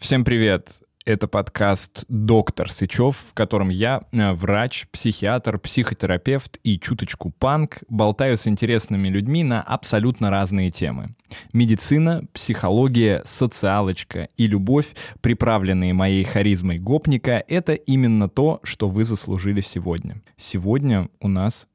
Всем 0.00 0.24
привет! 0.24 0.80
Это 1.04 1.26
подкаст 1.26 2.04
«Доктор 2.08 2.70
Сычев», 2.70 3.16
в 3.16 3.34
котором 3.34 3.68
я, 3.68 4.02
э, 4.12 4.32
врач, 4.32 4.86
психиатр, 4.92 5.58
психотерапевт 5.58 6.60
и 6.62 6.78
чуточку 6.78 7.32
панк, 7.36 7.78
болтаю 7.88 8.38
с 8.38 8.46
интересными 8.46 9.08
людьми 9.08 9.42
на 9.42 9.60
абсолютно 9.60 10.30
разные 10.30 10.70
темы. 10.70 11.16
Медицина, 11.52 12.24
психология, 12.32 13.22
социалочка 13.24 14.28
и 14.36 14.46
любовь, 14.46 14.94
приправленные 15.20 15.94
моей 15.94 16.22
харизмой 16.22 16.78
гопника, 16.78 17.42
это 17.48 17.72
именно 17.72 18.28
то, 18.28 18.60
что 18.62 18.86
вы 18.86 19.02
заслужили 19.02 19.60
сегодня. 19.60 20.22
Сегодня 20.36 21.08
у 21.20 21.26
нас 21.26 21.66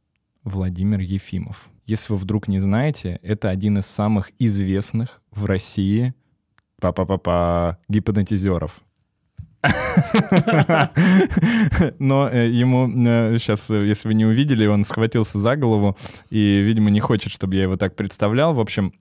Владимир 0.46 1.02
Ефимов. 1.02 1.70
Если 1.86 2.14
вы 2.14 2.20
вдруг 2.20 2.48
не 2.48 2.62
знаете, 2.62 3.20
это 3.21 3.50
один 3.50 3.80
из 3.80 3.86
самых 3.86 4.32
известных 4.40 5.21
в 5.32 5.44
России 5.44 6.14
па-па-па-па 6.84 7.77
гипнотизеров. 7.88 8.81
Но 11.99 12.30
э, 12.30 12.49
ему 12.49 12.89
сейчас, 13.38 13.70
э, 13.70 13.85
если 13.85 14.09
вы 14.09 14.16
не 14.16 14.25
увидели, 14.25 14.66
он 14.66 14.84
схватился 14.84 15.39
за 15.39 15.55
голову 15.55 15.95
и, 16.30 16.61
видимо, 16.61 16.89
не 16.89 16.99
хочет, 16.99 17.31
чтобы 17.31 17.55
я 17.55 17.63
его 17.63 17.77
так 17.77 17.95
представлял. 17.95 18.53
В 18.53 18.59
общем, 18.59 18.91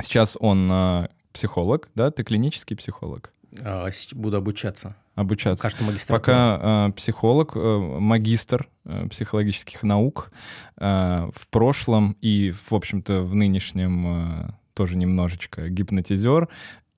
сейчас 0.00 0.36
он 0.38 0.68
э, 0.70 1.08
психолог, 1.32 1.88
да? 1.96 2.12
Ты 2.12 2.22
клинический 2.22 2.76
психолог? 2.76 3.32
А, 3.64 3.88
буду 4.12 4.36
обучаться. 4.36 4.94
Обучаться. 5.16 5.64
Пока 5.64 5.98
что. 5.98 6.12
Пока 6.12 6.88
э, 6.88 6.92
психолог, 6.92 7.56
э, 7.56 7.78
магистр 7.98 8.68
э, 8.84 9.08
психологических 9.08 9.82
наук. 9.82 10.30
Э, 10.76 11.30
в 11.34 11.48
прошлом 11.48 12.16
и, 12.20 12.52
в 12.52 12.72
общем-то, 12.72 13.22
в 13.22 13.34
нынешнем 13.34 14.06
э, 14.06 14.50
тоже 14.74 14.96
немножечко 14.96 15.68
гипнотизер 15.70 16.48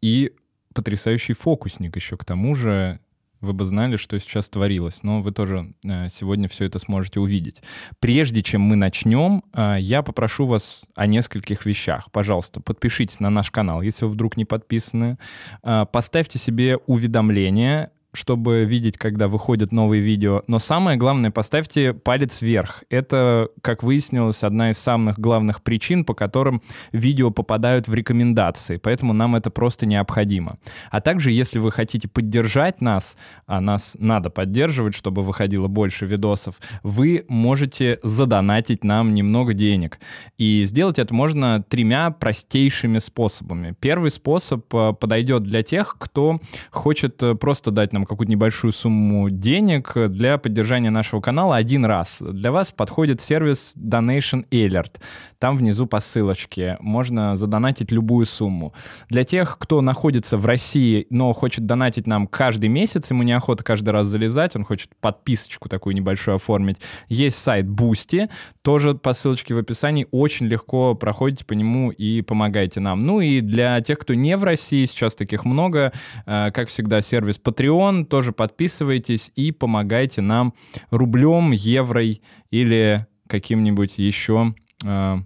и 0.00 0.32
потрясающий 0.74 1.32
фокусник 1.32 1.96
еще 1.96 2.16
к 2.16 2.24
тому 2.24 2.54
же. 2.54 3.00
Вы 3.40 3.52
бы 3.52 3.64
знали, 3.64 3.96
что 3.96 4.18
сейчас 4.18 4.50
творилось, 4.50 5.04
но 5.04 5.22
вы 5.22 5.30
тоже 5.30 5.72
э, 5.84 6.08
сегодня 6.08 6.48
все 6.48 6.64
это 6.64 6.80
сможете 6.80 7.20
увидеть. 7.20 7.62
Прежде 8.00 8.42
чем 8.42 8.62
мы 8.62 8.74
начнем, 8.74 9.44
э, 9.54 9.76
я 9.78 10.02
попрошу 10.02 10.46
вас 10.46 10.84
о 10.96 11.06
нескольких 11.06 11.64
вещах. 11.64 12.10
Пожалуйста, 12.10 12.60
подпишитесь 12.60 13.20
на 13.20 13.30
наш 13.30 13.52
канал, 13.52 13.80
если 13.80 14.06
вы 14.06 14.10
вдруг 14.10 14.36
не 14.36 14.44
подписаны. 14.44 15.18
Э, 15.62 15.86
поставьте 15.90 16.40
себе 16.40 16.78
уведомления 16.78 17.92
чтобы 18.12 18.64
видеть, 18.64 18.96
когда 18.96 19.28
выходят 19.28 19.72
новые 19.72 20.02
видео. 20.02 20.42
Но 20.46 20.58
самое 20.58 20.96
главное, 20.96 21.30
поставьте 21.30 21.92
палец 21.92 22.40
вверх. 22.40 22.84
Это, 22.88 23.48
как 23.62 23.82
выяснилось, 23.82 24.42
одна 24.42 24.70
из 24.70 24.78
самых 24.78 25.18
главных 25.18 25.62
причин, 25.62 26.04
по 26.04 26.14
которым 26.14 26.62
видео 26.92 27.30
попадают 27.30 27.86
в 27.86 27.94
рекомендации. 27.94 28.78
Поэтому 28.78 29.12
нам 29.12 29.36
это 29.36 29.50
просто 29.50 29.86
необходимо. 29.86 30.58
А 30.90 31.00
также, 31.00 31.30
если 31.30 31.58
вы 31.58 31.70
хотите 31.70 32.08
поддержать 32.08 32.80
нас, 32.80 33.16
а 33.46 33.60
нас 33.60 33.96
надо 33.98 34.30
поддерживать, 34.30 34.94
чтобы 34.94 35.22
выходило 35.22 35.68
больше 35.68 36.06
видосов, 36.06 36.60
вы 36.82 37.26
можете 37.28 38.00
задонатить 38.02 38.84
нам 38.84 39.12
немного 39.12 39.52
денег. 39.52 39.98
И 40.38 40.64
сделать 40.64 40.98
это 40.98 41.12
можно 41.12 41.62
тремя 41.62 42.10
простейшими 42.10 42.98
способами. 42.98 43.76
Первый 43.80 44.10
способ 44.10 44.64
э, 44.74 44.92
подойдет 44.98 45.42
для 45.42 45.62
тех, 45.62 45.96
кто 45.98 46.40
хочет 46.70 47.22
э, 47.22 47.34
просто 47.34 47.70
дать 47.70 47.92
нам 47.92 47.97
какую-то 48.04 48.30
небольшую 48.30 48.72
сумму 48.72 49.30
денег 49.30 49.92
для 50.08 50.38
поддержания 50.38 50.90
нашего 50.90 51.20
канала 51.20 51.56
один 51.56 51.84
раз. 51.84 52.18
Для 52.20 52.52
вас 52.52 52.72
подходит 52.72 53.20
сервис 53.20 53.74
Donation 53.76 54.46
Alert. 54.50 55.00
Там 55.38 55.56
внизу 55.56 55.86
по 55.86 56.00
ссылочке 56.00 56.76
можно 56.80 57.36
задонатить 57.36 57.92
любую 57.92 58.26
сумму. 58.26 58.74
Для 59.08 59.24
тех, 59.24 59.58
кто 59.58 59.80
находится 59.80 60.36
в 60.36 60.46
России, 60.46 61.06
но 61.10 61.32
хочет 61.32 61.66
донатить 61.66 62.06
нам 62.06 62.26
каждый 62.26 62.68
месяц, 62.68 63.10
ему 63.10 63.22
неохота 63.22 63.62
каждый 63.62 63.90
раз 63.90 64.06
залезать, 64.08 64.56
он 64.56 64.64
хочет 64.64 64.90
подписочку 65.00 65.68
такую 65.68 65.94
небольшую 65.94 66.36
оформить, 66.36 66.78
есть 67.08 67.38
сайт 67.38 67.66
Boosty, 67.66 68.28
тоже 68.62 68.94
по 68.94 69.12
ссылочке 69.12 69.54
в 69.54 69.58
описании, 69.58 70.06
очень 70.10 70.46
легко 70.46 70.94
проходите 70.94 71.44
по 71.44 71.52
нему 71.52 71.90
и 71.90 72.22
помогаете 72.22 72.80
нам. 72.80 72.98
Ну 72.98 73.20
и 73.20 73.40
для 73.40 73.80
тех, 73.80 73.98
кто 73.98 74.14
не 74.14 74.36
в 74.36 74.44
России, 74.44 74.84
сейчас 74.86 75.14
таких 75.14 75.44
много, 75.44 75.92
э, 76.26 76.50
как 76.52 76.68
всегда, 76.68 77.00
сервис 77.00 77.40
Patreon, 77.42 77.87
Patreon, 77.88 78.04
тоже 78.04 78.32
подписывайтесь 78.32 79.32
и 79.36 79.52
помогайте 79.52 80.20
нам 80.20 80.54
рублем, 80.90 81.52
евро 81.52 82.02
или 82.50 83.06
каким-нибудь 83.26 83.98
еще 83.98 84.54
э, 84.84 85.16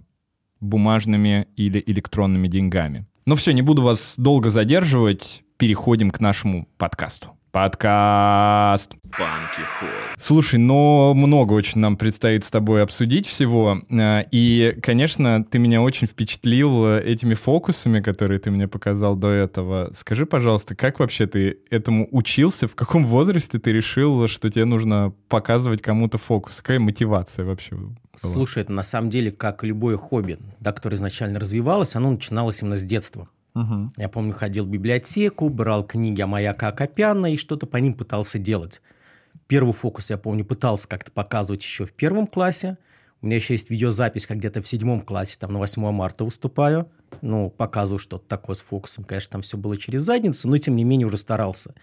бумажными 0.59 1.47
или 1.55 1.83
электронными 1.85 2.47
деньгами. 2.47 3.05
Ну 3.25 3.35
все, 3.35 3.53
не 3.53 3.61
буду 3.61 3.81
вас 3.81 4.15
долго 4.17 4.49
задерживать, 4.49 5.43
переходим 5.57 6.11
к 6.11 6.19
нашему 6.19 6.67
подкасту. 6.77 7.31
Подкаст. 7.53 8.95
Панки 9.15 9.61
Хой. 9.77 9.89
Слушай, 10.17 10.57
но 10.57 11.13
много 11.13 11.53
очень 11.53 11.81
нам 11.81 11.97
предстоит 11.97 12.43
с 12.43 12.49
тобой 12.49 12.81
обсудить 12.81 13.27
всего. 13.27 13.79
Э, 13.91 14.23
и, 14.31 14.75
конечно, 14.81 15.45
ты 15.45 15.59
меня 15.59 15.83
очень 15.83 16.07
впечатлил 16.07 16.87
э, 16.87 17.03
этими 17.03 17.35
фокусами, 17.35 18.01
которые 18.01 18.39
ты 18.39 18.49
мне 18.49 18.67
показал 18.67 19.15
до 19.15 19.27
этого. 19.27 19.91
Скажи, 19.93 20.25
пожалуйста, 20.25 20.75
как 20.75 20.99
вообще 20.99 21.27
ты 21.27 21.59
этому 21.69 22.07
учился? 22.09 22.67
В 22.67 22.73
каком 22.73 23.05
возрасте 23.05 23.59
ты 23.59 23.71
решил, 23.71 24.27
что 24.27 24.49
тебе 24.49 24.65
нужно 24.65 25.13
показывать 25.29 25.83
кому-то 25.83 26.17
фокус? 26.17 26.59
Какая 26.59 26.79
мотивация 26.79 27.45
вообще 27.45 27.75
была? 27.75 27.93
Слушай, 28.15 28.63
это 28.63 28.71
на 28.71 28.81
самом 28.83 29.11
деле 29.11 29.29
как 29.29 29.63
любое 29.63 29.97
хобби, 29.97 30.39
да, 30.59 30.71
которое 30.71 30.95
изначально 30.95 31.39
развивалось, 31.39 31.95
оно 31.95 32.09
начиналось 32.09 32.63
именно 32.63 32.77
с 32.77 32.83
детства. 32.83 33.29
Угу. 33.55 33.91
Я 33.97 34.09
помню, 34.09 34.33
ходил 34.33 34.65
в 34.65 34.69
библиотеку, 34.69 35.49
брал 35.49 35.83
книги 35.83 36.21
о 36.21 36.27
Маяка 36.27 36.69
Акопяна 36.69 37.31
и 37.31 37.37
что-то 37.37 37.67
по 37.67 37.77
ним 37.77 37.93
пытался 37.93 38.39
делать. 38.39 38.81
Первый 39.47 39.73
фокус, 39.73 40.09
я 40.09 40.17
помню, 40.17 40.43
пытался 40.45 40.87
как-то 40.87 41.11
показывать 41.11 41.63
еще 41.63 41.85
в 41.85 41.93
первом 41.93 42.27
классе. 42.27 42.77
У 43.21 43.25
меня 43.25 43.37
еще 43.37 43.53
есть 43.53 43.69
видеозапись, 43.69 44.27
как 44.27 44.37
где-то 44.37 44.61
в 44.61 44.67
седьмом 44.67 45.01
классе, 45.01 45.37
там 45.39 45.51
на 45.51 45.59
8 45.59 45.91
марта 45.91 46.25
выступаю. 46.25 46.89
Ну, 47.21 47.49
показываю 47.49 47.99
что-то 47.99 48.27
такое 48.27 48.55
с 48.55 48.61
фокусом. 48.61 49.05
Конечно, 49.05 49.31
там 49.31 49.41
все 49.41 49.55
было 49.55 49.77
через 49.77 50.01
задницу, 50.01 50.49
но 50.49 50.57
тем 50.57 50.75
не 50.75 50.83
менее 50.83 51.07
уже 51.07 51.17
старался. 51.17 51.73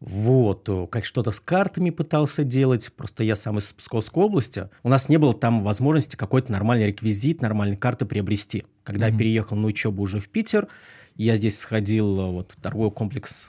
Вот, 0.00 0.68
как 0.90 1.04
что-то 1.04 1.30
с 1.30 1.40
картами 1.40 1.90
пытался 1.90 2.44
делать. 2.44 2.92
Просто 2.94 3.24
я 3.24 3.36
сам 3.36 3.58
из 3.58 3.72
Псковской 3.72 4.22
области. 4.22 4.68
У 4.82 4.88
нас 4.88 5.08
не 5.08 5.16
было 5.16 5.34
там 5.34 5.62
возможности 5.62 6.16
какой-то 6.16 6.52
нормальный 6.52 6.86
реквизит, 6.86 7.42
нормальные 7.42 7.76
карты 7.76 8.06
приобрести. 8.06 8.64
Когда 8.90 9.08
mm-hmm. 9.08 9.12
я 9.12 9.18
переехал 9.18 9.56
на 9.56 9.68
учебу 9.68 10.02
уже 10.02 10.18
в 10.18 10.28
Питер, 10.28 10.66
я 11.14 11.36
здесь 11.36 11.60
сходил 11.60 12.18
э, 12.18 12.30
вот, 12.32 12.50
в 12.50 12.60
торговый 12.60 12.90
комплекс 12.90 13.48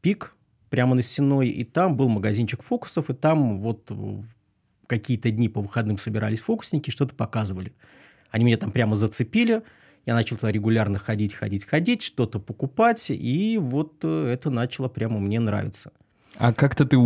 «Пик», 0.00 0.34
прямо 0.68 0.96
на 0.96 1.02
Сеной, 1.02 1.48
и 1.48 1.62
там 1.62 1.96
был 1.96 2.08
магазинчик 2.08 2.60
фокусов, 2.60 3.08
и 3.08 3.12
там 3.12 3.60
вот 3.60 3.88
какие-то 4.88 5.30
дни 5.30 5.48
по 5.48 5.60
выходным 5.60 5.96
собирались 5.96 6.40
фокусники, 6.40 6.90
что-то 6.90 7.14
показывали. 7.14 7.72
Они 8.32 8.44
меня 8.44 8.56
там 8.56 8.72
прямо 8.72 8.96
зацепили, 8.96 9.62
я 10.06 10.14
начал 10.14 10.36
туда 10.36 10.50
регулярно 10.50 10.98
ходить, 10.98 11.34
ходить, 11.34 11.64
ходить, 11.66 12.02
что-то 12.02 12.40
покупать, 12.40 13.12
и 13.12 13.58
вот 13.60 14.00
э, 14.02 14.32
это 14.32 14.50
начало 14.50 14.88
прямо 14.88 15.20
мне 15.20 15.38
нравиться. 15.38 15.92
А 16.36 16.52
как-то 16.52 16.84
ты, 16.84 16.96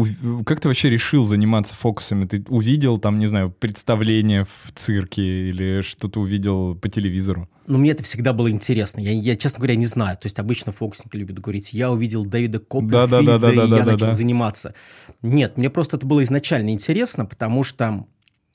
как 0.46 0.60
ты 0.60 0.68
вообще 0.68 0.88
решил 0.88 1.24
заниматься 1.24 1.74
фокусами? 1.74 2.24
Ты 2.24 2.46
увидел 2.48 2.96
там, 2.96 3.18
не 3.18 3.26
знаю, 3.26 3.50
представление 3.50 4.44
в 4.44 4.72
цирке 4.74 5.50
или 5.50 5.82
что-то 5.82 6.20
увидел 6.20 6.74
по 6.76 6.88
телевизору? 6.88 7.50
Ну, 7.66 7.78
мне 7.78 7.92
это 7.92 8.02
всегда 8.02 8.32
было 8.32 8.50
интересно. 8.50 9.00
Я, 9.00 9.12
я, 9.12 9.36
честно 9.36 9.58
говоря, 9.58 9.76
не 9.76 9.86
знаю. 9.86 10.16
То 10.16 10.26
есть 10.26 10.38
обычно 10.38 10.72
фокусники 10.72 11.16
любят 11.16 11.38
говорить, 11.38 11.72
я 11.72 11.90
увидел 11.90 12.24
Дэвида 12.24 12.58
Копперфильда, 12.58 13.06
да, 13.06 13.22
да, 13.22 13.38
да, 13.38 13.38
да, 13.38 13.52
и 13.52 13.56
да, 13.56 13.62
я 13.78 13.84
да, 13.84 13.92
начал 13.92 14.06
да. 14.06 14.12
заниматься. 14.12 14.74
Нет, 15.22 15.56
мне 15.56 15.70
просто 15.70 15.96
это 15.96 16.06
было 16.06 16.22
изначально 16.22 16.70
интересно, 16.70 17.24
потому 17.26 17.64
что 17.64 18.06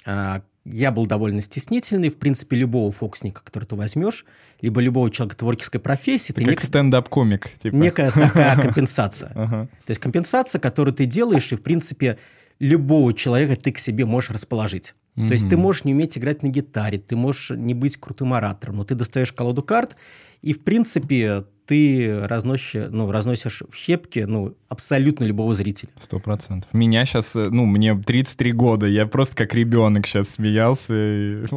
а, 0.06 0.44
я 0.66 0.92
был 0.92 1.06
довольно 1.06 1.42
стеснительный. 1.42 2.10
В 2.10 2.18
принципе, 2.18 2.56
любого 2.56 2.92
фокусника, 2.92 3.42
который 3.44 3.66
ты 3.66 3.76
возьмешь, 3.76 4.26
либо 4.62 4.82
любого 4.82 5.10
человека 5.10 5.38
творческой 5.38 5.80
профессии... 5.80 6.34
Ты, 6.34 6.42
ты 6.42 6.46
как 6.46 6.52
нек... 6.52 6.62
стендап-комик. 6.62 7.50
Типа. 7.62 7.76
Некая 7.76 8.12
такая 8.12 8.56
компенсация. 8.62 9.30
То 9.30 9.70
есть 9.88 10.00
компенсация, 10.00 10.60
которую 10.60 10.94
ты 10.94 11.06
делаешь, 11.06 11.52
и, 11.52 11.56
в 11.56 11.64
принципе, 11.64 12.18
любого 12.60 13.14
человека 13.14 13.56
ты 13.56 13.72
к 13.72 13.80
себе 13.80 14.06
можешь 14.06 14.30
расположить. 14.32 14.94
То 15.28 15.34
есть 15.34 15.50
ты 15.50 15.58
можешь 15.58 15.84
не 15.84 15.94
уметь 15.94 16.18
играть 16.18 16.44
на 16.44 16.48
гитаре, 16.48 16.98
ты 16.98 17.16
можешь 17.16 17.52
не 17.52 17.74
быть 17.74 17.98
крутым 17.98 18.34
оратором, 18.34 18.78
но 18.78 18.84
ты 18.84 18.96
достаешь 18.96 19.34
колоду 19.34 19.62
карт, 19.62 19.96
и, 20.42 20.54
в 20.54 20.64
принципе, 20.64 21.44
ты 21.66 22.22
разносишь, 22.24 22.88
ну, 22.90 23.12
разносишь 23.12 23.62
в 23.70 23.76
щепки 23.76 24.20
ну, 24.20 24.56
абсолютно 24.70 25.26
любого 25.26 25.54
зрителя. 25.54 25.92
Сто 26.00 26.20
процентов. 26.20 26.74
Меня 26.74 27.06
сейчас, 27.06 27.36
э, 27.36 27.50
ну, 27.50 27.66
мне 27.66 27.96
33 27.96 28.54
года, 28.54 28.88
я 28.88 29.06
просто 29.06 29.36
как 29.36 29.54
ребенок 29.54 30.08
сейчас 30.08 30.30
смеялся, 30.30 30.94
и 30.96 31.46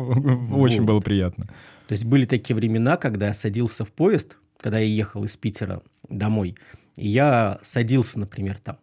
очень 0.53 0.82
было 0.82 1.00
приятно. 1.00 1.47
То 1.87 1.93
есть 1.93 2.05
были 2.05 2.26
такие 2.26 2.55
времена, 2.55 2.97
когда 2.97 3.29
я 3.29 3.35
садился 3.35 3.85
в 3.85 3.93
поезд, 3.93 4.37
когда 4.61 4.79
я 4.79 4.87
ехал 4.87 5.25
из 5.25 5.37
Питера 5.37 5.82
домой, 6.09 6.56
и 6.97 7.09
я 7.09 7.59
садился, 7.62 8.19
например, 8.19 8.59
там 8.59 8.76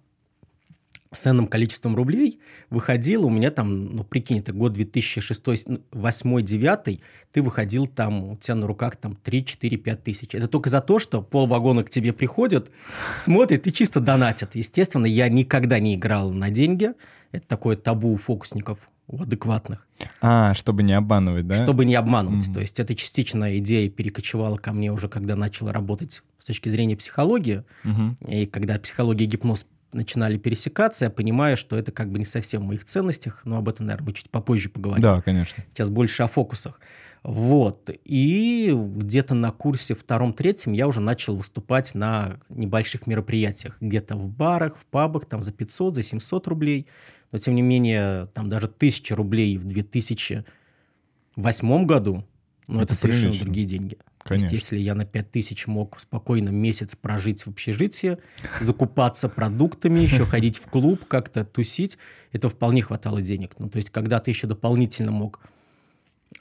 с 1.12 1.22
ценным 1.22 1.48
количеством 1.48 1.96
рублей 1.96 2.40
выходил, 2.70 3.26
у 3.26 3.30
меня 3.30 3.50
там, 3.50 3.86
ну, 3.96 4.04
прикинь, 4.04 4.40
это 4.40 4.54
год 4.54 4.74
2006, 4.74 5.44
2008, 5.44 6.30
2009, 6.36 7.02
ты 7.32 7.42
выходил 7.42 7.88
там, 7.88 8.32
у 8.32 8.38
тебя 8.38 8.56
на 8.56 8.68
руках 8.68 8.96
там 8.96 9.16
3, 9.16 9.46
4, 9.46 9.78
5 9.78 10.04
тысяч. 10.04 10.36
Это 10.36 10.48
только 10.48 10.70
за 10.70 10.82
то, 10.82 11.00
что 11.00 11.24
пол 11.24 11.48
вагона 11.48 11.84
к 11.84 11.90
тебе 11.90 12.14
приходят, 12.14 12.70
смотрят 13.16 13.66
и 13.66 13.74
чисто 13.74 14.00
донатят. 14.00 14.54
Естественно, 14.54 15.08
я 15.08 15.30
никогда 15.30 15.80
не 15.80 15.96
играл 15.96 16.32
на 16.32 16.52
деньги. 16.52 16.92
Это 17.32 17.48
такое 17.48 17.76
табу 17.76 18.14
у 18.14 18.18
фокусников, 18.18 18.90
у 19.08 19.22
адекватных. 19.22 19.88
А, 20.22 20.54
чтобы 20.54 20.84
не 20.84 20.94
обманывать, 20.94 21.48
да? 21.48 21.56
Чтобы 21.56 21.86
не 21.86 21.96
обманывать. 21.96 22.48
Mm-hmm. 22.48 22.54
То 22.54 22.60
есть 22.60 22.80
эта 22.80 22.94
частичная 22.94 23.58
идея 23.58 23.90
перекочевала 23.90 24.58
ко 24.58 24.74
мне 24.74 24.92
уже, 24.92 25.10
когда 25.10 25.36
начала 25.36 25.74
работать 25.74 26.22
с 26.38 26.46
точки 26.46 26.70
зрения 26.70 26.96
психологии. 26.96 27.64
Mm-hmm. 27.84 28.32
И 28.32 28.46
когда 28.46 28.78
психология 28.78 29.26
и 29.26 29.28
гипноз 29.28 29.66
начинали 29.94 30.38
пересекаться, 30.38 31.06
я 31.06 31.12
понимаю, 31.12 31.58
что 31.58 31.76
это 31.76 31.92
как 31.92 32.12
бы 32.12 32.20
не 32.20 32.26
совсем 32.26 32.62
в 32.62 32.66
моих 32.66 32.86
ценностях, 32.86 33.42
но 33.46 33.58
об 33.58 33.68
этом, 33.70 33.86
наверное, 33.86 34.08
мы 34.08 34.14
чуть 34.14 34.30
попозже 34.30 34.70
поговорим. 34.70 35.02
Да, 35.02 35.22
конечно. 35.22 35.64
Сейчас 35.74 35.90
больше 35.90 36.22
о 36.24 36.28
фокусах. 36.28 36.80
Вот. 37.24 37.90
И 38.06 38.72
где-то 38.74 39.34
на 39.34 39.52
курсе 39.52 39.96
втором-третьем 39.96 40.72
я 40.74 40.88
уже 40.88 41.02
начал 41.02 41.36
выступать 41.36 41.96
на 41.96 42.40
небольших 42.50 43.08
мероприятиях. 43.08 43.78
Где-то 43.82 44.16
в 44.16 44.30
барах, 44.30 44.78
в 44.78 44.86
пабах, 44.86 45.26
там 45.26 45.42
за 45.44 45.52
500, 45.52 45.96
за 45.96 46.04
700 46.04 46.48
рублей. 46.48 46.88
Но, 47.32 47.38
тем 47.38 47.56
не 47.56 47.62
менее, 47.62 48.28
там 48.34 48.48
даже 48.48 48.68
1000 48.68 49.14
рублей 49.16 49.58
в 49.58 49.66
2008 49.66 51.86
году, 51.86 52.24
ну, 52.68 52.78
это, 52.78 52.86
это 52.86 52.96
совершенно 52.96 53.38
другие 53.38 53.68
деньги. 53.68 53.98
Конечно. 54.24 54.50
То 54.50 54.56
есть, 54.56 54.66
если 54.72 54.80
я 54.80 54.96
на 54.96 55.06
5000 55.06 55.68
мог 55.68 56.00
спокойно 56.00 56.50
месяц 56.50 56.96
прожить 56.96 57.46
в 57.46 57.50
общежитии, 57.50 58.18
закупаться 58.60 59.30
продуктами, 59.30 60.00
еще 60.00 60.26
ходить 60.26 60.58
в 60.58 60.68
клуб, 60.68 61.06
как-то 61.08 61.46
тусить, 61.46 61.98
это 62.32 62.50
вполне 62.50 62.82
хватало 62.82 63.22
денег. 63.22 63.54
Ну, 63.60 63.70
то 63.70 63.78
есть, 63.78 63.90
когда 63.90 64.20
ты 64.20 64.32
еще 64.32 64.48
дополнительно 64.48 65.12
мог 65.12 65.40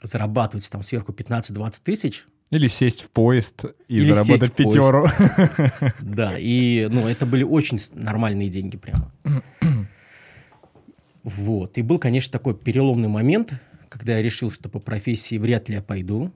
зарабатывать 0.03 0.69
там 0.69 0.83
сверху 0.83 1.11
15-20 1.11 1.81
тысяч, 1.83 2.25
или 2.51 2.67
сесть 2.67 3.01
в 3.01 3.11
поезд 3.11 3.65
и 3.87 3.97
Или 3.97 4.11
заработать 4.11 4.53
пятеру. 4.53 5.07
Да, 6.01 6.33
и 6.37 6.87
ну, 6.89 7.07
это 7.07 7.27
были 7.27 7.43
очень 7.43 7.79
нормальные 7.93 8.49
деньги 8.49 8.75
прямо. 8.75 9.11
Вот. 11.23 11.77
И 11.77 11.83
был, 11.83 11.99
конечно, 11.99 12.31
такой 12.31 12.55
переломный 12.55 13.07
момент, 13.07 13.53
когда 13.87 14.17
я 14.17 14.23
решил, 14.23 14.49
что 14.49 14.67
по 14.67 14.79
профессии 14.79 15.37
вряд 15.37 15.69
ли 15.69 15.75
я 15.75 15.83
пойду. 15.83 16.33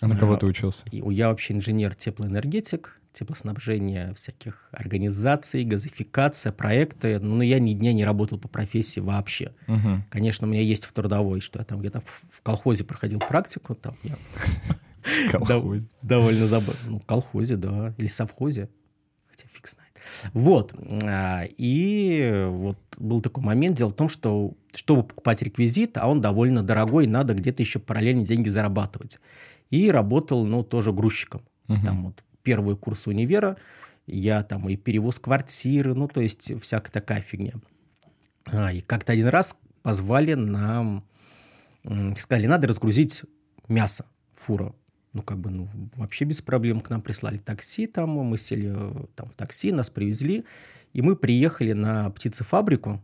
А 0.00 0.08
на 0.08 0.16
кого 0.16 0.36
ты 0.36 0.46
учился? 0.46 0.84
Я 0.90 1.28
вообще 1.28 1.54
инженер-теплоэнергетик, 1.54 3.00
теплоснабжение 3.12 4.12
всяких 4.14 4.68
организаций, 4.72 5.64
газификация, 5.64 6.52
проекты. 6.52 7.18
Но 7.18 7.42
я 7.42 7.58
ни 7.58 7.72
дня 7.72 7.94
не 7.94 8.04
работал 8.04 8.38
по 8.38 8.46
профессии 8.46 9.00
вообще. 9.00 9.54
Угу. 9.68 10.04
Конечно, 10.10 10.46
у 10.46 10.50
меня 10.50 10.60
есть 10.60 10.84
в 10.84 10.92
трудовой, 10.92 11.40
что 11.40 11.58
я 11.58 11.64
там 11.64 11.80
где-то 11.80 12.02
в 12.30 12.42
колхозе 12.42 12.84
проходил 12.84 13.20
практику. 13.20 13.74
Там 13.74 13.94
я 14.02 14.16
колхозе. 15.30 15.86
довольно 16.02 16.46
забавно. 16.46 16.80
Ну, 16.86 17.00
колхозе, 17.00 17.56
да. 17.56 17.94
Или 17.96 18.06
совхозе. 18.06 18.68
Хотя 19.30 19.48
фиг 19.48 19.66
знает. 19.66 19.92
Вот. 20.34 20.74
А, 21.04 21.44
и 21.56 22.44
вот 22.48 22.78
был 22.98 23.22
такой 23.22 23.42
момент. 23.42 23.78
Дело 23.78 23.88
в 23.88 23.94
том, 23.94 24.10
что 24.10 24.52
чтобы 24.74 25.04
покупать 25.04 25.40
реквизит, 25.40 25.96
а 25.96 26.06
он 26.06 26.20
довольно 26.20 26.62
дорогой, 26.62 27.06
надо 27.06 27.32
где-то 27.32 27.62
еще 27.62 27.78
параллельно 27.78 28.26
деньги 28.26 28.50
зарабатывать. 28.50 29.18
И 29.70 29.90
работал, 29.90 30.46
ну, 30.46 30.62
тоже 30.62 30.92
грузчиком. 30.92 31.42
Угу. 31.68 31.78
Там 31.84 32.04
вот 32.06 32.24
первые 32.42 32.76
курсы 32.76 33.10
универа, 33.10 33.56
я 34.06 34.42
там 34.42 34.68
и 34.68 34.76
перевоз 34.76 35.18
квартиры, 35.18 35.94
ну, 35.94 36.08
то 36.08 36.20
есть 36.20 36.52
всякая 36.62 36.92
такая 36.92 37.20
фигня. 37.20 37.54
А, 38.46 38.72
и 38.72 38.80
как-то 38.80 39.12
один 39.12 39.26
раз 39.26 39.58
позвали 39.82 40.34
нам, 40.34 41.04
сказали, 42.18 42.46
надо 42.46 42.68
разгрузить 42.68 43.24
мясо, 43.68 44.06
фура 44.32 44.72
ну, 45.16 45.22
как 45.22 45.38
бы, 45.38 45.50
ну, 45.50 45.68
вообще 45.96 46.26
без 46.26 46.42
проблем 46.42 46.82
к 46.82 46.90
нам 46.90 47.00
прислали 47.00 47.38
такси 47.38 47.86
там, 47.86 48.10
мы 48.10 48.36
сели 48.36 48.70
э, 48.76 49.06
там 49.14 49.30
в 49.30 49.34
такси, 49.34 49.72
нас 49.72 49.88
привезли, 49.88 50.44
и 50.92 51.00
мы 51.00 51.16
приехали 51.16 51.72
на 51.72 52.10
птицефабрику. 52.10 53.02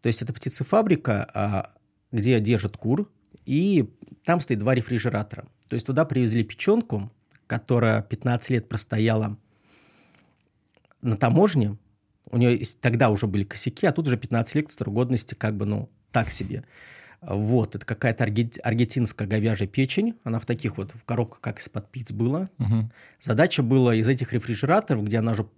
То 0.00 0.06
есть 0.06 0.22
это 0.22 0.32
птицефабрика, 0.32 1.28
а, 1.34 1.74
где 2.12 2.40
держат 2.40 2.78
кур, 2.78 3.10
и 3.44 3.92
там 4.24 4.40
стоит 4.40 4.58
два 4.58 4.74
рефрижератора. 4.74 5.46
То 5.74 5.76
есть 5.76 5.86
туда 5.88 6.04
привезли 6.04 6.44
печенку, 6.44 7.10
которая 7.48 8.00
15 8.00 8.50
лет 8.50 8.68
простояла 8.68 9.36
на 11.02 11.16
таможне. 11.16 11.76
У 12.30 12.36
нее 12.36 12.62
тогда 12.80 13.10
уже 13.10 13.26
были 13.26 13.42
косяки, 13.42 13.84
а 13.84 13.90
тут 13.90 14.06
уже 14.06 14.16
15 14.16 14.54
лет 14.54 14.70
срок 14.70 14.94
годности 14.94 15.34
как 15.34 15.56
бы, 15.56 15.66
ну, 15.66 15.90
так 16.12 16.30
себе. 16.30 16.62
Вот, 17.20 17.74
это 17.74 17.84
какая-то 17.84 18.22
аргентинская 18.22 19.26
говяжья 19.26 19.66
печень. 19.66 20.14
Она 20.22 20.38
в 20.38 20.46
таких 20.46 20.76
вот 20.76 20.92
в 20.92 21.02
коробках, 21.02 21.40
как 21.40 21.58
из-под 21.58 21.90
пиц 21.90 22.12
была. 22.12 22.50
Угу. 22.60 22.92
Задача 23.20 23.64
была 23.64 23.96
из 23.96 24.06
этих 24.06 24.32
рефрижераторов, 24.32 25.02
где 25.02 25.18
она 25.18 25.34
же 25.34 25.48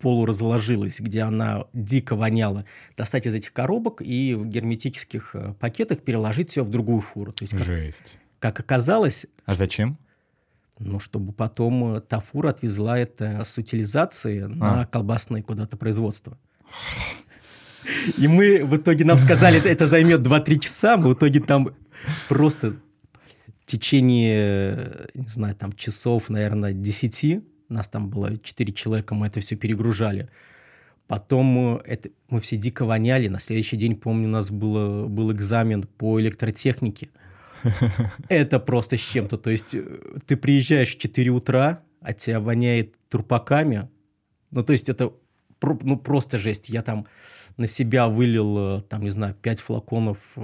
полуразложилась, 0.00 0.98
где 0.98 1.20
она 1.20 1.66
дико 1.72 2.16
воняла, 2.16 2.64
достать 2.96 3.28
из 3.28 3.34
этих 3.36 3.52
коробок 3.52 4.02
и 4.02 4.34
в 4.34 4.44
герметических 4.44 5.36
э, 5.36 5.54
пакетах 5.60 6.00
переложить 6.00 6.50
все 6.50 6.64
в 6.64 6.68
другую 6.68 7.00
фуру. 7.00 7.32
То 7.32 7.44
есть, 7.44 7.56
как, 7.56 7.64
Жесть. 7.64 8.18
Как 8.42 8.58
оказалось... 8.58 9.28
А 9.46 9.54
зачем? 9.54 9.96
Ну, 10.80 10.98
чтобы 10.98 11.32
потом 11.32 11.94
э, 11.94 12.00
та 12.00 12.18
фура 12.18 12.48
отвезла 12.50 12.98
это 12.98 13.44
с 13.44 13.56
утилизации 13.56 14.42
а. 14.42 14.48
на 14.48 14.84
колбасное 14.86 15.42
куда-то 15.42 15.76
производство. 15.76 16.36
И 18.18 18.26
мы 18.26 18.64
в 18.64 18.76
итоге 18.76 19.04
нам 19.04 19.16
сказали, 19.16 19.64
это 19.64 19.86
займет 19.86 20.22
2-3 20.22 20.58
часа, 20.58 20.96
мы 20.96 21.10
в 21.10 21.14
итоге 21.14 21.38
там 21.38 21.70
просто 22.28 22.72
в 23.60 23.66
течение, 23.66 25.06
не 25.14 25.28
знаю, 25.28 25.54
там 25.54 25.72
часов, 25.72 26.28
наверное, 26.28 26.72
10, 26.72 27.44
нас 27.68 27.88
там 27.88 28.10
было 28.10 28.36
4 28.38 28.72
человека, 28.72 29.14
мы 29.14 29.28
это 29.28 29.38
все 29.38 29.54
перегружали. 29.54 30.28
Потом 31.06 31.76
это, 31.84 32.08
мы 32.28 32.40
все 32.40 32.56
дико 32.56 32.86
воняли. 32.86 33.28
На 33.28 33.38
следующий 33.38 33.76
день, 33.76 33.94
помню, 33.94 34.26
у 34.26 34.32
нас 34.32 34.50
было, 34.50 35.06
был 35.06 35.30
экзамен 35.30 35.84
по 35.84 36.20
электротехнике. 36.20 37.08
Это 38.28 38.58
просто 38.58 38.96
с 38.96 39.00
чем-то. 39.00 39.36
То 39.36 39.50
есть 39.50 39.74
э, 39.74 39.82
ты 40.26 40.36
приезжаешь 40.36 40.94
в 40.94 40.98
4 40.98 41.30
утра, 41.30 41.82
а 42.00 42.12
тебя 42.12 42.40
воняет 42.40 42.94
трупаками. 43.08 43.88
Ну, 44.50 44.62
то 44.62 44.72
есть 44.72 44.88
это 44.88 45.12
ну, 45.82 45.96
просто 45.96 46.38
жесть. 46.38 46.68
Я 46.68 46.82
там 46.82 47.06
на 47.56 47.66
себя 47.66 48.08
вылил, 48.08 48.78
э, 48.78 48.80
там, 48.82 49.02
не 49.02 49.10
знаю, 49.10 49.34
5 49.40 49.60
флаконов 49.60 50.18
э, 50.36 50.40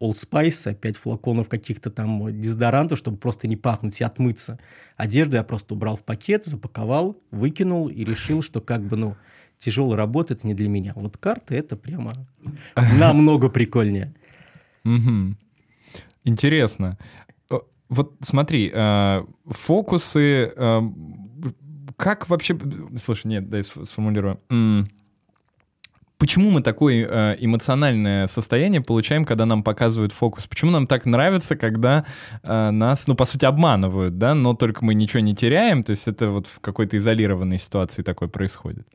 Old 0.00 0.14
Spice, 0.14 0.74
5 0.74 0.96
флаконов 0.96 1.48
каких-то 1.48 1.90
там 1.90 2.40
дезодорантов, 2.40 2.98
чтобы 2.98 3.16
просто 3.16 3.48
не 3.48 3.56
пахнуть 3.56 4.00
и 4.00 4.04
отмыться. 4.04 4.58
Одежду 4.96 5.36
я 5.36 5.44
просто 5.44 5.74
убрал 5.74 5.96
в 5.96 6.02
пакет, 6.02 6.46
запаковал, 6.46 7.16
выкинул 7.30 7.88
и 7.88 8.04
решил, 8.04 8.42
что 8.42 8.60
как 8.60 8.82
бы, 8.82 8.96
ну, 8.96 9.16
тяжелая 9.58 9.96
работа– 9.96 10.34
это 10.34 10.46
не 10.46 10.54
для 10.54 10.68
меня. 10.68 10.92
Вот 10.96 11.16
карты– 11.16 11.54
это 11.56 11.76
прямо 11.76 12.12
намного 12.74 13.48
прикольнее. 13.48 14.14
Интересно. 16.24 16.98
Вот 17.88 18.14
смотри, 18.20 18.70
э, 18.72 19.24
фокусы 19.46 20.52
как 21.96 22.28
вообще... 22.28 22.58
Слушай, 22.96 23.26
нет, 23.26 23.50
дай 23.50 23.62
сформулирую. 23.62 24.40
Почему 26.20 26.50
мы 26.50 26.60
такое 26.60 27.06
э, 27.08 27.36
эмоциональное 27.40 28.26
состояние 28.26 28.82
получаем, 28.82 29.24
когда 29.24 29.46
нам 29.46 29.62
показывают 29.62 30.12
фокус? 30.12 30.46
Почему 30.46 30.70
нам 30.70 30.86
так 30.86 31.06
нравится, 31.06 31.56
когда 31.56 32.04
э, 32.42 32.70
нас, 32.70 33.06
ну, 33.06 33.14
по 33.14 33.24
сути, 33.24 33.46
обманывают, 33.46 34.18
да, 34.18 34.34
но 34.34 34.52
только 34.52 34.84
мы 34.84 34.92
ничего 34.92 35.20
не 35.20 35.34
теряем, 35.34 35.82
то 35.82 35.92
есть 35.92 36.08
это 36.08 36.28
вот 36.28 36.46
в 36.46 36.60
какой-то 36.60 36.98
изолированной 36.98 37.58
ситуации 37.58 38.02
такое 38.02 38.28
происходит? 38.28 38.86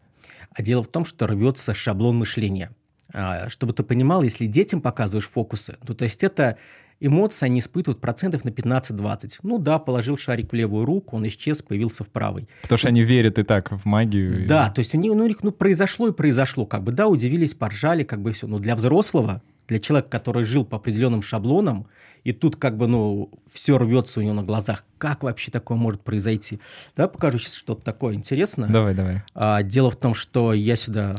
А 0.51 0.62
дело 0.62 0.84
в 0.84 0.88
том, 0.88 1.03
что 1.03 1.25
рвется 1.25 1.74
шаблон 1.74 2.15
мышления. 2.17 2.70
А, 3.12 3.50
чтобы 3.50 3.74
ты 3.74 3.82
понимал, 3.82 4.22
если 4.22 4.46
детям 4.46 4.79
показываешь 4.79 5.27
фокусы, 5.27 5.77
то, 5.84 5.96
то 5.96 6.03
есть 6.03 6.24
это 6.24 6.60
Эмоции 7.01 7.45
они 7.45 7.59
испытывают 7.59 7.99
процентов 7.99 8.45
на 8.45 8.49
15-20. 8.49 9.39
Ну 9.43 9.57
да, 9.57 9.79
положил 9.79 10.17
шарик 10.17 10.51
в 10.51 10.55
левую 10.55 10.85
руку, 10.85 11.17
он 11.17 11.27
исчез, 11.27 11.61
появился 11.61 12.03
в 12.03 12.09
правой. 12.09 12.47
Потому 12.61 12.77
что 12.77 12.87
они 12.87 13.03
верят 13.03 13.37
и 13.37 13.43
так 13.43 13.71
в 13.71 13.85
магию. 13.85 14.47
Да, 14.47 14.67
и... 14.67 14.73
то 14.73 14.79
есть 14.79 14.95
у 14.95 14.97
них, 14.97 15.13
ну, 15.13 15.25
у 15.25 15.27
них 15.27 15.43
ну, 15.43 15.51
произошло 15.51 16.07
и 16.07 16.13
произошло. 16.13 16.65
Как 16.65 16.83
бы, 16.83 16.93
да, 16.93 17.07
удивились, 17.07 17.53
поржали, 17.53 18.03
как 18.03 18.21
бы 18.21 18.31
все. 18.31 18.47
Но 18.47 18.59
для 18.59 18.75
взрослого, 18.75 19.41
для 19.67 19.79
человека, 19.79 20.09
который 20.09 20.45
жил 20.45 20.63
по 20.63 20.77
определенным 20.77 21.21
шаблонам, 21.21 21.87
и 22.23 22.31
тут 22.31 22.55
как 22.55 22.75
бы, 22.75 22.87
ну, 22.87 23.29
все 23.51 23.77
рвется 23.77 24.19
у 24.19 24.23
него 24.23 24.33
на 24.33 24.43
глазах. 24.43 24.83
Как 24.97 25.21
вообще 25.21 25.51
такое 25.51 25.77
может 25.77 26.01
произойти? 26.01 26.59
Давай 26.95 27.11
покажу 27.11 27.37
сейчас 27.37 27.53
что-то 27.53 27.83
такое 27.83 28.15
интересное. 28.15 28.67
Давай, 28.67 28.95
давай. 28.95 29.21
А, 29.35 29.61
дело 29.61 29.91
в 29.91 29.95
том, 29.95 30.15
что 30.15 30.51
я 30.53 30.75
сюда 30.75 31.13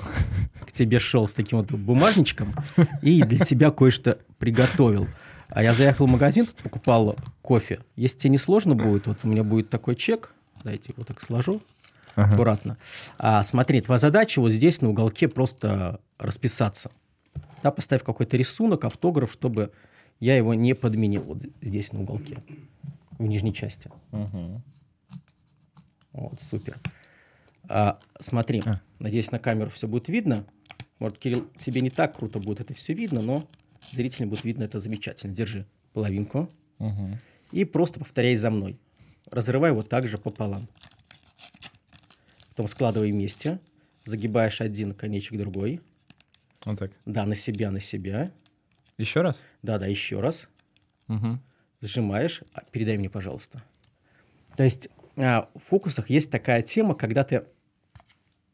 к 0.66 0.72
тебе 0.72 0.98
шел 0.98 1.28
с 1.28 1.34
таким 1.34 1.58
вот 1.58 1.70
бумажничком 1.70 2.48
и 3.02 3.22
для 3.22 3.38
себя 3.44 3.70
кое-что 3.70 4.18
приготовил. 4.38 5.06
А 5.48 5.62
я 5.62 5.72
заехал 5.72 6.06
в 6.06 6.10
магазин, 6.10 6.46
покупал 6.62 7.16
кофе. 7.42 7.80
Если 7.94 8.18
тебе 8.18 8.30
не 8.30 8.38
сложно 8.38 8.74
будет, 8.74 9.06
вот 9.06 9.18
у 9.22 9.28
меня 9.28 9.44
будет 9.44 9.70
такой 9.70 9.96
чек. 9.96 10.32
Дайте 10.64 10.92
его 10.92 11.04
так 11.04 11.20
сложу. 11.20 11.62
ага. 12.16 12.34
аккуратно. 12.34 12.76
А, 13.18 13.42
смотри, 13.42 13.80
твоя 13.80 13.98
задача 13.98 14.40
вот 14.40 14.50
здесь 14.50 14.80
на 14.80 14.90
уголке 14.90 15.28
просто 15.28 16.00
расписаться. 16.18 16.90
Да, 17.62 17.70
поставь 17.70 18.02
какой-то 18.02 18.36
рисунок, 18.36 18.84
автограф, 18.84 19.32
чтобы 19.32 19.70
я 20.20 20.36
его 20.36 20.54
не 20.54 20.74
подменил 20.74 21.22
вот 21.22 21.38
здесь 21.60 21.92
на 21.92 22.00
уголке, 22.00 22.38
в 23.18 23.22
нижней 23.22 23.54
части. 23.54 23.90
Угу. 24.12 24.62
Вот, 26.12 26.40
супер. 26.40 26.76
А, 27.68 27.98
смотри, 28.20 28.62
а. 28.64 28.80
надеюсь, 28.98 29.30
на 29.30 29.38
камеру 29.38 29.70
все 29.70 29.86
будет 29.86 30.08
видно. 30.08 30.44
Может, 30.98 31.18
Кирилл, 31.18 31.46
тебе 31.58 31.82
не 31.82 31.90
так 31.90 32.16
круто 32.16 32.38
будет 32.38 32.60
это 32.60 32.72
все 32.74 32.94
видно, 32.94 33.20
но 33.20 33.44
зрителям 33.92 34.30
будет 34.30 34.44
видно 34.44 34.64
это 34.64 34.78
замечательно. 34.78 35.32
Держи 35.32 35.66
половинку 35.92 36.50
угу. 36.78 37.18
и 37.52 37.64
просто 37.64 38.00
повторяй 38.00 38.36
за 38.36 38.50
мной. 38.50 38.78
Разрывай 39.30 39.72
вот 39.72 39.88
так 39.88 40.06
же 40.06 40.18
пополам. 40.18 40.68
Потом 42.50 42.68
складывай 42.68 43.12
вместе. 43.12 43.58
Загибаешь 44.04 44.60
один 44.60 44.94
конечек 44.94 45.38
другой. 45.38 45.80
Вот 46.64 46.78
так? 46.78 46.92
Да, 47.04 47.26
на 47.26 47.34
себя, 47.34 47.70
на 47.70 47.80
себя. 47.80 48.30
Еще 48.98 49.22
раз? 49.22 49.44
Да, 49.62 49.78
да, 49.78 49.86
еще 49.86 50.20
раз. 50.20 50.48
Угу. 51.08 51.38
Сжимаешь. 51.80 52.42
А, 52.52 52.62
передай 52.70 52.96
мне, 52.96 53.10
пожалуйста. 53.10 53.62
То 54.56 54.62
есть 54.62 54.88
а, 55.16 55.50
в 55.54 55.60
фокусах 55.60 56.10
есть 56.10 56.30
такая 56.30 56.62
тема, 56.62 56.94
когда 56.94 57.24
ты 57.24 57.44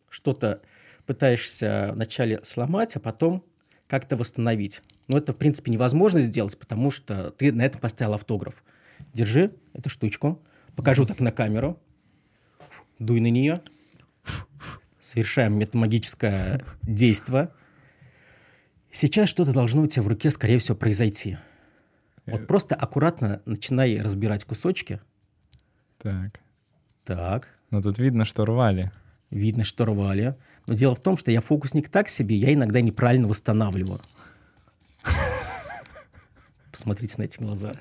что-то 0.09 0.62
пытаешься 1.07 1.91
вначале 1.95 2.43
сломать, 2.45 2.97
а 2.97 3.00
потом 3.00 3.45
как-то 3.87 4.17
восстановить. 4.17 4.83
Но 5.09 5.19
это, 5.19 5.33
в 5.33 5.37
принципе, 5.37 5.71
невозможно 5.71 6.21
сделать, 6.21 6.59
потому 6.59 6.91
что 6.91 7.31
ты 7.31 7.53
на 7.53 7.62
этом 7.62 7.81
поставил 7.81 8.15
автограф. 8.15 8.62
Держи 9.12 9.53
эту 9.73 9.91
штучку, 9.91 10.43
покажу 10.77 11.05
так 11.05 11.21
на 11.21 11.33
камеру, 11.33 11.79
дуй 12.99 13.21
на 13.21 13.29
нее, 13.29 13.61
совершаем 15.01 15.59
метамагическое 15.59 16.62
действие. 16.83 17.51
Сейчас 18.91 19.29
что-то 19.29 19.53
должно 19.53 19.83
у 19.83 19.87
тебя 19.87 20.03
в 20.03 20.09
руке, 20.09 20.31
скорее 20.31 20.59
всего, 20.59 20.77
произойти. 20.77 21.37
Вот 22.27 22.43
э. 22.43 22.45
просто 22.45 22.75
аккуратно 22.75 23.43
начинай 23.47 24.01
разбирать 24.01 24.45
кусочки. 24.45 25.01
Так. 25.99 26.41
Так. 27.05 27.49
Ну 27.71 27.81
тут 27.83 27.99
видно, 27.99 28.25
что 28.25 28.45
рвали. 28.45 28.93
Видно, 29.31 29.65
что 29.65 29.85
рвали. 29.87 30.37
Но 30.66 30.75
дело 30.75 30.95
в 30.95 31.00
том, 31.00 31.16
что 31.16 31.31
я 31.31 31.40
фокусник 31.40 31.88
так 31.88 32.09
себе, 32.09 32.37
я 32.37 32.52
иногда 32.52 32.81
неправильно 32.81 33.28
восстанавливаю. 33.28 34.00
Посмотрите 36.71 37.14
на 37.19 37.25
эти 37.25 37.38
глаза. 37.38 37.75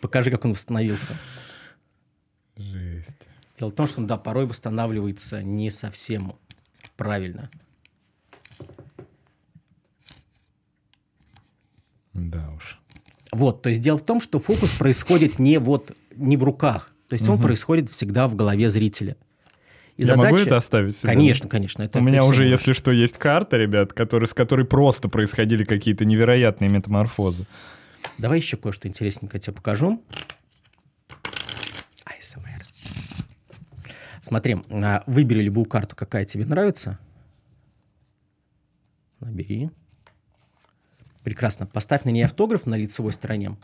Покажи, 0.00 0.30
как 0.30 0.44
он 0.44 0.52
восстановился. 0.52 1.16
Жесть. 2.56 3.16
Дело 3.58 3.70
в 3.70 3.74
том, 3.74 3.86
что 3.86 4.00
он, 4.00 4.06
да, 4.06 4.16
порой 4.18 4.46
восстанавливается 4.46 5.42
не 5.42 5.70
совсем 5.70 6.34
правильно. 6.96 7.50
Да 12.12 12.50
уж. 12.56 12.78
Вот, 13.32 13.62
то 13.62 13.68
есть 13.68 13.80
дело 13.80 13.98
в 13.98 14.04
том, 14.04 14.20
что 14.20 14.38
фокус 14.38 14.76
происходит 14.78 15.38
не 15.38 15.58
вот 15.58 15.96
не 16.14 16.36
в 16.36 16.44
руках, 16.44 16.92
то 17.08 17.14
есть 17.14 17.26
угу. 17.26 17.34
он 17.36 17.42
происходит 17.42 17.90
всегда 17.90 18.28
в 18.28 18.36
голове 18.36 18.70
зрителя. 18.70 19.16
И 19.96 20.02
Я 20.02 20.06
задача... 20.08 20.30
могу 20.32 20.42
это 20.42 20.56
оставить 20.56 20.96
себе? 20.96 21.12
Конечно, 21.12 21.48
конечно. 21.48 21.82
Это 21.82 21.98
У 21.98 22.02
меня 22.02 22.24
уже, 22.24 22.42
можешь. 22.42 22.50
если 22.50 22.72
что, 22.72 22.90
есть 22.90 23.16
карта, 23.16 23.56
ребят, 23.56 23.92
который, 23.92 24.26
с 24.26 24.34
которой 24.34 24.66
просто 24.66 25.08
происходили 25.08 25.64
какие-то 25.64 26.04
невероятные 26.04 26.68
метаморфозы. 26.68 27.46
Давай 28.18 28.38
еще 28.38 28.56
кое-что 28.56 28.88
интересненькое 28.88 29.40
тебе 29.40 29.54
покажу. 29.54 30.02
АСМР. 32.04 32.64
Смотри, 34.20 34.56
а, 34.70 35.04
выбери 35.06 35.42
любую 35.42 35.66
карту, 35.66 35.94
какая 35.94 36.24
тебе 36.24 36.44
нравится. 36.44 36.98
Набери. 39.20 39.70
Прекрасно. 41.22 41.66
Поставь 41.66 42.04
на 42.04 42.10
ней 42.10 42.24
автограф 42.24 42.66
на 42.66 42.74
лицевой 42.74 43.12
стороне. 43.12 43.56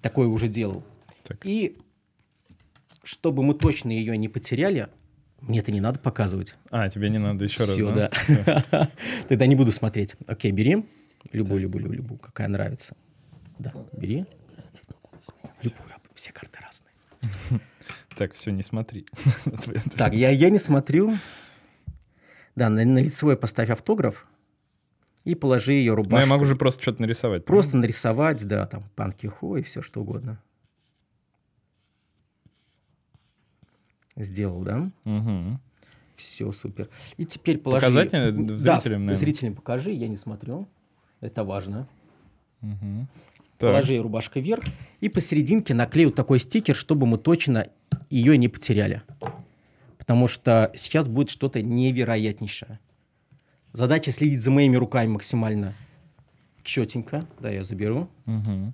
Такое 0.00 0.28
уже 0.28 0.48
делал. 0.48 0.84
Так. 1.24 1.44
И 1.44 1.76
чтобы 3.02 3.42
мы 3.42 3.54
точно 3.54 3.90
ее 3.90 4.16
не 4.16 4.28
потеряли, 4.28 4.88
мне 5.42 5.58
это 5.58 5.72
не 5.72 5.80
надо 5.80 5.98
показывать. 5.98 6.56
А, 6.70 6.88
тебе 6.88 7.10
не 7.10 7.18
надо 7.18 7.44
еще 7.44 7.62
Все, 7.64 7.90
раз, 7.90 8.10
да? 8.46 8.64
да. 8.70 8.90
Тогда 9.28 9.46
не 9.46 9.54
буду 9.54 9.72
смотреть. 9.72 10.16
Окей, 10.26 10.52
бери. 10.52 10.86
Любую, 11.32 11.60
любую, 11.60 11.82
любую, 11.82 11.96
любую, 11.98 12.18
какая 12.18 12.48
нравится. 12.48 12.96
Да, 13.58 13.72
бери. 13.92 14.24
Любую, 15.62 15.88
все 16.14 16.32
карты 16.32 16.58
разные. 16.60 17.60
Так, 18.16 18.34
все, 18.34 18.50
не 18.50 18.62
смотри. 18.62 19.06
Так, 19.96 20.14
я, 20.14 20.30
я 20.30 20.50
не 20.50 20.58
смотрю. 20.58 21.14
Да, 22.54 22.68
на, 22.68 22.84
на 22.84 22.98
лицевой 22.98 23.36
поставь 23.36 23.70
автограф 23.70 24.26
и 25.24 25.34
положи 25.34 25.72
ее 25.72 25.94
рубашку. 25.94 26.16
Ну, 26.16 26.20
я 26.20 26.26
могу 26.26 26.44
же 26.44 26.54
просто 26.54 26.82
что-то 26.82 27.00
нарисовать. 27.00 27.44
Просто 27.44 27.72
правильно? 27.72 27.86
нарисовать, 27.86 28.46
да, 28.46 28.66
там, 28.66 28.84
панки 28.94 29.26
хо 29.26 29.56
и 29.56 29.62
все 29.62 29.80
что 29.80 30.02
угодно. 30.02 30.42
Сделал, 34.22 34.62
да? 34.62 34.90
Угу. 35.04 35.58
Все, 36.16 36.52
супер. 36.52 36.88
И 37.16 37.26
теперь 37.26 37.58
положи... 37.58 37.86
Показать 37.86 38.10
зрителям, 38.10 38.46
да, 38.46 38.80
наверное. 38.84 39.16
зрителям 39.16 39.54
покажи, 39.54 39.90
я 39.90 40.08
не 40.08 40.16
смотрю. 40.16 40.68
Это 41.20 41.44
важно. 41.44 41.88
Угу. 42.62 43.08
Положи 43.58 43.98
рубашка 43.98 44.40
вверх. 44.40 44.64
И 45.00 45.08
посерединке 45.08 45.74
наклею 45.74 46.12
такой 46.12 46.38
стикер, 46.38 46.74
чтобы 46.74 47.06
мы 47.06 47.18
точно 47.18 47.66
ее 48.10 48.36
не 48.36 48.48
потеряли. 48.48 49.02
Потому 49.98 50.28
что 50.28 50.72
сейчас 50.74 51.08
будет 51.08 51.30
что-то 51.30 51.62
невероятнейшее. 51.62 52.78
Задача 53.72 54.10
следить 54.10 54.42
за 54.42 54.50
моими 54.50 54.76
руками 54.76 55.08
максимально 55.08 55.74
четенько. 56.62 57.24
Да, 57.40 57.50
я 57.50 57.64
заберу. 57.64 58.08
Угу. 58.26 58.72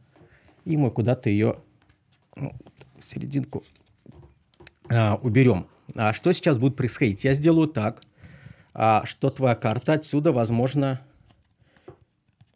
И 0.64 0.76
мы 0.76 0.90
куда-то 0.90 1.30
ее 1.30 1.56
ну, 2.36 2.52
серединку 3.00 3.62
а, 4.90 5.18
уберем. 5.22 5.66
А 5.94 6.12
что 6.12 6.32
сейчас 6.32 6.58
будет 6.58 6.76
происходить? 6.76 7.24
Я 7.24 7.34
сделаю 7.34 7.68
так, 7.68 8.02
а, 8.74 9.04
что 9.04 9.30
твоя 9.30 9.54
карта 9.54 9.94
отсюда, 9.94 10.32
возможно, 10.32 11.00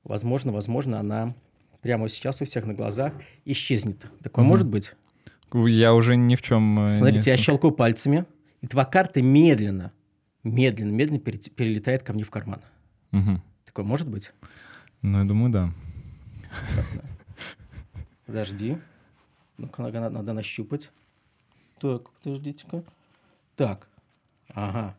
возможно, 0.05 0.53
возможно, 0.53 1.01
она 1.01 1.35
прямо 1.81 2.09
сейчас 2.09 2.41
у 2.41 2.45
всех 2.45 2.65
на 2.65 2.75
глазах 2.75 3.13
исчезнет. 3.45 4.07
Такое 4.23 4.45
mm 4.45 4.49
может 4.49 4.67
быть? 4.67 4.95
Я 5.53 5.93
уже 5.93 6.17
ни 6.17 6.35
в 6.37 6.43
чем... 6.43 6.79
Э, 6.79 6.99
Смотрите, 6.99 7.31
не... 7.31 7.37
я 7.37 7.37
щелкаю 7.37 7.73
пальцами, 7.73 8.25
и 8.63 8.67
твоя 8.67 8.87
карта 8.87 9.21
медленно, 9.21 9.93
медленно, 10.45 10.91
медленно 10.91 11.21
перелетает 11.21 12.03
ко 12.03 12.13
мне 12.13 12.25
в 12.25 12.31
карман. 12.31 12.61
Угу. 13.13 13.43
Такое 13.65 13.85
может 13.85 14.09
быть? 14.09 14.33
Ну, 15.03 15.19
я 15.19 15.25
думаю, 15.25 15.53
да. 15.53 15.73
Подожди. 18.27 18.79
Ну-ка, 19.59 19.83
надо, 19.83 20.09
надо 20.09 20.33
нащупать. 20.33 20.91
Так, 21.83 22.11
подождите-ка. 22.11 22.85
Так. 23.57 23.89
Ага. 24.55 24.97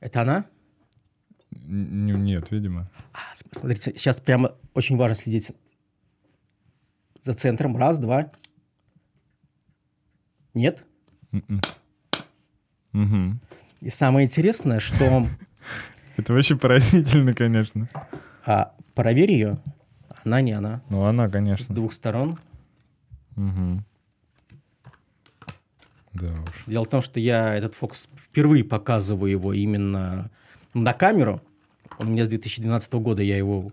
Это 0.00 0.22
она? 0.22 0.46
Нет, 1.50 2.50
видимо. 2.50 2.90
А, 3.12 3.18
смотрите, 3.52 3.92
сейчас 3.92 4.22
прямо 4.22 4.54
очень 4.72 4.96
важно 4.96 5.16
следить 5.16 5.52
за 7.20 7.34
центром. 7.34 7.76
Раз, 7.76 7.98
два. 7.98 8.32
Нет? 10.54 10.82
Угу. 11.32 11.60
И 13.82 13.90
самое 13.90 14.24
интересное, 14.24 14.80
что... 14.80 15.28
Это 16.16 16.32
вообще 16.32 16.56
поразительно, 16.56 17.34
конечно. 17.34 17.90
А 18.46 18.74
проверь 18.94 19.32
ее. 19.32 19.58
Она 20.24 20.40
не 20.40 20.52
она. 20.52 20.80
Ну, 20.88 21.04
она, 21.04 21.28
конечно. 21.28 21.66
С 21.66 21.68
двух 21.68 21.92
сторон. 21.92 22.38
Угу. 23.36 23.84
Да 26.14 26.26
уж. 26.26 26.64
Дело 26.66 26.84
в 26.84 26.88
том, 26.88 27.02
что 27.02 27.20
я 27.20 27.54
этот 27.54 27.74
фокус 27.74 28.08
впервые 28.16 28.64
показываю 28.64 29.30
его 29.30 29.52
именно 29.52 30.30
на 30.72 30.92
камеру. 30.92 31.42
Он 31.98 32.08
у 32.08 32.10
меня 32.10 32.24
с 32.24 32.28
2012 32.28 32.94
года, 32.94 33.22
я 33.22 33.36
его 33.36 33.72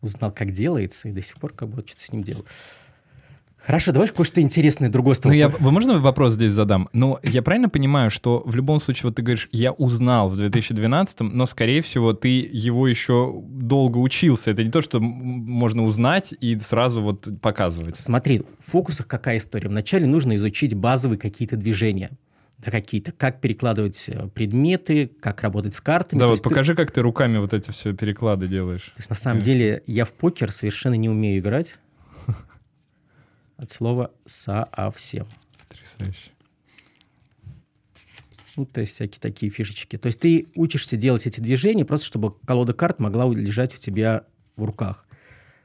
узнал, 0.00 0.32
как 0.32 0.52
делается, 0.52 1.08
и 1.08 1.12
до 1.12 1.22
сих 1.22 1.36
пор 1.36 1.52
как 1.52 1.68
бы 1.68 1.84
что-то 1.86 2.04
с 2.04 2.12
ним 2.12 2.22
делаю. 2.22 2.46
Хорошо, 3.64 3.92
давай 3.92 4.08
кое-что 4.08 4.40
интересное 4.40 4.88
другое 4.88 5.14
с 5.14 5.20
тобой. 5.20 5.36
Ну, 5.36 5.38
я, 5.38 5.48
вы 5.48 5.70
можно 5.70 5.98
вопрос 5.98 6.34
здесь 6.34 6.52
задам? 6.52 6.88
Ну, 6.92 7.18
я 7.22 7.42
правильно 7.42 7.68
понимаю, 7.68 8.10
что 8.10 8.42
в 8.44 8.54
любом 8.56 8.80
случае, 8.80 9.08
вот 9.08 9.16
ты 9.16 9.22
говоришь, 9.22 9.48
я 9.52 9.72
узнал 9.72 10.28
в 10.28 10.36
2012, 10.36 11.20
но, 11.20 11.46
скорее 11.46 11.82
всего, 11.82 12.12
ты 12.12 12.28
его 12.50 12.88
еще 12.88 13.42
долго 13.44 13.98
учился. 13.98 14.50
Это 14.50 14.64
не 14.64 14.70
то, 14.70 14.80
что 14.80 14.98
можно 15.00 15.84
узнать 15.84 16.34
и 16.40 16.58
сразу 16.58 17.00
вот 17.02 17.28
показывать. 17.40 17.96
Смотри, 17.96 18.42
в 18.58 18.70
фокусах 18.70 19.06
какая 19.06 19.36
история? 19.36 19.68
Вначале 19.68 20.06
нужно 20.06 20.36
изучить 20.36 20.74
базовые 20.74 21.18
какие-то 21.18 21.56
движения 21.56 22.10
какие-то, 22.62 23.12
как 23.12 23.40
перекладывать 23.40 24.10
э, 24.10 24.28
предметы, 24.28 25.10
как 25.20 25.40
работать 25.40 25.72
с 25.72 25.80
картами. 25.80 26.18
Да, 26.18 26.26
То 26.26 26.32
вот 26.32 26.42
покажи, 26.42 26.74
ты... 26.74 26.82
как 26.82 26.90
ты 26.90 27.00
руками 27.00 27.38
вот 27.38 27.54
эти 27.54 27.70
все 27.70 27.94
переклады 27.94 28.48
делаешь. 28.48 28.90
То 28.92 28.98
есть 28.98 29.08
на 29.08 29.16
самом 29.16 29.40
Конечно. 29.40 29.52
деле 29.52 29.82
я 29.86 30.04
в 30.04 30.12
покер 30.12 30.52
совершенно 30.52 30.94
не 30.94 31.08
умею 31.08 31.40
играть. 31.40 31.76
От 33.60 33.70
слова 33.70 34.10
совсем. 34.24 35.28
Потрясающе. 35.58 36.30
Ну, 38.56 38.64
то 38.64 38.80
есть 38.80 38.94
всякие 38.94 39.20
такие 39.20 39.52
фишечки. 39.52 39.98
То 39.98 40.06
есть 40.06 40.18
ты 40.18 40.46
учишься 40.54 40.96
делать 40.96 41.26
эти 41.26 41.42
движения 41.42 41.84
просто, 41.84 42.06
чтобы 42.06 42.32
колода 42.46 42.72
карт 42.72 43.00
могла 43.00 43.30
лежать 43.30 43.74
у 43.74 43.76
тебя 43.76 44.24
в 44.56 44.64
руках. 44.64 45.06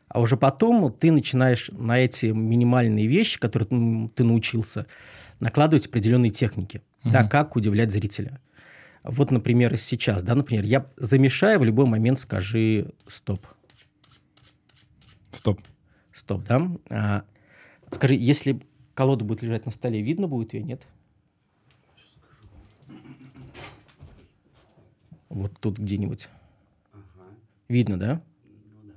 А 0.10 0.20
уже 0.20 0.36
потом 0.36 0.92
ты 0.92 1.10
начинаешь 1.10 1.70
на 1.72 1.98
эти 1.98 2.28
минимальные 2.28 3.08
вещи, 3.08 3.40
которые 3.40 4.10
ты 4.14 4.24
научился, 4.26 4.88
накладывать 5.40 5.88
определенные 5.88 6.32
техники. 6.32 6.82
Угу. 7.06 7.12
Да, 7.12 7.24
как 7.24 7.56
удивлять 7.56 7.92
зрителя. 7.92 8.42
Вот, 9.04 9.32
например, 9.32 9.78
сейчас, 9.78 10.22
да, 10.22 10.36
например, 10.36 10.66
я 10.66 10.86
замешаю, 10.98 11.62
в 11.62 11.64
любой 11.64 11.86
момент 11.86 12.20
скажи 12.20 12.92
стоп. 13.08 13.40
Стоп. 15.32 15.62
Стоп, 16.12 16.44
да. 16.44 17.24
Скажи, 17.96 18.16
если 18.16 18.60
колода 18.94 19.24
будет 19.24 19.42
лежать 19.42 19.66
на 19.66 19.72
столе, 19.72 20.02
видно 20.02 20.28
будет 20.28 20.54
ее, 20.54 20.64
нет? 20.64 20.86
Вот 25.30 25.54
тут 25.62 25.80
где-нибудь. 25.80 26.28
Ага. 26.92 27.26
Видно, 27.70 27.98
да? 27.98 28.22
Ну, 28.44 28.90
да? 28.90 28.94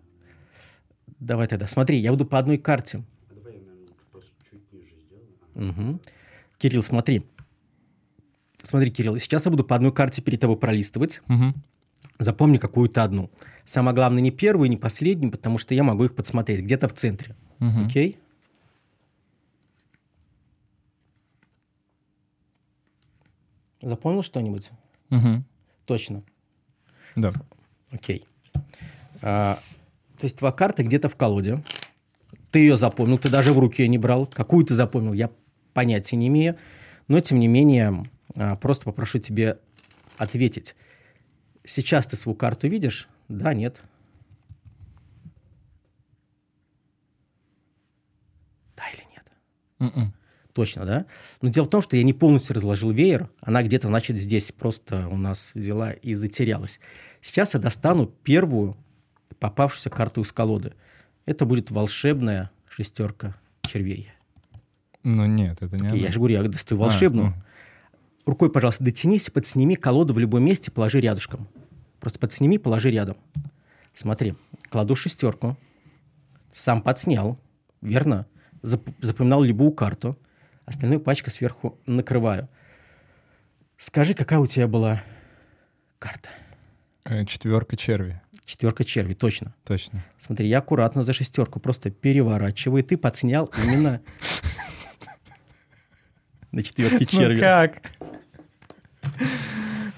Давай 1.20 1.46
тогда. 1.46 1.68
Смотри, 1.68 1.98
я 1.98 2.10
буду 2.10 2.26
по 2.26 2.38
одной 2.38 2.58
карте. 2.58 3.04
А 3.30 3.34
давай 3.34 3.54
я, 3.54 3.60
наверное, 3.60 3.94
просто 4.10 4.32
чуть 4.50 4.72
ниже 4.72 4.94
сделаю. 5.54 5.70
Угу. 5.70 6.00
Кирилл, 6.58 6.82
смотри. 6.82 7.24
Смотри, 8.64 8.90
Кирилл, 8.90 9.16
сейчас 9.18 9.44
я 9.44 9.52
буду 9.52 9.62
по 9.62 9.76
одной 9.76 9.92
карте 9.92 10.22
перед 10.22 10.40
тобой 10.40 10.56
пролистывать. 10.56 11.22
Угу. 11.28 11.54
Запомни 12.18 12.58
какую-то 12.58 13.04
одну. 13.04 13.30
Самое 13.64 13.94
главное, 13.94 14.22
не 14.22 14.32
первую, 14.32 14.68
не 14.68 14.76
последнюю, 14.76 15.30
потому 15.30 15.58
что 15.58 15.72
я 15.74 15.84
могу 15.84 16.04
их 16.04 16.16
подсмотреть 16.16 16.62
где-то 16.62 16.88
в 16.88 16.94
центре. 16.94 17.36
Угу. 17.60 17.86
Окей? 17.86 18.18
Запомнил 23.80 24.22
что-нибудь? 24.22 24.70
Угу. 25.10 25.44
Точно. 25.86 26.22
Да. 27.16 27.32
Окей. 27.90 28.24
А, 29.22 29.58
то 30.18 30.24
есть 30.24 30.36
твоя 30.36 30.52
карта 30.52 30.82
где-то 30.82 31.08
в 31.08 31.16
колоде. 31.16 31.62
Ты 32.50 32.60
ее 32.60 32.76
запомнил, 32.76 33.18
ты 33.18 33.28
даже 33.28 33.52
в 33.52 33.58
руки 33.58 33.82
ее 33.82 33.88
не 33.88 33.98
брал. 33.98 34.26
Какую 34.26 34.64
ты 34.64 34.74
запомнил, 34.74 35.12
я 35.12 35.30
понятия 35.74 36.16
не 36.16 36.28
имею. 36.28 36.56
Но, 37.06 37.20
тем 37.20 37.38
не 37.38 37.48
менее, 37.48 38.04
а, 38.36 38.56
просто 38.56 38.84
попрошу 38.84 39.18
тебе 39.18 39.58
ответить. 40.16 40.74
Сейчас 41.64 42.06
ты 42.06 42.16
свою 42.16 42.36
карту 42.36 42.68
видишь? 42.68 43.08
Да, 43.28 43.54
нет. 43.54 43.80
Да 48.76 48.84
или 48.92 49.04
нет? 49.10 49.32
Mm-mm. 49.78 50.08
Точно, 50.58 50.84
да? 50.84 51.06
Но 51.40 51.50
дело 51.50 51.66
в 51.66 51.70
том, 51.70 51.82
что 51.82 51.96
я 51.96 52.02
не 52.02 52.12
полностью 52.12 52.56
разложил 52.56 52.90
веер, 52.90 53.30
она 53.40 53.62
где-то, 53.62 53.86
значит, 53.86 54.18
здесь 54.18 54.50
просто 54.50 55.06
у 55.06 55.16
нас 55.16 55.52
взяла 55.54 55.92
и 55.92 56.14
затерялась. 56.14 56.80
Сейчас 57.22 57.54
я 57.54 57.60
достану 57.60 58.06
первую 58.06 58.76
попавшуюся 59.38 59.88
карту 59.88 60.22
из 60.22 60.32
колоды. 60.32 60.72
Это 61.26 61.44
будет 61.44 61.70
волшебная 61.70 62.50
шестерка 62.68 63.36
червей. 63.62 64.10
Ну 65.04 65.26
нет, 65.26 65.58
это 65.60 65.76
не 65.76 65.96
Я 65.96 66.10
же 66.10 66.18
говорю, 66.18 66.34
я 66.34 66.42
достаю 66.42 66.80
волшебную. 66.80 67.28
А, 67.28 67.30
ну. 67.30 67.34
Рукой, 68.26 68.50
пожалуйста, 68.50 68.82
дотянись, 68.82 69.30
подсними 69.30 69.76
колоду 69.76 70.12
в 70.12 70.18
любом 70.18 70.42
месте, 70.42 70.72
положи 70.72 70.98
рядышком. 71.00 71.46
Просто 72.00 72.18
подсними, 72.18 72.58
положи 72.58 72.90
рядом. 72.90 73.16
Смотри, 73.94 74.34
кладу 74.70 74.96
шестерку, 74.96 75.56
сам 76.52 76.82
подснял, 76.82 77.38
верно? 77.80 78.26
Запоминал 78.62 79.44
любую 79.44 79.70
карту 79.70 80.18
остальную 80.68 81.00
пачку 81.00 81.30
сверху 81.30 81.78
накрываю. 81.86 82.48
Скажи, 83.76 84.14
какая 84.14 84.38
у 84.38 84.46
тебя 84.46 84.68
была 84.68 85.00
карта? 85.98 86.28
Э, 87.04 87.24
четверка 87.24 87.76
черви. 87.76 88.20
Четверка 88.44 88.84
черви, 88.84 89.14
точно. 89.14 89.54
Точно. 89.64 90.04
Смотри, 90.18 90.48
я 90.48 90.58
аккуратно 90.58 91.02
за 91.02 91.12
шестерку 91.12 91.60
просто 91.60 91.90
переворачиваю. 91.90 92.84
Ты 92.84 92.96
подснял 92.96 93.50
именно 93.64 94.00
на 96.52 96.62
четверке 96.62 96.98
ну 97.00 97.04
черви. 97.06 97.34
Ну 97.36 97.40
как? 97.40 97.82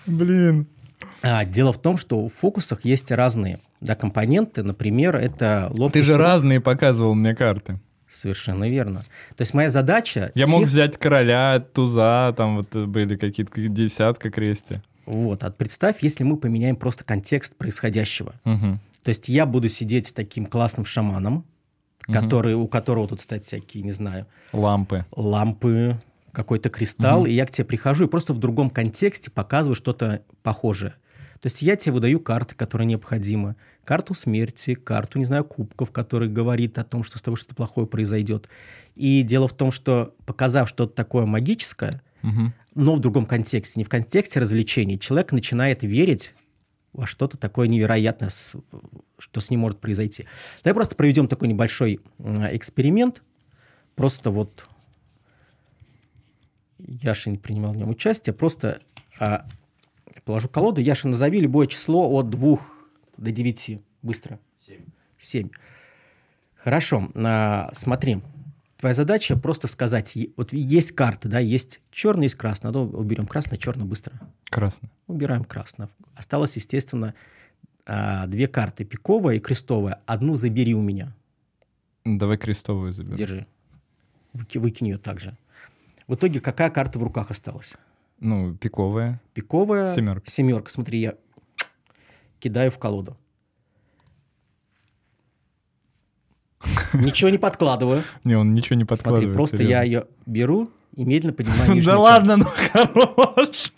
Блин. 0.06 0.68
А, 1.22 1.44
дело 1.44 1.72
в 1.72 1.80
том, 1.80 1.96
что 1.96 2.28
в 2.28 2.32
фокусах 2.32 2.84
есть 2.84 3.10
разные 3.10 3.58
да, 3.80 3.94
компоненты. 3.94 4.62
Например, 4.62 5.16
это 5.16 5.68
ловкость... 5.70 5.94
Ты 5.94 6.02
же 6.02 6.16
разные 6.16 6.60
показывал 6.60 7.14
мне 7.14 7.34
карты. 7.34 7.78
Совершенно 8.10 8.68
верно. 8.68 9.04
То 9.36 9.42
есть 9.42 9.54
моя 9.54 9.70
задача... 9.70 10.32
Я 10.34 10.46
тех... 10.46 10.54
мог 10.54 10.64
взять 10.64 10.98
короля, 10.98 11.64
туза, 11.72 12.34
там 12.36 12.56
вот 12.56 12.74
были 12.88 13.16
какие-то 13.16 13.68
десятка 13.68 14.30
крести. 14.30 14.80
Вот, 15.06 15.44
а 15.44 15.50
представь, 15.50 16.02
если 16.02 16.24
мы 16.24 16.36
поменяем 16.36 16.76
просто 16.76 17.04
контекст 17.04 17.56
происходящего. 17.56 18.34
Угу. 18.44 18.78
То 19.04 19.08
есть 19.08 19.28
я 19.28 19.46
буду 19.46 19.68
сидеть 19.68 20.08
с 20.08 20.12
таким 20.12 20.46
классным 20.46 20.84
шаманом, 20.84 21.44
угу. 22.08 22.12
который, 22.12 22.54
у 22.54 22.66
которого 22.66 23.06
тут, 23.06 23.20
кстати, 23.20 23.44
всякие, 23.44 23.84
не 23.84 23.92
знаю... 23.92 24.26
Лампы. 24.52 25.06
Лампы, 25.14 26.00
какой-то 26.32 26.68
кристалл, 26.68 27.20
угу. 27.20 27.28
и 27.28 27.32
я 27.32 27.46
к 27.46 27.50
тебе 27.50 27.64
прихожу 27.64 28.04
и 28.04 28.08
просто 28.08 28.32
в 28.32 28.38
другом 28.38 28.70
контексте 28.70 29.30
показываю 29.30 29.76
что-то 29.76 30.22
похожее. 30.42 30.94
То 31.40 31.46
есть 31.46 31.62
я 31.62 31.74
тебе 31.76 31.92
выдаю 31.92 32.20
карты, 32.20 32.54
которые 32.54 32.86
необходимы. 32.86 33.56
Карту 33.84 34.12
смерти, 34.12 34.74
карту, 34.74 35.18
не 35.18 35.24
знаю, 35.24 35.42
кубков, 35.44 35.90
который 35.90 36.28
говорит 36.28 36.78
о 36.78 36.84
том, 36.84 37.02
что 37.02 37.18
с 37.18 37.22
тобой 37.22 37.36
что-то 37.36 37.54
плохое 37.54 37.86
произойдет. 37.86 38.48
И 38.94 39.22
дело 39.22 39.48
в 39.48 39.54
том, 39.54 39.72
что 39.72 40.14
показав 40.26 40.68
что-то 40.68 40.94
такое 40.94 41.24
магическое, 41.24 42.02
угу. 42.22 42.52
но 42.74 42.94
в 42.94 43.00
другом 43.00 43.24
контексте, 43.24 43.80
не 43.80 43.84
в 43.84 43.88
контексте 43.88 44.38
развлечений, 44.38 44.98
человек 44.98 45.32
начинает 45.32 45.82
верить 45.82 46.34
во 46.92 47.06
что-то 47.06 47.38
такое 47.38 47.68
невероятное, 47.68 48.30
что 48.30 49.40
с 49.40 49.48
ним 49.48 49.60
может 49.60 49.80
произойти. 49.80 50.26
Давай 50.62 50.74
просто 50.74 50.94
проведем 50.94 51.26
такой 51.26 51.48
небольшой 51.48 52.00
эксперимент. 52.18 53.22
Просто 53.94 54.30
вот 54.30 54.66
Яша 56.78 57.30
не 57.30 57.38
принимал 57.38 57.72
в 57.72 57.76
нем 57.76 57.88
участие. 57.88 58.34
Просто 58.34 58.80
а, 59.18 59.46
Положу 60.24 60.48
колоду. 60.48 60.80
Яша, 60.80 61.08
назови 61.08 61.40
любое 61.40 61.66
число 61.66 62.08
от 62.10 62.30
2 62.30 62.58
до 63.16 63.30
9. 63.30 63.80
Быстро. 64.02 64.38
7. 64.66 64.76
7. 65.18 65.50
Хорошо. 66.56 67.08
А, 67.14 67.70
смотри. 67.72 68.20
Твоя 68.80 68.94
задача 68.94 69.36
просто 69.36 69.68
сказать, 69.68 70.16
вот 70.38 70.54
есть 70.54 70.92
карты, 70.92 71.28
да, 71.28 71.38
есть 71.38 71.80
черный, 71.90 72.24
есть 72.24 72.36
красный. 72.36 72.72
Ну, 72.72 72.84
уберем 72.84 73.26
красное, 73.26 73.58
черное 73.58 73.84
быстро. 73.84 74.18
Красный. 74.48 74.88
Убираем 75.06 75.44
красное. 75.44 75.90
Осталось, 76.16 76.56
естественно, 76.56 77.12
а, 77.84 78.26
две 78.26 78.48
карты, 78.48 78.86
пиковая 78.86 79.36
и 79.36 79.38
крестовая. 79.38 80.00
Одну 80.06 80.34
забери 80.34 80.74
у 80.74 80.80
меня. 80.80 81.14
Давай 82.06 82.38
крестовую 82.38 82.92
заберу. 82.92 83.18
Держи. 83.18 83.46
Выкинь 84.32 84.88
ее 84.88 84.96
также. 84.96 85.36
В 86.06 86.14
итоге 86.14 86.40
какая 86.40 86.70
карта 86.70 86.98
в 86.98 87.02
руках 87.02 87.30
осталась? 87.30 87.74
Ну, 88.20 88.54
пиковая. 88.54 89.20
Пиковая. 89.32 89.86
Семерка. 89.86 90.30
Семерка. 90.30 90.70
Смотри, 90.70 91.00
я 91.00 91.14
кидаю 92.38 92.70
в 92.70 92.78
колоду. 92.78 93.16
Ничего 96.92 97.30
не 97.30 97.38
подкладываю. 97.38 98.02
Не, 98.24 98.36
он 98.36 98.54
ничего 98.54 98.76
не 98.76 98.84
подкладывает. 98.84 99.34
Смотри, 99.34 99.36
просто 99.36 99.62
я 99.62 99.82
ее 99.82 100.06
беру 100.26 100.70
и 100.94 101.04
медленно 101.04 101.32
поднимаю 101.32 101.82
Да 101.84 101.98
ладно, 101.98 102.36
ну 102.36 102.44
хорош. 102.44 103.72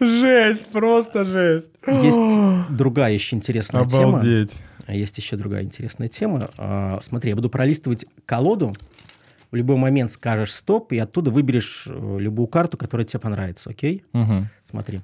Жесть, 0.00 0.66
просто 0.66 1.24
жесть. 1.24 1.70
Есть 1.86 2.68
другая 2.70 3.14
еще 3.14 3.36
интересная 3.36 3.86
тема. 3.86 4.18
Обалдеть. 4.18 4.52
Есть 4.88 5.16
еще 5.18 5.36
другая 5.36 5.62
интересная 5.64 6.08
тема. 6.08 6.50
А, 6.58 6.98
смотри, 7.00 7.30
я 7.30 7.36
буду 7.36 7.48
пролистывать 7.48 8.04
колоду, 8.26 8.74
в 9.50 9.56
любой 9.56 9.76
момент 9.76 10.10
скажешь 10.10 10.52
стоп, 10.52 10.92
и 10.92 10.98
оттуда 10.98 11.30
выберешь 11.30 11.86
э, 11.88 12.16
любую 12.18 12.46
карту, 12.46 12.76
которая 12.76 13.04
тебе 13.04 13.20
понравится, 13.20 13.70
окей? 13.70 14.04
Угу. 14.12 14.46
Смотри. 14.68 15.00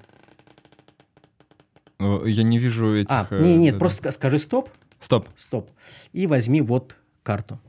Я 1.99 2.43
не 2.43 2.59
вижу 2.59 2.95
этих... 2.95 3.11
А, 3.11 3.27
нет, 3.31 3.57
нет, 3.57 3.73
да, 3.73 3.79
просто 3.79 4.03
да. 4.03 4.11
скажи 4.11 4.37
стоп. 4.37 4.69
Стоп. 4.99 5.27
Стоп. 5.37 5.71
И 6.13 6.27
возьми 6.27 6.61
вот 6.61 6.95
карту. 7.23 7.59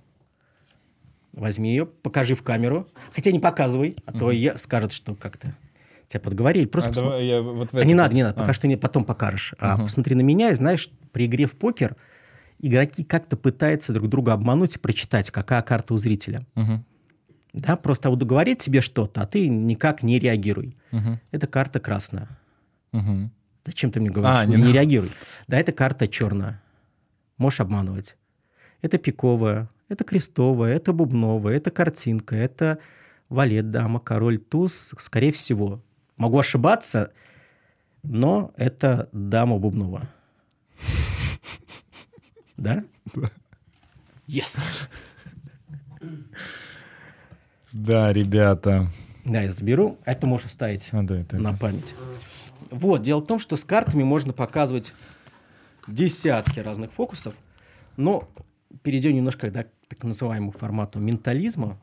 Возьми 1.33 1.71
ее, 1.71 1.87
покажи 1.87 2.35
в 2.35 2.43
камеру. 2.43 2.87
Хотя 3.13 3.31
не 3.31 3.41
показывай, 3.41 3.97
а 4.07 4.11
угу. 4.11 4.19
то 4.19 4.31
я 4.31 4.57
скажет, 4.59 4.93
что 4.93 5.15
как-то 5.15 5.55
тебя 6.09 6.21
подговорили. 6.21 6.67
Просто 6.67 6.91
а 6.91 6.93
посмотри. 6.93 7.11
Давай 7.11 7.27
я 7.27 7.43
вот 7.43 7.75
а 7.75 7.85
не 7.85 7.95
надо, 7.95 8.15
не 8.15 8.23
надо, 8.23 8.37
а. 8.37 8.41
пока 8.41 8.53
что 8.53 8.67
не, 8.67 8.77
потом 8.77 9.05
покажешь. 9.05 9.53
Угу. 9.55 9.61
А 9.61 9.79
посмотри 9.79 10.15
на 10.15 10.23
меня 10.23 10.51
и 10.51 10.55
знаешь, 10.55 10.91
при 11.13 11.27
игре 11.27 11.47
в 11.47 11.57
покер 11.57 11.97
игроки 12.61 13.05
как-то 13.05 13.37
пытаются 13.37 13.93
друг 13.93 14.09
друга 14.09 14.33
обмануть 14.33 14.77
и 14.77 14.79
прочитать, 14.79 15.31
какая 15.31 15.63
карта 15.63 15.95
у 15.95 15.97
зрителя. 15.97 16.47
Угу. 16.57 16.85
Да, 17.55 17.77
просто 17.77 18.11
буду 18.11 18.27
говорить 18.27 18.59
тебе 18.59 18.81
что-то, 18.81 19.23
а 19.23 19.27
ты 19.27 19.49
никак 19.49 20.03
не 20.03 20.19
реагируй. 20.19 20.77
Угу. 20.93 21.21
Это 21.31 21.47
карта 21.47 21.81
красная. 21.81 22.29
Угу. 22.93 23.31
Зачем 23.65 23.91
ты 23.91 24.01
мне 24.01 24.11
говоришь? 24.11 24.41
А, 24.41 24.47
не, 24.47 24.57
не 24.57 24.73
реагируй. 24.73 25.11
Да, 25.47 25.59
это 25.59 25.73
карта 25.73 26.07
черная. 26.09 26.63
Можешь 27.37 27.61
обманывать. 27.61 28.17
Это 28.81 28.99
пиковая, 28.99 29.69
это 29.89 30.05
крестовая, 30.05 30.77
это 30.77 30.93
бубновая, 30.93 31.57
это 31.57 31.71
картинка, 31.71 32.37
это 32.37 32.79
валет, 33.29 33.71
дама, 33.71 34.01
король, 34.01 34.39
туз, 34.39 34.95
скорее 34.99 35.33
всего. 35.33 35.83
Могу 36.17 36.39
ошибаться, 36.39 37.13
но 38.03 38.53
это 38.57 39.09
дама 39.13 39.59
бубнова. 39.59 40.09
Да? 42.59 42.85
Yes. 44.27 44.61
Да, 47.73 48.13
ребята. 48.13 48.89
Да, 49.25 49.43
я 49.43 49.51
заберу. 49.51 49.99
Это 50.05 50.27
можешь 50.27 50.47
оставить 50.47 50.89
А, 50.93 51.03
да, 51.03 51.19
это... 51.19 51.39
на 51.39 51.55
память. 51.55 51.95
Вот, 52.71 53.03
дело 53.03 53.21
в 53.21 53.27
том, 53.27 53.39
что 53.39 53.57
с 53.57 53.65
картами 53.65 54.03
можно 54.03 54.33
показывать 54.33 54.93
десятки 55.87 56.61
разных 56.61 56.93
фокусов, 56.93 57.35
но 57.97 58.29
перейдем 58.83 59.15
немножко 59.15 59.51
к 59.51 59.67
так 59.89 60.03
называемому 60.03 60.53
формату 60.53 60.99
ментализма. 60.99 61.79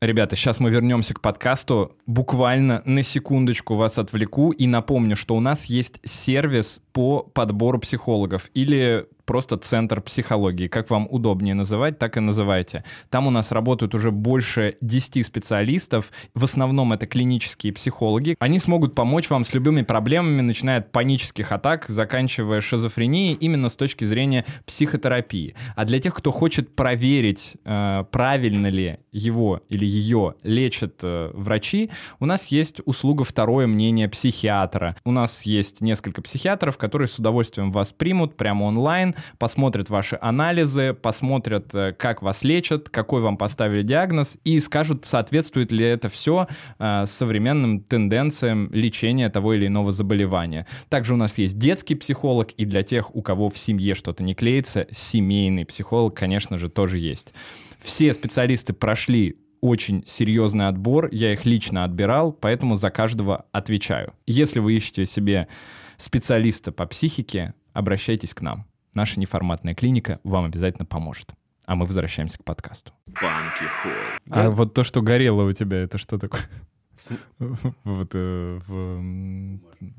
Ребята, 0.00 0.36
сейчас 0.36 0.60
мы 0.60 0.70
вернемся 0.70 1.12
к 1.12 1.20
подкасту. 1.20 1.96
Буквально 2.06 2.82
на 2.84 3.02
секундочку 3.02 3.74
вас 3.74 3.98
отвлеку 3.98 4.52
и 4.52 4.68
напомню, 4.68 5.16
что 5.16 5.34
у 5.34 5.40
нас 5.40 5.64
есть 5.64 5.98
сервис 6.04 6.80
по 6.92 7.24
подбору 7.24 7.80
психологов 7.80 8.48
или 8.54 9.08
просто 9.28 9.58
центр 9.58 10.00
психологии. 10.00 10.68
Как 10.68 10.88
вам 10.88 11.06
удобнее 11.10 11.54
называть, 11.54 11.98
так 11.98 12.16
и 12.16 12.20
называйте. 12.20 12.82
Там 13.10 13.26
у 13.26 13.30
нас 13.30 13.52
работают 13.52 13.94
уже 13.94 14.10
больше 14.10 14.76
10 14.80 15.24
специалистов. 15.24 16.10
В 16.34 16.44
основном 16.44 16.94
это 16.94 17.06
клинические 17.06 17.74
психологи. 17.74 18.36
Они 18.40 18.58
смогут 18.58 18.94
помочь 18.94 19.28
вам 19.28 19.44
с 19.44 19.52
любыми 19.52 19.82
проблемами, 19.82 20.40
начиная 20.40 20.78
от 20.78 20.92
панических 20.92 21.52
атак, 21.52 21.84
заканчивая 21.88 22.62
шизофренией, 22.62 23.34
именно 23.34 23.68
с 23.68 23.76
точки 23.76 24.06
зрения 24.06 24.46
психотерапии. 24.64 25.54
А 25.76 25.84
для 25.84 26.00
тех, 26.00 26.14
кто 26.14 26.32
хочет 26.32 26.74
проверить, 26.74 27.56
э, 27.66 28.04
правильно 28.10 28.68
ли 28.68 28.98
его 29.12 29.60
или 29.68 29.84
ее 29.84 30.36
лечат 30.42 31.00
э, 31.02 31.30
врачи, 31.34 31.90
у 32.18 32.24
нас 32.24 32.46
есть 32.46 32.80
услуга 32.86 33.24
«Второе 33.24 33.66
мнение 33.66 34.08
психиатра». 34.08 34.96
У 35.04 35.10
нас 35.12 35.42
есть 35.42 35.82
несколько 35.82 36.22
психиатров, 36.22 36.78
которые 36.78 37.08
с 37.08 37.18
удовольствием 37.18 37.72
вас 37.72 37.92
примут 37.92 38.38
прямо 38.38 38.64
онлайн, 38.64 39.14
посмотрят 39.38 39.90
ваши 39.90 40.18
анализы, 40.20 40.94
посмотрят, 40.94 41.74
э, 41.74 41.92
как 41.92 42.22
вас 42.22 42.42
лечат, 42.42 42.88
какой 42.88 43.22
вам 43.22 43.36
поставили 43.36 43.82
диагноз 43.82 44.38
и 44.44 44.60
скажут, 44.60 45.04
соответствует 45.04 45.72
ли 45.72 45.84
это 45.84 46.08
все 46.08 46.46
э, 46.78 47.04
современным 47.06 47.80
тенденциям 47.80 48.70
лечения 48.72 49.30
того 49.30 49.54
или 49.54 49.66
иного 49.66 49.92
заболевания. 49.92 50.66
Также 50.88 51.14
у 51.14 51.16
нас 51.16 51.38
есть 51.38 51.58
детский 51.58 51.94
психолог, 51.94 52.52
и 52.52 52.64
для 52.64 52.82
тех, 52.82 53.14
у 53.14 53.22
кого 53.22 53.48
в 53.48 53.58
семье 53.58 53.94
что-то 53.94 54.22
не 54.22 54.34
клеится, 54.34 54.86
семейный 54.90 55.64
психолог, 55.64 56.14
конечно 56.14 56.58
же, 56.58 56.68
тоже 56.68 56.98
есть. 56.98 57.34
Все 57.80 58.12
специалисты 58.12 58.72
прошли 58.72 59.36
очень 59.60 60.04
серьезный 60.06 60.68
отбор, 60.68 61.08
я 61.12 61.32
их 61.32 61.44
лично 61.44 61.84
отбирал, 61.84 62.32
поэтому 62.32 62.76
за 62.76 62.90
каждого 62.90 63.46
отвечаю. 63.52 64.14
Если 64.26 64.60
вы 64.60 64.74
ищете 64.74 65.06
себе 65.06 65.48
специалиста 65.96 66.72
по 66.72 66.86
психике, 66.86 67.54
обращайтесь 67.72 68.34
к 68.34 68.42
нам 68.42 68.67
наша 68.94 69.20
неформатная 69.20 69.74
клиника 69.74 70.20
вам 70.24 70.44
обязательно 70.44 70.84
поможет. 70.84 71.34
А 71.66 71.74
мы 71.74 71.84
возвращаемся 71.84 72.38
к 72.38 72.44
подкасту. 72.44 72.92
Банки 73.06 73.64
Холл. 73.82 73.92
А 74.30 74.50
вот 74.50 74.72
то, 74.72 74.84
что 74.84 75.02
горело 75.02 75.42
у 75.42 75.52
тебя, 75.52 75.78
это 75.78 75.98
что 75.98 76.18
такое? 76.18 76.42
Вот 77.84 78.10
э, 78.14 78.60
в, 78.66 79.00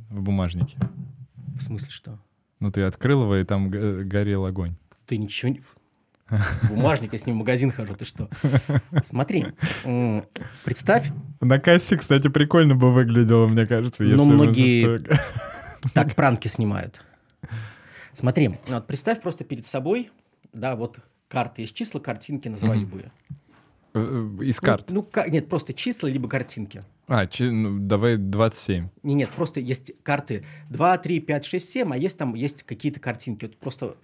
в 0.09 0.21
бумажнике. 0.21 0.77
В 1.55 1.61
смысле 1.61 1.89
что? 1.89 2.19
Ну 2.59 2.71
ты 2.71 2.81
открыл 2.81 3.23
его, 3.23 3.37
и 3.37 3.43
там 3.45 3.69
горел 3.69 4.45
огонь. 4.45 4.75
Ты 5.05 5.17
ничего 5.17 5.51
не... 5.51 5.61
Бумажник, 6.69 7.13
я 7.13 7.19
с 7.19 7.25
ним 7.25 7.37
в 7.37 7.39
магазин 7.39 7.71
хожу, 7.71 7.95
ты 7.95 8.05
что? 8.05 8.29
Смотри, 9.03 9.45
представь... 10.63 11.11
На 11.41 11.57
кассе, 11.57 11.97
кстати, 11.97 12.27
прикольно 12.27 12.75
бы 12.75 12.93
выглядело, 12.93 13.47
мне 13.47 13.65
кажется. 13.65 14.03
Но 14.03 14.25
многие 14.25 14.99
так 15.93 16.15
пранки 16.15 16.47
снимают. 16.47 17.01
Смотри, 18.19 18.51
вот 18.67 18.85
представь 18.85 19.21
просто 19.21 19.45
перед 19.45 19.65
собой, 19.65 20.11
да, 20.51 20.75
вот 20.75 20.99
карты 21.29 21.61
есть 21.61 21.73
числа, 21.73 22.01
картинки, 22.01 22.49
называй 22.49 22.79
mm-hmm. 22.79 22.81
любые. 22.81 23.11
Э, 23.93 24.29
из 24.41 24.59
карт? 24.59 24.91
Ну, 24.91 25.07
ну, 25.15 25.23
нет, 25.29 25.47
просто 25.47 25.73
числа 25.73 26.09
либо 26.09 26.27
картинки. 26.27 26.83
А, 27.07 27.25
чи, 27.27 27.49
ну, 27.49 27.79
давай 27.79 28.17
27. 28.17 28.89
Не, 29.03 29.13
нет, 29.13 29.29
просто 29.29 29.61
есть 29.61 29.93
карты 30.03 30.43
2, 30.69 30.97
3, 30.97 31.19
5, 31.21 31.45
6, 31.45 31.69
7, 31.69 31.93
а 31.93 31.97
есть 31.97 32.17
там 32.17 32.35
есть 32.35 32.63
какие-то 32.63 32.99
картинки. 32.99 33.45
Вот 33.45 33.55
просто 33.55 33.95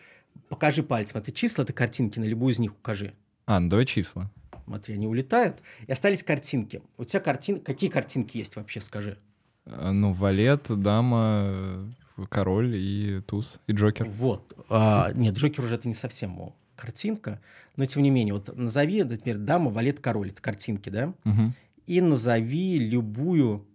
покажи 0.48 0.82
пальцем. 0.82 1.20
Это 1.20 1.34
числа, 1.34 1.66
это 1.66 1.74
картинки, 1.74 2.18
на 2.18 2.24
любую 2.24 2.54
из 2.54 2.60
них 2.60 2.72
укажи. 2.72 3.14
А, 3.48 3.60
ну 3.60 3.68
давай 3.68 3.86
числа. 3.86 4.32
Смотри, 4.64 4.96
они 4.96 5.08
улетают. 5.08 5.62
И 5.88 5.92
остались 5.92 6.24
картинки. 6.24 6.82
У 6.98 7.04
тебя 7.04 7.20
картин... 7.20 7.60
Какие 7.60 7.90
картинки 7.90 8.38
есть 8.38 8.56
вообще, 8.56 8.80
скажи? 8.80 9.18
А, 9.66 9.92
ну, 9.92 10.14
валет, 10.14 10.68
дама, 10.70 11.94
король 12.30 12.76
и 12.76 13.22
туз, 13.22 13.60
и 13.68 13.74
Джокер. 13.74 14.08
Вот. 14.10 14.54
А, 14.70 15.12
нет, 15.14 15.36
Джокер 15.36 15.64
уже 15.64 15.76
это 15.76 15.88
не 15.88 15.94
совсем 15.94 16.54
картинка, 16.76 17.42
но 17.78 17.86
тем 17.86 18.04
не 18.04 18.10
менее, 18.10 18.34
вот 18.34 18.56
назови, 18.56 19.04
например, 19.04 19.40
дама, 19.40 19.72
валет, 19.72 20.00
король, 20.00 20.30
это 20.30 20.42
картинки, 20.42 20.90
да? 20.90 21.14
Угу. 21.24 21.54
И 21.88 22.02
назови 22.02 22.80
любую 22.80 23.66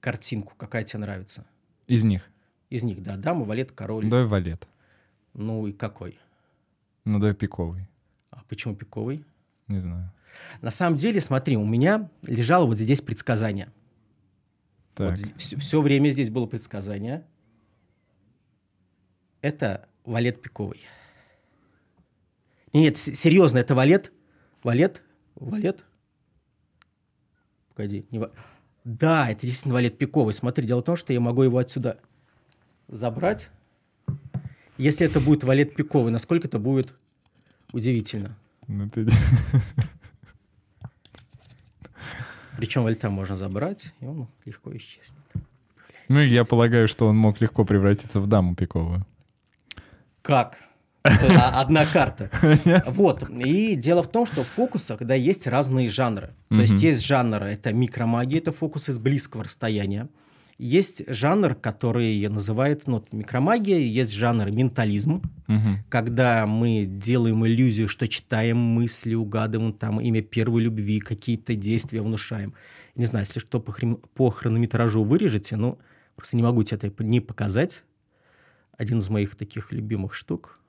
картинку, 0.00 0.54
какая 0.56 0.84
тебе 0.84 1.00
нравится. 1.00 1.44
Из 1.86 2.04
них? 2.04 2.28
Из 2.70 2.82
них, 2.82 3.02
да. 3.02 3.16
Дама, 3.16 3.44
валет, 3.44 3.72
король. 3.72 4.08
Давай 4.08 4.26
валет. 4.26 4.68
Ну 5.34 5.66
и 5.66 5.72
какой? 5.72 6.18
Ну 7.04 7.18
да, 7.18 7.32
пиковый. 7.32 7.88
А 8.30 8.42
почему 8.48 8.74
пиковый? 8.74 9.24
Не 9.68 9.78
знаю. 9.78 10.12
На 10.60 10.70
самом 10.70 10.98
деле, 10.98 11.20
смотри, 11.20 11.56
у 11.56 11.64
меня 11.64 12.10
лежало 12.22 12.66
вот 12.66 12.78
здесь 12.78 13.00
предсказание. 13.00 13.72
Так. 14.94 15.18
Вот 15.18 15.28
все, 15.36 15.56
все 15.56 15.80
время 15.80 16.10
здесь 16.10 16.30
было 16.30 16.46
предсказание 16.46 17.24
это 19.40 19.88
валет 20.04 20.42
пиковый. 20.42 20.82
Нет, 22.72 22.96
серьезно, 22.96 23.58
это 23.58 23.74
валет? 23.74 24.12
Валет? 24.62 25.02
Валет? 25.36 25.84
Погоди. 27.74 28.06
Не 28.10 28.18
ва... 28.18 28.32
Да, 28.84 29.30
это 29.30 29.42
действительно 29.42 29.74
валет 29.74 29.98
пиковый. 29.98 30.34
Смотри, 30.34 30.66
дело 30.66 30.80
в 30.80 30.84
том, 30.84 30.96
что 30.96 31.12
я 31.12 31.20
могу 31.20 31.42
его 31.42 31.58
отсюда 31.58 31.98
забрать. 32.88 33.50
Если 34.76 35.06
это 35.06 35.20
будет 35.20 35.44
валет 35.44 35.74
пиковый, 35.74 36.12
насколько 36.12 36.46
это 36.46 36.58
будет 36.58 36.94
удивительно. 37.72 38.36
Ну, 38.66 38.88
ты... 38.88 39.06
Причем 42.56 42.82
валета 42.82 43.08
можно 43.08 43.36
забрать, 43.36 43.92
и 44.00 44.06
он 44.06 44.28
легко 44.44 44.76
исчезнет. 44.76 45.22
Ну, 46.08 46.20
я 46.20 46.44
полагаю, 46.44 46.88
что 46.88 47.06
он 47.06 47.16
мог 47.16 47.40
легко 47.40 47.64
превратиться 47.64 48.20
в 48.20 48.26
даму 48.26 48.56
пиковую. 48.56 49.06
Как? 50.28 50.58
одна 51.54 51.86
карта. 51.86 52.30
Вот. 52.88 53.26
И 53.30 53.76
дело 53.76 54.02
в 54.02 54.08
том, 54.08 54.26
что 54.26 54.44
в 54.44 54.46
фокусах, 54.46 54.98
да, 55.00 55.14
есть 55.14 55.46
разные 55.46 55.88
жанры. 55.88 56.34
То 56.50 56.56
есть 56.60 56.82
есть 56.82 57.02
жанр, 57.02 57.44
это 57.44 57.72
микромагия, 57.72 58.38
это 58.38 58.52
фокусы 58.52 58.92
с 58.92 58.98
близкого 58.98 59.44
расстояния. 59.44 60.10
Есть 60.58 61.04
жанр, 61.06 61.54
который 61.54 62.28
называется 62.28 62.90
ну, 62.90 63.02
микромагия, 63.10 63.78
есть 63.78 64.12
жанр 64.12 64.50
ментализм, 64.50 65.22
угу. 65.46 65.78
когда 65.88 66.46
мы 66.46 66.84
делаем 66.84 67.46
иллюзию, 67.46 67.88
что 67.88 68.06
читаем 68.06 68.58
мысли, 68.58 69.14
угадываем 69.14 69.72
там 69.72 69.98
имя 69.98 70.20
первой 70.20 70.62
любви, 70.62 70.98
какие-то 71.00 71.54
действия 71.54 72.02
внушаем. 72.02 72.52
Не 72.96 73.06
знаю, 73.06 73.24
если 73.24 73.40
что 73.40 73.60
по, 73.60 73.72
хрен... 73.72 73.96
по 74.14 74.28
хронометражу 74.28 75.04
вырежете, 75.04 75.56
ну, 75.56 75.78
просто 76.16 76.36
не 76.36 76.42
могу 76.42 76.64
тебе 76.64 76.76
это 76.76 77.04
не 77.04 77.20
показать 77.20 77.84
один 78.78 78.98
из 78.98 79.10
моих 79.10 79.36
таких 79.36 79.72
любимых 79.72 80.14
штук. 80.14 80.60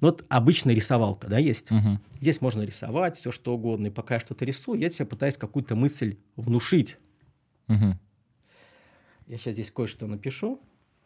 Ну, 0.00 0.08
вот 0.08 0.24
обычная 0.28 0.74
рисовалка, 0.74 1.28
да, 1.28 1.38
есть. 1.38 1.70
Угу. 1.70 2.00
Здесь 2.18 2.40
можно 2.40 2.62
рисовать 2.62 3.16
все, 3.16 3.30
что 3.30 3.54
угодно. 3.54 3.86
И 3.86 3.90
пока 3.90 4.14
я 4.14 4.20
что-то 4.20 4.44
рисую, 4.44 4.80
я 4.80 4.90
тебе 4.90 5.06
пытаюсь 5.06 5.36
какую-то 5.36 5.76
мысль 5.76 6.16
внушить. 6.34 6.98
Угу. 7.68 7.98
Я 9.28 9.38
сейчас 9.38 9.54
здесь 9.54 9.70
кое-что 9.70 10.08
напишу. 10.08 10.60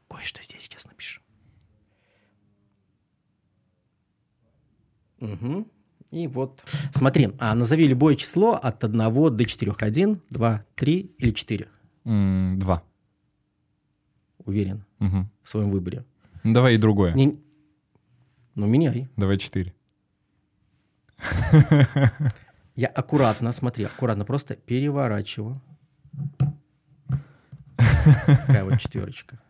Кое-что 0.09 0.43
здесь 0.43 0.63
сейчас 0.63 0.87
напишу. 0.87 1.21
Угу. 5.21 5.69
И 6.13 6.29
вот, 6.29 6.65
смотри, 6.93 7.33
а 7.39 7.55
назови 7.55 7.89
любое 7.89 8.15
число 8.15 8.55
от 8.55 8.83
1 8.85 9.37
до 9.37 9.45
4. 9.45 9.73
1, 9.77 10.23
2, 10.31 10.65
3 10.75 11.15
или 11.19 11.31
4? 11.33 11.69
Два. 12.05 12.83
Уверен 14.39 14.85
угу. 15.01 15.29
в 15.43 15.49
своем 15.49 15.71
выборе. 15.71 16.05
Ну, 16.47 16.53
давай 16.53 16.77
и 16.77 16.79
другое. 16.79 17.13
Не... 17.13 17.41
Ну, 18.55 18.67
меняй. 18.67 19.09
Давай 19.17 19.37
четыре. 19.37 19.75
Я 22.77 22.87
аккуратно, 22.87 23.51
смотри, 23.51 23.83
аккуратно 23.85 24.25
просто 24.25 24.55
переворачиваю. 24.55 25.61
Такая 27.77 28.63
вот 28.63 28.79
четверочка. 28.79 29.41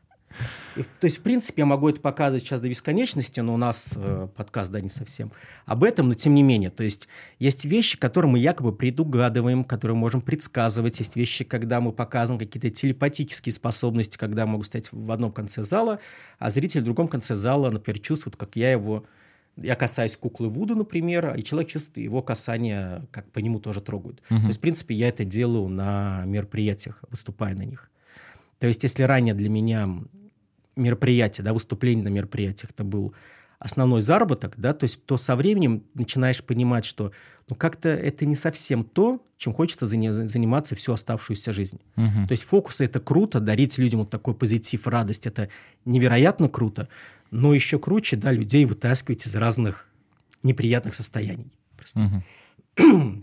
И, 0.76 0.82
то 0.82 1.04
есть, 1.06 1.18
в 1.18 1.22
принципе, 1.22 1.62
я 1.62 1.66
могу 1.66 1.88
это 1.88 2.00
показывать 2.00 2.42
сейчас 2.42 2.60
до 2.60 2.68
бесконечности, 2.68 3.40
но 3.40 3.54
у 3.54 3.56
нас 3.56 3.92
э, 3.96 4.28
подкаст, 4.36 4.70
да, 4.70 4.80
не 4.80 4.90
совсем 4.90 5.32
об 5.64 5.84
этом, 5.84 6.08
но 6.08 6.14
тем 6.14 6.34
не 6.34 6.42
менее. 6.42 6.70
То 6.70 6.84
есть, 6.84 7.08
есть 7.38 7.64
вещи, 7.64 7.98
которые 7.98 8.30
мы 8.30 8.38
якобы 8.38 8.72
предугадываем, 8.72 9.64
которые 9.64 9.96
можем 9.96 10.20
предсказывать. 10.20 10.98
Есть 10.98 11.16
вещи, 11.16 11.44
когда 11.44 11.80
мы 11.80 11.92
показываем 11.92 12.38
какие-то 12.38 12.70
телепатические 12.70 13.52
способности, 13.52 14.16
когда 14.16 14.46
могу 14.46 14.64
стоять 14.64 14.90
в 14.92 15.10
одном 15.10 15.32
конце 15.32 15.62
зала, 15.62 15.98
а 16.38 16.50
зритель 16.50 16.82
в 16.82 16.84
другом 16.84 17.08
конце 17.08 17.34
зала, 17.34 17.70
например, 17.70 18.00
чувствует, 18.00 18.36
как 18.36 18.56
я 18.56 18.72
его 18.72 19.04
я 19.56 19.74
касаюсь 19.74 20.16
куклы 20.16 20.48
Вуду, 20.48 20.76
например, 20.76 21.34
и 21.34 21.42
человек 21.42 21.70
чувствует 21.70 22.04
его 22.04 22.22
касание, 22.22 23.06
как 23.10 23.30
по 23.32 23.38
нему 23.38 23.58
тоже 23.58 23.80
трогают. 23.80 24.22
Uh-huh. 24.28 24.40
То 24.40 24.46
есть, 24.48 24.58
в 24.58 24.60
принципе, 24.60 24.94
я 24.94 25.08
это 25.08 25.24
делаю 25.24 25.68
на 25.68 26.24
мероприятиях, 26.26 27.02
выступая 27.10 27.54
на 27.54 27.62
них. 27.62 27.90
То 28.58 28.66
есть, 28.66 28.82
если 28.82 29.02
ранее 29.02 29.34
для 29.34 29.48
меня 29.48 29.88
мероприятие, 30.76 31.44
да, 31.44 31.52
выступление 31.52 32.04
на 32.04 32.08
мероприятиях, 32.08 32.70
это 32.70 32.84
был 32.84 33.14
основной 33.58 34.02
заработок, 34.02 34.54
да, 34.58 34.74
то 34.74 34.84
есть 34.84 35.04
то 35.06 35.16
со 35.16 35.34
временем 35.34 35.82
начинаешь 35.94 36.44
понимать, 36.44 36.84
что 36.84 37.12
ну 37.48 37.56
как-то 37.56 37.88
это 37.88 38.26
не 38.26 38.36
совсем 38.36 38.84
то, 38.84 39.24
чем 39.38 39.52
хочется 39.52 39.86
заниматься 39.86 40.74
всю 40.74 40.92
оставшуюся 40.92 41.52
жизнь. 41.52 41.80
Угу. 41.96 42.26
То 42.28 42.32
есть 42.32 42.44
фокусы 42.44 42.84
это 42.84 43.00
круто, 43.00 43.40
дарить 43.40 43.78
людям 43.78 44.00
вот 44.00 44.10
такой 44.10 44.34
позитив, 44.34 44.86
радость, 44.86 45.26
это 45.26 45.48
невероятно 45.86 46.48
круто, 46.48 46.88
но 47.30 47.54
еще 47.54 47.78
круче, 47.78 48.16
да, 48.16 48.30
людей 48.30 48.66
вытаскивать 48.66 49.26
из 49.26 49.34
разных 49.34 49.88
неприятных 50.42 50.94
состояний. 50.94 51.52
Угу. 51.94 53.22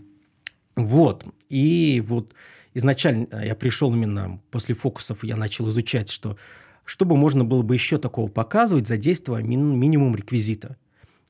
Вот. 0.76 1.24
И 1.50 2.02
вот 2.04 2.34
изначально 2.74 3.28
я 3.44 3.54
пришел 3.54 3.94
именно 3.94 4.40
после 4.50 4.74
фокусов, 4.74 5.22
я 5.22 5.36
начал 5.36 5.68
изучать, 5.68 6.10
что 6.10 6.36
чтобы 6.84 7.16
можно 7.16 7.44
было 7.44 7.62
бы 7.62 7.74
еще 7.74 7.98
такого 7.98 8.28
показывать, 8.28 8.86
задействуя 8.86 9.42
ми- 9.42 9.56
минимум 9.56 10.14
реквизита. 10.16 10.76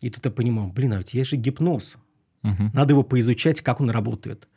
И 0.01 0.11
тут 0.11 0.25
я 0.25 0.31
понимал, 0.31 0.69
блин, 0.69 0.93
а 0.93 0.99
ведь 0.99 1.15
есть 1.15 1.31
же 1.31 1.37
гипноз. 1.37 1.97
Угу. 2.43 2.71
Надо 2.75 2.93
его 2.93 3.03
поизучать, 3.03 3.61
как 3.61 3.81
он 3.81 3.91
работает. 3.91 4.49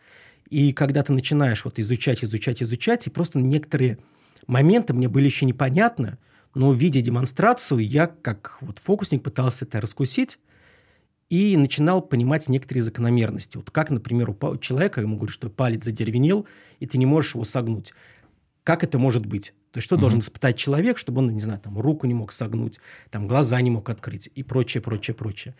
И 0.50 0.74
когда 0.74 1.04
ты 1.04 1.14
начинаешь 1.14 1.66
вот 1.66 1.80
изучать, 1.80 2.24
изучать, 2.24 2.64
изучать, 2.64 3.08
и 3.08 3.10
просто 3.10 3.40
некоторые 3.40 3.98
моменты 4.46 4.94
мне 4.94 5.10
были 5.10 5.26
еще 5.26 5.46
непонятны, 5.46 6.18
но 6.56 6.72
в 6.72 6.76
виде 6.76 7.02
демонстрацию 7.02 7.80
я, 7.80 8.08
как 8.08 8.58
вот 8.62 8.80
фокусник, 8.80 9.24
пытался 9.24 9.66
это 9.66 9.80
раскусить 9.80 10.40
и 11.30 11.58
начинал 11.58 12.02
понимать 12.02 12.48
некоторые 12.48 12.84
закономерности. 12.84 13.58
Вот 13.58 13.70
как, 13.70 13.90
например, 13.90 14.30
у 14.30 14.58
человека, 14.58 15.02
ему 15.02 15.18
говорят, 15.18 15.34
что 15.34 15.50
палец 15.50 15.84
задеревенел, 15.84 16.48
и 16.80 16.88
ты 16.88 16.98
не 16.98 17.06
можешь 17.06 17.36
его 17.36 17.44
согнуть. 17.44 17.94
Как 18.67 18.84
это 18.84 18.99
может 18.99 19.25
быть? 19.25 19.53
То 19.71 19.77
есть 19.77 19.86
что 19.86 19.95
mm-hmm. 19.95 19.99
должен 19.99 20.19
испытать 20.19 20.58
человек, 20.58 20.97
чтобы 20.97 21.19
он, 21.19 21.34
не 21.34 21.39
знаю, 21.39 21.62
там 21.62 21.80
руку 21.80 22.06
не 22.06 22.13
мог 22.13 22.34
согнуть, 22.34 22.82
там 23.10 23.25
глаза 23.25 23.62
не 23.62 23.71
мог 23.71 23.89
открыть 23.89 24.30
и 24.36 24.43
прочее, 24.43 24.82
прочее, 24.82 25.15
прочее. 25.15 25.56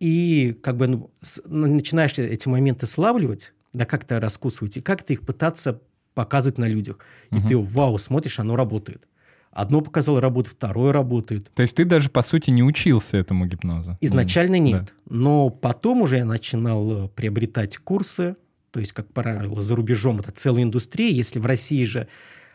И 0.00 0.58
как 0.60 0.76
бы 0.76 0.88
ну, 0.88 1.10
с, 1.20 1.40
ну, 1.46 1.68
начинаешь 1.68 2.18
эти 2.18 2.48
моменты 2.48 2.86
славливать, 2.86 3.54
да 3.72 3.84
как-то 3.84 4.18
раскусывать, 4.18 4.76
и 4.78 4.80
как-то 4.80 5.12
их 5.12 5.20
пытаться 5.20 5.80
показывать 6.14 6.58
на 6.58 6.66
людях. 6.66 6.98
И 7.30 7.36
mm-hmm. 7.36 7.46
ты, 7.46 7.56
вау, 7.56 7.98
смотришь, 7.98 8.40
оно 8.40 8.56
работает. 8.56 9.06
Одно 9.52 9.80
показало 9.80 10.20
работу, 10.20 10.50
второе 10.50 10.92
работает. 10.92 11.54
То 11.54 11.62
есть 11.62 11.76
ты 11.76 11.84
даже, 11.84 12.10
по 12.10 12.22
сути, 12.22 12.50
не 12.50 12.64
учился 12.64 13.16
этому 13.16 13.46
гипнозу? 13.46 13.96
Изначально 14.00 14.58
нет. 14.58 14.86
Да. 14.86 15.14
Но 15.14 15.50
потом 15.50 16.02
уже 16.02 16.16
я 16.16 16.24
начинал 16.24 17.04
э, 17.04 17.08
приобретать 17.10 17.78
курсы. 17.78 18.34
То 18.74 18.80
есть, 18.80 18.90
как 18.90 19.06
правило, 19.12 19.62
за 19.62 19.76
рубежом 19.76 20.18
это 20.18 20.32
целая 20.32 20.64
индустрия. 20.64 21.08
Если 21.08 21.38
в 21.38 21.46
России 21.46 21.84
же 21.84 22.08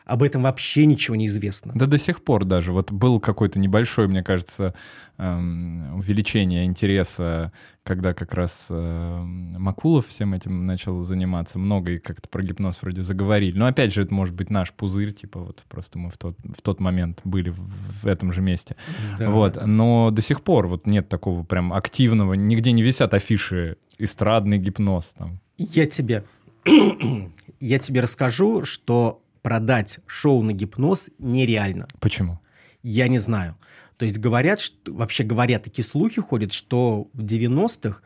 об 0.03 0.21
этом 0.21 0.41
вообще 0.41 0.85
ничего 0.85 1.15
не 1.15 1.27
известно. 1.27 1.71
Да 1.75 1.85
до 1.85 1.97
сих 1.97 2.25
пор 2.25 2.43
даже. 2.43 2.73
Вот 2.73 2.91
был 2.91 3.21
какой-то 3.21 3.57
небольшой, 3.57 4.09
мне 4.09 4.21
кажется, 4.21 4.75
эм, 5.17 5.95
увеличение 5.95 6.65
интереса, 6.65 7.53
когда 7.83 8.13
как 8.13 8.33
раз 8.33 8.67
эм, 8.69 9.61
Макулов 9.61 10.07
всем 10.07 10.33
этим 10.33 10.65
начал 10.65 11.03
заниматься. 11.03 11.57
Много 11.57 11.93
и 11.93 11.99
как-то 11.99 12.27
про 12.27 12.43
гипноз 12.43 12.81
вроде 12.81 13.01
заговорили. 13.01 13.57
Но 13.57 13.67
опять 13.67 13.93
же, 13.93 14.01
это 14.01 14.13
может 14.13 14.35
быть 14.35 14.49
наш 14.49 14.73
пузырь, 14.73 15.13
типа 15.13 15.39
вот 15.39 15.63
просто 15.69 15.99
мы 15.99 16.09
в 16.09 16.17
тот, 16.17 16.35
в 16.43 16.61
тот 16.61 16.81
момент 16.81 17.21
были 17.23 17.49
в, 17.49 17.61
в 18.01 18.07
этом 18.07 18.33
же 18.33 18.41
месте. 18.41 18.75
Да. 19.17 19.29
Вот. 19.29 19.65
Но 19.65 20.11
до 20.11 20.21
сих 20.21 20.41
пор 20.41 20.67
вот 20.67 20.85
нет 20.85 21.07
такого 21.07 21.43
прям 21.43 21.71
активного, 21.71 22.33
нигде 22.33 22.73
не 22.73 22.81
висят 22.81 23.13
афиши 23.13 23.77
«эстрадный 23.97 24.57
гипноз». 24.57 25.13
Там. 25.13 25.39
Я 25.59 25.85
тебе, 25.85 26.23
я 27.59 27.79
тебе 27.79 28.01
расскажу, 28.01 28.63
что 28.63 29.21
продать 29.41 29.99
шоу 30.07 30.41
на 30.41 30.53
гипноз 30.53 31.09
нереально. 31.19 31.87
Почему? 31.99 32.39
Я 32.81 33.07
не 33.09 33.17
знаю. 33.17 33.57
То 33.97 34.05
есть 34.05 34.17
говорят, 34.17 34.61
что, 34.61 34.93
вообще 34.93 35.23
говорят, 35.23 35.63
такие 35.63 35.83
слухи 35.83 36.21
ходят, 36.21 36.53
что 36.53 37.09
в 37.13 37.23
90-х 37.23 38.01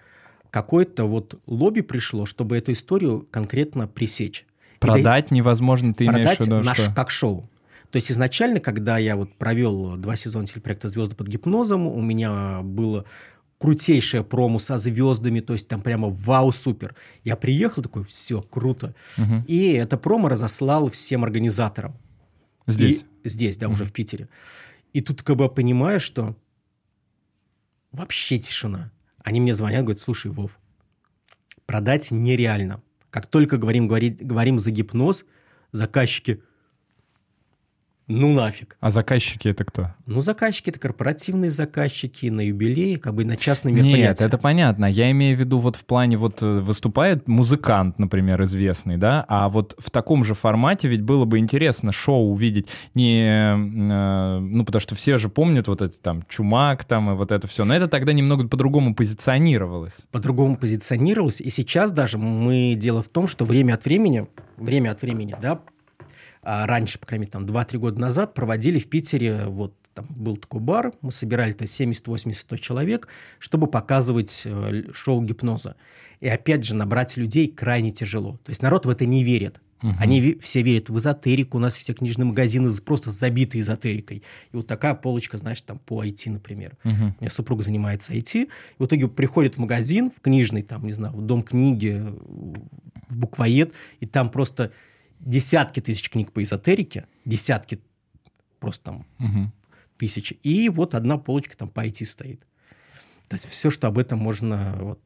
какое-то 0.49 1.05
вот 1.05 1.39
лобби 1.45 1.81
пришло, 1.81 2.25
чтобы 2.25 2.57
эту 2.57 2.71
историю 2.71 3.27
конкретно 3.29 3.87
пресечь. 3.87 4.45
Продать 4.79 5.29
да, 5.29 5.35
невозможно, 5.35 5.93
ты 5.93 6.05
продать 6.05 6.23
имеешь 6.23 6.37
в 6.37 6.41
виду, 6.41 6.61
наш, 6.63 6.77
что? 6.79 6.93
как 6.93 7.11
шоу. 7.11 7.49
То 7.91 7.97
есть 7.97 8.11
изначально, 8.11 8.59
когда 8.59 8.97
я 8.97 9.15
вот 9.15 9.35
провел 9.35 9.95
два 9.97 10.15
сезона 10.15 10.47
телепроекта 10.47 10.89
«Звезды 10.89 11.15
под 11.15 11.27
гипнозом», 11.27 11.85
у 11.85 12.01
меня 12.01 12.61
было 12.63 13.05
крутейшая 13.63 14.23
промо 14.23 14.59
со 14.59 14.77
звездами, 14.77 15.39
то 15.39 15.53
есть 15.53 15.69
там 15.69 15.79
прямо 15.79 16.09
вау, 16.09 16.51
супер. 16.51 16.97
Я 17.23 17.37
приехал 17.37 17.81
такой, 17.81 18.03
все, 18.03 18.41
круто. 18.41 18.93
Угу. 19.17 19.45
И 19.47 19.71
это 19.71 19.97
промо 19.97 20.27
разослал 20.27 20.89
всем 20.89 21.23
организаторам. 21.23 21.95
Здесь? 22.67 23.05
И, 23.23 23.29
здесь, 23.29 23.55
да, 23.55 23.67
угу. 23.67 23.75
уже 23.75 23.85
в 23.85 23.93
Питере. 23.93 24.27
И 24.91 24.99
тут 24.99 25.23
как 25.23 25.37
бы 25.37 25.47
понимаю, 25.47 26.01
что 26.01 26.35
вообще 27.93 28.37
тишина. 28.37 28.91
Они 29.23 29.39
мне 29.39 29.55
звонят, 29.55 29.83
говорят, 29.83 30.01
слушай, 30.01 30.29
Вов, 30.29 30.59
продать 31.65 32.11
нереально. 32.11 32.83
Как 33.11 33.27
только 33.27 33.55
говорим, 33.55 33.87
говорит, 33.87 34.21
говорим 34.21 34.59
за 34.59 34.71
гипноз, 34.71 35.23
заказчики– 35.71 36.43
ну 38.07 38.33
нафиг. 38.33 38.75
А 38.81 38.89
заказчики 38.89 39.47
это 39.47 39.63
кто? 39.63 39.91
Ну, 40.05 40.19
заказчики 40.19 40.69
это 40.69 40.79
корпоративные 40.79 41.49
заказчики 41.49 42.25
на 42.25 42.41
юбилей, 42.41 42.97
как 42.97 43.13
бы 43.13 43.23
на 43.23 43.37
частные 43.37 43.73
мероприятия. 43.73 44.01
Нет, 44.01 44.21
это 44.21 44.37
понятно. 44.37 44.85
Я 44.85 45.09
имею 45.11 45.37
в 45.37 45.39
виду 45.39 45.57
вот 45.57 45.77
в 45.77 45.85
плане 45.85 46.17
вот 46.17 46.43
э, 46.43 46.59
выступает 46.59 47.27
музыкант, 47.27 47.99
например, 47.99 48.43
известный, 48.43 48.97
да, 48.97 49.23
а 49.29 49.47
вот 49.47 49.75
в 49.77 49.89
таком 49.89 50.25
же 50.25 50.33
формате 50.33 50.89
ведь 50.89 51.01
было 51.01 51.23
бы 51.23 51.39
интересно 51.39 51.93
шоу 51.93 52.31
увидеть 52.31 52.67
не, 52.93 53.55
э, 53.55 54.39
ну, 54.39 54.65
потому 54.65 54.81
что 54.81 54.95
все 54.95 55.17
же 55.17 55.29
помнят 55.29 55.67
вот 55.67 55.81
это 55.81 55.99
там 56.01 56.23
Чумак 56.27 56.83
там 56.83 57.11
и 57.11 57.13
вот 57.13 57.31
это 57.31 57.47
все, 57.47 57.63
но 57.63 57.73
это 57.73 57.87
тогда 57.87 58.11
немного 58.11 58.47
по-другому 58.47 58.95
позиционировалось. 58.95 60.01
По-другому 60.11 60.57
позиционировалось, 60.57 61.39
и 61.39 61.49
сейчас 61.49 61.91
даже 61.91 62.17
мы, 62.17 62.75
дело 62.75 63.01
в 63.01 63.09
том, 63.09 63.27
что 63.27 63.45
время 63.45 63.75
от 63.75 63.85
времени, 63.85 64.27
время 64.57 64.91
от 64.91 65.01
времени, 65.01 65.35
да, 65.41 65.61
раньше, 66.43 66.99
по 66.99 67.07
крайней 67.07 67.23
мере, 67.23 67.31
там 67.31 67.43
2-3 67.43 67.77
года 67.77 67.99
назад 67.99 68.33
проводили 68.33 68.79
в 68.79 68.89
Питере 68.89 69.45
вот 69.45 69.75
там 69.93 70.07
был 70.09 70.37
такой 70.37 70.59
бар, 70.59 70.93
мы 71.01 71.11
собирали 71.11 71.53
то 71.53 71.67
70, 71.67 72.07
80, 72.07 72.41
100 72.41 72.57
человек, 72.57 73.07
чтобы 73.39 73.67
показывать 73.67 74.43
э, 74.45 74.85
шоу 74.93 75.21
гипноза. 75.21 75.75
И 76.19 76.27
опять 76.27 76.63
же, 76.63 76.75
набрать 76.75 77.17
людей 77.17 77.47
крайне 77.47 77.91
тяжело. 77.91 78.39
То 78.43 78.49
есть 78.49 78.61
народ 78.61 78.85
в 78.85 78.89
это 78.89 79.05
не 79.05 79.23
верит. 79.23 79.61
Угу. 79.83 79.93
Они 79.99 80.37
все 80.39 80.61
верят 80.61 80.89
в 80.89 80.97
эзотерику, 80.97 81.57
у 81.57 81.59
нас 81.59 81.77
все 81.77 81.93
книжные 81.93 82.25
магазины 82.25 82.71
просто 82.85 83.11
забиты 83.11 83.59
эзотерикой. 83.59 84.23
И 84.51 84.55
вот 84.55 84.65
такая 84.65 84.93
полочка, 84.95 85.37
знаешь, 85.37 85.59
там 85.61 85.77
по 85.79 86.03
IT, 86.03 86.31
например. 86.31 86.77
Угу. 86.85 86.93
У 86.93 87.21
меня 87.21 87.29
супруга 87.29 87.63
занимается 87.63 88.13
IT. 88.13 88.43
И 88.43 88.49
в 88.79 88.85
итоге 88.85 89.09
приходит 89.09 89.55
в 89.55 89.57
магазин, 89.59 90.11
в 90.15 90.21
книжный, 90.21 90.63
там, 90.63 90.85
не 90.85 90.93
знаю, 90.93 91.13
в 91.13 91.21
дом 91.21 91.43
книги, 91.43 92.01
в 93.09 93.17
буквоед, 93.17 93.73
и 93.99 94.05
там 94.05 94.29
просто 94.29 94.71
десятки 95.25 95.79
тысяч 95.79 96.09
книг 96.09 96.31
по 96.31 96.41
эзотерике, 96.43 97.07
десятки 97.25 97.79
просто 98.59 98.83
там 98.85 99.05
угу. 99.19 99.51
тысячи, 99.97 100.33
и 100.43 100.69
вот 100.69 100.95
одна 100.95 101.17
полочка 101.17 101.57
там 101.57 101.69
по 101.69 101.85
IT 101.85 102.05
стоит. 102.05 102.45
То 103.29 103.35
есть 103.35 103.47
все, 103.47 103.69
что 103.69 103.87
об 103.87 103.97
этом 103.97 104.19
можно 104.19 104.77
вот 104.79 105.01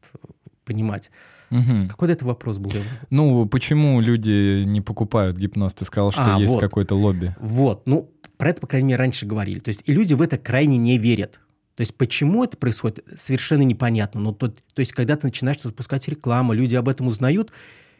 понимать. 0.65 1.12
Угу. 1.49 1.88
Какой 1.88 2.12
это 2.12 2.25
вопрос 2.25 2.58
был? 2.58 2.71
Ну, 3.10 3.45
почему 3.45 4.01
люди 4.01 4.63
не 4.65 4.82
покупают 4.82 5.38
гипноз? 5.38 5.73
Ты 5.75 5.86
сказал, 5.86 6.12
что 6.12 6.36
а, 6.36 6.39
есть 6.39 6.53
вот. 6.53 6.60
какое-то 6.60 6.95
лобби. 6.95 7.34
Вот, 7.39 7.88
ну, 7.88 8.12
про 8.38 8.49
это, 8.49 8.62
по 8.62 8.67
крайней 8.67 8.89
мере, 8.89 8.99
раньше 8.99 9.25
говорили. 9.25 9.60
То 9.60 9.69
есть 9.69 9.84
и 9.86 9.93
люди 9.93 10.13
в 10.13 10.21
это 10.21 10.38
крайне 10.38 10.77
не 10.77 10.97
верят. 10.97 11.39
То 11.75 11.82
есть 11.82 11.95
почему 11.95 12.43
это 12.43 12.58
происходит, 12.58 13.06
совершенно 13.15 13.62
непонятно. 13.62 14.19
Но 14.19 14.34
то, 14.34 14.49
то 14.49 14.80
есть 14.80 14.93
когда 14.93 15.15
ты 15.15 15.27
начинаешь 15.27 15.62
запускать 15.62 16.08
рекламу, 16.08 16.53
люди 16.53 16.75
об 16.75 16.89
этом 16.89 17.08
узнают, 17.08 17.51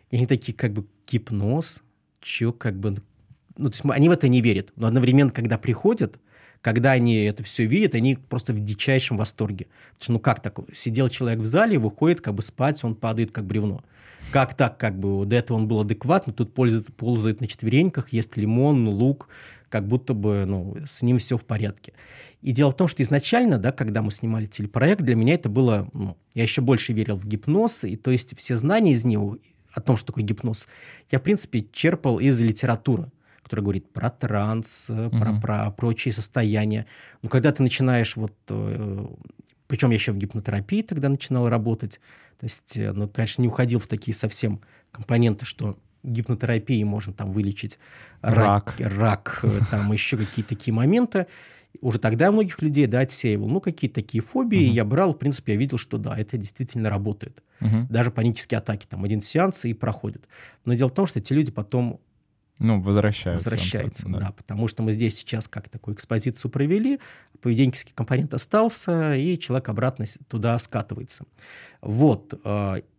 и 0.10 0.18
они 0.18 0.26
такие 0.26 0.54
как 0.54 0.74
бы 0.74 0.86
гипноз, 1.08 1.82
чё 2.28 2.52
как 2.52 2.78
бы... 2.78 2.96
Ну, 3.58 3.70
то 3.70 3.76
есть 3.76 3.82
они 3.90 4.10
в 4.10 4.12
это 4.12 4.28
не 4.28 4.42
верят. 4.42 4.72
Но 4.76 4.88
одновременно, 4.88 5.32
когда 5.32 5.58
приходят, 5.58 6.20
когда 6.62 6.92
они 6.92 7.16
это 7.24 7.44
все 7.44 7.66
видят, 7.66 7.96
они 7.96 8.16
просто 8.16 8.54
в 8.54 8.60
дичайшем 8.60 9.18
восторге. 9.18 9.68
Потому 9.94 10.04
что, 10.04 10.12
ну 10.14 10.20
как 10.20 10.42
так? 10.42 10.60
Сидел 10.74 11.10
человек 11.10 11.40
в 11.40 11.46
зале, 11.46 11.80
выходит 11.80 12.22
как 12.22 12.36
бы 12.36 12.42
спать, 12.42 12.84
он 12.84 12.96
падает 12.96 13.32
как 13.32 13.46
бревно. 13.46 13.84
Как 14.32 14.56
так, 14.56 14.78
как 14.78 15.00
бы, 15.00 15.26
до 15.26 15.36
этого 15.36 15.58
он 15.58 15.68
был 15.68 15.80
адекватный, 15.80 16.34
тут 16.34 16.54
ползает, 16.54 16.94
ползает 16.96 17.40
на 17.40 17.48
четвереньках, 17.48 18.12
ест 18.12 18.36
лимон, 18.36 18.88
лук, 18.88 19.30
как 19.70 19.88
будто 19.88 20.14
бы, 20.14 20.44
ну, 20.46 20.76
с 20.86 21.02
ним 21.02 21.20
все 21.20 21.38
в 21.38 21.46
порядке. 21.46 21.94
И 22.42 22.52
дело 22.52 22.72
в 22.72 22.76
том, 22.76 22.88
что 22.88 23.04
изначально, 23.04 23.58
да, 23.58 23.72
когда 23.72 24.02
мы 24.02 24.12
снимали 24.12 24.48
телепроект, 24.48 25.02
для 25.02 25.16
меня 25.16 25.36
это 25.36 25.50
было, 25.50 25.88
ну, 25.94 26.18
я 26.34 26.44
еще 26.44 26.62
больше 26.62 26.94
верил 26.94 27.16
в 27.16 27.28
гипноз, 27.28 27.84
и 27.84 27.96
то 27.96 28.12
есть 28.12 28.36
все 28.38 28.58
знания 28.58 28.92
из 28.92 29.06
него, 29.06 29.38
о 29.78 29.82
том, 29.82 29.96
что 29.96 30.08
такое 30.08 30.24
гипноз, 30.24 30.68
я, 31.12 31.20
в 31.20 31.24
принципе, 31.24 31.66
черпал 31.72 32.20
из 32.20 32.40
литературы 32.40 33.12
которая 33.44 33.64
говорит 33.64 33.94
про 33.94 34.10
транс, 34.10 34.90
угу. 34.90 35.18
про, 35.18 35.40
про 35.40 35.72
прочие 35.72 36.12
состояния. 36.12 36.86
Но 37.22 37.30
когда 37.30 37.54
ты 37.54 37.64
начинаешь 37.64 38.18
вот... 38.18 38.34
Э, 38.50 39.08
причем 39.68 39.90
я 39.92 39.96
еще 39.96 40.12
в 40.12 40.18
гипнотерапии 40.18 40.82
тогда 40.82 41.08
начинал 41.08 41.48
работать. 41.48 42.02
То 42.42 42.44
есть, 42.44 42.76
э, 42.76 42.92
ну, 42.92 43.08
конечно, 43.08 43.42
не 43.42 43.48
уходил 43.48 43.80
в 43.80 43.88
такие 43.88 44.14
совсем 44.14 44.60
компоненты, 44.92 45.46
что 45.46 45.78
гипнотерапией 46.04 46.84
можно 46.84 47.14
там 47.14 47.32
вылечить 47.32 47.80
рак, 48.22 48.76
рак, 48.80 48.98
рак 48.98 49.40
э, 49.44 49.50
там 49.72 49.94
еще 49.94 50.18
какие-то 50.18 50.50
такие 50.50 50.74
моменты. 50.74 51.28
Уже 51.82 52.00
тогда 52.00 52.32
многих 52.32 52.62
людей, 52.62 52.88
да, 52.88 53.02
отсеивал. 53.02 53.48
Ну, 53.48 53.62
какие-то 53.62 53.96
такие 53.96 54.22
фобии. 54.22 54.66
Угу. 54.66 54.74
Я 54.74 54.86
брал, 54.86 55.14
в 55.14 55.18
принципе, 55.18 55.54
я 55.54 55.60
видел, 55.60 55.78
что 55.78 55.98
да, 55.98 56.18
это 56.18 56.38
действительно 56.38 56.90
работает. 56.90 57.44
Угу. 57.62 57.88
Даже 57.90 58.12
панические 58.12 58.60
атаки, 58.60 58.86
там, 58.88 59.04
один 59.04 59.22
сеанс 59.22 59.66
и 59.66 59.74
проходит. 59.74 60.28
Но 60.66 60.74
дело 60.74 60.90
в 60.90 60.94
том, 60.94 61.08
что 61.08 61.20
эти 61.20 61.34
люди 61.34 61.52
потом 61.52 62.00
ну, 62.60 62.82
возвращаются. 62.82 63.50
Возвращаются, 63.50 64.08
да. 64.08 64.18
да. 64.18 64.32
Потому 64.32 64.68
что 64.68 64.82
мы 64.82 64.94
здесь 64.94 65.16
сейчас 65.16 65.48
как 65.48 65.70
такую 65.70 65.96
экспозицию 65.96 66.50
провели, 66.50 67.00
поведенческий 67.42 67.94
компонент 67.94 68.34
остался, 68.34 69.16
и 69.16 69.38
человек 69.38 69.70
обратно 69.70 70.06
туда 70.28 70.58
скатывается. 70.58 71.26
Вот. 71.82 72.34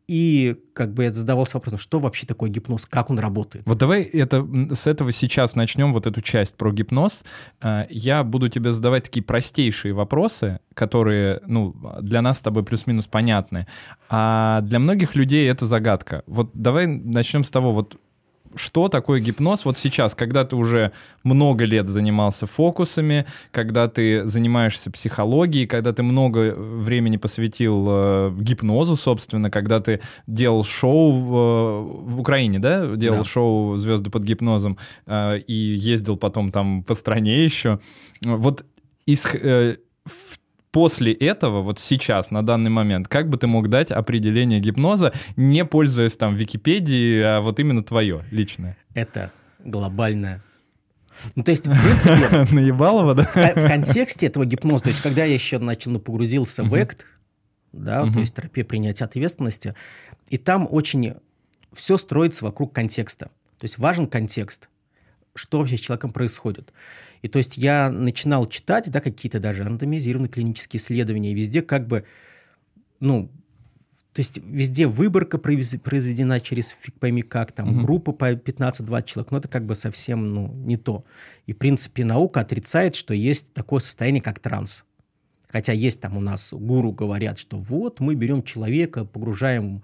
И 0.08 0.56
как 0.72 0.94
бы 0.94 1.04
я 1.04 1.12
задавался 1.12 1.58
вопросом, 1.58 1.78
что 1.78 1.98
вообще 1.98 2.26
такое 2.26 2.48
гипноз, 2.48 2.86
как 2.86 3.10
он 3.10 3.18
работает. 3.18 3.66
Вот 3.66 3.76
давай 3.76 4.02
это, 4.02 4.46
с 4.74 4.86
этого 4.86 5.12
сейчас 5.12 5.54
начнем, 5.54 5.92
вот 5.92 6.06
эту 6.06 6.22
часть 6.22 6.56
про 6.56 6.72
гипноз. 6.72 7.24
Э, 7.60 7.84
я 7.90 8.24
буду 8.24 8.48
тебе 8.48 8.72
задавать 8.72 9.04
такие 9.04 9.22
простейшие 9.22 9.92
вопросы, 9.92 10.60
которые, 10.72 11.42
ну, 11.46 11.74
для 12.00 12.22
нас 12.22 12.38
с 12.38 12.40
тобой 12.40 12.64
плюс-минус 12.64 13.06
понятны. 13.06 13.66
А 14.08 14.62
для 14.62 14.78
многих 14.78 15.14
людей 15.14 15.48
это 15.50 15.66
загадка. 15.66 16.22
Вот 16.26 16.52
давай 16.54 16.86
начнем 16.86 17.44
с 17.44 17.50
того, 17.50 17.72
вот 17.72 17.98
что 18.54 18.88
такое 18.88 19.20
гипноз 19.20 19.64
вот 19.64 19.78
сейчас, 19.78 20.14
когда 20.14 20.44
ты 20.44 20.56
уже 20.56 20.92
много 21.22 21.64
лет 21.64 21.88
занимался 21.88 22.46
фокусами, 22.46 23.26
когда 23.50 23.88
ты 23.88 24.26
занимаешься 24.26 24.90
психологией, 24.90 25.66
когда 25.66 25.92
ты 25.92 26.02
много 26.02 26.54
времени 26.54 27.16
посвятил 27.16 27.86
э, 27.88 28.36
гипнозу, 28.38 28.96
собственно, 28.96 29.50
когда 29.50 29.80
ты 29.80 30.00
делал 30.26 30.64
шоу 30.64 31.12
в, 31.12 31.36
э, 31.36 32.12
в 32.12 32.20
Украине, 32.20 32.58
да, 32.58 32.94
делал 32.96 33.18
да. 33.18 33.24
шоу 33.24 33.76
«Звезды 33.76 34.10
под 34.10 34.24
гипнозом» 34.24 34.78
э, 35.06 35.38
и 35.38 35.54
ездил 35.54 36.16
потом 36.16 36.50
там 36.50 36.82
по 36.82 36.94
стране 36.94 37.44
еще. 37.44 37.80
Вот 38.22 38.64
из, 39.06 39.26
э, 39.34 39.76
после 40.70 41.12
этого, 41.12 41.62
вот 41.62 41.78
сейчас, 41.78 42.30
на 42.30 42.44
данный 42.44 42.70
момент, 42.70 43.08
как 43.08 43.28
бы 43.28 43.36
ты 43.36 43.46
мог 43.46 43.68
дать 43.68 43.90
определение 43.90 44.60
гипноза, 44.60 45.12
не 45.36 45.64
пользуясь 45.64 46.16
там 46.16 46.34
Википедией, 46.34 47.22
а 47.24 47.40
вот 47.40 47.58
именно 47.60 47.82
твое 47.82 48.22
личное? 48.30 48.76
Это 48.94 49.32
глобальное 49.58 50.42
ну, 51.34 51.42
то 51.42 51.50
есть, 51.50 51.66
в 51.66 51.82
принципе... 51.82 52.54
Наебалово, 52.54 53.14
да? 53.14 53.24
В, 53.24 53.66
контексте 53.66 54.26
этого 54.26 54.44
гипноза, 54.44 54.84
то 54.84 54.90
есть, 54.90 55.02
когда 55.02 55.24
я 55.24 55.34
еще 55.34 55.58
начал, 55.58 55.90
ну, 55.90 55.98
погрузился 55.98 56.62
в 56.62 56.74
экт, 56.74 57.06
да, 57.72 58.10
то 58.10 58.18
есть 58.20 58.34
терапия 58.34 58.64
принятия 58.64 59.04
ответственности, 59.04 59.74
и 60.28 60.38
там 60.38 60.66
очень 60.70 61.14
все 61.72 61.96
строится 61.96 62.44
вокруг 62.44 62.72
контекста. 62.72 63.26
То 63.58 63.64
есть 63.64 63.78
важен 63.78 64.06
контекст, 64.06 64.68
что 65.34 65.58
вообще 65.58 65.76
с 65.76 65.80
человеком 65.80 66.10
происходит. 66.10 66.72
И 67.22 67.28
то 67.28 67.38
есть 67.38 67.56
я 67.56 67.90
начинал 67.90 68.46
читать, 68.46 68.90
да, 68.90 69.00
какие-то 69.00 69.40
даже 69.40 69.64
рандомизированные 69.64 70.28
клинические 70.28 70.80
исследования, 70.80 71.32
и 71.32 71.34
везде 71.34 71.62
как 71.62 71.86
бы, 71.86 72.04
ну, 73.00 73.30
то 74.12 74.20
есть 74.20 74.38
везде 74.44 74.86
выборка 74.86 75.38
произведена 75.38 76.40
через 76.40 76.74
фиг 76.80 76.98
пойми 76.98 77.22
как, 77.22 77.52
там 77.52 77.76
угу. 77.76 77.86
группа 77.86 78.12
по 78.12 78.32
15-20 78.32 79.04
человек, 79.04 79.30
но 79.30 79.38
это 79.38 79.48
как 79.48 79.64
бы 79.64 79.74
совсем 79.74 80.26
ну, 80.26 80.52
не 80.52 80.76
то. 80.76 81.04
И, 81.46 81.52
в 81.52 81.58
принципе, 81.58 82.04
наука 82.04 82.40
отрицает, 82.40 82.94
что 82.96 83.14
есть 83.14 83.52
такое 83.52 83.80
состояние, 83.80 84.20
как 84.20 84.40
транс. 84.40 84.84
Хотя 85.48 85.72
есть 85.72 86.00
там 86.00 86.16
у 86.16 86.20
нас 86.20 86.48
гуру 86.52 86.92
говорят, 86.92 87.38
что 87.38 87.56
вот 87.56 88.00
мы 88.00 88.14
берем 88.14 88.42
человека, 88.42 89.04
погружаем 89.04 89.82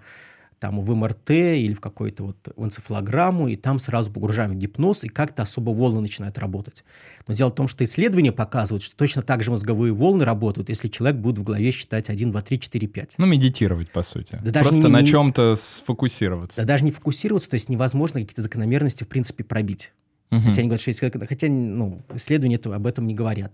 там 0.59 0.81
в 0.81 0.95
МРТ 0.95 1.31
или 1.31 1.73
в 1.73 1.79
какой-то 1.79 2.23
вот 2.23 2.53
в 2.55 2.63
энцефалограмму, 2.63 3.47
и 3.47 3.55
там 3.55 3.79
сразу 3.79 4.11
погружаем 4.11 4.51
в 4.51 4.55
гипноз, 4.55 5.03
и 5.03 5.09
как-то 5.09 5.43
особо 5.43 5.71
волны 5.71 6.01
начинают 6.01 6.37
работать. 6.37 6.83
Но 7.27 7.33
дело 7.33 7.49
в 7.49 7.55
том, 7.55 7.67
что 7.67 7.83
исследования 7.83 8.31
показывают, 8.31 8.83
что 8.83 8.95
точно 8.95 9.21
так 9.21 9.43
же 9.43 9.51
мозговые 9.51 9.93
волны 9.93 10.25
работают, 10.25 10.69
если 10.69 10.87
человек 10.87 11.19
будет 11.19 11.37
в 11.37 11.43
голове 11.43 11.71
считать 11.71 12.09
1, 12.09 12.31
2, 12.31 12.41
3, 12.41 12.59
4, 12.59 12.87
5. 12.87 13.15
Ну, 13.17 13.25
медитировать, 13.25 13.91
по 13.91 14.01
сути. 14.01 14.39
Да 14.43 14.61
Просто 14.61 14.81
не, 14.81 14.87
на 14.87 15.01
не, 15.01 15.07
чем-то 15.07 15.55
сфокусироваться. 15.55 16.61
Да 16.61 16.65
даже 16.65 16.83
не 16.83 16.91
фокусироваться, 16.91 17.49
то 17.49 17.55
есть 17.55 17.69
невозможно 17.69 18.21
какие-то 18.21 18.41
закономерности, 18.41 19.03
в 19.03 19.07
принципе, 19.07 19.43
пробить. 19.43 19.91
Угу. 20.31 20.41
Хотя 20.41 20.59
они 20.61 20.69
говорят, 20.69 20.81
что 20.81 20.89
если, 20.89 21.11
хотя 21.25 21.47
ну, 21.47 22.01
исследования 22.13 22.59
об 22.63 22.87
этом 22.87 23.07
не 23.07 23.13
говорят. 23.13 23.53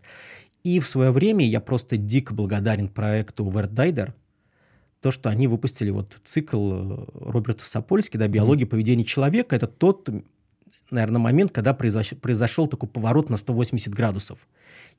И 0.64 0.80
в 0.80 0.88
свое 0.88 1.12
время 1.12 1.48
я 1.48 1.60
просто 1.60 1.98
дико 1.98 2.34
благодарен 2.34 2.88
проекту 2.88 3.50
Вердайдер, 3.50 4.14
то, 5.02 5.12
что 5.12 5.30
они 5.30 5.48
выпустили 5.48 5.90
вот 5.90 6.18
цикл 6.24 6.74
э, 6.74 7.06
Роберта 7.14 7.66
Сапольски, 7.66 8.18
да, 8.18 8.28
«Биология 8.28 8.68
поведения 8.68 9.04
человека», 9.04 9.56
это 9.56 9.68
тот, 9.68 10.10
наверное, 10.92 11.20
момент, 11.20 11.52
когда 11.52 11.74
произошел, 11.74 12.18
произошел 12.18 12.68
такой 12.68 12.88
поворот 12.88 13.30
на 13.30 13.38
180 13.38 13.94
градусов. 13.94 14.38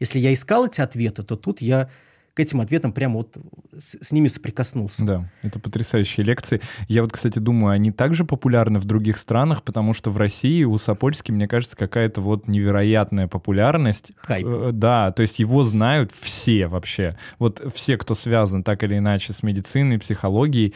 Если 0.01 0.19
я 0.19 0.33
искал 0.33 0.67
эти 0.67 0.81
ответы, 0.81 1.23
то 1.23 1.37
тут 1.37 1.61
я 1.61 1.89
к 2.35 2.41
этим 2.41 2.61
ответам 2.61 2.93
прямо 2.93 3.19
вот 3.19 3.37
с, 3.79 3.99
с 4.01 4.13
ними 4.13 4.29
соприкоснулся. 4.29 5.05
Да, 5.05 5.31
это 5.43 5.59
потрясающие 5.59 6.25
лекции. 6.25 6.61
Я 6.89 7.03
вот, 7.03 7.13
кстати, 7.13 7.39
думаю, 7.39 7.73
они 7.73 7.93
также 7.93 8.25
популярны 8.25 8.79
в 8.79 8.85
других 8.85 9.19
странах, 9.19 9.63
потому 9.63 9.93
что 9.93 10.11
в 10.11 10.17
России 10.17 10.65
у 10.65 10.79
Сапольски, 10.79 11.31
мне 11.31 11.47
кажется, 11.47 11.77
какая-то 11.77 12.21
вот 12.21 12.49
невероятная 12.49 13.29
популярность. 13.29 14.13
Хайп. 14.17 14.47
Э, 14.47 14.71
да, 14.73 15.13
то 15.13 15.23
есть 15.23 15.39
его 15.39 15.63
знают 15.65 16.11
все 16.13 16.69
вообще. 16.69 17.19
Вот 17.39 17.63
все, 17.75 17.99
кто 17.99 18.15
связан 18.15 18.63
так 18.63 18.83
или 18.83 18.97
иначе 18.99 19.33
с 19.33 19.43
медициной, 19.43 19.99
психологией, 19.99 20.75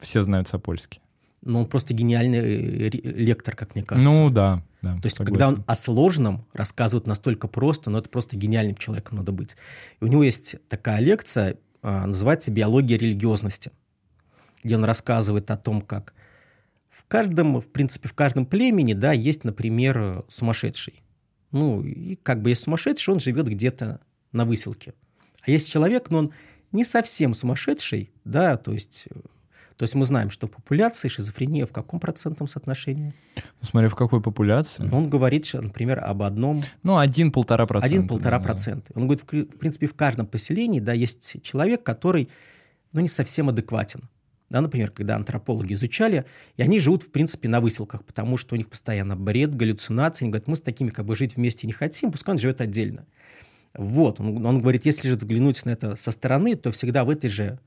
все 0.00 0.22
знают 0.22 0.48
Сапольский. 0.48 1.00
Ну, 1.46 1.60
он 1.60 1.66
просто 1.66 1.94
гениальный 1.94 2.38
э, 2.38 2.90
лектор, 2.90 3.54
как 3.54 3.74
мне 3.74 3.84
кажется. 3.84 4.10
Ну, 4.10 4.30
да. 4.30 4.62
Да, 4.82 4.96
То 4.96 5.06
есть, 5.06 5.16
согласен. 5.16 5.34
когда 5.34 5.48
он 5.48 5.64
о 5.66 5.74
сложном 5.74 6.44
рассказывает 6.52 7.06
настолько 7.06 7.48
просто, 7.48 7.88
но 7.88 7.98
это 7.98 8.08
просто 8.08 8.36
гениальным 8.36 8.76
человеком 8.76 9.18
надо 9.18 9.32
быть. 9.32 9.56
И 10.00 10.04
у 10.04 10.08
него 10.08 10.22
есть 10.22 10.56
такая 10.68 11.00
лекция, 11.00 11.56
а, 11.82 12.06
называется 12.06 12.50
«Биология 12.50 12.98
религиозности», 12.98 13.70
где 14.62 14.76
он 14.76 14.84
рассказывает 14.84 15.50
о 15.50 15.56
том, 15.56 15.80
как 15.80 16.14
в 16.90 17.04
каждом, 17.06 17.60
в 17.60 17.68
принципе, 17.68 18.08
в 18.08 18.14
каждом 18.14 18.44
племени, 18.44 18.92
да, 18.92 19.12
есть, 19.12 19.44
например, 19.44 20.24
сумасшедший. 20.28 21.02
Ну, 21.52 21.82
и 21.82 22.16
как 22.16 22.42
бы 22.42 22.50
есть 22.50 22.64
сумасшедший, 22.64 23.14
он 23.14 23.20
живет 23.20 23.46
где-то 23.46 24.00
на 24.32 24.44
выселке. 24.44 24.94
А 25.42 25.50
есть 25.50 25.70
человек, 25.70 26.10
но 26.10 26.18
он 26.18 26.32
не 26.72 26.84
совсем 26.84 27.34
сумасшедший, 27.34 28.10
да, 28.24 28.56
то 28.56 28.72
есть 28.72 29.06
то 29.76 29.82
есть 29.82 29.94
мы 29.94 30.06
знаем, 30.06 30.30
что 30.30 30.46
в 30.46 30.50
популяции 30.50 31.08
шизофрения 31.08 31.66
в 31.66 31.72
каком 31.72 32.00
процентном 32.00 32.48
соотношении? 32.48 33.12
Ну, 33.36 33.42
смотря 33.60 33.90
в 33.90 33.94
какой 33.94 34.22
популяции. 34.22 34.88
Он 34.90 35.10
говорит, 35.10 35.46
например, 35.52 36.02
об 36.02 36.22
одном... 36.22 36.62
Ну, 36.82 36.96
один-полтора 36.96 37.66
процента. 37.66 37.94
Один-полтора 37.94 38.40
процента. 38.40 38.90
Он 38.94 39.06
говорит, 39.06 39.24
в 39.24 39.58
принципе, 39.58 39.86
в 39.86 39.94
каждом 39.94 40.26
поселении, 40.26 40.80
да, 40.80 40.94
есть 40.94 41.42
человек, 41.42 41.82
который, 41.82 42.30
ну, 42.94 43.00
не 43.00 43.08
совсем 43.08 43.50
адекватен. 43.50 44.00
Да, 44.48 44.62
например, 44.62 44.90
когда 44.92 45.16
антропологи 45.16 45.74
изучали, 45.74 46.24
и 46.56 46.62
они 46.62 46.78
живут, 46.78 47.02
в 47.02 47.10
принципе, 47.10 47.48
на 47.48 47.60
выселках, 47.60 48.04
потому 48.04 48.36
что 48.38 48.54
у 48.54 48.58
них 48.58 48.70
постоянно 48.70 49.16
бред, 49.16 49.54
галлюцинации. 49.54 50.24
Они 50.24 50.30
говорят, 50.30 50.48
мы 50.48 50.56
с 50.56 50.60
такими 50.60 50.88
как 50.88 51.04
бы 51.04 51.16
жить 51.16 51.36
вместе 51.36 51.66
не 51.66 51.72
хотим, 51.72 52.12
пускай 52.12 52.32
он 52.32 52.38
живет 52.38 52.60
отдельно. 52.60 53.06
Вот, 53.74 54.20
он, 54.20 54.46
он 54.46 54.60
говорит, 54.60 54.86
если 54.86 55.08
же 55.08 55.16
взглянуть 55.16 55.64
на 55.66 55.70
это 55.70 55.96
со 55.96 56.12
стороны, 56.12 56.54
то 56.54 56.70
всегда 56.70 57.04
в 57.04 57.10
этой 57.10 57.28
же 57.28 57.58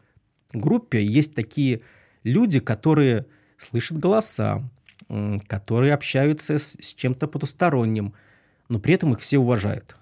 группе 0.53 1.05
есть 1.05 1.35
такие 1.35 1.81
люди, 2.23 2.59
которые 2.59 3.25
слышат 3.57 3.97
голоса, 3.97 4.63
которые 5.47 5.93
общаются 5.93 6.59
с, 6.59 6.77
с 6.79 6.93
чем-то 6.93 7.27
потусторонним, 7.27 8.13
но 8.67 8.79
при 8.79 8.93
этом 8.93 9.13
их 9.13 9.19
все 9.19 9.37
уважают. 9.37 9.95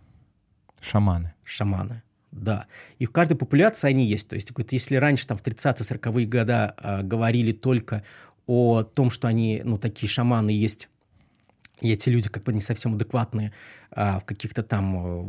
Шаманы. 0.81 1.33
Шаманы, 1.45 2.03
да. 2.31 2.67
И 2.99 3.05
в 3.05 3.11
каждой 3.11 3.35
популяции 3.35 3.89
они 3.89 4.05
есть. 4.05 4.27
То 4.27 4.35
есть, 4.35 4.51
если 4.71 4.95
раньше, 4.95 5.25
там, 5.27 5.37
в 5.37 5.43
30-40-е 5.43 6.25
годы 6.25 6.53
э, 6.53 7.03
говорили 7.03 7.51
только 7.51 8.03
о 8.45 8.83
том, 8.83 9.09
что 9.09 9.27
они, 9.27 9.61
ну, 9.63 9.77
такие 9.77 10.09
шаманы 10.09 10.49
есть 10.49 10.89
и 11.81 11.91
эти 11.91 12.09
люди 12.09 12.29
как 12.29 12.43
бы 12.43 12.53
не 12.53 12.59
совсем 12.59 12.95
адекватные 12.95 13.53
а, 13.91 14.19
в 14.19 14.25
каких-то 14.25 14.63
там 14.63 14.95
э, 14.97 15.21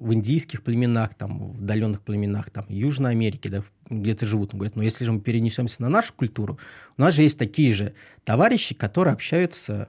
в 0.00 0.12
индийских 0.12 0.62
племенах, 0.62 1.14
там 1.14 1.52
в 1.52 1.62
удаленных 1.62 2.02
племенах, 2.02 2.50
там 2.50 2.66
Южной 2.68 3.12
Америки, 3.12 3.48
да, 3.48 3.62
где-то 3.88 4.26
живут. 4.26 4.52
Он 4.52 4.58
говорит, 4.58 4.76
ну 4.76 4.82
если 4.82 5.04
же 5.04 5.12
мы 5.12 5.20
перенесемся 5.20 5.80
на 5.80 5.88
нашу 5.88 6.12
культуру, 6.12 6.58
у 6.96 7.00
нас 7.00 7.14
же 7.14 7.22
есть 7.22 7.38
такие 7.38 7.72
же 7.72 7.94
товарищи, 8.24 8.74
которые 8.74 9.14
общаются 9.14 9.88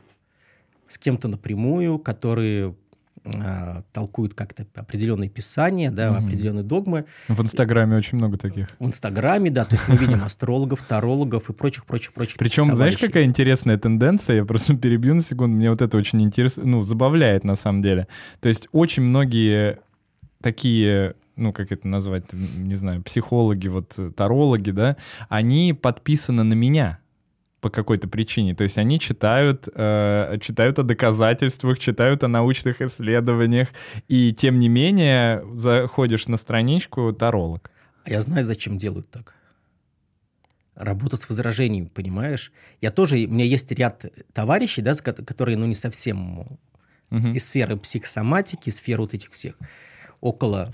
с 0.87 0.97
кем-то 0.97 1.27
напрямую, 1.27 1.99
которые 1.99 2.75
э, 3.23 3.81
толкуют 3.91 4.33
как-то 4.33 4.65
определенные 4.75 5.29
писания, 5.29 5.91
да, 5.91 6.11
угу. 6.11 6.25
определенные 6.25 6.63
догмы. 6.63 7.05
В 7.27 7.41
Инстаграме 7.41 7.97
очень 7.97 8.17
много 8.17 8.37
таких. 8.37 8.69
В 8.79 8.85
Инстаграме, 8.85 9.49
да, 9.51 9.65
то 9.65 9.75
есть 9.75 9.87
мы 9.87 9.95
видим 9.97 10.23
астрологов, 10.23 10.81
тарологов 10.81 11.49
и 11.49 11.53
прочих, 11.53 11.85
прочих, 11.85 12.13
прочих. 12.13 12.37
Причем, 12.37 12.73
знаешь, 12.75 12.97
какая 12.97 13.23
интересная 13.23 13.77
тенденция? 13.77 14.37
Я 14.37 14.45
просто 14.45 14.75
перебью 14.77 15.15
на 15.15 15.21
секунду. 15.21 15.55
Мне 15.57 15.69
вот 15.69 15.81
это 15.81 15.97
очень 15.97 16.21
интересно, 16.21 16.63
ну, 16.65 16.81
забавляет 16.81 17.43
на 17.43 17.55
самом 17.55 17.81
деле. 17.81 18.07
То 18.39 18.49
есть 18.49 18.67
очень 18.71 19.03
многие 19.03 19.79
такие 20.41 21.15
ну, 21.35 21.53
как 21.53 21.71
это 21.71 21.87
назвать, 21.87 22.25
не 22.33 22.75
знаю, 22.75 23.01
психологи, 23.01 23.69
вот 23.69 23.97
тарологи, 24.15 24.71
да, 24.71 24.97
они 25.29 25.73
подписаны 25.73 26.43
на 26.43 26.53
меня 26.53 26.99
по 27.61 27.69
какой-то 27.69 28.07
причине. 28.07 28.55
То 28.55 28.63
есть 28.63 28.77
они 28.77 28.99
читают, 28.99 29.67
э, 29.73 30.37
читают 30.41 30.79
о 30.79 30.83
доказательствах, 30.83 31.79
читают 31.79 32.23
о 32.23 32.27
научных 32.27 32.81
исследованиях, 32.81 33.69
и 34.07 34.33
тем 34.33 34.59
не 34.59 34.69
менее 34.69 35.43
заходишь 35.53 36.27
на 36.27 36.37
страничку 36.37 37.11
таролог. 37.11 37.71
А 38.05 38.09
я 38.09 38.21
знаю, 38.21 38.43
зачем 38.43 38.77
делают 38.77 39.09
так. 39.09 39.35
Работать 40.75 41.21
с 41.21 41.29
возражениями, 41.29 41.87
понимаешь? 41.87 42.53
Я 42.79 42.91
тоже, 42.91 43.17
у 43.17 43.31
меня 43.31 43.43
есть 43.43 43.69
ряд 43.71 44.05
товарищей, 44.31 44.81
да, 44.81 44.95
которые, 44.95 45.57
ну, 45.57 45.65
не 45.65 45.75
совсем 45.75 46.39
угу. 46.39 47.27
из 47.33 47.45
сферы 47.45 47.75
психосоматики, 47.75 48.69
из 48.69 48.77
сферы 48.77 49.01
вот 49.01 49.13
этих 49.13 49.31
всех 49.31 49.57
около 50.21 50.73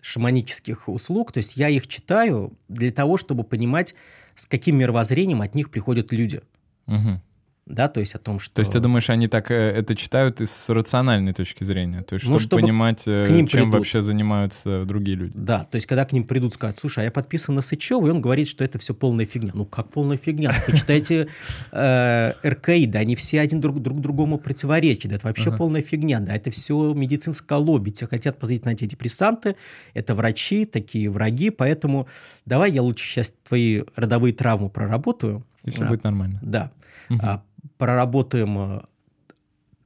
шаманических 0.00 0.88
услуг. 0.88 1.32
То 1.32 1.38
есть 1.38 1.56
я 1.56 1.68
их 1.68 1.86
читаю 1.86 2.52
для 2.68 2.90
того, 2.90 3.16
чтобы 3.16 3.44
понимать, 3.44 3.94
с 4.38 4.46
каким 4.46 4.76
мировоззрением 4.78 5.42
от 5.42 5.54
них 5.54 5.70
приходят 5.70 6.12
люди. 6.12 6.40
Угу 6.86 7.20
да, 7.68 7.88
то 7.88 8.00
есть 8.00 8.14
о 8.14 8.18
том, 8.18 8.40
что... 8.40 8.54
То 8.54 8.60
есть 8.60 8.72
ты 8.72 8.80
думаешь, 8.80 9.10
они 9.10 9.28
так 9.28 9.50
э, 9.50 9.54
это 9.54 9.94
читают 9.94 10.40
из 10.40 10.68
рациональной 10.68 11.34
точки 11.34 11.64
зрения, 11.64 12.02
то 12.02 12.14
есть 12.14 12.24
чтобы, 12.24 12.34
ну, 12.34 12.38
чтобы 12.38 12.62
понимать, 12.62 13.02
э, 13.06 13.26
чем 13.26 13.46
придут. 13.46 13.74
вообще 13.74 14.00
занимаются 14.00 14.84
другие 14.86 15.16
люди. 15.16 15.32
Да, 15.36 15.64
то 15.64 15.76
есть 15.76 15.86
когда 15.86 16.04
к 16.06 16.12
ним 16.12 16.24
придут 16.24 16.54
сказать, 16.54 16.78
слушай, 16.78 17.00
а 17.00 17.04
я 17.04 17.10
подписан 17.10 17.54
на 17.54 17.60
Сычева, 17.60 18.06
и 18.06 18.10
он 18.10 18.22
говорит, 18.22 18.48
что 18.48 18.64
это 18.64 18.78
все 18.78 18.94
полная 18.94 19.26
фигня. 19.26 19.50
Ну 19.54 19.66
как 19.66 19.90
полная 19.90 20.16
фигня? 20.16 20.52
Почитайте 20.66 21.28
э, 21.72 22.32
РКИ, 22.42 22.86
да, 22.86 23.00
они 23.00 23.16
все 23.16 23.40
один 23.40 23.60
друг, 23.60 23.80
друг 23.82 24.00
другому 24.00 24.38
противоречат, 24.38 25.12
это 25.12 25.26
вообще 25.26 25.54
полная 25.54 25.82
фигня, 25.82 26.20
да, 26.20 26.34
это 26.34 26.50
все 26.50 26.94
медицинское 26.94 27.58
лобби, 27.58 27.90
те 27.90 28.06
хотят 28.06 28.38
посадить 28.38 28.64
на 28.64 28.70
антидепрессанты, 28.70 29.56
это 29.92 30.14
врачи, 30.14 30.64
такие 30.64 31.10
враги, 31.10 31.50
поэтому 31.50 32.08
давай 32.46 32.72
я 32.72 32.82
лучше 32.82 33.06
сейчас 33.06 33.34
твои 33.46 33.82
родовые 33.94 34.32
травмы 34.32 34.70
проработаю. 34.70 35.44
И 35.64 35.70
все 35.70 35.84
будет 35.84 36.04
нормально. 36.04 36.38
Да. 36.42 36.72
А 37.20 37.42
проработаем 37.78 38.58
э, 38.58 38.80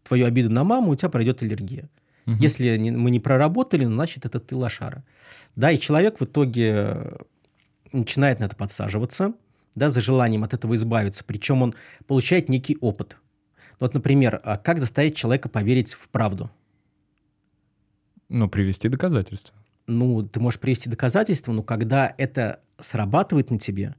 твою 0.02 0.26
обиду 0.26 0.50
на 0.50 0.64
маму, 0.64 0.90
у 0.90 0.96
тебя 0.96 1.08
пройдет 1.08 1.42
аллергия. 1.42 1.88
Угу. 2.26 2.36
Если 2.36 2.90
мы 2.90 3.10
не 3.10 3.20
проработали, 3.20 3.84
значит, 3.84 4.24
это 4.24 4.40
ты 4.40 4.56
лошара. 4.56 5.04
Да, 5.56 5.70
и 5.70 5.78
человек 5.78 6.20
в 6.20 6.24
итоге 6.24 6.70
э, 6.72 7.16
начинает 7.92 8.40
на 8.40 8.44
это 8.44 8.56
подсаживаться, 8.56 9.34
да, 9.74 9.90
за 9.90 10.00
желанием 10.00 10.44
от 10.44 10.54
этого 10.54 10.74
избавиться, 10.74 11.24
причем 11.24 11.62
он 11.62 11.74
получает 12.06 12.48
некий 12.48 12.76
опыт. 12.80 13.16
Вот, 13.80 13.94
например, 13.94 14.40
а 14.44 14.58
как 14.58 14.78
заставить 14.78 15.16
человека 15.16 15.48
поверить 15.48 15.94
в 15.94 16.08
правду? 16.08 16.50
Ну, 18.28 18.48
привести 18.48 18.88
доказательства. 18.88 19.56
Ну, 19.86 20.22
ты 20.22 20.40
можешь 20.40 20.60
привести 20.60 20.88
доказательства, 20.88 21.52
но 21.52 21.62
когда 21.62 22.14
это 22.16 22.60
срабатывает 22.78 23.50
на 23.50 23.58
тебе, 23.58 23.94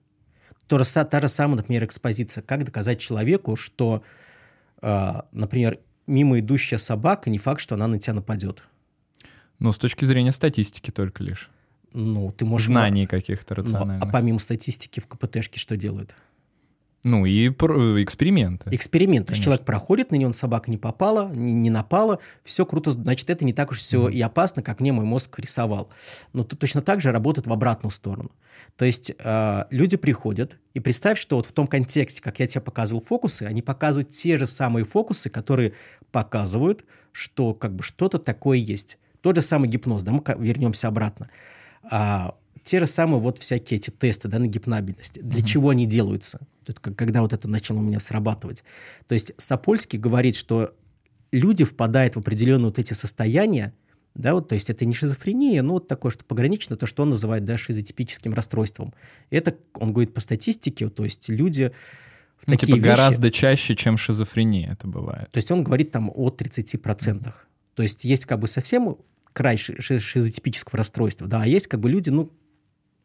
то, 0.67 0.81
та 0.83 1.21
же 1.21 1.27
самая, 1.27 1.57
например, 1.57 1.83
экспозиция. 1.85 2.41
Как 2.41 2.63
доказать 2.63 2.99
человеку, 2.99 3.55
что, 3.55 4.03
э, 4.81 5.21
например, 5.31 5.79
мимо 6.07 6.39
идущая 6.39 6.77
собака, 6.77 7.29
не 7.29 7.37
факт, 7.37 7.61
что 7.61 7.75
она 7.75 7.87
на 7.87 7.99
тебя 7.99 8.15
нападет? 8.15 8.63
Ну, 9.59 9.71
с 9.71 9.77
точки 9.77 10.05
зрения 10.05 10.31
статистики 10.31 10.91
только 10.91 11.23
лишь. 11.23 11.49
Ну, 11.93 12.31
ты 12.31 12.45
можешь... 12.45 12.67
Знаний 12.67 13.05
каких-то 13.05 13.55
рациональных. 13.55 14.03
Ну, 14.03 14.09
а 14.09 14.11
помимо 14.11 14.39
статистики 14.39 14.99
в 14.99 15.07
КПТшке 15.07 15.59
что 15.59 15.77
делают? 15.77 16.15
Ну 17.03 17.25
и 17.25 17.49
эксперименты. 17.49 18.73
Эксперимент. 18.73 19.27
То 19.27 19.33
есть 19.33 19.43
человек 19.43 19.65
проходит, 19.65 20.11
на 20.11 20.15
него 20.15 20.31
собака 20.31 20.71
не 20.71 20.77
попала, 20.77 21.31
не, 21.35 21.51
не 21.51 21.69
напала, 21.69 22.19
все 22.43 22.65
круто, 22.65 22.91
значит, 22.91 23.29
это 23.29 23.43
не 23.43 23.51
так 23.51 23.71
уж 23.71 23.79
все 23.79 24.07
mm-hmm. 24.07 24.13
и 24.13 24.21
опасно, 24.21 24.63
как 24.63 24.79
мне 24.79 24.93
мой 24.93 25.03
мозг 25.03 25.37
рисовал. 25.37 25.89
Но 26.31 26.45
тут 26.45 26.59
точно 26.59 26.81
так 26.81 27.01
же 27.01 27.11
работает 27.11 27.45
в 27.45 27.51
обратную 27.51 27.91
сторону. 27.91 28.31
То 28.77 28.85
есть 28.85 29.11
э, 29.19 29.65
люди 29.69 29.97
приходят, 29.97 30.57
и 30.73 30.79
представь, 30.79 31.19
что 31.19 31.35
вот 31.35 31.45
в 31.45 31.51
том 31.51 31.67
контексте, 31.67 32.21
как 32.21 32.39
я 32.39 32.47
тебе 32.47 32.61
показывал 32.61 33.01
фокусы, 33.01 33.43
они 33.43 33.61
показывают 33.61 34.09
те 34.09 34.37
же 34.37 34.47
самые 34.47 34.85
фокусы, 34.85 35.29
которые 35.29 35.73
показывают, 36.11 36.85
что 37.11 37.53
как 37.53 37.75
бы 37.75 37.83
что-то 37.83 38.17
такое 38.17 38.57
есть. 38.57 38.97
Тот 39.21 39.35
же 39.35 39.41
самый 39.41 39.67
гипноз, 39.67 40.03
да, 40.03 40.11
мы 40.13 40.23
вернемся 40.39 40.87
обратно. 40.87 41.29
А, 41.83 42.35
те 42.63 42.79
же 42.79 42.87
самые 42.87 43.19
вот 43.19 43.39
всякие 43.39 43.77
эти 43.77 43.89
тесты 43.89 44.29
да, 44.29 44.39
на 44.39 44.47
гипнабельность. 44.47 45.21
Для 45.21 45.41
mm-hmm. 45.41 45.45
чего 45.45 45.69
они 45.69 45.85
делаются? 45.85 46.39
Это 46.67 46.79
когда 46.79 47.21
вот 47.21 47.33
это 47.33 47.47
начало 47.47 47.79
у 47.79 47.81
меня 47.81 47.99
срабатывать. 47.99 48.63
То 49.07 49.13
есть 49.13 49.33
Сапольский 49.37 49.99
говорит, 49.99 50.35
что 50.35 50.73
люди 51.31 51.63
впадают 51.63 52.15
в 52.15 52.19
определенные 52.19 52.67
вот 52.67 52.79
эти 52.79 52.93
состояния, 52.93 53.73
да, 54.15 54.35
вот, 54.35 54.47
то 54.47 54.55
есть 54.55 54.69
это 54.69 54.85
не 54.85 54.93
шизофрения, 54.93 55.63
но 55.63 55.73
вот 55.73 55.87
такое, 55.87 56.11
что 56.11 56.23
погранично, 56.23 56.75
то, 56.75 56.85
что 56.85 57.03
он 57.03 57.09
называет, 57.09 57.43
да, 57.45 57.57
шизотипическим 57.57 58.33
расстройством. 58.33 58.93
Это, 59.31 59.57
он 59.73 59.91
говорит 59.91 60.13
по 60.13 60.21
статистике, 60.21 60.87
то 60.89 61.03
есть 61.03 61.29
люди 61.29 61.71
в 62.37 62.47
ну, 62.47 62.53
такие 62.53 62.67
типа 62.67 62.77
вещи... 62.77 62.87
гораздо 62.87 63.31
чаще, 63.31 63.75
чем 63.75 63.97
шизофрения 63.97 64.71
это 64.71 64.87
бывает. 64.87 65.31
То 65.31 65.37
есть 65.37 65.49
он 65.49 65.63
говорит 65.63 65.91
там 65.91 66.11
о 66.13 66.29
30%. 66.29 66.83
Mm-hmm. 66.83 67.33
То 67.73 67.83
есть 67.83 68.03
есть 68.05 68.25
как 68.25 68.39
бы 68.39 68.47
совсем 68.47 68.97
край 69.33 69.57
шизотипического 69.57 70.77
расстройства, 70.77 71.27
да, 71.27 71.41
а 71.41 71.47
есть 71.47 71.67
как 71.67 71.79
бы 71.79 71.89
люди, 71.89 72.11
ну, 72.11 72.31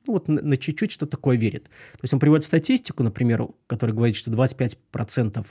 ну, 0.08 0.14
вот 0.14 0.26
на, 0.26 0.40
на 0.42 0.56
чуть-чуть 0.56 0.90
что 0.90 1.06
такое 1.06 1.36
верит. 1.36 1.64
То 1.64 2.02
есть 2.02 2.14
он 2.14 2.20
приводит 2.20 2.44
статистику, 2.44 3.02
например, 3.02 3.46
которая 3.66 3.94
говорит, 3.94 4.16
что 4.16 4.30
25% 4.30 5.46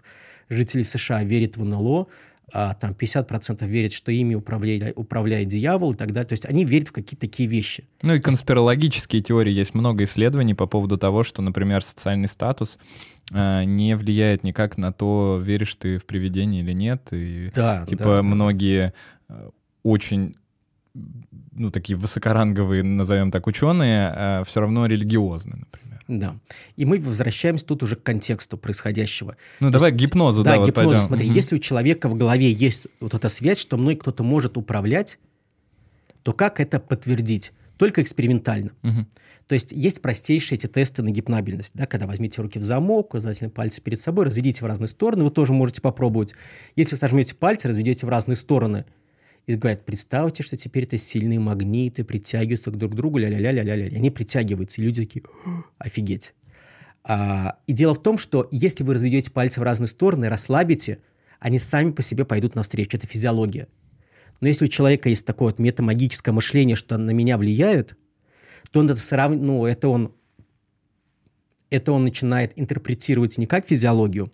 жителей 0.50 0.84
США 0.84 1.24
верит 1.24 1.58
в 1.58 1.64
НЛО, 1.64 2.08
а 2.52 2.74
там 2.76 2.94
50% 2.94 3.66
верит, 3.68 3.94
что 3.94 4.12
ими 4.12 4.34
управляет, 4.34 4.94
управляет 4.98 5.48
дьявол 5.48 5.92
и 5.92 5.96
так 5.96 6.12
далее. 6.12 6.28
То 6.28 6.34
есть 6.34 6.46
они 6.46 6.66
верят 6.66 6.88
в 6.88 6.92
какие-то 6.92 7.28
такие 7.28 7.48
вещи. 7.48 7.88
Ну 8.02 8.16
и 8.16 8.20
конспирологические 8.20 9.22
теории. 9.22 9.52
Есть 9.52 9.76
много 9.76 10.06
исследований 10.06 10.56
по 10.56 10.66
поводу 10.66 10.98
того, 10.98 11.24
что, 11.24 11.42
например, 11.44 11.84
социальный 11.84 12.28
статус 12.28 12.80
э, 13.32 13.64
не 13.66 13.96
влияет 13.96 14.44
никак 14.44 14.78
на 14.78 14.92
то, 14.92 15.40
веришь 15.44 15.76
ты 15.76 16.00
в 16.00 16.06
привидение 16.08 16.64
или 16.64 16.74
нет. 16.74 17.10
И, 17.12 17.52
да, 17.54 17.86
типа 17.86 18.04
да, 18.04 18.24
многие 18.24 18.94
э, 19.30 19.50
очень 19.84 20.34
ну, 21.52 21.72
такие 21.72 21.98
высокоранговые, 21.98 22.84
назовем 22.84 23.32
так, 23.32 23.48
ученые, 23.48 24.10
а 24.10 24.44
все 24.46 24.62
равно 24.62 24.86
религиозны, 24.86 25.58
например. 25.58 26.04
Да. 26.08 26.36
И 26.78 26.86
мы 26.86 27.00
возвращаемся 27.00 27.66
тут 27.66 27.84
уже 27.84 27.96
к 27.96 28.04
контексту 28.04 28.58
происходящего. 28.58 29.36
Ну, 29.60 29.68
То 29.68 29.74
давай 29.74 29.92
есть, 29.92 30.02
к 30.02 30.06
гипнозу, 30.06 30.44
да, 30.44 30.58
да, 30.58 30.66
гипнозу. 30.66 30.88
Вот 30.88 30.94
пойдем. 30.94 31.02
Смотри, 31.02 31.28
угу. 31.28 31.36
если 31.36 31.56
у 31.56 31.60
человека 31.60 32.08
в 32.08 32.16
голове 32.16 32.52
есть 32.52 32.88
вот 33.00 33.14
эта 33.14 33.28
связь, 33.28 33.60
что 33.60 33.78
мной 33.78 33.96
кто-то 33.96 34.24
может 34.24 34.58
управлять, 34.58 35.20
то 36.24 36.32
как 36.32 36.60
это 36.60 36.80
подтвердить? 36.80 37.52
Только 37.78 38.02
экспериментально. 38.02 38.72
Угу. 38.84 39.06
То 39.48 39.54
есть 39.54 39.72
есть 39.72 40.02
простейшие 40.02 40.58
эти 40.58 40.68
тесты 40.68 41.04
на 41.04 41.10
гипнабельность, 41.10 41.72
да, 41.74 41.86
когда 41.86 42.06
возьмите 42.06 42.42
руки 42.42 42.60
в 42.60 42.64
замок, 42.64 43.08
указательные 43.08 43.52
пальцы 43.52 43.82
перед 43.82 44.00
собой, 44.00 44.26
разведите 44.26 44.64
в 44.64 44.68
разные 44.68 44.88
стороны, 44.88 45.24
вы 45.24 45.30
тоже 45.30 45.54
можете 45.54 45.82
попробовать. 45.82 46.36
Если 46.76 46.96
сожмете 46.96 47.36
пальцы, 47.36 47.68
разведете 47.68 48.06
в 48.06 48.10
разные 48.10 48.36
стороны– 48.36 48.86
и 49.48 49.56
говорят, 49.56 49.86
представьте, 49.86 50.44
что 50.44 50.58
теперь 50.58 50.84
это 50.84 50.98
сильные 50.98 51.40
магниты, 51.40 52.04
притягиваются 52.04 52.70
друг 52.70 52.92
к 52.92 52.96
другу, 52.96 53.18
ля-ля-ля-ля-ля-ля. 53.18 53.96
Они 53.96 54.12
притягиваются, 54.12 54.82
и 54.82 54.84
люди 54.84 55.06
такие, 55.06 55.24
офигеть. 55.78 56.34
А, 57.04 57.58
и 57.66 57.72
дело 57.72 57.96
в 57.96 58.04
том, 58.04 58.18
что 58.18 58.50
если 58.52 58.84
вы 58.84 58.94
разведете 58.94 59.32
пальцы 59.32 59.62
в 59.62 59.64
разные 59.64 59.88
стороны, 59.88 60.28
расслабите, 60.28 61.00
они 61.40 61.60
сами 61.60 61.92
по 61.92 62.02
себе 62.02 62.26
пойдут 62.26 62.56
навстречу. 62.56 62.98
Это 62.98 63.08
физиология. 63.08 63.70
Но 64.42 64.50
если 64.50 64.66
у 64.66 64.68
человека 64.68 65.08
есть 65.08 65.26
такое 65.26 65.52
вот 65.52 65.60
метамагическое 65.60 66.34
мышление, 66.34 66.76
что 66.76 66.98
на 66.98 67.12
меня 67.12 67.38
влияют, 67.38 67.96
то 68.72 68.82
он 68.82 68.90
это 68.90 69.00
сравнивает, 69.00 69.46
ну, 69.46 69.66
это 69.66 69.88
он, 69.88 70.14
это 71.70 71.94
он 71.94 72.04
начинает 72.04 72.52
интерпретировать 72.58 73.38
не 73.38 73.46
как 73.46 73.66
физиологию, 73.66 74.30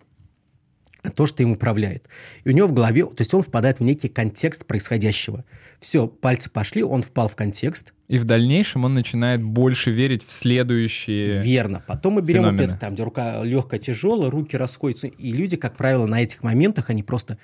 то, 1.10 1.26
что 1.26 1.42
им 1.42 1.52
управляет. 1.52 2.08
И 2.44 2.48
у 2.48 2.52
него 2.52 2.66
в 2.66 2.72
голове, 2.72 3.04
то 3.04 3.20
есть 3.20 3.34
он 3.34 3.42
впадает 3.42 3.80
в 3.80 3.82
некий 3.82 4.08
контекст 4.08 4.66
происходящего. 4.66 5.44
Все, 5.80 6.06
пальцы 6.06 6.50
пошли, 6.50 6.82
он 6.82 7.02
впал 7.02 7.28
в 7.28 7.36
контекст. 7.36 7.92
И 8.08 8.18
в 8.18 8.24
дальнейшем 8.24 8.84
он 8.84 8.94
начинает 8.94 9.42
больше 9.42 9.90
верить 9.90 10.24
в 10.24 10.32
следующие 10.32 11.42
Верно. 11.42 11.82
Потом 11.86 12.14
мы 12.14 12.22
берем 12.22 12.42
феномены. 12.42 12.62
вот 12.62 12.70
это, 12.72 12.80
там, 12.80 12.94
где 12.94 13.02
рука 13.02 13.42
легкая, 13.42 13.80
тяжелая, 13.80 14.30
руки 14.30 14.56
расходятся. 14.56 15.06
И 15.06 15.32
люди, 15.32 15.56
как 15.56 15.76
правило, 15.76 16.06
на 16.06 16.22
этих 16.22 16.42
моментах, 16.42 16.90
они 16.90 17.02
просто 17.02 17.38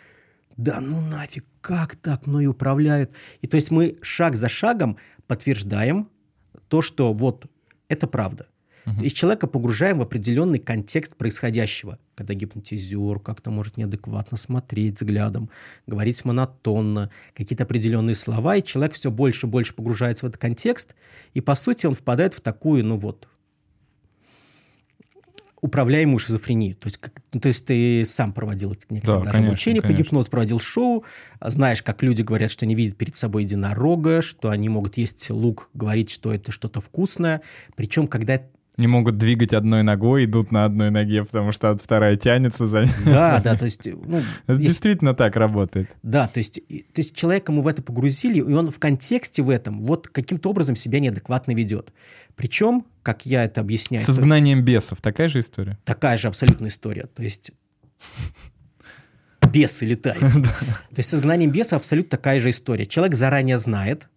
да 0.57 0.81
ну 0.81 1.01
нафиг, 1.01 1.47
как 1.61 1.97
так 1.97 2.27
мной 2.27 2.47
управляют? 2.47 3.13
И 3.41 3.47
то 3.47 3.55
есть 3.55 3.71
мы 3.71 3.97
шаг 4.03 4.37
за 4.37 4.49
шагом 4.49 4.99
подтверждаем 5.27 6.09
то, 6.69 6.83
что 6.83 7.13
вот 7.15 7.47
это 7.89 8.07
правда. 8.07 8.47
Угу. 8.87 9.03
И 9.03 9.11
человека 9.11 9.47
погружаем 9.47 9.99
в 9.99 10.03
определенный 10.03 10.59
контекст 10.59 11.17
происходящего, 11.17 11.99
когда 12.15 12.35
гипнотизер 12.35 13.21
как-то 13.21 13.51
может 13.51 13.77
неадекватно 13.77 14.37
смотреть 14.37 14.97
взглядом, 14.97 15.51
говорить 15.87 16.25
монотонно, 16.25 17.11
какие-то 17.35 17.65
определенные 17.65 18.15
слова, 18.15 18.57
и 18.57 18.63
человек 18.63 18.95
все 18.95 19.11
больше 19.11 19.47
и 19.47 19.51
больше 19.51 19.75
погружается 19.75 20.27
в 20.27 20.29
этот 20.29 20.41
контекст, 20.41 20.95
и 21.35 21.41
по 21.41 21.55
сути 21.55 21.87
он 21.87 21.95
впадает 21.95 22.35
в 22.35 22.41
такую, 22.41 22.85
ну 22.85 22.97
вот, 22.97 23.29
управляемую 25.61 26.19
шизофрению. 26.19 26.75
То 26.77 26.87
есть, 26.87 26.99
как, 26.99 27.21
ну, 27.33 27.41
то 27.41 27.49
есть 27.49 27.67
ты 27.67 28.05
сам 28.05 28.33
проводил 28.33 28.75
некоторые 28.89 29.21
да, 29.21 29.25
даже 29.25 29.33
конечно, 29.33 29.53
обучение 29.53 29.83
конечно. 29.83 29.97
по 29.99 30.03
гипнозу, 30.03 30.31
проводил 30.31 30.59
шоу, 30.59 31.05
знаешь, 31.41 31.83
как 31.83 32.03
люди 32.03 32.23
говорят, 32.23 32.51
что 32.51 32.65
они 32.65 32.75
видят 32.75 32.97
перед 32.97 33.15
собой 33.15 33.43
единорога, 33.45 34.23
что 34.23 34.49
они 34.51 34.69
могут 34.69 34.97
есть 34.97 35.31
лук, 35.31 35.71
говорить, 35.75 36.11
что 36.11 36.33
это 36.33 36.51
что-то 36.53 36.81
вкусное. 36.81 37.43
Причем, 37.77 38.07
когда 38.07 38.41
не 38.81 38.89
могут 38.89 39.19
двигать 39.19 39.53
одной 39.53 39.83
ногой, 39.83 40.25
идут 40.25 40.51
на 40.51 40.65
одной 40.65 40.91
ноге, 40.91 41.25
потому 41.25 41.53
что 41.53 41.77
вторая 41.77 42.17
тянется 42.17 42.67
за 42.67 42.87
Да, 43.05 43.41
да, 43.43 43.57
то 43.57 43.67
есть... 43.67 43.85
Ну, 43.85 44.19
это 44.47 44.55
есть... 44.55 44.61
действительно 44.63 45.15
так 45.15 45.37
работает. 45.37 45.89
Да, 46.03 46.27
то 46.27 46.39
есть, 46.39 46.55
то 46.55 47.01
есть 47.01 47.15
человека 47.15 47.53
мы 47.53 47.63
в 47.63 47.69
это 47.69 47.83
погрузили, 47.83 48.39
и 48.39 48.53
он 48.53 48.71
в 48.71 48.79
контексте 48.79 49.43
в 49.43 49.51
этом 49.51 49.85
вот 49.85 50.09
каким-то 50.09 50.51
образом 50.51 50.75
себя 50.75 50.99
неадекватно 51.01 51.53
ведет. 51.53 51.93
Причем, 52.35 52.87
как 53.03 53.27
я 53.27 53.45
это 53.45 53.61
объясняю... 53.61 54.03
С 54.03 54.11
изгнанием 54.11 54.65
бесов 54.65 55.01
такая 55.01 55.29
же 55.29 55.41
история? 55.41 55.79
Такая 55.85 56.19
же 56.19 56.29
абсолютная 56.29 56.71
история. 56.71 57.07
То 57.15 57.23
есть 57.23 57.53
бесы 59.53 59.85
летают. 59.85 60.21
То 60.33 60.97
есть 60.97 61.11
с 61.11 61.15
изгнанием 61.15 61.51
беса 61.51 61.77
абсолютно 61.77 62.11
такая 62.11 62.41
же 62.41 62.51
история. 62.51 62.87
Человек 62.87 63.15
заранее 63.15 63.59
знает, 63.59 64.09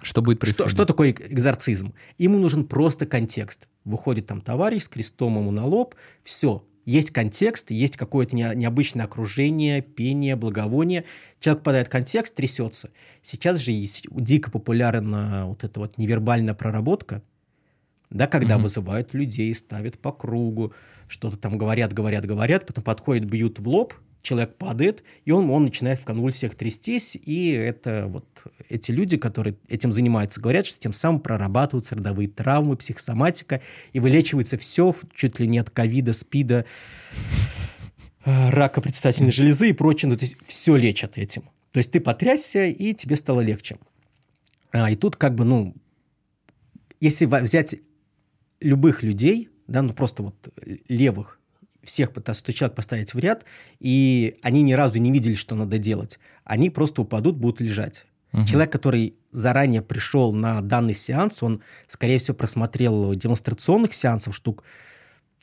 что 0.00 0.22
будет 0.22 0.38
происходить? 0.38 0.70
Что, 0.70 0.76
что 0.76 0.84
такое 0.84 1.10
экзорцизм? 1.10 1.94
Ему 2.18 2.38
нужен 2.38 2.64
просто 2.64 3.06
контекст. 3.06 3.68
Выходит 3.84 4.26
там 4.26 4.40
товарищ 4.40 4.82
с 4.82 4.88
крестом 4.88 5.38
ему 5.38 5.50
на 5.50 5.66
лоб, 5.66 5.94
все, 6.22 6.64
есть 6.84 7.10
контекст, 7.10 7.70
есть 7.70 7.96
какое-то 7.96 8.34
не, 8.34 8.50
необычное 8.54 9.04
окружение, 9.04 9.82
пение, 9.82 10.36
благовоние. 10.36 11.04
Человек 11.40 11.60
попадает 11.60 11.86
в 11.86 11.90
контекст, 11.90 12.34
трясется. 12.34 12.90
Сейчас 13.22 13.58
же 13.58 13.72
есть 13.72 14.06
дико 14.10 14.50
популярна 14.50 15.46
вот 15.46 15.64
эта 15.64 15.78
вот 15.78 15.96
невербальная 15.98 16.54
проработка, 16.54 17.22
да, 18.10 18.26
когда 18.26 18.56
угу. 18.56 18.64
вызывают 18.64 19.14
людей, 19.14 19.54
ставят 19.54 19.98
по 19.98 20.12
кругу, 20.12 20.74
что-то 21.08 21.36
там 21.36 21.56
говорят, 21.56 21.92
говорят, 21.92 22.26
говорят, 22.26 22.66
потом 22.66 22.84
подходят, 22.84 23.24
бьют 23.24 23.58
в 23.58 23.68
лоб, 23.68 23.94
человек 24.22 24.56
падает, 24.56 25.02
и 25.24 25.32
он, 25.32 25.50
он 25.50 25.64
начинает 25.64 25.98
в 25.98 26.04
конвульсиях 26.04 26.54
трястись, 26.54 27.16
и 27.16 27.50
это 27.50 28.06
вот 28.08 28.26
эти 28.68 28.90
люди, 28.90 29.16
которые 29.16 29.56
этим 29.68 29.92
занимаются, 29.92 30.40
говорят, 30.40 30.64
что 30.64 30.78
тем 30.78 30.92
самым 30.92 31.20
прорабатываются 31.20 31.96
родовые 31.96 32.28
травмы, 32.28 32.76
психосоматика, 32.76 33.60
и 33.92 34.00
вылечивается 34.00 34.56
все, 34.56 34.94
чуть 35.14 35.40
ли 35.40 35.46
не 35.46 35.58
от 35.58 35.70
ковида, 35.70 36.12
спида, 36.12 36.64
рака 38.24 38.80
предстательной 38.80 39.32
железы 39.32 39.70
и 39.70 39.72
прочее, 39.72 40.10
ну, 40.10 40.16
то 40.16 40.24
есть 40.24 40.36
все 40.46 40.76
лечат 40.76 41.18
этим. 41.18 41.42
То 41.72 41.78
есть 41.78 41.90
ты 41.90 42.00
потрясся, 42.00 42.66
и 42.66 42.94
тебе 42.94 43.16
стало 43.16 43.40
легче. 43.40 43.78
А, 44.70 44.90
и 44.90 44.96
тут 44.96 45.16
как 45.16 45.34
бы, 45.34 45.44
ну, 45.44 45.74
если 47.00 47.26
взять 47.26 47.76
любых 48.60 49.02
людей, 49.02 49.48
да, 49.66 49.82
ну 49.82 49.92
просто 49.92 50.22
вот 50.22 50.54
левых, 50.88 51.40
всех 51.82 52.12
пытаться 52.12 52.40
100 52.40 52.52
человек 52.52 52.76
поставить 52.76 53.14
в 53.14 53.18
ряд, 53.18 53.44
и 53.80 54.36
они 54.42 54.62
ни 54.62 54.72
разу 54.72 54.98
не 54.98 55.10
видели, 55.10 55.34
что 55.34 55.54
надо 55.54 55.78
делать. 55.78 56.18
Они 56.44 56.70
просто 56.70 57.02
упадут, 57.02 57.36
будут 57.36 57.60
лежать. 57.60 58.06
Угу. 58.32 58.46
Человек, 58.46 58.72
который 58.72 59.14
заранее 59.30 59.82
пришел 59.82 60.32
на 60.32 60.60
данный 60.62 60.94
сеанс, 60.94 61.42
он, 61.42 61.60
скорее 61.86 62.18
всего, 62.18 62.36
просмотрел 62.36 63.14
демонстрационных 63.14 63.94
сеансов 63.94 64.34
штук 64.34 64.64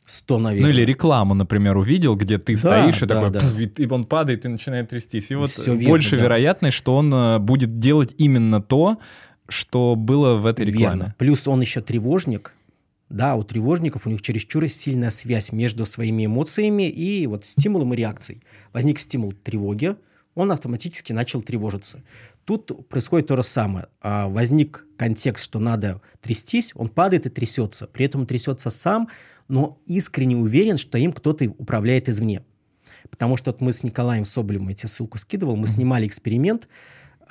100, 0.06 0.38
наверное. 0.38 0.66
Ну 0.66 0.74
или 0.74 0.84
рекламу, 0.84 1.34
например, 1.34 1.76
увидел, 1.76 2.16
где 2.16 2.38
ты 2.38 2.54
да, 2.54 2.58
стоишь, 2.58 3.02
и 3.02 3.06
да, 3.06 3.14
такой, 3.14 3.30
да. 3.30 3.40
Пфф, 3.40 3.78
и 3.78 3.86
он 3.86 4.04
падает 4.06 4.44
и 4.44 4.48
начинает 4.48 4.88
трястись. 4.88 5.30
И 5.30 5.34
вот 5.36 5.50
Все 5.50 5.74
больше 5.74 6.16
верно, 6.16 6.24
вероятность, 6.24 6.76
что 6.76 6.96
он 6.96 7.14
э, 7.14 7.38
будет 7.38 7.78
делать 7.78 8.14
именно 8.18 8.60
то, 8.60 8.98
что 9.48 9.94
было 9.94 10.34
в 10.34 10.46
этой 10.46 10.66
рекламе. 10.66 10.98
Верно. 10.98 11.14
Плюс 11.18 11.46
он 11.46 11.60
еще 11.60 11.80
тревожник, 11.80 12.52
да, 13.10 13.34
у 13.34 13.42
тревожников 13.42 14.06
у 14.06 14.10
них 14.10 14.22
чересчур 14.22 14.66
сильная 14.68 15.10
связь 15.10 15.50
между 15.52 15.84
своими 15.84 16.26
эмоциями 16.26 16.88
и 16.88 17.26
вот 17.26 17.44
стимулом 17.44 17.92
и 17.92 17.96
реакцией. 17.96 18.42
Возник 18.72 19.00
стимул 19.00 19.32
тревоги, 19.32 19.96
он 20.36 20.52
автоматически 20.52 21.12
начал 21.12 21.42
тревожиться. 21.42 22.02
Тут 22.44 22.88
происходит 22.88 23.26
то 23.26 23.36
же 23.36 23.42
самое. 23.42 23.88
А, 24.00 24.28
возник 24.28 24.86
контекст, 24.96 25.44
что 25.44 25.58
надо 25.58 26.00
трястись, 26.22 26.72
он 26.76 26.88
падает 26.88 27.26
и 27.26 27.30
трясется. 27.30 27.88
При 27.88 28.06
этом 28.06 28.26
трясется 28.26 28.70
сам, 28.70 29.08
но 29.48 29.80
искренне 29.86 30.36
уверен, 30.36 30.78
что 30.78 30.96
им 30.96 31.12
кто-то 31.12 31.46
управляет 31.58 32.08
извне. 32.08 32.44
Потому 33.10 33.36
что 33.36 33.50
вот 33.50 33.60
мы 33.60 33.72
с 33.72 33.82
Николаем 33.82 34.24
Соболевым, 34.24 34.68
я 34.68 34.74
тебе 34.76 34.88
ссылку 34.88 35.18
скидывал, 35.18 35.56
мы 35.56 35.66
снимали 35.66 36.06
эксперимент, 36.06 36.68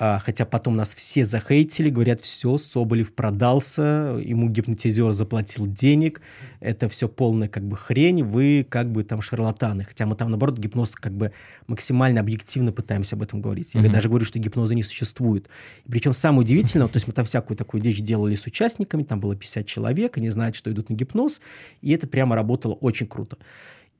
хотя 0.00 0.46
потом 0.46 0.76
нас 0.76 0.94
все 0.94 1.26
захейтили, 1.26 1.90
говорят, 1.90 2.20
все, 2.20 2.56
Соболев 2.56 3.12
продался, 3.12 4.18
ему 4.24 4.48
гипнотизер 4.48 5.12
заплатил 5.12 5.66
денег, 5.66 6.22
это 6.60 6.88
все 6.88 7.06
полная 7.06 7.48
как 7.48 7.64
бы 7.64 7.76
хрень, 7.76 8.24
вы 8.24 8.66
как 8.66 8.90
бы 8.90 9.04
там 9.04 9.20
шарлатаны. 9.20 9.84
Хотя 9.84 10.06
мы 10.06 10.16
там, 10.16 10.30
наоборот, 10.30 10.56
гипноз 10.56 10.92
как 10.92 11.12
бы 11.12 11.32
максимально 11.66 12.20
объективно 12.20 12.72
пытаемся 12.72 13.14
об 13.14 13.22
этом 13.22 13.42
говорить. 13.42 13.74
Я 13.74 13.82
mm-hmm. 13.82 13.90
даже 13.90 14.08
говорю, 14.08 14.24
что 14.24 14.38
гипноза 14.38 14.74
не 14.74 14.82
существует. 14.82 15.50
И 15.84 15.90
причем 15.90 16.14
самое 16.14 16.40
удивительное, 16.40 16.88
то 16.88 16.96
есть 16.96 17.06
мы 17.06 17.12
там 17.12 17.26
всякую 17.26 17.58
такую 17.58 17.82
дичь 17.82 18.00
делали 18.00 18.36
с 18.36 18.46
участниками, 18.46 19.02
там 19.02 19.20
было 19.20 19.36
50 19.36 19.66
человек, 19.66 20.16
они 20.16 20.30
знают, 20.30 20.56
что 20.56 20.72
идут 20.72 20.88
на 20.88 20.94
гипноз, 20.94 21.42
и 21.82 21.92
это 21.92 22.06
прямо 22.06 22.36
работало 22.36 22.72
очень 22.72 23.06
круто. 23.06 23.36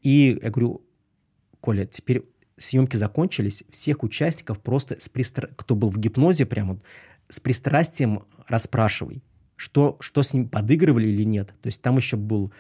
И 0.01 0.39
я 0.43 0.49
говорю, 0.49 0.83
Коля, 1.61 1.85
теперь 1.85 2.23
съемки 2.61 2.97
закончились, 2.97 3.65
всех 3.71 4.03
участников 4.03 4.61
просто, 4.61 5.01
с 5.01 5.09
пристра... 5.09 5.49
кто 5.57 5.75
был 5.75 5.91
в 5.91 5.99
гипнозе, 5.99 6.47
прямо 6.47 6.79
с 7.29 7.41
пристрастием 7.41 8.25
расспрашивай, 8.49 9.23
что, 9.57 9.97
что 10.01 10.23
с 10.23 10.35
ним 10.35 10.49
подыгрывали 10.49 11.09
или 11.09 11.25
нет. 11.25 11.49
То 11.63 11.67
есть 11.67 11.81
там 11.81 11.97
еще 11.97 12.17
был, 12.17 12.53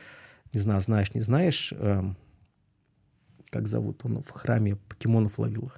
не 0.52 0.60
знаю, 0.60 0.80
знаешь, 0.80 1.12
не 1.14 1.20
знаешь, 1.20 1.72
эм, 1.76 2.16
как 3.50 3.68
зовут, 3.68 4.00
он 4.04 4.22
в 4.22 4.30
храме 4.30 4.76
покемонов 4.76 5.38
ловил. 5.38 5.72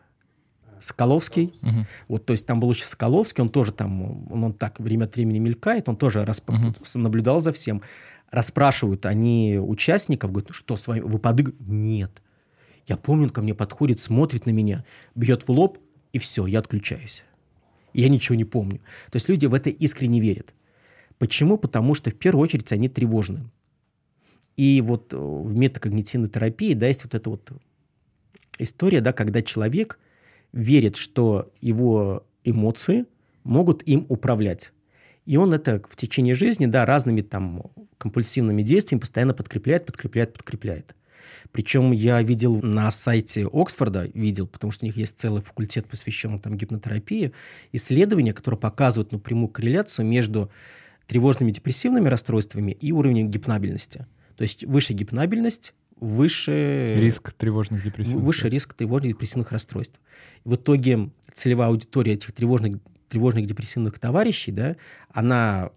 Скаловский. 0.79 1.55
Угу. 1.63 1.87
Вот, 2.09 2.27
то 2.27 2.33
есть 2.33 2.45
там 2.45 2.59
был 2.59 2.73
еще 2.73 2.85
Скаловский, 2.85 3.43
он 3.43 3.51
тоже 3.51 3.73
там, 3.73 4.31
он, 4.31 4.45
он 4.45 4.53
так 4.53 4.81
время 4.81 5.05
от 5.05 5.15
времени 5.15 5.39
мелькает, 5.39 5.89
он 5.89 5.97
тоже 5.97 6.25
расп... 6.25 6.51
угу. 6.51 6.75
наблюдал 6.97 7.41
за 7.41 7.53
всем. 7.53 7.83
Расспрашивают 8.31 9.07
они 9.07 9.59
участников, 9.59 10.33
говорят, 10.33 10.53
что 10.53 10.75
с 10.75 10.89
вами, 10.89 11.01
вы 11.01 11.19
подыгрывали? 11.19 11.63
Нет. 11.67 12.23
Я 12.87 12.97
помню, 12.97 13.25
он 13.25 13.31
ко 13.31 13.43
мне 13.43 13.55
подходит, 13.55 14.01
смотрит 14.01 14.47
на 14.47 14.51
меня, 14.51 14.85
бьет 15.15 15.47
в 15.47 15.51
лоб, 15.51 15.79
и 16.13 16.19
все, 16.19 16.47
я 16.47 16.59
отключаюсь. 16.59 17.25
Я 17.95 18.09
ничего 18.09 18.35
не 18.35 18.45
помню. 18.45 18.79
То 19.11 19.17
есть 19.17 19.29
люди 19.29 19.47
в 19.47 19.55
это 19.55 19.71
искренне 19.71 20.21
верят. 20.21 20.55
Почему? 21.19 21.59
Потому 21.59 21.95
что 21.95 22.11
в 22.11 22.15
первую 22.15 22.43
очередь 22.43 22.73
они 22.73 22.89
тревожны. 22.89 23.45
И 24.57 24.81
вот 24.83 25.13
э, 25.13 25.17
в 25.17 25.55
метакогнитивной 25.55 26.29
терапии, 26.29 26.75
да, 26.75 26.87
есть 26.87 27.05
вот 27.05 27.15
эта 27.15 27.31
вот 27.31 27.51
история, 28.59 29.01
да, 29.01 29.13
когда 29.13 29.43
человек 29.43 29.99
верит, 30.53 30.97
что 30.97 31.53
его 31.61 32.25
эмоции 32.45 33.07
могут 33.45 33.87
им 33.89 34.07
управлять. 34.09 34.73
И 35.25 35.37
он 35.37 35.53
это 35.53 35.83
в 35.89 35.97
течение 35.97 36.35
жизни, 36.35 36.67
да, 36.67 36.85
разными 36.85 37.23
там 37.23 37.63
компульсивными 37.99 38.63
действиями 38.63 39.01
постоянно 39.01 39.35
подкрепляет, 39.35 39.87
подкрепляет, 39.87 40.33
подкрепляет. 40.33 40.95
Причем 41.51 41.93
я 41.93 42.23
видел 42.23 42.61
на 42.63 42.91
сайте 42.91 43.49
Оксфорда, 43.53 44.11
видел, 44.15 44.47
потому 44.47 44.71
что 44.71 44.85
у 44.85 44.87
них 44.87 44.97
есть 44.97 45.19
целый 45.19 45.43
факультет, 45.43 45.87
посвященный 45.87 46.39
там 46.39 46.57
гипнотерапии, 46.57 47.33
исследования, 47.73 48.33
которые 48.33 48.59
показывают 48.59 49.13
напрямую 49.13 49.49
корреляцию 49.49 50.07
между 50.07 50.51
тревожными 51.07 51.51
депрессивными 51.51 52.09
расстройствами 52.09 52.73
и 52.73 52.93
уровнем 52.93 53.31
гипнабельности. 53.31 54.07
То 54.37 54.43
есть 54.43 54.65
выше 54.65 54.95
гипнабельность, 54.95 55.75
выше... 56.03 56.97
Риск 56.99 57.33
тревожных 57.33 57.85
депрессивных 57.85 58.25
Выше 58.25 58.49
риск 58.49 58.75
тревожных 58.75 59.13
депрессивных 59.13 59.53
расстройств. 59.53 60.01
В 60.45 60.55
итоге 60.55 61.11
целевая 61.33 61.69
аудитория 61.69 62.15
этих 62.15 62.33
тревожных, 62.33 62.75
тревожных 63.09 63.47
депрессивных 63.47 63.99
товарищей, 63.99 64.53
да, 64.53 64.77
она 65.11 65.71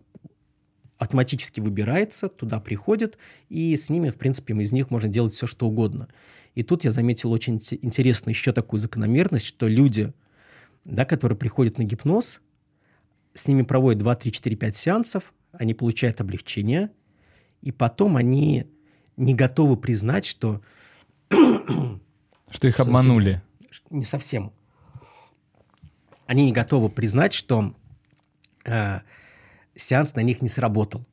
автоматически 0.98 1.60
выбирается, 1.60 2.30
туда 2.30 2.60
приходит, 2.60 3.18
и 3.50 3.76
с 3.76 3.90
ними, 3.90 4.10
в 4.10 4.18
принципе, 4.18 4.54
из 4.54 4.72
них 4.72 4.92
можно 4.92 5.10
делать 5.10 5.34
все, 5.34 5.48
что 5.48 5.68
угодно. 5.68 6.08
И 6.54 6.64
тут 6.64 6.86
я 6.86 6.92
заметил 6.92 7.32
очень 7.32 7.62
интересную 7.82 8.34
еще 8.34 8.54
такую 8.54 8.80
закономерность, 8.80 9.46
что 9.46 9.68
люди, 9.68 10.14
да, 10.86 11.04
которые 11.06 11.38
приходят 11.38 11.78
на 11.78 11.84
гипноз, 11.84 12.40
с 13.34 13.48
ними 13.48 13.64
проводят 13.64 14.00
2, 14.00 14.16
3, 14.16 14.32
4, 14.32 14.56
5 14.56 14.76
сеансов, 14.76 15.34
они 15.52 15.74
получают 15.74 16.22
облегчение, 16.22 16.92
и 17.62 17.72
потом 17.72 18.16
они 18.16 18.68
не 19.18 19.36
готовы 19.36 19.78
признать, 19.78 20.26
что... 20.26 20.62
Что 21.30 22.68
их 22.68 22.80
обманули. 22.80 23.42
Не 23.90 24.06
совсем. 24.06 24.54
они 26.26 26.46
не 26.46 26.52
готовы 26.54 26.90
признать, 26.90 27.34
что 27.34 27.76
э, 28.66 29.00
сеанс 29.76 30.16
на 30.16 30.22
них 30.22 30.42
не 30.42 30.50
сработал. 30.50 31.06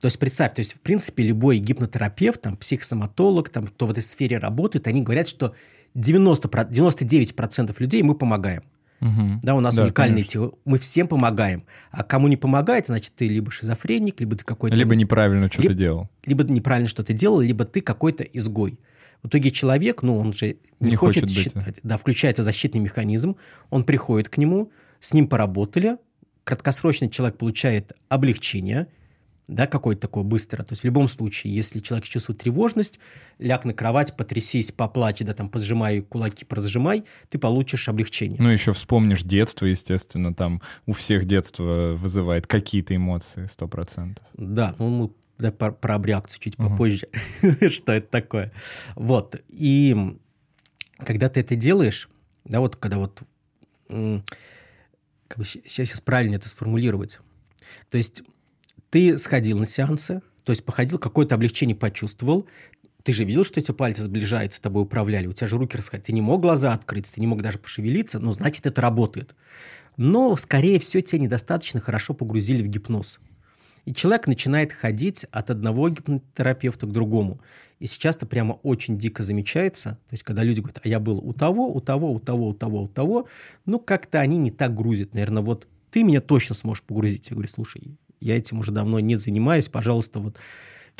То 0.00 0.06
есть 0.06 0.18
представь, 0.18 0.54
то 0.54 0.60
есть 0.60 0.74
в 0.74 0.80
принципе 0.80 1.24
любой 1.24 1.58
гипнотерапевт, 1.58 2.40
там, 2.40 2.56
психосоматолог, 2.56 3.48
там, 3.48 3.66
кто 3.66 3.86
в 3.86 3.90
этой 3.90 4.02
сфере 4.02 4.38
работает, 4.38 4.86
они 4.86 5.02
говорят, 5.02 5.28
что 5.28 5.54
90, 5.94 6.48
99% 6.48 7.74
людей 7.78 8.02
мы 8.02 8.14
помогаем. 8.14 8.62
Угу. 9.00 9.40
Да, 9.42 9.54
у 9.54 9.60
нас 9.60 9.74
да, 9.74 9.84
уникальные 9.84 10.24
те, 10.24 10.50
мы 10.64 10.78
всем 10.78 11.08
помогаем. 11.08 11.64
А 11.90 12.04
кому 12.04 12.28
не 12.28 12.36
помогает, 12.36 12.86
значит, 12.86 13.14
ты 13.16 13.28
либо 13.28 13.50
шизофреник, 13.50 14.20
либо 14.20 14.36
ты 14.36 14.44
какой-то... 14.44 14.76
Либо 14.76 14.94
неправильно 14.94 15.48
что-то 15.48 15.62
либо, 15.68 15.74
делал. 15.74 16.08
Либо 16.26 16.44
неправильно 16.44 16.88
что-то 16.88 17.12
делал, 17.12 17.40
либо 17.40 17.64
ты 17.64 17.80
какой-то 17.80 18.24
изгой. 18.24 18.78
В 19.22 19.28
итоге 19.28 19.50
человек, 19.50 20.02
ну, 20.02 20.18
он 20.18 20.32
же 20.32 20.56
не, 20.80 20.90
не 20.90 20.96
хочет, 20.96 21.24
хочет 21.24 21.36
считать. 21.36 21.64
Быть. 21.64 21.80
Да, 21.82 21.96
включается 21.96 22.42
защитный 22.42 22.80
механизм, 22.80 23.36
он 23.70 23.84
приходит 23.84 24.28
к 24.28 24.36
нему, 24.36 24.70
с 25.00 25.14
ним 25.14 25.28
поработали, 25.28 25.96
краткосрочно 26.44 27.08
человек 27.08 27.38
получает 27.38 27.92
облегчение, 28.08 28.88
да, 29.50 29.66
какое-то 29.66 30.02
такое 30.02 30.22
быстро. 30.22 30.62
То 30.62 30.72
есть 30.72 30.82
в 30.82 30.84
любом 30.84 31.08
случае, 31.08 31.54
если 31.54 31.80
человек 31.80 32.06
чувствует 32.06 32.38
тревожность, 32.38 33.00
ляг 33.38 33.64
на 33.64 33.74
кровать, 33.74 34.16
потрясись, 34.16 34.70
поплачь, 34.70 35.18
да, 35.20 35.34
там, 35.34 35.48
поджимай 35.48 36.02
кулаки, 36.02 36.44
поразжимай, 36.44 37.04
ты 37.28 37.38
получишь 37.38 37.88
облегчение. 37.88 38.36
Ну, 38.40 38.48
еще 38.48 38.72
вспомнишь 38.72 39.22
детство, 39.22 39.66
естественно, 39.66 40.32
там 40.32 40.62
у 40.86 40.92
всех 40.92 41.24
детство 41.24 41.94
вызывает 41.96 42.46
какие-то 42.46 42.94
эмоции, 42.94 43.46
сто 43.46 43.66
процентов. 43.66 44.24
Да, 44.34 44.76
ну, 44.78 44.88
мы 44.88 45.10
да, 45.38 45.50
про, 45.50 45.72
про 45.72 45.96
абреакцию 45.96 46.40
чуть 46.40 46.58
угу. 46.58 46.68
попозже, 46.68 47.08
что 47.70 47.92
это 47.92 48.08
такое. 48.08 48.52
Вот, 48.94 49.42
и 49.48 50.16
когда 50.98 51.28
ты 51.28 51.40
это 51.40 51.56
делаешь, 51.56 52.08
да, 52.44 52.60
вот 52.60 52.76
когда 52.76 52.98
вот, 52.98 53.22
как 55.30 55.38
бы 55.38 55.44
сейчас, 55.44 56.00
правильно 56.00 56.34
это 56.34 56.48
сформулировать, 56.48 57.20
то 57.88 57.96
есть 57.96 58.24
ты 58.90 59.16
сходил 59.16 59.58
на 59.58 59.66
сеансы, 59.66 60.22
то 60.42 60.50
есть 60.50 60.64
походил, 60.64 60.98
какое-то 60.98 61.36
облегчение 61.36 61.76
почувствовал, 61.76 62.48
ты 63.04 63.12
же 63.12 63.22
видел, 63.22 63.44
что 63.44 63.60
эти 63.60 63.70
пальцы 63.70 64.02
сближаются, 64.02 64.60
тобой 64.60 64.82
управляли, 64.82 65.28
у 65.28 65.32
тебя 65.32 65.46
же 65.46 65.56
руки 65.56 65.76
расходят. 65.76 66.06
Ты 66.06 66.12
не 66.12 66.20
мог 66.20 66.42
глаза 66.42 66.72
открыть, 66.72 67.10
ты 67.12 67.20
не 67.20 67.28
мог 67.28 67.42
даже 67.42 67.58
пошевелиться, 67.58 68.18
но 68.18 68.32
значит, 68.32 68.66
это 68.66 68.80
работает. 68.80 69.36
Но, 69.96 70.36
скорее 70.36 70.80
всего, 70.80 71.00
тебя 71.00 71.22
недостаточно 71.22 71.80
хорошо 71.80 72.12
погрузили 72.12 72.60
в 72.62 72.66
гипноз. 72.66 73.20
И 73.84 73.94
человек 73.94 74.26
начинает 74.26 74.72
ходить 74.72 75.26
от 75.30 75.50
одного 75.50 75.88
гипнотерапевта 75.88 76.86
к 76.86 76.92
другому. 76.92 77.40
И 77.80 77.86
сейчас 77.86 78.16
это 78.16 78.26
прямо 78.26 78.52
очень 78.62 78.98
дико 78.98 79.22
замечается. 79.22 79.98
То 80.08 80.12
есть, 80.12 80.22
когда 80.22 80.44
люди 80.44 80.60
говорят, 80.60 80.80
а 80.84 80.88
я 80.88 81.00
был 81.00 81.18
у 81.18 81.32
того, 81.32 81.74
у 81.74 81.80
того, 81.80 82.12
у 82.12 82.20
того, 82.20 82.48
у 82.48 82.54
того, 82.54 82.82
у 82.82 82.88
того, 82.88 83.26
ну, 83.66 83.80
как-то 83.80 84.20
они 84.20 84.38
не 84.38 84.50
так 84.50 84.74
грузят. 84.74 85.14
Наверное, 85.14 85.42
вот 85.42 85.66
ты 85.90 86.02
меня 86.02 86.20
точно 86.20 86.54
сможешь 86.54 86.84
погрузить. 86.84 87.30
Я 87.30 87.34
говорю, 87.34 87.48
слушай, 87.48 87.96
я 88.20 88.36
этим 88.36 88.58
уже 88.58 88.70
давно 88.70 89.00
не 89.00 89.16
занимаюсь, 89.16 89.68
пожалуйста, 89.68 90.20
вот 90.20 90.36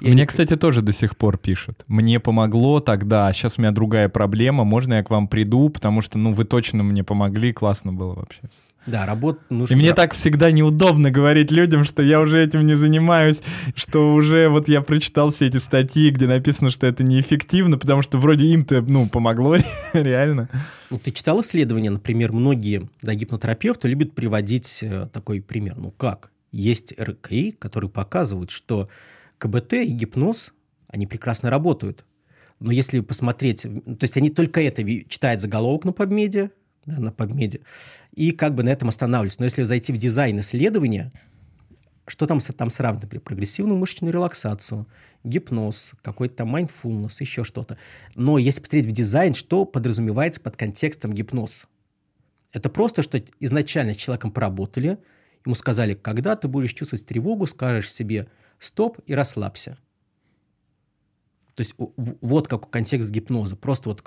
я 0.01 0.09
Мне, 0.09 0.23
не... 0.23 0.27
кстати, 0.27 0.57
тоже 0.57 0.81
до 0.81 0.93
сих 0.93 1.17
пор 1.17 1.37
пишут. 1.37 1.85
Мне 1.87 2.21
помогло 2.21 2.81
тогда, 2.81 3.27
а 3.27 3.33
сейчас 3.35 3.59
у 3.59 3.61
меня 3.61 3.71
другая 3.71 4.09
проблема, 4.09 4.65
можно 4.65 4.95
я 4.95 5.03
к 5.03 5.11
вам 5.11 5.29
приду, 5.29 5.69
потому 5.69 6.01
что, 6.01 6.19
ну, 6.19 6.33
вы 6.33 6.45
точно 6.45 6.83
мне 6.83 7.05
помогли, 7.05 7.53
классно 7.53 7.93
было 7.93 8.15
вообще. 8.15 8.41
Да, 8.87 9.05
работа 9.05 9.41
нужно... 9.51 9.75
И 9.75 9.77
мне 9.77 9.95
так 9.95 10.15
всегда 10.15 10.51
неудобно 10.51 11.11
говорить 11.11 11.51
людям, 11.51 11.85
что 11.85 12.03
я 12.03 12.21
уже 12.21 12.43
этим 12.43 12.65
не 12.65 12.75
занимаюсь, 12.75 13.41
что 13.75 14.15
уже 14.15 14.49
вот 14.49 14.69
я 14.69 14.81
прочитал 14.81 15.31
все 15.31 15.47
эти 15.47 15.59
статьи, 15.59 16.11
где 16.11 16.27
написано, 16.27 16.71
что 16.71 16.87
это 16.87 17.03
неэффективно, 17.03 17.79
потому 17.79 18.03
что 18.03 18.19
вроде 18.19 18.47
им-то, 18.47 18.81
ну, 18.81 19.09
помогло 19.09 19.57
реально. 19.93 20.49
Ну, 20.91 20.99
ты 20.99 21.11
читал 21.11 21.41
исследования, 21.43 21.91
например, 21.91 22.33
многие 22.33 22.89
да, 23.03 23.15
гипнотерапевты 23.15 23.89
любят 23.89 24.15
приводить 24.15 24.83
э, 24.83 25.09
такой 25.13 25.43
пример. 25.43 25.77
Ну, 25.77 25.91
как? 25.91 26.31
Есть 26.51 26.95
РКИ, 26.99 27.53
которые 27.53 27.91
показывают, 27.91 28.51
что 28.51 28.89
КБТ 29.39 29.75
и 29.75 29.91
гипноз, 29.91 30.53
они 30.89 31.07
прекрасно 31.07 31.51
работают. 31.51 32.05
Но 32.61 32.73
если 32.73 33.01
посмотреть, 33.01 33.63
то 33.63 34.03
есть 34.03 34.17
они 34.17 34.31
только 34.31 34.61
это 34.61 34.83
читают 35.09 35.41
заголовок 35.41 35.85
на 35.85 35.91
PubMed, 35.91 36.51
да, 36.87 36.99
на 36.99 37.09
PubMed, 37.09 37.63
и 38.15 38.33
как 38.33 38.55
бы 38.55 38.63
на 38.63 38.71
этом 38.71 38.89
останавливаются. 38.89 39.41
Но 39.41 39.45
если 39.45 39.63
зайти 39.65 39.93
в 39.93 39.99
дизайн 39.99 40.41
исследования, 40.41 41.13
что 42.07 42.27
там, 42.27 42.41
там 42.41 42.71
сравнивать, 42.71 43.05
например, 43.05 43.23
прогрессивную 43.23 43.79
мышечную 43.79 44.13
релаксацию, 44.13 44.89
гипноз, 45.23 45.93
какой-то 46.03 46.37
там 46.37 46.57
mindfulness, 46.57 47.17
еще 47.21 47.45
что-то. 47.45 47.79
Но 48.17 48.39
если 48.39 48.61
посмотреть 48.61 48.87
в 48.87 48.93
дизайн, 48.93 49.35
что 49.35 49.65
подразумевается 49.65 50.41
под 50.41 50.57
контекстом 50.57 51.13
гипноз? 51.13 51.67
Это 52.53 52.69
просто, 52.69 53.03
что 53.03 53.23
изначально 53.39 53.95
с 53.95 53.97
человеком 53.97 54.33
поработали, 54.33 54.99
ему 55.45 55.55
сказали, 55.55 55.95
когда 55.95 56.35
ты 56.35 56.49
будешь 56.49 56.75
чувствовать 56.75 57.07
тревогу, 57.07 57.47
скажешь 57.47 57.93
себе 57.93 58.29
«стоп» 58.59 58.99
и 59.07 59.15
расслабься. 59.15 59.79
То 61.55 61.61
есть 61.61 61.75
вот 61.77 62.49
какой 62.49 62.71
контекст 62.71 63.11
гипноза. 63.11 63.55
Просто 63.55 63.91
вот 63.91 64.03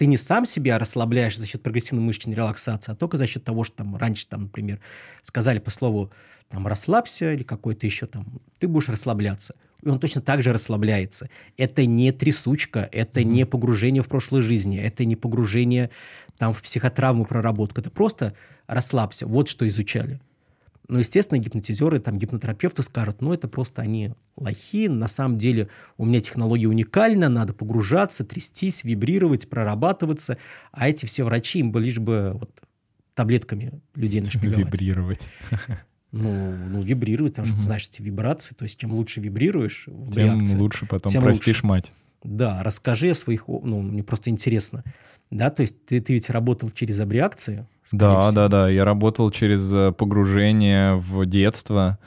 ты 0.00 0.06
не 0.06 0.16
сам 0.16 0.46
себя 0.46 0.78
расслабляешь 0.78 1.36
за 1.36 1.44
счет 1.44 1.62
прогрессивной 1.62 2.02
мышечной 2.02 2.34
релаксации, 2.34 2.92
а 2.92 2.94
только 2.94 3.18
за 3.18 3.26
счет 3.26 3.44
того, 3.44 3.64
что 3.64 3.76
там 3.76 3.96
раньше, 3.96 4.26
там, 4.26 4.44
например, 4.44 4.80
сказали 5.22 5.58
по 5.58 5.68
слову 5.68 6.10
там 6.48 6.66
расслабься 6.66 7.34
или 7.34 7.42
какой-то 7.42 7.84
еще 7.84 8.06
там, 8.06 8.40
ты 8.58 8.66
будешь 8.66 8.88
расслабляться. 8.88 9.56
И 9.82 9.88
он 9.90 10.00
точно 10.00 10.22
так 10.22 10.42
же 10.42 10.54
расслабляется. 10.54 11.28
Это 11.58 11.84
не 11.84 12.12
трясучка, 12.12 12.88
это 12.90 13.24
не 13.24 13.44
погружение 13.44 14.02
в 14.02 14.08
прошлой 14.08 14.40
жизни, 14.40 14.78
это 14.78 15.04
не 15.04 15.16
погружение 15.16 15.90
там 16.38 16.54
в 16.54 16.62
психотравму, 16.62 17.26
проработку. 17.26 17.82
Это 17.82 17.90
просто 17.90 18.32
расслабься. 18.66 19.26
Вот 19.26 19.48
что 19.48 19.68
изучали. 19.68 20.18
Ну, 20.90 20.98
естественно, 20.98 21.38
гипнотизеры, 21.38 22.00
там, 22.00 22.18
гипнотерапевты 22.18 22.82
скажут, 22.82 23.22
ну, 23.22 23.32
это 23.32 23.46
просто 23.46 23.80
они 23.80 24.12
лохи, 24.36 24.88
на 24.88 25.06
самом 25.06 25.38
деле 25.38 25.68
у 25.96 26.04
меня 26.04 26.20
технология 26.20 26.66
уникальна, 26.66 27.28
надо 27.28 27.52
погружаться, 27.52 28.24
трястись, 28.24 28.82
вибрировать, 28.82 29.48
прорабатываться, 29.48 30.36
а 30.72 30.88
эти 30.88 31.06
все 31.06 31.22
врачи, 31.22 31.60
им 31.60 31.70
бы 31.70 31.80
лишь 31.80 32.00
бы 32.00 32.32
вот 32.34 32.50
таблетками 33.14 33.80
людей 33.94 34.20
нашпиговать. 34.20 34.66
Вибрировать. 34.66 35.20
Ну, 36.12 36.56
ну 36.56 36.82
вибрировать, 36.82 37.34
потому 37.34 37.46
что, 37.46 37.54
угу. 37.54 37.62
знаешь, 37.62 37.86
эти 37.86 38.02
вибрации, 38.02 38.56
то 38.56 38.64
есть 38.64 38.76
чем 38.76 38.92
лучше 38.92 39.20
вибрируешь 39.20 39.84
Тем 39.84 40.10
реакции, 40.12 40.56
лучше 40.56 40.86
потом 40.86 41.12
тем 41.12 41.22
простишь 41.22 41.58
лучше. 41.58 41.66
мать. 41.66 41.92
Да, 42.22 42.62
расскажи 42.62 43.10
о 43.10 43.14
своих, 43.14 43.48
ну, 43.48 43.80
мне 43.80 44.02
просто 44.02 44.30
интересно. 44.30 44.84
Да, 45.30 45.50
то 45.50 45.62
есть 45.62 45.86
ты, 45.86 46.00
ты 46.00 46.14
ведь 46.14 46.28
работал 46.28 46.70
через 46.70 47.00
абреакции? 47.00 47.66
Да, 47.92 48.20
всего. 48.20 48.32
да, 48.32 48.48
да. 48.48 48.68
Я 48.68 48.84
работал 48.84 49.30
через 49.30 49.72
э, 49.72 49.92
погружение 49.92 50.96
в 50.96 51.24
детство 51.24 51.98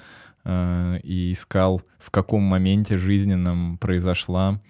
э, 0.43 0.99
и 1.03 1.31
искал, 1.31 1.81
в 1.99 2.11
каком 2.11 2.43
моменте 2.43 2.97
жизненном 2.97 3.77
произошла 3.77 4.61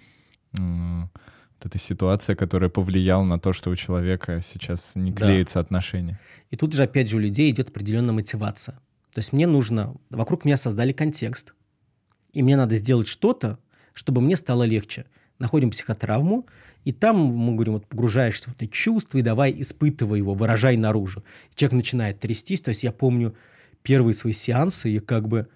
э, 0.56 0.62
вот 0.62 1.66
эта 1.66 1.78
ситуация, 1.78 2.36
которая 2.36 2.70
повлияла 2.70 3.24
на 3.24 3.38
то, 3.40 3.52
что 3.52 3.70
у 3.70 3.76
человека 3.76 4.40
сейчас 4.40 4.94
не 4.94 5.12
клеются 5.12 5.54
да. 5.54 5.60
отношения. 5.60 6.20
И 6.50 6.56
тут 6.56 6.72
же, 6.72 6.84
опять 6.84 7.10
же, 7.10 7.16
у 7.16 7.20
людей 7.20 7.50
идет 7.50 7.68
определенная 7.68 8.14
мотивация. 8.14 8.76
То 9.12 9.18
есть 9.18 9.32
мне 9.32 9.46
нужно... 9.46 9.94
Вокруг 10.10 10.44
меня 10.44 10.56
создали 10.56 10.92
контекст, 10.92 11.54
и 12.32 12.42
мне 12.42 12.56
надо 12.56 12.76
сделать 12.76 13.08
что-то, 13.08 13.58
чтобы 13.94 14.20
мне 14.20 14.36
стало 14.36 14.64
легче. 14.64 15.06
Находим 15.38 15.70
психотравму, 15.70 16.46
и 16.84 16.92
там, 16.92 17.16
мы 17.16 17.54
говорим, 17.54 17.74
вот 17.74 17.86
погружаешься 17.86 18.50
в 18.50 18.54
это 18.54 18.66
чувство, 18.68 19.18
и 19.18 19.22
давай 19.22 19.54
испытывай 19.58 20.18
его, 20.18 20.34
выражай 20.34 20.76
наружу. 20.76 21.24
Человек 21.54 21.72
начинает 21.72 22.20
трястись. 22.20 22.60
То 22.60 22.68
есть 22.68 22.82
я 22.82 22.92
помню 22.92 23.34
первые 23.82 24.14
свои 24.14 24.32
сеансы, 24.32 24.90
и 24.90 24.98
как 24.98 25.26
бы... 25.26 25.48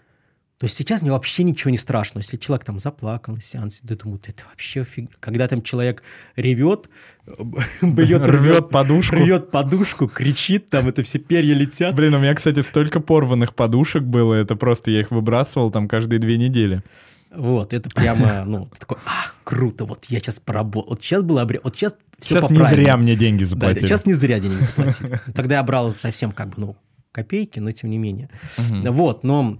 То 0.59 0.65
есть 0.65 0.77
сейчас 0.77 1.03
мне 1.03 1.13
вообще 1.13 1.45
ничего 1.45 1.71
не 1.71 1.79
страшно. 1.79 2.19
Если 2.19 2.37
человек 2.37 2.65
там 2.65 2.81
заплакал 2.81 3.35
на 3.35 3.41
сеансе, 3.41 3.81
да 3.85 3.95
думаю, 3.95 4.21
это 4.27 4.43
вообще 4.49 4.83
фиг... 4.85 5.11
Когда 5.21 5.47
там 5.47 5.63
человек 5.63 6.03
ревет, 6.35 6.89
бьет, 7.83 8.23
рвет 8.23 8.71
подушку. 8.71 9.17
Рвет 9.17 9.51
подушку, 9.51 10.09
кричит, 10.09 10.71
там 10.71 10.89
это 10.89 11.03
все 11.03 11.19
перья 11.19 11.55
летят. 11.55 11.95
Блин, 11.95 12.15
у 12.15 12.19
меня, 12.19 12.35
кстати, 12.35 12.61
столько 12.61 13.01
порванных 13.01 13.55
подушек 13.55 14.03
было, 14.03 14.35
это 14.35 14.57
просто 14.57 14.91
я 14.91 15.01
их 15.01 15.11
выбрасывал 15.11 15.71
там 15.71 15.87
каждые 15.87 16.19
две 16.19 16.39
недели. 16.39 16.83
Вот, 17.31 17.73
это 17.75 17.91
прямо, 17.91 18.45
ну, 18.47 18.69
такой, 18.79 18.99
ах, 19.05 19.37
круто, 19.45 19.85
вот 19.85 20.07
я 20.07 20.19
сейчас 20.19 20.41
поработал, 20.41 20.91
вот 20.91 21.03
сейчас 21.03 21.23
было, 21.23 21.47
вот 21.63 21.77
сейчас 21.77 21.95
все 22.19 22.39
Сейчас 22.39 22.51
не 22.51 22.65
зря 22.65 22.97
мне 22.97 23.17
деньги 23.17 23.45
заплатили. 23.45 23.81
Да, 23.81 23.87
сейчас 23.87 24.07
не 24.07 24.15
зря 24.15 24.41
деньги 24.41 24.61
заплатили. 24.61 25.21
Тогда 25.35 25.57
я 25.57 25.63
брал 25.63 25.93
совсем 25.93 26.33
как 26.33 26.49
бы, 26.49 26.55
ну, 26.57 26.77
копейки, 27.13 27.59
но 27.59 27.71
тем 27.73 27.91
не 27.91 27.99
менее. 27.99 28.31
Вот, 28.59 29.25
но 29.25 29.59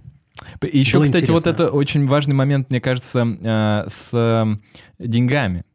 еще, 0.61 1.01
кстати, 1.01 1.23
интересно. 1.23 1.33
вот 1.33 1.47
это 1.47 1.69
очень 1.69 2.07
важный 2.07 2.33
момент, 2.33 2.69
мне 2.69 2.79
кажется, 2.79 3.27
э, 3.41 3.85
с 3.89 4.11
э, 4.13 4.45
деньгами. 4.97 5.65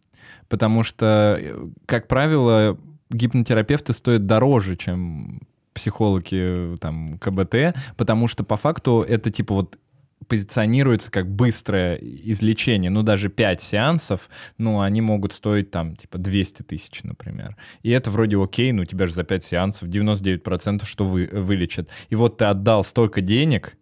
Потому 0.49 0.83
что, 0.83 1.37
э, 1.39 1.69
как 1.87 2.09
правило, 2.09 2.79
гипнотерапевты 3.11 3.93
стоят 3.93 4.27
дороже, 4.27 4.77
чем 4.77 5.43
психологи 5.75 6.77
там 6.79 7.19
КБТ, 7.19 7.77
потому 7.97 8.29
что 8.29 8.45
по 8.45 8.57
факту 8.57 9.05
это 9.07 9.31
типа 9.31 9.55
вот 9.55 9.79
позиционируется 10.27 11.11
как 11.11 11.31
быстрое 11.31 11.97
излечение. 11.97 12.91
Ну, 12.91 13.03
даже 13.03 13.29
5 13.29 13.61
сеансов, 13.61 14.29
ну, 14.59 14.81
они 14.81 15.01
могут 15.01 15.33
стоить 15.33 15.70
там, 15.70 15.97
типа, 15.97 16.18
200 16.18 16.62
тысяч, 16.62 17.03
например. 17.03 17.57
И 17.83 17.91
это 17.91 18.11
вроде 18.11 18.43
окей, 18.43 18.72
ну, 18.72 18.85
тебя 18.85 19.07
же 19.07 19.14
за 19.14 19.25
5 19.25 19.45
сеансов 19.45 19.89
99% 19.89 20.85
что 20.85 21.05
вы, 21.05 21.29
вылечат. 21.33 21.89
И 22.09 22.14
вот 22.14 22.39
ты 22.39 22.47
отдал 22.47 22.85
столько 22.85 23.20
денег, 23.20 23.77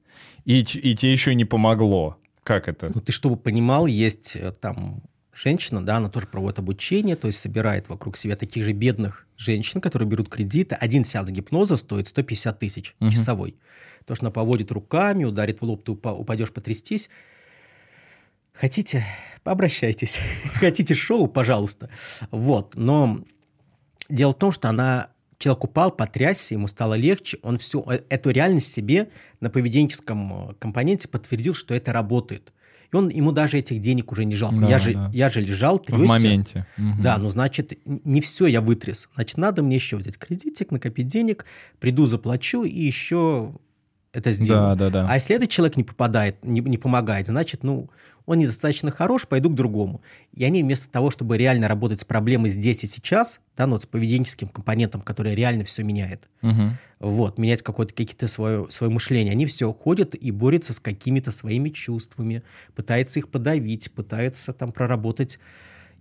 и, 0.45 0.61
и 0.61 0.95
тебе 0.95 1.13
еще 1.13 1.35
не 1.35 1.45
помогло. 1.45 2.19
Как 2.43 2.69
это? 2.69 2.91
Ну, 2.93 3.01
ты 3.01 3.13
чтобы 3.13 3.37
понимал, 3.37 3.87
есть 3.87 4.37
э, 4.37 4.53
там 4.53 5.03
женщина, 5.35 5.85
да, 5.85 5.97
она 5.97 6.09
тоже 6.09 6.27
проводит 6.27 6.59
обучение, 6.59 7.17
то 7.17 7.27
есть 7.27 7.39
собирает 7.39 7.89
вокруг 7.89 8.17
себя 8.17 8.37
таких 8.37 8.65
же 8.65 8.73
бедных 8.73 9.27
женщин, 9.37 9.81
которые 9.81 10.09
берут 10.09 10.29
кредиты. 10.29 10.75
Один 10.75 11.05
сеанс 11.05 11.31
гипноза 11.31 11.77
стоит 11.77 12.09
150 12.09 12.59
тысяч 12.59 12.95
угу. 13.01 13.11
часовой. 13.11 13.57
То, 14.07 14.15
что 14.15 14.27
она 14.27 14.31
поводит 14.31 14.73
руками, 14.73 15.25
ударит 15.25 15.61
в 15.61 15.65
лоб, 15.65 15.85
ты 15.85 15.93
упадешь 15.93 16.53
потрястись. 16.53 17.11
Хотите, 18.53 19.05
обращайтесь. 19.45 20.19
Хотите 20.55 20.95
шоу, 20.95 21.27
пожалуйста. 21.27 21.89
Вот, 22.31 22.75
но 22.75 23.25
дело 24.09 24.33
в 24.33 24.39
том, 24.39 24.53
что 24.53 24.69
она 24.69 25.09
человек 25.39 25.65
упал, 25.65 25.91
потрясся, 25.91 26.55
ему 26.55 26.69
стало 26.69 26.95
легче, 26.95 27.39
он 27.43 27.59
всю 27.59 27.85
э, 27.91 28.01
эту 28.09 28.31
реальность 28.31 28.73
себе 28.73 29.11
на 29.41 29.51
поведенческом 29.51 30.51
э, 30.51 30.55
компоненте 30.59 31.09
подтвердил, 31.09 31.55
что 31.55 31.75
это 31.75 31.93
работает. 31.93 32.53
И 32.93 32.97
он, 32.97 33.09
ему 33.09 33.33
даже 33.33 33.59
этих 33.59 33.81
денег 33.81 34.13
уже 34.13 34.25
не 34.25 34.37
жалко. 34.37 34.61
Да, 34.61 34.69
я, 34.69 34.79
же, 34.79 34.93
да. 34.93 35.11
я 35.13 35.31
же 35.31 35.41
лежал, 35.41 35.79
трясся. 35.79 36.05
В 36.05 36.07
моменте. 36.07 36.67
Угу. 36.79 37.03
Да, 37.03 37.19
ну 37.19 37.29
значит, 37.29 37.79
не 37.87 38.21
все 38.21 38.47
я 38.47 38.61
вытряс. 38.61 39.09
Значит, 39.15 39.39
надо 39.39 39.63
мне 39.63 39.77
еще 39.77 39.97
взять 39.97 40.19
кредитик, 40.19 40.71
накопить 40.71 41.09
денег, 41.09 41.47
приду, 41.81 42.07
заплачу 42.07 42.65
и 42.65 42.79
еще 42.79 43.55
это 44.13 44.31
сделаю. 44.31 44.77
Да, 44.77 44.91
да, 44.91 45.03
да. 45.05 45.07
А 45.09 45.15
если 45.15 45.37
этот 45.37 45.49
человек 45.49 45.77
не 45.77 45.85
попадает, 45.85 46.45
не, 46.45 46.61
не 46.61 46.77
помогает, 46.77 47.27
значит, 47.27 47.63
ну, 47.63 47.89
он 48.27 48.39
недостаточно 48.39 48.91
хорош, 48.91 49.27
пойду 49.27 49.49
к 49.51 49.55
другому. 49.55 50.03
И 50.35 50.45
они 50.45 50.63
вместо 50.63 50.89
того, 50.91 51.11
чтобы 51.11 51.39
реально 51.39 51.67
работать 51.67 52.01
с 52.01 52.05
проблемой 52.05 52.51
здесь 52.51 52.85
и 52.85 52.87
сейчас, 52.87 53.41
да, 53.57 53.67
ну, 53.67 53.75
вот 53.75 53.83
с 53.83 53.87
поведенческим 53.87 54.49
компонентом, 54.49 55.01
который 55.01 55.35
реально 55.35 55.65
все 55.65 55.83
меняет, 55.83 56.29
угу. 56.43 56.71
вот, 57.01 57.39
менять 57.39 57.63
какое-то 57.63 57.95
какие-то 57.95 58.29
свое, 58.29 58.67
свое 58.71 58.93
мышление, 58.93 59.33
они 59.33 59.47
все 59.47 59.69
уходят 59.69 60.15
и 60.15 60.31
борются 60.31 60.75
с 60.75 60.81
какими-то 60.81 61.31
своими 61.31 61.71
чувствами, 61.71 62.43
пытаются 62.75 63.19
их 63.19 63.29
подавить, 63.29 63.91
пытаются 63.93 64.53
там 64.53 64.73
проработать 64.73 65.39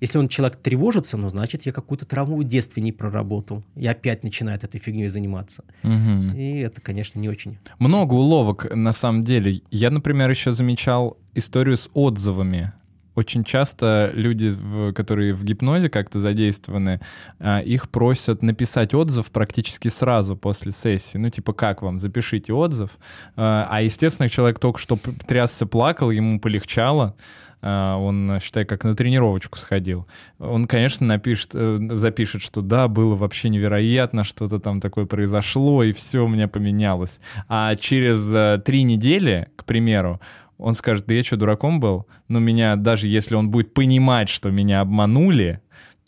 если 0.02 0.18
он 0.18 0.28
человек 0.28 0.58
тревожится, 0.58 1.16
ну, 1.16 1.30
значит, 1.30 1.66
я 1.66 1.72
какую-то 1.72 2.06
травму 2.06 2.38
в 2.38 2.44
детстве 2.44 2.84
не 2.84 2.92
проработал. 2.92 3.64
И 3.76 3.88
опять 3.88 4.24
начинает 4.24 4.64
этой 4.64 4.80
фигней 4.80 5.08
заниматься. 5.08 5.64
Угу. 5.84 6.36
И 6.36 6.60
это, 6.60 6.82
конечно, 6.82 7.20
не 7.20 7.30
очень. 7.30 7.58
Много 7.80 8.16
уловок, 8.16 8.74
на 8.76 8.92
самом 8.92 9.24
деле. 9.24 9.62
Я, 9.72 9.92
например, 9.92 10.30
еще 10.30 10.52
замечал 10.52 11.18
историю 11.36 11.78
с 11.78 11.90
отзывами 11.94 12.74
очень 13.14 13.44
часто 13.44 14.12
люди, 14.14 14.52
которые 14.94 15.34
в 15.34 15.44
гипнозе 15.44 15.90
как-то 15.90 16.20
задействованы, 16.20 17.02
а, 17.40 17.60
их 17.60 17.90
просят 17.90 18.42
написать 18.42 18.94
отзыв 18.94 19.32
практически 19.32 19.90
сразу 19.90 20.38
после 20.38 20.72
сессии. 20.72 21.18
Ну, 21.18 21.30
типа, 21.30 21.54
как 21.54 21.82
вам? 21.82 22.00
Запишите 22.00 22.54
отзыв. 22.54 22.92
А, 23.36 23.68
а 23.70 23.82
естественно, 23.82 24.30
человек 24.30 24.60
только 24.60 24.80
что 24.80 24.98
трясся, 25.28 25.66
плакал, 25.66 26.12
ему 26.12 26.40
полегчало. 26.40 27.16
А, 27.62 27.98
он, 27.98 28.40
считай, 28.42 28.66
как 28.66 28.84
на 28.84 28.96
тренировочку 28.96 29.58
сходил. 29.58 30.08
Он, 30.40 30.68
конечно, 30.68 31.06
напишет, 31.06 31.52
э, 31.54 31.80
запишет, 31.92 32.42
что 32.42 32.62
да, 32.62 32.88
было 32.88 33.16
вообще 33.16 33.50
невероятно, 33.50 34.24
что-то 34.24 34.60
там 34.60 34.82
такое 34.82 35.06
произошло, 35.06 35.84
и 35.84 35.94
все 35.94 36.26
у 36.26 36.28
меня 36.28 36.48
поменялось. 36.48 37.20
А 37.48 37.76
через 37.76 38.28
э, 38.34 38.62
три 38.66 38.84
недели, 38.84 39.50
к 39.56 39.66
примеру, 39.66 40.20
он 40.58 40.74
скажет, 40.74 41.06
да 41.08 41.14
я 41.14 41.24
что, 41.24 41.38
дураком 41.38 41.80
был? 41.80 42.08
Но 42.28 42.40
меня, 42.40 42.76
даже 42.76 43.08
если 43.08 43.36
он 43.36 43.50
будет 43.50 43.74
понимать, 43.74 44.30
что 44.30 44.52
меня 44.52 44.82
обманули, 44.82 45.62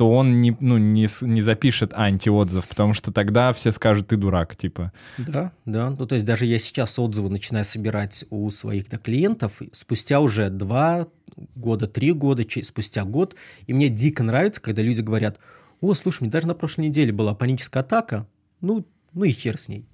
то 0.03 0.11
он 0.11 0.41
не, 0.41 0.53
ну, 0.59 0.77
не, 0.77 1.07
не 1.21 1.41
запишет 1.41 1.93
антиотзыв, 1.93 2.67
потому 2.67 2.93
что 2.93 3.13
тогда 3.13 3.53
все 3.53 3.71
скажут, 3.71 4.07
ты 4.07 4.17
дурак, 4.17 4.53
типа. 4.53 4.91
Да, 5.17 5.53
да. 5.63 5.91
Ну, 5.91 6.05
то 6.05 6.15
есть 6.15 6.25
даже 6.25 6.45
я 6.45 6.59
сейчас 6.59 6.99
отзывы 6.99 7.29
начинаю 7.29 7.63
собирать 7.63 8.25
у 8.29 8.49
своих 8.51 8.89
да, 8.89 8.97
клиентов 8.97 9.61
спустя 9.71 10.19
уже 10.19 10.49
два 10.49 11.07
года, 11.55 11.87
три 11.87 12.11
года, 12.11 12.43
спустя 12.63 13.05
год, 13.05 13.35
и 13.65 13.71
мне 13.71 13.87
дико 13.87 14.23
нравится, 14.23 14.59
когда 14.59 14.81
люди 14.81 14.99
говорят, 14.99 15.39
о, 15.79 15.93
слушай, 15.93 16.23
мне 16.23 16.31
даже 16.31 16.47
на 16.47 16.53
прошлой 16.53 16.87
неделе 16.87 17.13
была 17.13 17.33
паническая 17.33 17.81
атака, 17.81 18.27
ну, 18.59 18.85
ну 19.13 19.23
и 19.23 19.31
хер 19.31 19.57
с 19.57 19.69
ней. 19.69 19.87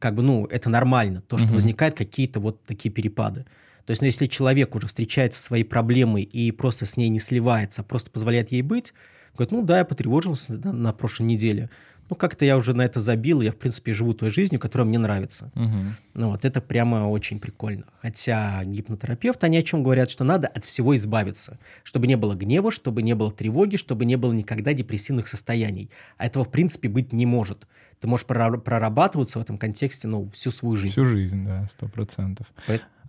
Как 0.00 0.16
бы, 0.16 0.22
ну, 0.22 0.44
это 0.46 0.68
нормально, 0.70 1.20
то, 1.20 1.38
что 1.38 1.46
угу. 1.46 1.54
возникают 1.54 1.94
какие-то 1.94 2.40
вот 2.40 2.64
такие 2.64 2.90
перепады. 2.90 3.46
То 3.86 3.92
есть, 3.92 4.02
ну, 4.02 4.06
если 4.06 4.26
человек 4.26 4.74
уже 4.74 4.88
встречается 4.88 5.38
со 5.38 5.46
своей 5.46 5.64
проблемой 5.64 6.24
и 6.24 6.50
просто 6.50 6.84
с 6.84 6.96
ней 6.96 7.08
не 7.10 7.20
сливается, 7.20 7.82
а 7.82 7.84
просто 7.84 8.10
позволяет 8.10 8.50
ей 8.50 8.62
быть, 8.62 8.92
говорит, 9.34 9.52
ну 9.52 9.62
да, 9.62 9.78
я 9.78 9.84
потревожился 9.84 10.56
да, 10.56 10.72
на 10.72 10.92
прошлой 10.92 11.26
неделе, 11.26 11.70
ну 12.10 12.16
как-то 12.16 12.44
я 12.44 12.56
уже 12.56 12.74
на 12.74 12.82
это 12.82 12.98
забил, 12.98 13.40
я 13.40 13.52
в 13.52 13.56
принципе 13.56 13.92
живу 13.92 14.12
той 14.14 14.30
жизнью, 14.30 14.60
которая 14.60 14.86
мне 14.86 14.98
нравится. 14.98 15.52
Угу. 15.54 15.76
Ну 16.14 16.30
вот 16.30 16.44
это 16.44 16.60
прямо 16.60 17.08
очень 17.08 17.38
прикольно. 17.38 17.84
Хотя 18.02 18.64
гипнотерапевты, 18.64 19.46
они 19.46 19.58
о 19.58 19.62
чем 19.62 19.84
говорят, 19.84 20.10
что 20.10 20.24
надо 20.24 20.48
от 20.48 20.64
всего 20.64 20.96
избавиться, 20.96 21.58
чтобы 21.84 22.08
не 22.08 22.16
было 22.16 22.34
гнева, 22.34 22.72
чтобы 22.72 23.02
не 23.02 23.14
было 23.14 23.30
тревоги, 23.30 23.76
чтобы 23.76 24.04
не 24.04 24.16
было 24.16 24.32
никогда 24.32 24.72
депрессивных 24.72 25.28
состояний. 25.28 25.88
А 26.18 26.26
этого 26.26 26.44
в 26.44 26.50
принципе 26.50 26.88
быть 26.88 27.12
не 27.12 27.26
может. 27.26 27.68
Ты 28.00 28.08
можешь 28.08 28.26
прорабатываться 28.26 29.38
в 29.38 29.42
этом 29.42 29.56
контексте 29.56 30.08
ну, 30.08 30.28
всю 30.30 30.50
свою 30.50 30.74
жизнь. 30.74 30.92
Всю 30.92 31.06
жизнь, 31.06 31.44
да, 31.44 31.66
сто 31.68 31.86
процентов. 31.86 32.46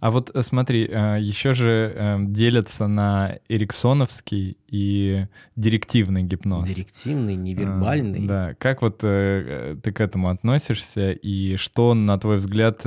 А 0.02 0.10
вот 0.10 0.32
э, 0.34 0.42
смотри, 0.42 0.88
э, 0.90 1.20
еще 1.22 1.54
же 1.54 1.94
э, 1.96 2.18
делятся 2.22 2.88
на 2.88 3.38
эриксоновский 3.48 4.58
и 4.68 5.28
директивный 5.56 6.24
гипноз. 6.24 6.68
Директивный, 6.68 7.36
невербальный. 7.36 8.26
Да. 8.26 8.56
Как 8.58 8.82
вот 8.82 8.98
ты 8.98 9.78
к 9.78 10.02
этому 10.02 10.30
относишься 10.30 11.12
и 11.12 11.56
что, 11.56 11.94
на 11.94 12.18
твой 12.18 12.38
взгляд, 12.38 12.84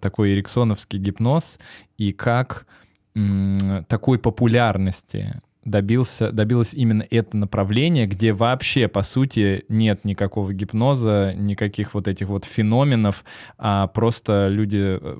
такой 0.00 0.34
эриксоновский 0.34 1.00
гипноз 1.00 1.58
и 1.98 2.12
как 2.12 2.66
такой 3.88 4.18
популярности 4.20 5.40
добился, 5.64 6.30
добилось 6.30 6.74
именно 6.74 7.06
это 7.10 7.36
направление, 7.36 8.06
где 8.06 8.32
вообще, 8.32 8.88
по 8.88 9.02
сути, 9.02 9.64
нет 9.68 10.04
никакого 10.04 10.52
гипноза, 10.52 11.34
никаких 11.36 11.94
вот 11.94 12.08
этих 12.08 12.28
вот 12.28 12.44
феноменов, 12.44 13.24
а 13.58 13.86
просто 13.88 14.48
люди 14.48 14.98
э, 15.00 15.16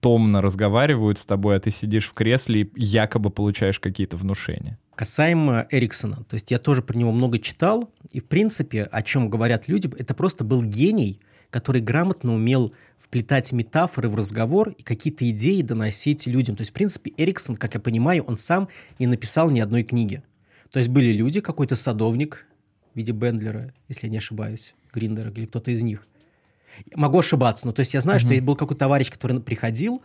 томно 0.00 0.42
разговаривают 0.42 1.18
с 1.18 1.26
тобой, 1.26 1.56
а 1.56 1.60
ты 1.60 1.70
сидишь 1.70 2.08
в 2.08 2.12
кресле 2.12 2.62
и 2.62 2.70
якобы 2.74 3.30
получаешь 3.30 3.80
какие-то 3.80 4.16
внушения. 4.16 4.78
Касаемо 4.94 5.66
Эриксона, 5.70 6.16
то 6.28 6.34
есть 6.34 6.50
я 6.50 6.58
тоже 6.58 6.82
про 6.82 6.96
него 6.96 7.12
много 7.12 7.38
читал, 7.38 7.90
и 8.12 8.20
в 8.20 8.26
принципе, 8.26 8.82
о 8.84 9.02
чем 9.02 9.30
говорят 9.30 9.68
люди, 9.68 9.90
это 9.98 10.14
просто 10.14 10.44
был 10.44 10.62
гений, 10.62 11.20
который 11.50 11.80
грамотно 11.80 12.34
умел 12.34 12.72
вплетать 13.12 13.52
метафоры 13.52 14.08
в 14.08 14.14
разговор 14.14 14.70
и 14.70 14.82
какие-то 14.82 15.28
идеи 15.28 15.60
доносить 15.60 16.26
людям. 16.26 16.56
То 16.56 16.62
есть, 16.62 16.70
в 16.70 16.72
принципе, 16.72 17.12
Эриксон, 17.18 17.56
как 17.56 17.74
я 17.74 17.80
понимаю, 17.80 18.24
он 18.24 18.38
сам 18.38 18.70
не 18.98 19.06
написал 19.06 19.50
ни 19.50 19.60
одной 19.60 19.82
книги. 19.82 20.22
То 20.70 20.78
есть 20.78 20.88
были 20.88 21.12
люди, 21.12 21.42
какой-то 21.42 21.76
садовник 21.76 22.46
в 22.94 22.96
виде 22.96 23.12
Бендлера, 23.12 23.74
если 23.88 24.06
я 24.06 24.10
не 24.10 24.16
ошибаюсь, 24.16 24.74
Гриндера 24.94 25.30
или 25.30 25.44
кто-то 25.44 25.70
из 25.70 25.82
них. 25.82 26.06
Могу 26.94 27.18
ошибаться, 27.18 27.66
но 27.66 27.74
то 27.74 27.80
есть 27.80 27.92
я 27.92 28.00
знаю, 28.00 28.18
угу. 28.18 28.32
что 28.32 28.42
был 28.42 28.56
какой-то 28.56 28.78
товарищ, 28.78 29.10
который 29.10 29.38
приходил 29.40 30.00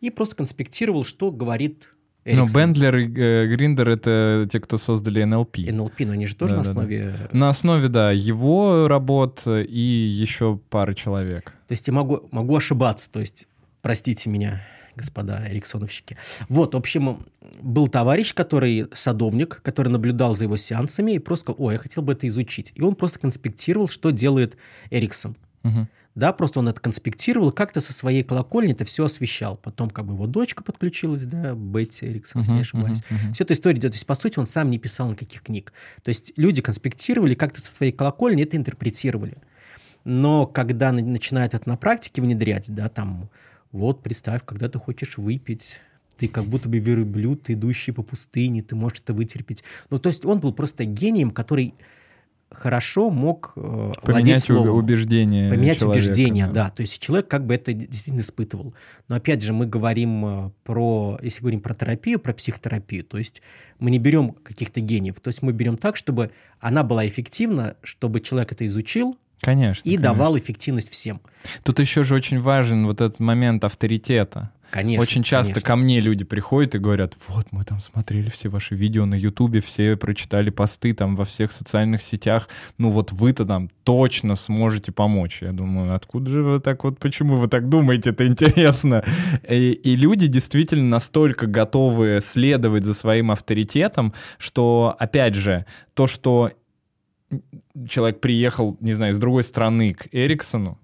и 0.00 0.10
просто 0.10 0.36
конспектировал, 0.36 1.02
что 1.02 1.32
говорит 1.32 1.88
Эриксон. 2.24 2.46
Ну, 2.46 2.54
Бендлер 2.54 2.96
и 2.96 3.12
э, 3.14 3.46
Гриндер— 3.48 3.88
это 3.90 4.48
те, 4.50 4.60
кто 4.60 4.78
создали 4.78 5.24
НЛП. 5.24 5.58
НЛП, 5.58 6.00
но 6.00 6.12
они 6.12 6.26
же 6.26 6.36
тоже 6.36 6.52
да, 6.52 6.56
на 6.56 6.62
основе... 6.62 7.14
Да. 7.32 7.38
На 7.38 7.48
основе, 7.48 7.88
да, 7.88 8.12
его 8.12 8.86
работ 8.86 9.42
и 9.46 9.80
еще 9.80 10.60
пары 10.70 10.94
человек. 10.94 11.54
То 11.66 11.72
есть 11.72 11.88
я 11.88 11.92
могу, 11.92 12.28
могу 12.30 12.56
ошибаться, 12.56 13.10
то 13.10 13.20
есть 13.20 13.48
простите 13.80 14.30
меня, 14.30 14.62
господа 14.94 15.42
эриксоновщики. 15.48 16.16
Вот, 16.48 16.74
в 16.74 16.76
общем, 16.76 17.24
был 17.60 17.88
товарищ, 17.88 18.34
который 18.34 18.86
садовник, 18.92 19.60
который 19.62 19.88
наблюдал 19.88 20.36
за 20.36 20.44
его 20.44 20.56
сеансами 20.56 21.12
и 21.12 21.18
просто 21.18 21.52
сказал, 21.52 21.66
ой, 21.66 21.74
я 21.74 21.78
хотел 21.78 22.02
бы 22.02 22.12
это 22.12 22.28
изучить. 22.28 22.72
И 22.74 22.82
он 22.82 22.94
просто 22.94 23.18
конспектировал, 23.18 23.88
что 23.88 24.10
делает 24.10 24.56
Эриксон. 24.90 25.36
Угу 25.64 25.86
да, 26.14 26.32
просто 26.32 26.58
он 26.58 26.68
это 26.68 26.80
конспектировал, 26.80 27.52
как-то 27.52 27.80
со 27.80 27.92
своей 27.92 28.22
колокольни 28.22 28.72
это 28.72 28.84
все 28.84 29.04
освещал. 29.04 29.56
Потом 29.56 29.88
как 29.88 30.04
бы 30.04 30.12
его 30.12 30.26
дочка 30.26 30.62
подключилась, 30.62 31.24
да, 31.24 31.54
Бетти 31.54 32.06
Эриксон, 32.06 32.42
если 32.42 32.52
не 32.52 32.60
ошибаюсь. 32.60 32.98
Uh-huh, 32.98 33.30
uh-huh. 33.30 33.32
Все 33.34 33.44
эта 33.44 33.54
история, 33.54 33.80
то 33.80 33.86
есть, 33.86 34.06
по 34.06 34.14
сути, 34.14 34.38
он 34.38 34.46
сам 34.46 34.70
не 34.70 34.78
писал 34.78 35.10
никаких 35.10 35.42
книг. 35.42 35.72
То 36.02 36.10
есть 36.10 36.32
люди 36.36 36.60
конспектировали, 36.60 37.34
как-то 37.34 37.60
со 37.60 37.74
своей 37.74 37.92
колокольни 37.92 38.42
это 38.42 38.56
интерпретировали. 38.56 39.38
Но 40.04 40.46
когда 40.46 40.92
начинают 40.92 41.54
это 41.54 41.66
на 41.68 41.76
практике 41.76 42.20
внедрять, 42.20 42.66
да, 42.68 42.88
там, 42.88 43.30
вот, 43.70 44.02
представь, 44.02 44.42
когда 44.44 44.68
ты 44.68 44.78
хочешь 44.78 45.16
выпить, 45.16 45.80
ты 46.18 46.28
как 46.28 46.44
будто 46.44 46.68
бы 46.68 46.78
верблюд, 46.78 47.48
идущий 47.48 47.92
по 47.92 48.02
пустыне, 48.02 48.62
ты 48.62 48.76
можешь 48.76 49.00
это 49.00 49.14
вытерпеть. 49.14 49.64
Ну, 49.88 49.98
то 49.98 50.08
есть 50.08 50.26
он 50.26 50.40
был 50.40 50.52
просто 50.52 50.84
гением, 50.84 51.30
который 51.30 51.74
хорошо 52.54 53.10
мог 53.10 53.52
э, 53.56 53.92
поменять 54.02 54.42
словом, 54.42 54.76
убеждения. 54.76 55.50
Поменять 55.50 55.78
человека, 55.80 56.04
убеждения, 56.04 56.46
да. 56.46 56.64
да. 56.64 56.70
То 56.70 56.82
есть 56.82 56.98
человек 56.98 57.28
как 57.28 57.46
бы 57.46 57.54
это 57.54 57.72
действительно 57.72 58.20
испытывал. 58.20 58.74
Но 59.08 59.16
опять 59.16 59.42
же, 59.42 59.52
мы 59.52 59.66
говорим 59.66 60.24
э, 60.24 60.50
про, 60.64 61.18
если 61.22 61.40
говорим 61.40 61.60
про 61.60 61.74
терапию, 61.74 62.18
про 62.18 62.32
психотерапию, 62.32 63.04
то 63.04 63.18
есть 63.18 63.42
мы 63.78 63.90
не 63.90 63.98
берем 63.98 64.32
каких-то 64.32 64.80
гениев, 64.80 65.20
то 65.20 65.28
есть 65.28 65.42
мы 65.42 65.52
берем 65.52 65.76
так, 65.76 65.96
чтобы 65.96 66.30
она 66.60 66.82
была 66.82 67.06
эффективна, 67.06 67.76
чтобы 67.82 68.20
человек 68.20 68.52
это 68.52 68.66
изучил, 68.66 69.16
Конечно. 69.42 69.88
И 69.88 69.96
конечно. 69.96 70.12
давал 70.14 70.38
эффективность 70.38 70.90
всем. 70.92 71.20
Тут 71.64 71.80
еще 71.80 72.04
же 72.04 72.14
очень 72.14 72.40
важен 72.40 72.86
вот 72.86 73.00
этот 73.00 73.18
момент 73.18 73.64
авторитета. 73.64 74.52
Конечно. 74.72 75.02
Очень 75.02 75.22
часто 75.22 75.52
конечно. 75.52 75.66
ко 75.66 75.76
мне 75.76 76.00
люди 76.00 76.24
приходят 76.24 76.74
и 76.74 76.78
говорят, 76.78 77.14
вот 77.28 77.46
мы 77.50 77.62
там 77.62 77.78
смотрели 77.78 78.30
все 78.30 78.48
ваши 78.48 78.74
видео 78.74 79.04
на 79.04 79.14
Ютубе, 79.14 79.60
все 79.60 79.98
прочитали 79.98 80.48
посты 80.48 80.94
там 80.94 81.14
во 81.14 81.26
всех 81.26 81.52
социальных 81.52 82.02
сетях, 82.02 82.48
ну 82.78 82.88
вот 82.88 83.12
вы-то 83.12 83.44
там 83.44 83.68
точно 83.84 84.34
сможете 84.34 84.90
помочь. 84.90 85.42
Я 85.42 85.52
думаю, 85.52 85.94
откуда 85.94 86.30
же 86.30 86.42
вы 86.42 86.58
так 86.58 86.84
вот, 86.84 86.98
почему 86.98 87.36
вы 87.36 87.48
так 87.48 87.68
думаете, 87.68 88.10
это 88.10 88.26
интересно. 88.26 89.04
И, 89.46 89.72
и 89.72 89.94
люди 89.94 90.26
действительно 90.26 90.88
настолько 90.88 91.46
готовы 91.46 92.20
следовать 92.22 92.84
за 92.84 92.94
своим 92.94 93.30
авторитетом, 93.30 94.14
что, 94.38 94.96
опять 94.98 95.34
же, 95.34 95.66
то, 95.92 96.06
что 96.06 96.50
человек 97.86 98.20
приехал, 98.20 98.78
не 98.80 98.94
знаю, 98.94 99.12
с 99.12 99.18
другой 99.18 99.44
страны 99.44 99.92
к 99.92 100.08
Эриксону, 100.12 100.78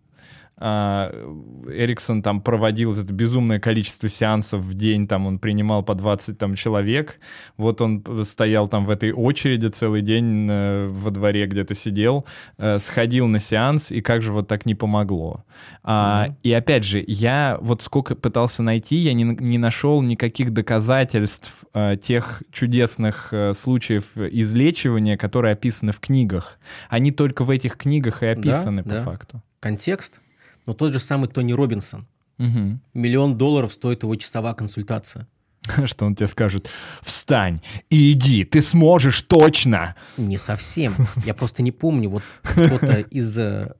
Эриксон 0.60 2.22
там 2.22 2.40
проводил 2.40 2.92
это 2.94 3.12
безумное 3.12 3.60
количество 3.60 4.08
сеансов 4.08 4.62
в 4.62 4.74
день, 4.74 5.06
там 5.06 5.26
он 5.26 5.38
принимал 5.38 5.82
по 5.82 5.94
20 5.94 6.36
там 6.36 6.54
человек, 6.54 7.20
вот 7.56 7.80
он 7.80 8.04
стоял 8.24 8.66
там 8.68 8.84
в 8.84 8.90
этой 8.90 9.12
очереди 9.12 9.68
целый 9.68 10.02
день 10.02 10.48
э, 10.50 10.88
во 10.88 11.10
дворе 11.10 11.46
где-то 11.46 11.74
сидел, 11.74 12.26
э, 12.56 12.78
сходил 12.78 13.28
на 13.28 13.38
сеанс, 13.38 13.92
и 13.92 14.00
как 14.00 14.22
же 14.22 14.32
вот 14.32 14.48
так 14.48 14.66
не 14.66 14.74
помогло. 14.74 15.44
А, 15.82 16.26
mm-hmm. 16.26 16.34
И 16.42 16.52
опять 16.52 16.84
же, 16.84 17.04
я 17.06 17.58
вот 17.60 17.82
сколько 17.82 18.16
пытался 18.16 18.62
найти, 18.62 18.96
я 18.96 19.12
не, 19.12 19.24
не 19.24 19.58
нашел 19.58 20.02
никаких 20.02 20.52
доказательств 20.52 21.64
а, 21.72 21.96
тех 21.96 22.42
чудесных 22.50 23.28
а, 23.32 23.52
случаев 23.54 24.16
излечивания, 24.16 25.16
которые 25.16 25.52
описаны 25.52 25.92
в 25.92 26.00
книгах. 26.00 26.58
Они 26.88 27.12
только 27.12 27.44
в 27.44 27.50
этих 27.50 27.76
книгах 27.76 28.22
и 28.22 28.26
описаны 28.26 28.82
да, 28.82 28.88
по 28.88 28.96
да. 28.96 29.02
факту. 29.02 29.42
Контекст 29.60 30.20
но 30.68 30.74
тот 30.74 30.92
же 30.92 31.00
самый 31.00 31.28
Тони 31.28 31.52
Робинсон. 31.52 32.06
Угу. 32.38 32.78
Миллион 32.92 33.38
долларов 33.38 33.72
стоит 33.72 34.02
его 34.02 34.14
часовая 34.16 34.52
консультация. 34.52 35.26
Что 35.86 36.04
он 36.04 36.14
тебе 36.14 36.26
скажет? 36.26 36.68
Встань 37.00 37.60
и 37.88 38.12
иди, 38.12 38.44
ты 38.44 38.60
сможешь 38.60 39.22
точно. 39.22 39.96
Не 40.18 40.36
совсем. 40.36 40.92
Я 41.24 41.32
просто 41.32 41.62
не 41.62 41.72
помню. 41.72 42.10
Вот 42.10 42.22
кто-то 42.42 43.00
из 43.10 43.38
э, 43.38 43.72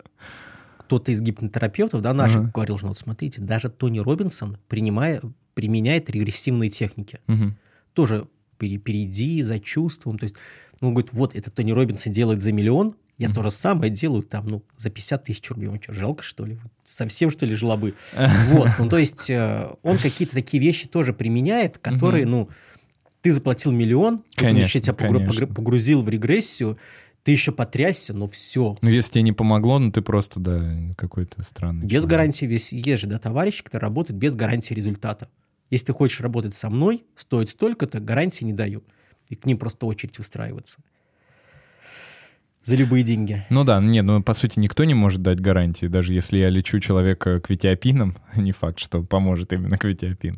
кто-то 0.78 1.12
из 1.12 1.20
гипнотерапевтов, 1.20 2.00
да, 2.00 2.14
наших 2.14 2.44
uh-huh. 2.44 2.52
говорил, 2.52 2.78
что 2.78 2.86
вот 2.86 2.96
смотрите, 2.96 3.42
даже 3.42 3.68
Тони 3.68 3.98
Робинсон 3.98 4.56
принимая, 4.66 5.20
применяет 5.52 6.08
регрессивные 6.08 6.70
техники. 6.70 7.20
Uh-huh. 7.26 7.52
Тоже 7.92 8.26
перейди 8.56 9.42
за 9.42 9.60
чувством. 9.60 10.18
То 10.18 10.24
есть, 10.24 10.36
ну, 10.80 10.92
говорит, 10.92 11.12
вот 11.12 11.36
это 11.36 11.50
Тони 11.50 11.72
Робинсон 11.72 12.14
делает 12.14 12.40
за 12.40 12.50
миллион, 12.52 12.96
я 13.18 13.26
mm-hmm. 13.26 13.34
то 13.34 13.42
же 13.42 13.50
самое 13.50 13.90
делаю 13.90 14.22
там, 14.22 14.46
ну, 14.46 14.62
за 14.76 14.90
50 14.90 15.24
тысяч 15.24 15.50
рублей. 15.50 15.68
Он 15.68 15.82
что, 15.82 15.92
жалко, 15.92 16.22
что 16.22 16.44
ли? 16.44 16.56
Совсем, 16.84 17.30
что 17.30 17.46
ли, 17.46 17.56
жлобы? 17.56 17.94
Вот, 18.50 18.68
ну, 18.78 18.88
то 18.88 18.96
есть 18.96 19.28
э, 19.28 19.70
он 19.82 19.98
какие-то 19.98 20.34
такие 20.34 20.62
вещи 20.62 20.86
тоже 20.86 21.12
применяет, 21.12 21.78
которые, 21.78 22.26
ну, 22.26 22.48
ты 23.20 23.32
заплатил 23.32 23.72
миллион, 23.72 24.22
конечно, 24.36 24.66
еще 24.66 24.80
тебя 24.80 24.94
конечно. 24.94 25.48
погрузил 25.48 26.02
в 26.02 26.08
регрессию, 26.08 26.78
ты 27.24 27.32
еще 27.32 27.50
потрясся, 27.50 28.14
но 28.14 28.28
все. 28.28 28.78
Ну, 28.80 28.88
если 28.88 29.14
тебе 29.14 29.22
не 29.22 29.32
помогло, 29.32 29.80
ну, 29.80 29.90
ты 29.90 30.00
просто, 30.00 30.38
да, 30.38 30.76
какой-то 30.96 31.42
странный. 31.42 31.82
Без 31.82 32.02
человек. 32.02 32.10
гарантии, 32.10 32.44
весь 32.46 32.72
есть 32.72 33.02
же, 33.02 33.08
да, 33.08 33.18
товарищи, 33.18 33.64
которые 33.64 33.88
работают 33.88 34.16
без 34.16 34.36
гарантии 34.36 34.74
результата. 34.74 35.28
Если 35.70 35.86
ты 35.86 35.92
хочешь 35.92 36.20
работать 36.20 36.54
со 36.54 36.70
мной, 36.70 37.04
стоит 37.16 37.50
столько-то, 37.50 37.98
гарантии 37.98 38.44
не 38.44 38.52
даю. 38.52 38.84
И 39.28 39.34
к 39.34 39.44
ним 39.44 39.58
просто 39.58 39.86
очередь 39.86 40.16
выстраиваться 40.18 40.78
за 42.68 42.76
любые 42.76 43.02
деньги. 43.02 43.44
Ну 43.48 43.64
да, 43.64 43.80
нет, 43.80 44.04
ну 44.04 44.22
по 44.22 44.34
сути 44.34 44.58
никто 44.58 44.84
не 44.84 44.94
может 44.94 45.22
дать 45.22 45.40
гарантии, 45.40 45.86
даже 45.86 46.12
если 46.12 46.38
я 46.38 46.50
лечу 46.50 46.80
человека 46.80 47.40
квитиопином, 47.40 48.14
не 48.36 48.52
факт, 48.52 48.78
что 48.78 49.02
поможет 49.02 49.52
именно 49.52 49.78
квитиопин. 49.78 50.34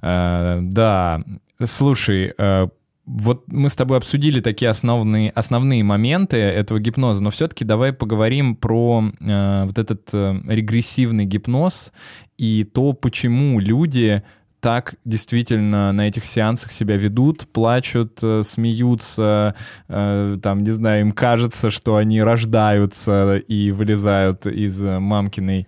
А, 0.00 0.58
да, 0.60 1.22
слушай, 1.64 2.34
а, 2.36 2.68
вот 3.06 3.44
мы 3.46 3.68
с 3.68 3.76
тобой 3.76 3.98
обсудили 3.98 4.40
такие 4.40 4.70
основные, 4.70 5.30
основные 5.30 5.84
моменты 5.84 6.36
этого 6.36 6.80
гипноза, 6.80 7.22
но 7.22 7.30
все-таки 7.30 7.64
давай 7.64 7.92
поговорим 7.92 8.54
про 8.54 9.04
э, 9.20 9.64
вот 9.66 9.76
этот 9.76 10.08
э, 10.12 10.40
регрессивный 10.46 11.24
гипноз 11.24 11.92
и 12.38 12.62
то, 12.62 12.92
почему 12.92 13.58
люди 13.58 14.22
так 14.62 14.94
действительно 15.04 15.90
на 15.90 16.06
этих 16.06 16.24
сеансах 16.24 16.70
себя 16.70 16.96
ведут, 16.96 17.48
плачут, 17.48 18.20
э, 18.22 18.42
смеются, 18.44 19.56
э, 19.88 20.38
там, 20.40 20.62
не 20.62 20.70
знаю, 20.70 21.00
им 21.00 21.12
кажется, 21.12 21.68
что 21.68 21.96
они 21.96 22.22
рождаются 22.22 23.38
и 23.38 23.72
вылезают 23.72 24.46
из 24.46 24.80
мамкиной 24.80 25.66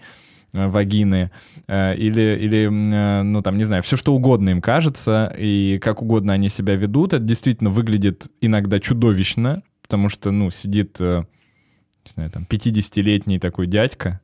э, 0.52 0.68
вагины, 0.68 1.32
или, 1.66 2.38
или, 2.40 2.68
ну, 2.68 3.42
там, 3.42 3.58
не 3.58 3.64
знаю, 3.64 3.82
все 3.82 3.96
что 3.96 4.14
угодно 4.14 4.50
им 4.50 4.62
кажется, 4.62 5.34
и 5.36 5.80
как 5.82 6.00
угодно 6.00 6.32
они 6.32 6.48
себя 6.48 6.76
ведут, 6.76 7.14
это 7.14 7.24
действительно 7.24 7.70
выглядит 7.70 8.28
иногда 8.40 8.78
чудовищно, 8.78 9.64
потому 9.82 10.08
что, 10.08 10.30
ну, 10.30 10.50
сидит, 10.50 11.00
не 11.00 12.12
знаю, 12.14 12.30
там, 12.30 12.46
50-летний 12.48 13.40
такой 13.40 13.66
дядька, 13.66 14.20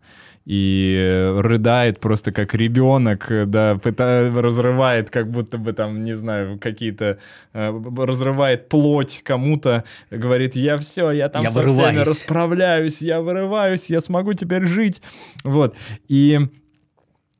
и 0.50 1.32
рыдает 1.36 2.00
просто 2.00 2.32
как 2.32 2.54
ребенок, 2.54 3.30
да, 3.46 3.76
пытает, 3.76 4.36
разрывает 4.36 5.08
как 5.08 5.30
будто 5.30 5.58
бы 5.58 5.72
там, 5.72 6.02
не 6.02 6.14
знаю, 6.14 6.58
какие-то, 6.58 7.18
э, 7.52 7.82
разрывает 7.96 8.68
плоть 8.68 9.20
кому-то, 9.22 9.84
говорит, 10.10 10.56
я 10.56 10.76
все, 10.76 11.12
я 11.12 11.28
там 11.28 11.44
я 11.44 11.50
со 11.50 11.60
вырываюсь. 11.60 11.90
всеми 11.90 12.00
расправляюсь, 12.00 13.00
я 13.00 13.20
вырываюсь, 13.20 13.86
я 13.86 14.00
смогу 14.00 14.32
теперь 14.32 14.64
жить. 14.64 15.00
Вот. 15.44 15.76
И 16.08 16.40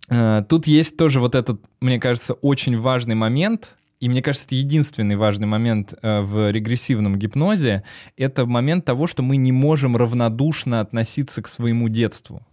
э, 0.08 0.44
тут 0.48 0.68
есть 0.68 0.96
тоже 0.96 1.18
вот 1.18 1.34
этот, 1.34 1.60
мне 1.80 1.98
кажется, 1.98 2.34
очень 2.34 2.78
важный 2.78 3.16
момент, 3.16 3.74
и 3.98 4.08
мне 4.08 4.22
кажется, 4.22 4.46
это 4.46 4.54
единственный 4.54 5.16
важный 5.16 5.48
момент 5.48 5.94
э, 6.00 6.20
в 6.20 6.52
регрессивном 6.52 7.16
гипнозе, 7.16 7.82
это 8.16 8.46
момент 8.46 8.84
того, 8.84 9.08
что 9.08 9.24
мы 9.24 9.36
не 9.36 9.50
можем 9.50 9.96
равнодушно 9.96 10.78
относиться 10.80 11.42
к 11.42 11.48
своему 11.48 11.88
детству. 11.88 12.46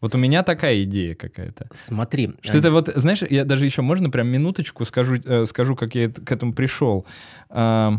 Вот 0.00 0.14
у 0.14 0.18
меня 0.18 0.42
такая 0.42 0.82
идея 0.84 1.14
какая-то. 1.14 1.68
Смотри. 1.74 2.30
Что 2.40 2.58
это 2.58 2.70
вот, 2.70 2.88
знаешь, 2.94 3.22
я 3.28 3.44
даже 3.44 3.64
еще 3.64 3.82
можно 3.82 4.10
прям 4.10 4.28
минуточку 4.28 4.84
скажу, 4.84 5.16
э, 5.24 5.46
скажу 5.46 5.74
как 5.74 5.94
я 5.94 6.08
к 6.08 6.30
этому 6.30 6.52
пришел. 6.52 7.04
Э, 7.50 7.98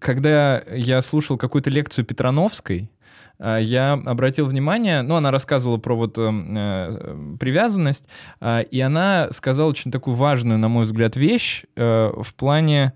когда 0.00 0.62
я 0.72 1.02
слушал 1.02 1.38
какую-то 1.38 1.70
лекцию 1.70 2.04
Петрановской, 2.04 2.90
э, 3.38 3.58
я 3.62 3.92
обратил 3.92 4.46
внимание, 4.46 5.02
ну, 5.02 5.14
она 5.14 5.30
рассказывала 5.30 5.78
про 5.78 5.94
вот 5.94 6.18
э, 6.18 7.36
привязанность, 7.38 8.06
э, 8.40 8.64
и 8.64 8.80
она 8.80 9.28
сказала 9.30 9.68
очень 9.68 9.92
такую 9.92 10.16
важную, 10.16 10.58
на 10.58 10.68
мой 10.68 10.84
взгляд, 10.84 11.14
вещь 11.14 11.64
э, 11.76 12.12
в 12.16 12.34
плане 12.34 12.92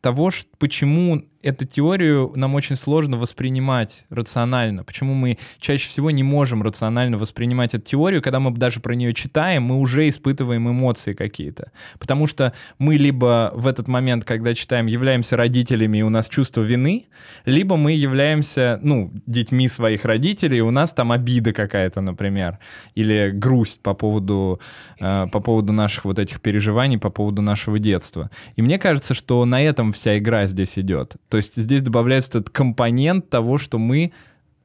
того, 0.00 0.30
почему 0.58 1.22
эту 1.42 1.64
теорию 1.64 2.32
нам 2.34 2.54
очень 2.54 2.76
сложно 2.76 3.16
воспринимать 3.16 4.04
рационально. 4.10 4.84
Почему 4.84 5.14
мы 5.14 5.38
чаще 5.58 5.88
всего 5.88 6.10
не 6.10 6.22
можем 6.22 6.62
рационально 6.62 7.16
воспринимать 7.16 7.74
эту 7.74 7.84
теорию, 7.84 8.22
когда 8.22 8.40
мы 8.40 8.50
даже 8.52 8.80
про 8.80 8.94
нее 8.94 9.14
читаем, 9.14 9.62
мы 9.62 9.78
уже 9.78 10.08
испытываем 10.08 10.68
эмоции 10.68 11.14
какие-то. 11.14 11.72
Потому 11.98 12.26
что 12.26 12.52
мы 12.78 12.96
либо 12.96 13.52
в 13.54 13.66
этот 13.66 13.88
момент, 13.88 14.24
когда 14.24 14.54
читаем, 14.54 14.86
являемся 14.86 15.36
родителями, 15.36 15.98
и 15.98 16.02
у 16.02 16.10
нас 16.10 16.28
чувство 16.28 16.60
вины, 16.60 17.06
либо 17.44 17.76
мы 17.76 17.92
являемся, 17.92 18.78
ну, 18.82 19.12
детьми 19.26 19.68
своих 19.68 20.04
родителей, 20.04 20.58
и 20.58 20.62
у 20.62 20.70
нас 20.70 20.92
там 20.92 21.12
обида 21.12 21.52
какая-то, 21.52 22.00
например, 22.00 22.58
или 22.94 23.30
грусть 23.30 23.80
по 23.82 23.94
поводу, 23.94 24.60
э, 25.00 25.26
по 25.32 25.40
поводу 25.40 25.72
наших 25.72 26.04
вот 26.04 26.18
этих 26.18 26.40
переживаний, 26.40 26.98
по 26.98 27.10
поводу 27.10 27.40
нашего 27.40 27.78
детства. 27.78 28.30
И 28.56 28.62
мне 28.62 28.78
кажется, 28.78 29.14
что 29.14 29.44
на 29.44 29.62
этом 29.62 29.92
вся 29.92 30.18
игра 30.18 30.46
здесь 30.46 30.78
идет. 30.78 31.16
То 31.30 31.36
есть 31.36 31.56
здесь 31.56 31.82
добавляется 31.82 32.38
этот 32.38 32.50
компонент 32.50 33.30
того, 33.30 33.56
что 33.56 33.78
мы 33.78 34.12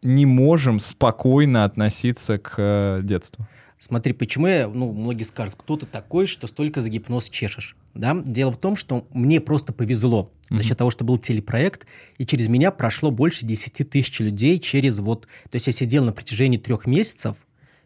не 0.02 0.26
можем 0.26 0.80
спокойно 0.80 1.64
относиться 1.64 2.38
к 2.38 2.56
э, 2.58 3.00
детству. 3.04 3.48
Смотри, 3.78 4.14
почему 4.14 4.48
я, 4.48 4.68
ну, 4.68 4.92
многие 4.92 5.24
скажут, 5.24 5.56
кто 5.58 5.78
ты 5.78 5.86
такой, 5.86 6.28
что 6.28 6.48
столько 6.48 6.82
за 6.82 6.90
гипноз 6.90 7.30
чешешь, 7.30 7.76
да? 7.94 8.20
Дело 8.26 8.52
в 8.52 8.58
том, 8.58 8.76
что 8.76 9.06
мне 9.12 9.42
просто 9.42 9.74
повезло 9.74 10.32
mm-hmm. 10.50 10.58
за 10.58 10.64
счет 10.64 10.78
того, 10.78 10.92
что 10.92 11.06
был 11.06 11.18
телепроект, 11.18 11.86
и 12.18 12.26
через 12.26 12.48
меня 12.48 12.72
прошло 12.72 13.12
больше 13.12 13.46
10 13.46 13.90
тысяч 13.90 14.20
людей 14.20 14.60
через 14.60 15.00
вот... 15.00 15.28
То 15.50 15.56
есть 15.56 15.68
я 15.68 15.74
сидел 15.74 16.06
на 16.06 16.14
протяжении 16.14 16.58
трех 16.58 16.88
месяцев, 16.88 17.38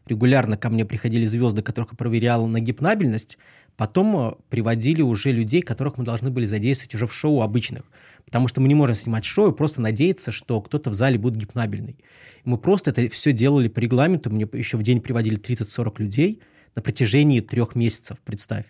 регулярно 0.05 0.57
ко 0.57 0.69
мне 0.69 0.86
приходили 0.86 1.25
звезды, 1.25 1.61
которых 1.61 1.91
я 1.91 1.97
проверял 1.97 2.47
на 2.47 2.59
гипнабельность, 2.59 3.38
потом 3.75 4.30
э, 4.30 4.32
приводили 4.49 5.01
уже 5.01 5.32
людей, 5.32 5.61
которых 5.61 5.97
мы 5.97 6.05
должны 6.05 6.30
были 6.30 6.45
задействовать 6.45 6.95
уже 6.95 7.07
в 7.07 7.13
шоу 7.13 7.41
обычных. 7.41 7.84
Потому 8.30 8.47
что 8.47 8.61
мы 8.61 8.67
не 8.67 8.75
можем 8.75 8.93
снимать 8.93 9.25
шоу 9.25 9.51
и 9.51 9.55
просто 9.55 9.82
надеяться, 9.82 10.32
что 10.32 10.61
кто-то 10.61 10.91
в 10.91 10.93
зале 10.93 11.17
будет 11.17 11.36
гипнабельный. 11.36 11.97
Мы 12.43 12.59
просто 12.59 12.91
это 12.91 13.09
все 13.09 13.34
делали 13.34 13.69
по 13.69 13.80
регламенту. 13.80 14.30
Мне 14.30 14.47
еще 14.53 14.77
в 14.77 14.84
день 14.84 15.01
приводили 15.01 15.39
30-40 15.39 15.95
людей 15.97 16.39
на 16.75 16.84
протяжении 16.84 17.39
трех 17.39 17.73
месяцев, 17.73 18.19
представь. 18.23 18.65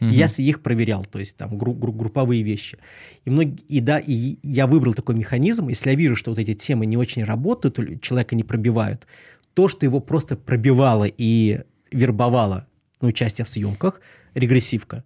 Угу. 0.00 0.08
И 0.08 0.14
я 0.14 0.28
их 0.38 0.62
проверял, 0.62 1.04
то 1.04 1.18
есть 1.18 1.36
там 1.36 1.58
гру- 1.58 1.74
гру- 1.74 1.92
групповые 1.92 2.42
вещи. 2.42 2.78
И, 3.26 3.30
многие, 3.30 3.60
и 3.68 3.80
да, 3.80 3.98
и 3.98 4.38
я 4.42 4.66
выбрал 4.66 4.94
такой 4.94 5.14
механизм. 5.14 5.68
Если 5.68 5.90
я 5.90 5.94
вижу, 5.94 6.16
что 6.16 6.30
вот 6.30 6.38
эти 6.38 6.54
темы 6.54 6.86
не 6.86 6.96
очень 6.96 7.22
работают, 7.22 7.78
человека 8.00 8.34
не 8.34 8.44
пробивают, 8.44 9.06
то, 9.52 9.68
что 9.68 9.84
его 9.84 10.00
просто 10.00 10.36
пробивало 10.36 11.04
и 11.04 11.60
вербовало 11.92 12.66
на 13.02 13.08
участие 13.08 13.44
в 13.44 13.48
съемках, 13.50 14.00
регрессивка. 14.32 15.04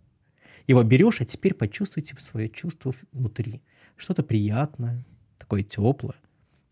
Его 0.69 0.85
берешь, 0.85 1.21
а 1.21 1.25
теперь 1.25 1.55
почувствуйте 1.55 2.15
свое 2.19 2.49
чувство 2.49 2.95
внутри. 3.13 3.63
Что-то 3.97 4.23
приятное, 4.23 5.05
такое 5.39 5.63
теплое. 5.63 6.17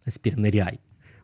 А 0.05 0.11
теперь 0.11 0.37
ныряй. 0.37 0.81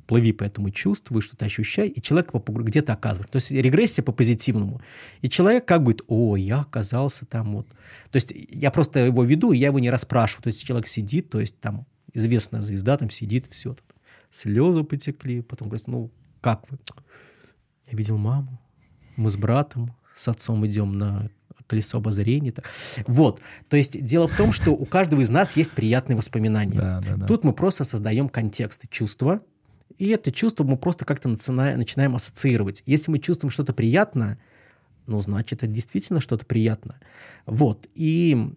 Плыви 0.06 0.32
по 0.32 0.42
этому 0.42 0.70
чувству, 0.70 1.20
что-то 1.20 1.44
ощущай, 1.44 1.86
и 1.86 2.02
человек 2.02 2.32
где-то 2.32 2.94
оказывается. 2.94 3.32
То 3.32 3.36
есть 3.36 3.50
регрессия 3.52 4.02
по 4.02 4.10
позитивному. 4.10 4.80
И 5.20 5.28
человек 5.28 5.66
как 5.66 5.84
будет, 5.84 6.02
о, 6.08 6.36
я 6.36 6.62
оказался 6.62 7.26
там 7.26 7.52
вот. 7.52 7.68
То 8.10 8.16
есть 8.16 8.32
я 8.32 8.72
просто 8.72 9.00
его 9.00 9.22
веду, 9.22 9.52
и 9.52 9.58
я 9.58 9.68
его 9.68 9.78
не 9.78 9.90
расспрашиваю. 9.90 10.42
То 10.42 10.48
есть 10.48 10.64
человек 10.64 10.88
сидит, 10.88 11.30
то 11.30 11.38
есть 11.38 11.60
там 11.60 11.86
известная 12.12 12.60
звезда 12.60 12.96
там 12.96 13.08
сидит, 13.10 13.46
все. 13.50 13.76
Слезы 14.30 14.82
потекли, 14.82 15.42
потом 15.42 15.68
говорит, 15.68 15.86
ну, 15.86 16.10
как 16.40 16.68
вы? 16.70 16.78
Я 17.90 17.96
видел 17.96 18.18
маму, 18.18 18.60
мы 19.16 19.30
с 19.30 19.36
братом, 19.36 19.94
с 20.16 20.26
отцом 20.28 20.66
идем 20.66 20.96
на 20.98 21.30
колесо 21.70 21.98
обозрения. 21.98 22.52
Вот. 23.06 23.40
То 23.68 23.76
есть 23.76 24.04
дело 24.04 24.26
в 24.26 24.36
том, 24.36 24.52
что 24.52 24.72
у 24.72 24.84
каждого 24.84 25.20
из 25.20 25.30
нас 25.30 25.56
есть 25.56 25.72
приятные 25.74 26.16
воспоминания. 26.16 26.78
Да, 26.78 27.00
да, 27.00 27.16
да. 27.16 27.26
Тут 27.26 27.44
мы 27.44 27.52
просто 27.52 27.84
создаем 27.84 28.28
контекст, 28.28 28.88
чувства, 28.90 29.40
и 29.98 30.08
это 30.08 30.32
чувство 30.32 30.64
мы 30.64 30.76
просто 30.76 31.04
как-то 31.04 31.28
начинаем 31.28 32.14
ассоциировать. 32.16 32.82
Если 32.86 33.10
мы 33.10 33.18
чувствуем 33.18 33.50
что-то 33.50 33.72
приятное, 33.72 34.38
ну, 35.06 35.20
значит, 35.20 35.62
это 35.62 35.66
действительно 35.66 36.20
что-то 36.20 36.44
приятное. 36.46 37.00
Вот. 37.46 37.86
И 37.94 38.52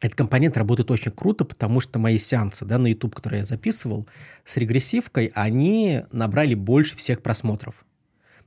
этот 0.00 0.16
компонент 0.16 0.56
работает 0.56 0.90
очень 0.90 1.12
круто, 1.12 1.44
потому 1.44 1.80
что 1.80 1.98
мои 1.98 2.18
сеансы 2.18 2.64
да, 2.64 2.78
на 2.78 2.88
YouTube, 2.88 3.14
которые 3.14 3.38
я 3.38 3.44
записывал, 3.44 4.08
с 4.44 4.56
регрессивкой, 4.56 5.30
они 5.34 6.02
набрали 6.10 6.54
больше 6.54 6.96
всех 6.96 7.22
просмотров. 7.22 7.84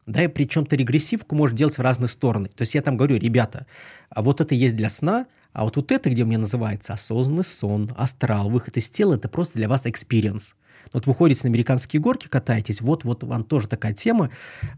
Да, 0.06 0.24
и 0.24 0.28
причем-то 0.28 0.76
регрессивку 0.76 1.36
можешь 1.36 1.58
делать 1.58 1.78
в 1.78 1.82
разные 1.82 2.10
стороны. 2.10 2.48
То 2.50 2.62
есть 2.62 2.76
я 2.76 2.82
там 2.82 2.96
говорю, 2.96 3.18
ребята, 3.18 3.66
а 4.10 4.22
вот 4.22 4.40
это 4.40 4.54
есть 4.54 4.76
для 4.76 4.90
сна, 4.90 5.26
а 5.52 5.64
вот, 5.64 5.78
вот 5.78 5.92
это, 5.92 6.10
где 6.10 6.24
у 6.24 6.26
меня 6.28 6.40
называется 6.40 6.94
осознанный 6.94 7.44
сон, 7.44 7.92
астрал, 7.98 8.50
выход 8.50 8.78
из 8.78 8.90
тела, 8.90 9.16
это 9.16 9.30
просто 9.30 9.58
для 9.58 9.68
вас 9.68 9.86
experience. 9.86 10.54
Вот 10.94 11.08
вы 11.08 11.16
ходите 11.16 11.48
на 11.48 11.50
американские 11.50 12.02
горки, 12.02 12.28
катаетесь, 12.28 12.82
вот-вот 12.82 13.24
вам 13.24 13.44
тоже 13.44 13.68
такая 13.68 13.94
тема, 13.94 14.30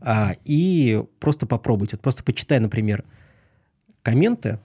а, 0.02 0.34
и 0.46 1.04
просто 1.20 1.46
попробуйте. 1.46 1.98
Вот 1.98 2.04
просто 2.04 2.24
почитай, 2.24 2.60
например, 2.60 3.04
комменты, 4.04 4.60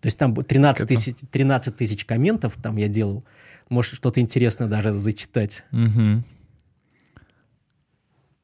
то 0.00 0.06
есть 0.06 0.18
там 0.18 0.36
13 0.36 0.86
тысяч, 0.86 1.16
13 1.32 1.76
тысяч 1.76 2.04
комментов 2.04 2.56
там 2.62 2.76
я 2.76 2.86
делал, 2.86 3.24
может 3.68 3.94
что-то 3.94 4.20
интересное 4.20 4.68
даже 4.68 4.92
зачитать. 4.92 5.64
Угу. 5.72 6.22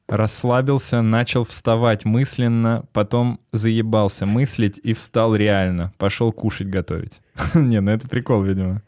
Расслабился, 0.07 1.01
начал 1.01 1.45
вставать 1.45 2.03
мысленно, 2.03 2.85
потом 2.91 3.39
заебался 3.51 4.25
мыслить 4.25 4.79
и 4.83 4.93
встал 4.93 5.35
реально. 5.35 5.93
Пошел 5.97 6.31
кушать 6.31 6.67
готовить. 6.67 7.21
Не, 7.53 7.79
ну 7.79 7.91
это 7.91 8.07
прикол, 8.07 8.43
видимо. 8.43 8.81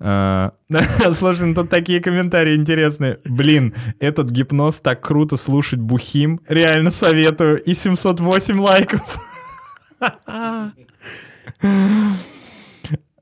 А, 0.00 0.52
слушай, 1.12 1.46
ну 1.46 1.54
тут 1.54 1.70
такие 1.70 2.00
комментарии 2.00 2.56
интересные. 2.56 3.20
Блин, 3.24 3.74
этот 4.00 4.30
гипноз 4.30 4.80
так 4.80 5.00
круто 5.02 5.36
слушать 5.36 5.80
бухим. 5.80 6.40
Реально 6.48 6.90
советую. 6.90 7.62
И 7.62 7.74
708 7.74 8.60
лайков. 8.60 9.18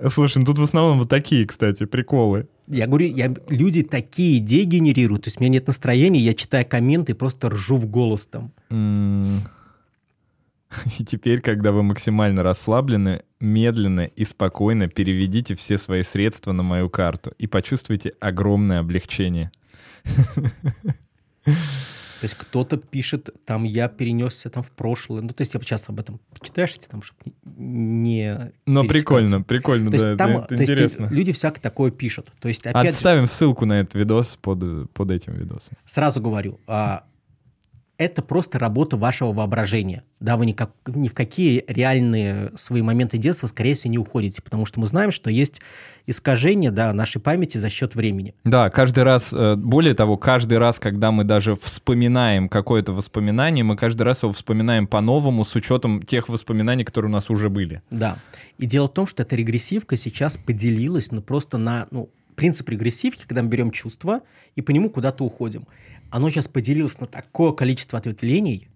Слушай, 0.09 0.39
ну 0.39 0.45
тут 0.45 0.59
в 0.59 0.63
основном 0.63 0.99
вот 0.99 1.09
такие, 1.09 1.47
кстати, 1.47 1.85
приколы. 1.85 2.49
Я 2.69 2.87
говорю, 2.87 3.07
я, 3.07 3.35
люди 3.49 3.83
такие 3.83 4.39
идеи 4.39 4.65
генерируют. 4.65 5.25
То 5.25 5.29
есть 5.29 5.39
у 5.39 5.41
меня 5.43 5.55
нет 5.55 5.67
настроения, 5.67 6.21
я 6.21 6.35
читаю 6.35 6.67
комменты 6.67 7.13
и 7.13 7.15
просто 7.15 7.51
ржу 7.51 7.77
в 7.77 7.87
голос 7.87 8.27
там. 8.27 8.53
И 10.99 11.05
теперь, 11.05 11.43
когда 11.43 11.71
вы 11.71 11.83
максимально 11.83 12.43
расслаблены, 12.43 13.23
медленно 13.41 14.07
и 14.07 14.25
спокойно 14.25 14.89
переведите 14.89 15.55
все 15.55 15.77
свои 15.77 16.03
средства 16.03 16.53
на 16.53 16.63
мою 16.63 16.89
карту 16.89 17.33
и 17.37 17.47
почувствуйте 17.47 18.13
огромное 18.21 18.81
облегчение. 18.81 19.53
То 22.23 22.27
есть 22.27 22.37
кто-то 22.37 22.77
пишет, 22.77 23.31
там 23.45 23.65
я 23.65 23.89
перенесся 23.89 24.49
там 24.49 24.63
в 24.63 24.71
прошлое. 24.71 25.23
Ну, 25.23 25.31
то 25.31 25.41
есть 25.41 25.55
я 25.55 25.61
часто 25.61 25.91
об 25.91 25.99
этом 25.99 26.21
читаешь, 26.41 26.73
там, 26.89 27.03
чтобы 27.03 27.35
не 27.43 28.53
Но 28.65 28.85
прикольно, 28.85 29.43
прикольно, 29.43 29.91
то 29.91 29.99
да, 29.99 30.17
там, 30.17 30.37
это, 30.37 30.47
то 30.47 30.63
интересно. 30.63 31.03
Есть 31.03 31.13
люди 31.13 31.33
всякое 31.33 31.61
такое 31.61 31.91
пишут. 31.91 32.31
То 32.39 32.47
есть, 32.47 32.65
опять 32.65 32.95
Отставим 32.95 33.27
же, 33.27 33.33
ссылку 33.33 33.67
на 33.67 33.81
этот 33.81 33.97
видос 33.97 34.39
под, 34.41 34.89
под 34.93 35.11
этим 35.11 35.33
видосом. 35.33 35.77
Сразу 35.85 36.21
говорю, 36.21 36.61
а, 36.69 37.03
это 38.03 38.23
просто 38.23 38.59
работа 38.59 38.97
вашего 38.97 39.33
воображения. 39.33 40.05
Да, 40.21 40.37
вы 40.37 40.47
никак, 40.47 40.71
ни 40.87 41.09
в 41.09 41.15
какие 41.15 41.65
реальные 41.67 42.53
свои 42.57 42.83
моменты 42.83 43.19
детства, 43.19 43.47
скорее 43.47 43.75
всего, 43.75 43.91
не 43.91 43.99
уходите, 43.99 44.43
потому 44.43 44.67
что 44.67 44.81
мы 44.81 44.87
знаем, 44.87 45.11
что 45.11 45.31
есть 45.31 45.61
искажение 46.07 46.71
да, 46.71 46.93
нашей 46.93 47.21
памяти 47.21 47.59
за 47.59 47.71
счет 47.71 47.95
времени. 47.95 48.35
Да, 48.45 48.71
каждый 48.71 49.05
раз, 49.05 49.33
э, 49.33 49.57
более 49.57 49.95
того, 49.95 50.17
каждый 50.17 50.59
раз, 50.59 50.79
когда 50.79 51.11
мы 51.11 51.25
даже 51.25 51.57
вспоминаем 51.57 52.49
какое-то 52.49 52.93
воспоминание, 52.93 53.65
мы 53.65 53.77
каждый 53.77 54.03
раз 54.03 54.23
его 54.23 54.33
вспоминаем 54.33 54.87
по-новому 54.87 55.45
с 55.45 55.55
учетом 55.55 56.03
тех 56.03 56.29
воспоминаний, 56.29 56.85
которые 56.85 57.11
у 57.11 57.13
нас 57.13 57.31
уже 57.31 57.49
были. 57.49 57.83
Да. 57.91 58.17
И 58.59 58.67
дело 58.67 58.87
в 58.87 58.93
том, 58.93 59.07
что 59.07 59.23
эта 59.23 59.37
регрессивка 59.37 59.97
сейчас 59.97 60.37
поделилась 60.37 61.11
ну, 61.11 61.23
просто 61.23 61.59
на 61.59 61.89
ну, 61.91 62.11
принцип 62.35 62.69
регрессивки, 62.69 63.25
когда 63.27 63.43
мы 63.43 63.49
берем 63.49 63.71
чувство 63.71 64.21
и 64.57 64.63
по 64.63 64.71
нему 64.71 64.91
куда-то 64.91 65.25
уходим 65.25 65.67
оно 66.13 66.31
сейчас 66.31 66.47
поделилось 66.47 67.01
на 67.01 67.07
такое 67.07 67.53
количество 67.53 67.99
ответвлений, 67.99 68.69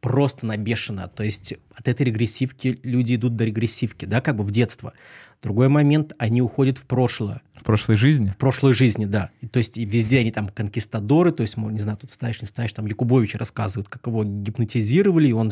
просто 0.00 0.46
на 0.46 0.56
бешено. 0.56 1.08
То 1.08 1.24
есть 1.24 1.54
от 1.74 1.88
этой 1.88 2.06
регрессивки 2.06 2.78
люди 2.82 3.16
идут 3.16 3.34
до 3.34 3.44
регрессивки, 3.44 4.04
да, 4.04 4.20
как 4.20 4.36
бы 4.36 4.44
в 4.44 4.50
детство. 4.50 4.92
Другой 5.42 5.68
момент, 5.68 6.12
они 6.18 6.42
уходят 6.42 6.78
в 6.78 6.86
прошлое. 6.86 7.40
В 7.54 7.64
прошлой 7.64 7.96
жизни? 7.96 8.30
В 8.30 8.36
прошлой 8.36 8.72
жизни, 8.74 9.04
да. 9.04 9.30
И, 9.40 9.46
то 9.46 9.58
есть 9.58 9.76
и 9.76 9.84
везде 9.84 10.20
они 10.20 10.30
там 10.30 10.48
конкистадоры, 10.48 11.32
то 11.32 11.42
есть, 11.42 11.56
не 11.56 11.78
знаю, 11.78 11.98
тут 11.98 12.10
ставишь, 12.10 12.40
не 12.40 12.46
ставишь, 12.46 12.72
там 12.72 12.86
Якубович 12.86 13.34
рассказывает, 13.34 13.88
как 13.88 14.06
его 14.06 14.24
гипнотизировали, 14.24 15.28
и 15.28 15.32
он 15.32 15.50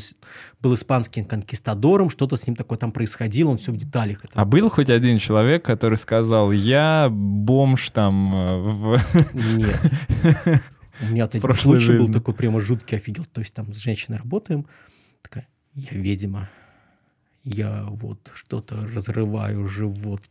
был 0.61 0.75
испанским 0.75 1.25
конкистадором, 1.25 2.11
что-то 2.11 2.37
с 2.37 2.47
ним 2.47 2.57
такое 2.57 2.79
там 2.79 2.93
происходило, 2.93 3.51
он 3.51 3.59
все 3.59 3.73
в 3.73 3.77
деталях. 3.77 4.25
Это. 4.25 4.33
А 4.35 4.45
был 4.45 4.69
хоть 4.69 4.91
один 4.91 5.19
человек, 5.19 5.65
который 5.65 5.99
сказал, 5.99 6.53
я 6.53 7.09
бомж 7.11 7.91
там 7.91 8.35
э, 8.35 8.63
в... 8.63 9.01
Нет. 9.57 10.63
У 11.01 11.07
меня 11.07 11.25
вот 11.25 11.35
один 11.35 11.53
случай 11.53 11.87
жизни. 11.93 11.99
был 12.07 12.13
такой 12.13 12.35
прямо 12.35 12.61
жуткий, 12.61 12.97
офигел. 12.97 13.25
То 13.27 13.41
есть 13.41 13.55
там 13.55 13.73
с 13.73 13.79
женщиной 13.79 14.19
работаем, 14.19 14.67
такая, 15.23 15.49
я 15.75 15.91
ведьма, 15.91 16.49
я 17.45 17.85
вот 17.89 18.31
что-то 18.35 18.87
разрываю, 18.95 19.67
живот, 19.67 20.23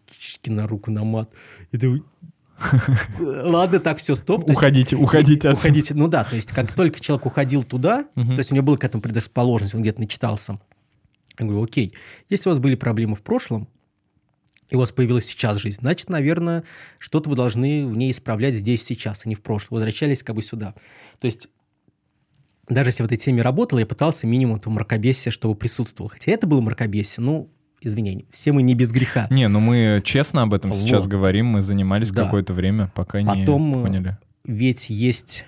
на 0.45 0.67
руку, 0.67 0.91
на 0.91 1.03
мат. 1.03 1.29
И 1.71 1.77
ты 1.77 2.03
Ладно, 3.19 3.79
так, 3.79 3.97
все, 3.97 4.15
стоп. 4.15 4.49
Уходите, 4.49 4.95
есть, 4.95 5.03
уходите. 5.03 5.49
Уходите. 5.51 5.93
Ну 5.93 6.07
да, 6.07 6.23
то 6.23 6.35
есть 6.35 6.51
как 6.51 6.71
только 6.73 6.99
человек 6.99 7.25
уходил 7.25 7.63
туда, 7.63 8.05
угу. 8.15 8.31
то 8.31 8.37
есть 8.37 8.51
у 8.51 8.55
него 8.55 8.65
была 8.65 8.77
к 8.77 8.83
этому 8.83 9.01
предрасположенность, 9.01 9.75
он 9.75 9.81
где-то 9.81 9.99
начитался. 9.99 10.55
Я 11.39 11.45
говорю, 11.45 11.63
окей, 11.63 11.93
если 12.29 12.49
у 12.49 12.51
вас 12.51 12.59
были 12.59 12.75
проблемы 12.75 13.15
в 13.15 13.21
прошлом, 13.21 13.67
и 14.73 14.75
у 14.75 14.79
вас 14.79 14.91
появилась 14.91 15.25
сейчас 15.25 15.59
жизнь, 15.59 15.81
значит, 15.81 16.09
наверное, 16.09 16.63
что-то 16.97 17.29
вы 17.29 17.35
должны 17.35 17.85
в 17.85 17.95
ней 17.95 18.09
исправлять 18.09 18.55
здесь, 18.55 18.83
сейчас, 18.83 19.21
а 19.23 19.29
не 19.29 19.35
в 19.35 19.41
прошлом. 19.41 19.75
Возвращались 19.75 20.23
как 20.23 20.35
бы 20.35 20.41
сюда. 20.41 20.73
То 21.19 21.25
есть 21.25 21.47
даже 22.67 22.89
если 22.89 23.03
в 23.03 23.05
этой 23.05 23.17
теме 23.17 23.43
работал, 23.43 23.77
я 23.77 23.85
пытался 23.85 24.25
минимум 24.25 24.55
этого 24.55 24.73
мракобесия, 24.73 25.31
чтобы 25.31 25.53
присутствовал. 25.53 26.09
Хотя 26.09 26.31
это 26.31 26.47
было 26.47 26.59
мракобесие, 26.59 27.23
ну, 27.23 27.51
извинения, 27.81 28.25
все 28.31 28.51
мы 28.51 28.63
не 28.63 28.73
без 28.73 28.91
греха. 28.91 29.27
Не, 29.29 29.47
ну 29.47 29.59
мы 29.59 30.01
честно 30.03 30.41
об 30.41 30.55
этом 30.55 30.71
вот. 30.71 30.79
сейчас 30.79 31.07
говорим, 31.07 31.45
мы 31.45 31.61
занимались 31.61 32.09
да. 32.09 32.23
какое-то 32.23 32.53
время, 32.53 32.91
пока 32.95 33.23
Потом, 33.23 33.67
не 33.67 33.73
поняли. 33.73 34.17
ведь 34.43 34.89
есть 34.89 35.45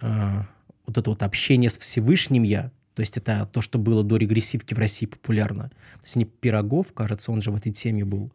э, 0.00 0.44
вот 0.86 0.96
это 0.96 1.10
вот 1.10 1.22
общение 1.22 1.68
с 1.68 1.76
Всевышним 1.76 2.42
Я, 2.42 2.70
то 2.94 3.00
есть 3.00 3.18
это 3.18 3.46
то, 3.52 3.60
что 3.60 3.78
было 3.78 4.02
до 4.02 4.16
регрессивки 4.16 4.72
в 4.72 4.78
России 4.78 5.04
популярно. 5.04 5.64
То 5.64 6.04
есть 6.04 6.16
не 6.16 6.24
Пирогов, 6.24 6.94
кажется, 6.94 7.32
он 7.32 7.42
же 7.42 7.50
в 7.50 7.56
этой 7.56 7.70
теме 7.72 8.06
был. 8.06 8.32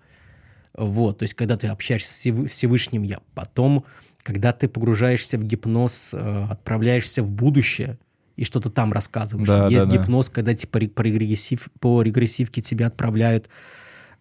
Вот, 0.78 1.20
то 1.20 1.24
есть 1.24 1.34
когда 1.34 1.58
ты 1.58 1.68
общаешься 1.68 2.14
с 2.14 2.48
Всевышним 2.48 3.02
Я, 3.02 3.20
потом, 3.34 3.84
когда 4.22 4.54
ты 4.54 4.68
погружаешься 4.68 5.38
в 5.40 5.44
гипноз, 5.44 6.14
э, 6.14 6.46
отправляешься 6.50 7.24
в 7.24 7.32
будущее 7.32 7.98
и 8.36 8.44
что-то 8.44 8.70
там 8.70 8.94
рассказываешь. 8.94 9.48
Да, 9.48 9.68
Есть 9.68 9.86
да, 9.86 9.98
гипноз, 9.98 10.30
да. 10.30 10.36
когда 10.36 10.54
типа 10.54 10.80
по, 10.94 11.02
регрессив, 11.02 11.68
по 11.80 12.04
регрессивке 12.04 12.62
тебя 12.62 12.88
отправляют 12.88 13.50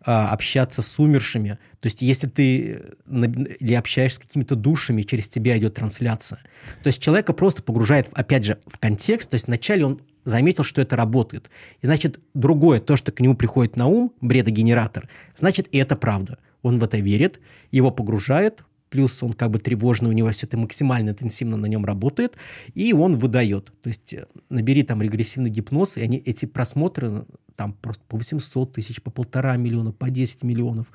а, 0.00 0.30
общаться 0.30 0.80
с 0.80 0.98
умершими. 0.98 1.58
То 1.80 1.86
есть 1.86 2.00
если 2.00 2.26
ты 2.26 2.82
э, 3.06 3.26
или 3.60 3.74
общаешься 3.74 4.20
с 4.20 4.22
какими-то 4.22 4.56
душами, 4.56 5.02
через 5.02 5.28
тебя 5.28 5.58
идет 5.58 5.74
трансляция. 5.74 6.38
То 6.82 6.86
есть 6.86 7.02
человека 7.02 7.32
просто 7.32 7.62
погружает, 7.62 8.08
опять 8.12 8.44
же, 8.44 8.58
в 8.66 8.78
контекст. 8.78 9.28
То 9.28 9.34
есть 9.34 9.48
вначале 9.48 9.84
он 9.84 10.00
заметил, 10.24 10.64
что 10.64 10.80
это 10.80 10.96
работает. 10.96 11.50
И 11.80 11.86
значит, 11.86 12.20
другое, 12.34 12.80
то, 12.80 12.96
что 12.96 13.12
к 13.12 13.20
нему 13.20 13.34
приходит 13.34 13.76
на 13.76 13.86
ум, 13.86 14.12
бредогенератор, 14.20 15.08
значит, 15.34 15.68
и 15.72 15.78
это 15.78 15.96
правда. 15.96 16.38
Он 16.66 16.78
в 16.80 16.82
это 16.82 16.98
верит, 16.98 17.40
его 17.70 17.92
погружает, 17.92 18.64
плюс 18.90 19.22
он 19.22 19.32
как 19.32 19.50
бы 19.50 19.60
тревожный, 19.60 20.10
у 20.10 20.12
него 20.12 20.30
все 20.30 20.46
это 20.46 20.56
максимально 20.56 21.10
интенсивно 21.10 21.56
на 21.56 21.66
нем 21.66 21.84
работает, 21.84 22.34
и 22.74 22.92
он 22.92 23.18
выдает. 23.18 23.72
То 23.82 23.88
есть 23.88 24.14
э, 24.14 24.26
набери 24.48 24.82
там 24.82 25.00
регрессивный 25.00 25.50
гипноз, 25.50 25.96
и 25.96 26.02
они, 26.02 26.18
эти 26.18 26.46
просмотры 26.46 27.24
там 27.54 27.72
просто 27.72 28.02
по 28.08 28.16
800 28.16 28.72
тысяч, 28.72 29.00
по 29.00 29.10
полтора 29.12 29.56
миллиона, 29.56 29.92
по 29.92 30.10
10 30.10 30.42
миллионов. 30.42 30.88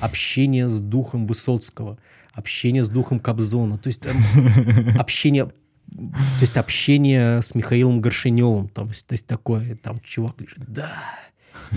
Общение 0.00 0.68
с 0.68 0.78
духом 0.78 1.26
Высоцкого, 1.26 1.98
общение 2.32 2.84
с 2.84 2.90
духом 2.90 3.18
Кобзона, 3.18 3.78
то 3.78 3.88
есть 3.88 4.04
э, 4.06 4.12
общение 4.98 5.46
то 5.46 6.40
есть 6.40 6.56
общение 6.56 7.40
с 7.40 7.54
Михаилом 7.54 8.00
Горшиневым, 8.00 8.68
там, 8.68 8.88
то 8.88 9.12
есть 9.12 9.26
такое, 9.26 9.76
там 9.76 9.96
чувак 9.98 10.40
лежит, 10.40 10.58
да, 10.66 10.92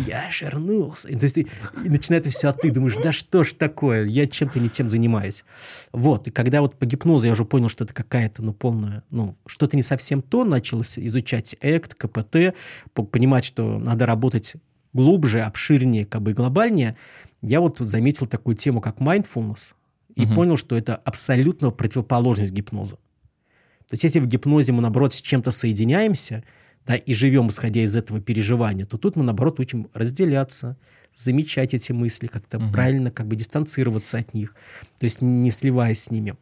я 0.07 0.29
шернулся. 0.31 1.07
И, 1.07 1.15
то 1.15 1.23
есть, 1.23 1.37
и, 1.37 1.47
и 1.83 1.89
начинает 1.89 2.25
все, 2.25 2.49
а 2.49 2.53
ты 2.53 2.71
думаешь, 2.71 2.95
да 2.95 3.11
что 3.11 3.43
ж 3.43 3.53
такое, 3.53 4.05
я 4.05 4.27
чем-то 4.27 4.59
не 4.59 4.69
тем 4.69 4.89
занимаюсь. 4.89 5.43
Вот, 5.91 6.27
и 6.27 6.31
когда 6.31 6.61
вот 6.61 6.75
по 6.77 6.85
гипнозу 6.85 7.25
я 7.25 7.33
уже 7.33 7.45
понял, 7.45 7.69
что 7.69 7.83
это 7.83 7.93
какая-то, 7.93 8.41
ну, 8.41 8.53
полная, 8.53 9.03
ну, 9.09 9.35
что-то 9.45 9.75
не 9.75 9.83
совсем 9.83 10.21
то, 10.21 10.43
началось 10.43 10.97
изучать 10.99 11.55
ЭКТ, 11.61 11.95
КПТ, 11.95 12.55
понимать, 12.93 13.45
что 13.45 13.77
надо 13.79 14.05
работать 14.05 14.55
глубже, 14.93 15.41
обширнее, 15.41 16.05
как 16.05 16.21
бы 16.21 16.33
глобальнее, 16.33 16.97
я 17.41 17.61
вот 17.61 17.77
заметил 17.79 18.25
такую 18.25 18.55
тему, 18.55 18.81
как 18.81 18.97
mindfulness, 18.97 19.73
и 20.15 20.25
угу. 20.25 20.35
понял, 20.35 20.57
что 20.57 20.75
это 20.75 20.95
абсолютно 20.95 21.69
противоположность 21.71 22.51
гипноза. 22.51 22.95
То 22.95 23.93
есть 23.93 24.03
если 24.03 24.19
в 24.19 24.27
гипнозе 24.27 24.73
мы, 24.73 24.81
наоборот, 24.81 25.13
с 25.13 25.21
чем-то 25.21 25.51
соединяемся– 25.51 26.43
да, 26.87 26.95
и 26.95 27.13
живем, 27.13 27.49
исходя 27.49 27.81
из 27.81 27.95
этого 27.95 28.21
переживания, 28.21 28.85
то 28.85 28.97
тут 28.97 29.17
мы, 29.17 29.23
наоборот, 29.23 29.59
учим 29.59 29.89
разделяться, 29.93 30.77
замечать 31.15 31.73
эти 31.73 31.91
мысли, 31.91 32.27
как-то 32.27 32.57
угу. 32.57 32.71
правильно 32.71 33.11
как 33.11 33.27
бы 33.27 33.35
дистанцироваться 33.35 34.17
от 34.17 34.33
них, 34.33 34.55
то 34.97 35.03
есть 35.03 35.21
не 35.21 35.51
сливаясь 35.51 36.03
с 36.03 36.11
ними. 36.11 36.35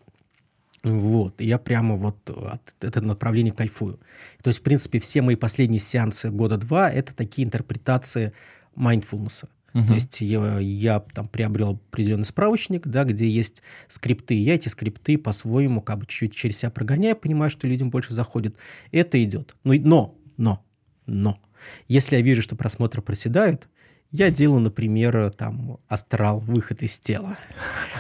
Вот, 0.83 1.41
и 1.41 1.47
я 1.47 1.57
прямо 1.57 1.95
вот 1.95 2.29
от 2.29 2.83
этого 2.83 3.05
направления 3.05 3.51
кайфую. 3.51 3.99
То 4.43 4.49
есть, 4.49 4.59
в 4.59 4.61
принципе, 4.61 4.99
все 4.99 5.23
мои 5.23 5.35
последние 5.35 5.79
сеансы 5.79 6.29
года 6.29 6.57
два— 6.57 6.91
это 6.91 7.15
такие 7.15 7.47
интерпретации 7.47 8.33
mindfulness. 8.75 9.45
Uh-huh. 9.73 9.87
То 9.87 9.93
есть 9.93 10.21
я, 10.21 10.59
я 10.59 10.99
там 10.99 11.27
приобрел 11.27 11.71
определенный 11.89 12.25
справочник, 12.25 12.85
да, 12.85 13.03
где 13.03 13.27
есть 13.27 13.63
скрипты. 13.87 14.35
Я 14.35 14.53
эти 14.53 14.67
скрипты 14.67 15.17
по-своему 15.17 15.81
как 15.81 15.97
бы 15.97 16.05
чуть-чуть 16.05 16.35
через 16.35 16.59
себя 16.59 16.69
прогоняю, 16.69 17.15
понимаю, 17.15 17.49
что 17.49 17.67
людям 17.67 17.89
больше 17.89 18.13
заходит. 18.13 18.55
Это 18.91 19.21
идет. 19.23 19.55
Ну, 19.63 19.73
но 19.81 20.15
но, 20.37 20.63
но, 21.05 21.39
если 21.87 22.15
я 22.15 22.21
вижу, 22.21 22.41
что 22.41 22.55
просмотры 22.55 23.01
проседают, 23.01 23.67
я 24.11 24.29
делаю, 24.31 24.61
например, 24.61 25.31
там, 25.31 25.79
астрал, 25.87 26.39
выход 26.39 26.81
из 26.83 26.97
тела. 26.99 27.37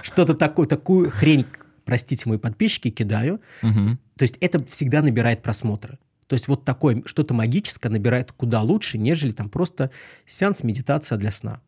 Что-то 0.01 0.33
такое, 0.33 0.65
такую 0.67 1.09
хрень, 1.09 1.45
простите, 1.83 2.29
мои 2.29 2.37
подписчики, 2.37 2.89
кидаю. 2.89 3.41
Угу. 3.63 3.97
То 4.17 4.23
есть 4.23 4.37
это 4.39 4.63
всегда 4.65 5.01
набирает 5.01 5.41
просмотры. 5.41 5.99
То 6.27 6.33
есть 6.33 6.47
вот 6.47 6.63
такое 6.63 7.03
что-то 7.05 7.33
магическое 7.33 7.89
набирает 7.89 8.31
куда 8.31 8.61
лучше, 8.61 8.97
нежели 8.97 9.31
там 9.31 9.49
просто 9.49 9.91
сеанс 10.25 10.63
медитация 10.63 11.17
для 11.17 11.31
сна 11.31 11.61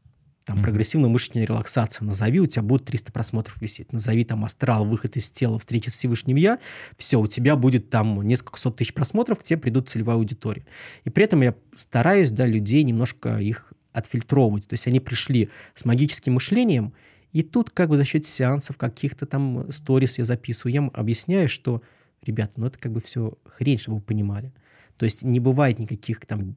там, 0.47 0.63
прогрессивная 0.63 1.09
мышечная 1.09 1.45
релаксация, 1.45 2.05
назови, 2.05 2.39
у 2.39 2.47
тебя 2.47 2.61
будет 2.61 2.85
300 2.85 3.11
просмотров 3.11 3.61
висеть, 3.61 3.91
назови 3.91 4.23
там 4.23 4.45
астрал, 4.45 4.85
выход 4.85 5.17
из 5.17 5.29
тела, 5.29 5.59
встреча 5.59 5.91
с 5.91 5.93
Всевышним 5.93 6.37
Я, 6.37 6.59
все, 6.95 7.19
у 7.19 7.27
тебя 7.27 7.57
будет 7.57 7.89
там 7.89 8.21
несколько 8.21 8.57
сот 8.57 8.77
тысяч 8.77 8.93
просмотров, 8.93 9.39
к 9.39 9.43
тебе 9.43 9.59
придут 9.59 9.89
целевая 9.89 10.15
аудитория. 10.15 10.65
И 11.03 11.09
при 11.09 11.25
этом 11.25 11.41
я 11.41 11.53
стараюсь, 11.73 12.31
да, 12.31 12.45
людей 12.45 12.83
немножко 12.83 13.39
их 13.39 13.73
отфильтровывать, 13.91 14.69
то 14.69 14.73
есть 14.73 14.87
они 14.87 15.01
пришли 15.01 15.49
с 15.75 15.83
магическим 15.83 16.35
мышлением, 16.35 16.93
и 17.33 17.43
тут 17.43 17.69
как 17.71 17.89
бы 17.89 17.97
за 17.97 18.05
счет 18.05 18.25
сеансов, 18.25 18.77
каких-то 18.77 19.25
там 19.25 19.69
сторис 19.69 20.17
я 20.17 20.23
записываю, 20.23 20.73
я 20.73 20.77
им 20.77 20.91
объясняю, 20.93 21.49
что, 21.49 21.81
ребята, 22.23 22.53
ну 22.55 22.67
это 22.67 22.79
как 22.79 22.93
бы 22.93 23.01
все 23.01 23.33
хрень, 23.43 23.79
чтобы 23.79 23.97
вы 23.97 24.03
понимали. 24.03 24.53
То 24.97 25.03
есть 25.03 25.23
не 25.23 25.41
бывает 25.41 25.77
никаких 25.77 26.25
там 26.25 26.55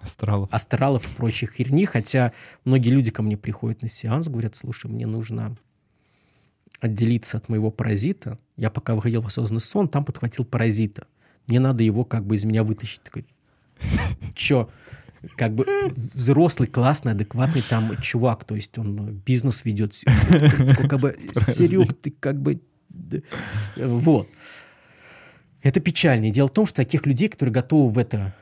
Астралов. 0.00 0.48
Астралов 0.52 1.10
и 1.10 1.16
прочих 1.16 1.52
херни, 1.54 1.84
хотя 1.84 2.32
многие 2.64 2.90
люди 2.90 3.10
ко 3.10 3.22
мне 3.22 3.36
приходят 3.36 3.82
на 3.82 3.88
сеанс, 3.88 4.28
говорят, 4.28 4.56
слушай, 4.56 4.90
мне 4.90 5.06
нужно 5.06 5.56
отделиться 6.80 7.38
от 7.38 7.48
моего 7.48 7.70
паразита. 7.70 8.38
Я 8.56 8.70
пока 8.70 8.94
выходил 8.94 9.22
в 9.22 9.26
осознанный 9.26 9.60
сон, 9.60 9.88
там 9.88 10.04
подхватил 10.04 10.44
паразита. 10.44 11.06
Мне 11.46 11.60
надо 11.60 11.82
его 11.82 12.04
как 12.04 12.26
бы 12.26 12.34
из 12.34 12.44
меня 12.44 12.64
вытащить. 12.64 13.02
Такой, 13.02 13.26
чё? 14.34 14.68
Как 15.36 15.54
бы 15.54 15.66
взрослый, 16.14 16.68
классный, 16.68 17.12
адекватный 17.12 17.62
там 17.62 17.96
чувак, 18.00 18.44
то 18.44 18.54
есть 18.54 18.76
он 18.78 19.14
бизнес 19.26 19.64
ведет. 19.64 19.98
Как 20.88 21.00
бы, 21.00 21.16
Серег, 21.46 21.98
ты 22.00 22.10
как 22.10 22.40
бы... 22.40 22.60
Вот. 23.76 24.28
Это 25.62 25.80
печально. 25.80 26.30
Дело 26.30 26.46
в 26.46 26.52
том, 26.52 26.66
что 26.66 26.76
таких 26.76 27.06
людей, 27.06 27.28
которые 27.28 27.52
готовы 27.52 27.90
в 27.90 27.98
это 27.98 28.34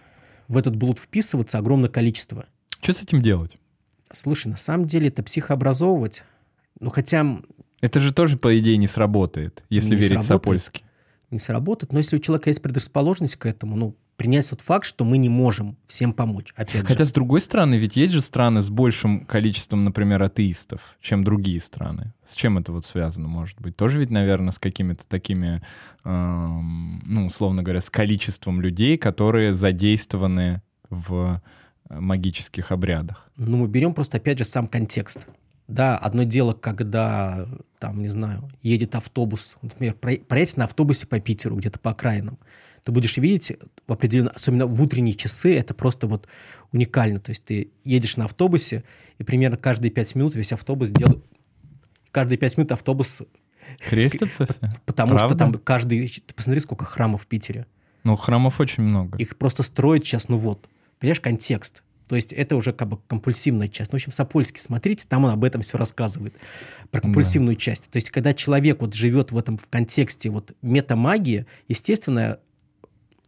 в 0.49 0.57
этот 0.57 0.77
блуд 0.77 0.99
вписываться 0.99 1.59
огромное 1.59 1.89
количество. 1.89 2.47
Что 2.81 2.93
с 2.93 3.03
этим 3.03 3.21
делать? 3.21 3.57
Слушай, 4.13 4.49
на 4.49 4.57
самом 4.57 4.87
деле 4.87 5.09
это 5.09 5.23
психообразовывать. 5.23 6.25
Ну, 6.81 6.91
хотя... 6.91 7.41
Это 7.81 8.01
же 8.01 8.13
тоже, 8.13 8.39
по 8.39 8.59
идее, 8.59 8.77
не 8.77 8.87
сработает, 8.87 9.65
если 9.69 9.91
не 9.91 9.97
верить 9.97 10.23
сработает, 10.25 10.27
Сапольски. 10.27 10.85
Не 11.31 11.39
сработает, 11.39 11.93
но 11.93 11.99
если 11.99 12.17
у 12.17 12.19
человека 12.19 12.51
есть 12.51 12.63
предрасположенность 12.63 13.37
к 13.37 13.47
этому, 13.47 13.77
ну, 13.77 13.97
принять 14.17 14.49
тот 14.51 14.61
факт, 14.61 14.87
что 14.87 15.05
мы 15.05 15.19
не 15.19 15.29
можем 15.29 15.77
всем 15.87 16.13
помочь. 16.13 16.53
Опять 16.57 16.87
Хотя, 16.87 17.05
же. 17.05 17.11
с 17.11 17.13
другой 17.13 17.41
стороны, 17.41 17.77
ведь 17.77 17.97
есть 17.97 18.13
же 18.13 18.21
страны 18.21 18.63
с 18.63 18.71
большим 18.71 19.25
количеством, 19.25 19.85
например, 19.85 20.23
атеистов, 20.23 20.97
чем 21.01 21.25
другие 21.25 21.61
страны. 21.61 22.13
С 22.25 22.35
чем 22.35 22.59
это 22.59 22.73
вот 22.73 22.85
связано, 22.85 23.29
может 23.29 23.61
быть? 23.61 23.77
Тоже 23.77 23.99
ведь, 23.99 24.11
наверное, 24.11 24.53
с 24.53 24.59
какими-то 24.59 25.07
такими, 25.07 25.63
эм, 26.05 27.03
ну, 27.05 27.27
условно 27.27 27.63
говоря, 27.63 27.81
с 27.81 27.91
количеством 27.91 28.61
людей, 28.61 28.97
которые 28.97 29.53
задействованы 29.53 30.63
в 30.91 31.43
э, 31.91 32.01
магических 32.01 32.73
обрядах. 32.73 33.29
Ну, 33.37 33.59
мы 33.59 33.69
берем 33.69 33.95
просто, 33.95 34.19
опять 34.19 34.39
же, 34.39 34.45
сам 34.45 34.69
контекст. 34.69 35.27
Да, 35.67 35.97
одно 35.97 36.25
дело, 36.25 36.53
когда, 36.53 37.47
там, 37.79 38.03
не 38.03 38.09
знаю, 38.09 38.51
едет 38.63 38.95
автобус, 38.95 39.57
например, 39.63 39.95
проехать 39.95 40.59
на 40.59 40.65
автобусе 40.65 41.07
по 41.07 41.19
Питеру, 41.21 41.57
где-то 41.57 41.79
по 41.79 41.93
окраинам 41.93 42.39
ты 42.85 42.93
будешь 42.93 43.17
видеть 43.17 43.57
в 43.87 43.93
определенно, 43.93 44.31
особенно 44.31 44.67
в 44.67 44.81
утренние 44.81 45.15
часы, 45.15 45.57
это 45.57 45.75
просто 45.75 46.07
вот 46.07 46.29
уникально. 46.73 47.19
То 47.19 47.31
есть 47.31 47.45
ты 47.45 47.71
едешь 47.83 48.17
на 48.17 48.27
автобусе, 48.27 48.85
и 49.19 49.25
примерно 49.25 49.57
каждые 49.57 49.91
пять 49.91 50.15
минут 50.15 50.37
весь 50.37 50.53
автобус 50.53 50.91
делает... 50.91 51.25
Каждые 52.13 52.39
пять 52.39 52.57
минут 52.57 52.73
автобус... 52.73 53.23
Крестится 53.81 54.47
Потому 54.85 55.17
Правда? 55.17 55.29
что 55.29 55.39
там 55.39 55.55
каждый... 55.55 56.09
Ты 56.09 56.35
посмотри, 56.35 56.61
сколько 56.61 56.85
храмов 56.85 57.23
в 57.23 57.27
Питере. 57.27 57.67
Ну, 58.05 58.17
храмов 58.17 58.61
очень 58.61 58.83
много. 58.83 59.17
Их 59.17 59.37
просто 59.39 59.63
строят 59.63 60.05
сейчас, 60.05 60.29
ну 60.29 60.37
вот. 60.37 60.69
Понимаешь, 60.99 61.21
контекст. 61.21 61.83
То 62.07 62.17
есть 62.17 62.35
это 62.35 62.55
уже 62.55 62.75
как 62.75 62.89
бы 62.89 62.99
компульсивная 63.09 63.69
часть. 63.69 63.93
Ну, 63.93 63.97
в 63.97 64.01
общем, 64.01 64.13
Сапольский, 64.13 64.61
смотрите, 64.61 65.07
там 65.09 65.25
он 65.25 65.31
об 65.31 65.43
этом 65.43 65.63
все 65.63 65.79
рассказывает, 65.79 66.35
про 66.91 67.01
компульсивную 67.01 67.57
да. 67.57 67.61
часть. 67.61 67.89
То 67.89 67.97
есть 67.97 68.11
когда 68.11 68.35
человек 68.35 68.83
вот 68.83 68.93
живет 68.93 69.33
в 69.33 69.39
этом 69.39 69.57
в 69.57 69.67
контексте 69.69 70.29
вот 70.29 70.53
метамагии, 70.61 71.47
естественно, 71.67 72.39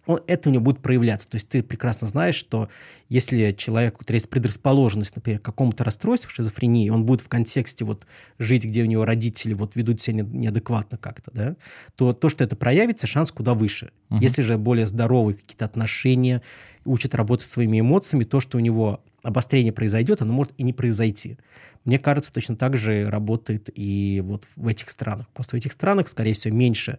он, 0.06 0.20
это 0.26 0.48
у 0.48 0.52
него 0.52 0.62
будет 0.62 0.80
проявляться. 0.80 1.28
То 1.28 1.36
есть 1.36 1.48
ты 1.48 1.62
прекрасно 1.62 2.06
знаешь, 2.06 2.36
что 2.36 2.68
если 3.08 3.50
человек, 3.52 4.00
у 4.00 4.12
есть 4.12 4.30
предрасположенность, 4.30 5.14
например, 5.16 5.40
к 5.40 5.44
какому-то 5.44 5.84
расстройству, 5.84 6.30
шизофрении, 6.30 6.88
он 6.90 7.04
будет 7.04 7.20
в 7.20 7.28
контексте 7.28 7.84
вот 7.84 8.06
жить, 8.38 8.64
где 8.64 8.82
у 8.82 8.86
него 8.86 9.04
родители 9.04 9.52
вот 9.52 9.74
ведут 9.74 10.00
себя 10.00 10.22
неадекватно 10.22 10.96
как-то, 10.96 11.30
да, 11.32 11.56
то 11.96 12.12
то, 12.12 12.28
что 12.28 12.44
это 12.44 12.56
проявится, 12.56 13.06
шанс 13.06 13.32
куда 13.32 13.54
выше. 13.54 13.90
Угу. 14.10 14.20
Если 14.20 14.42
же 14.42 14.56
более 14.58 14.86
здоровые 14.86 15.36
какие-то 15.36 15.64
отношения, 15.64 16.42
учат 16.84 17.14
работать 17.14 17.48
своими 17.50 17.80
эмоциями, 17.80 18.24
то, 18.24 18.40
что 18.40 18.58
у 18.58 18.60
него 18.60 19.02
обострение 19.22 19.72
произойдет, 19.72 20.22
оно 20.22 20.32
может 20.32 20.52
и 20.56 20.62
не 20.62 20.72
произойти. 20.72 21.36
Мне 21.84 21.98
кажется, 21.98 22.32
точно 22.32 22.56
так 22.56 22.76
же 22.76 23.08
работает 23.10 23.70
и 23.74 24.22
вот 24.24 24.44
в 24.54 24.68
этих 24.68 24.90
странах. 24.90 25.28
Просто 25.34 25.56
в 25.56 25.58
этих 25.58 25.72
странах, 25.72 26.08
скорее 26.08 26.34
всего, 26.34 26.54
меньше 26.54 26.98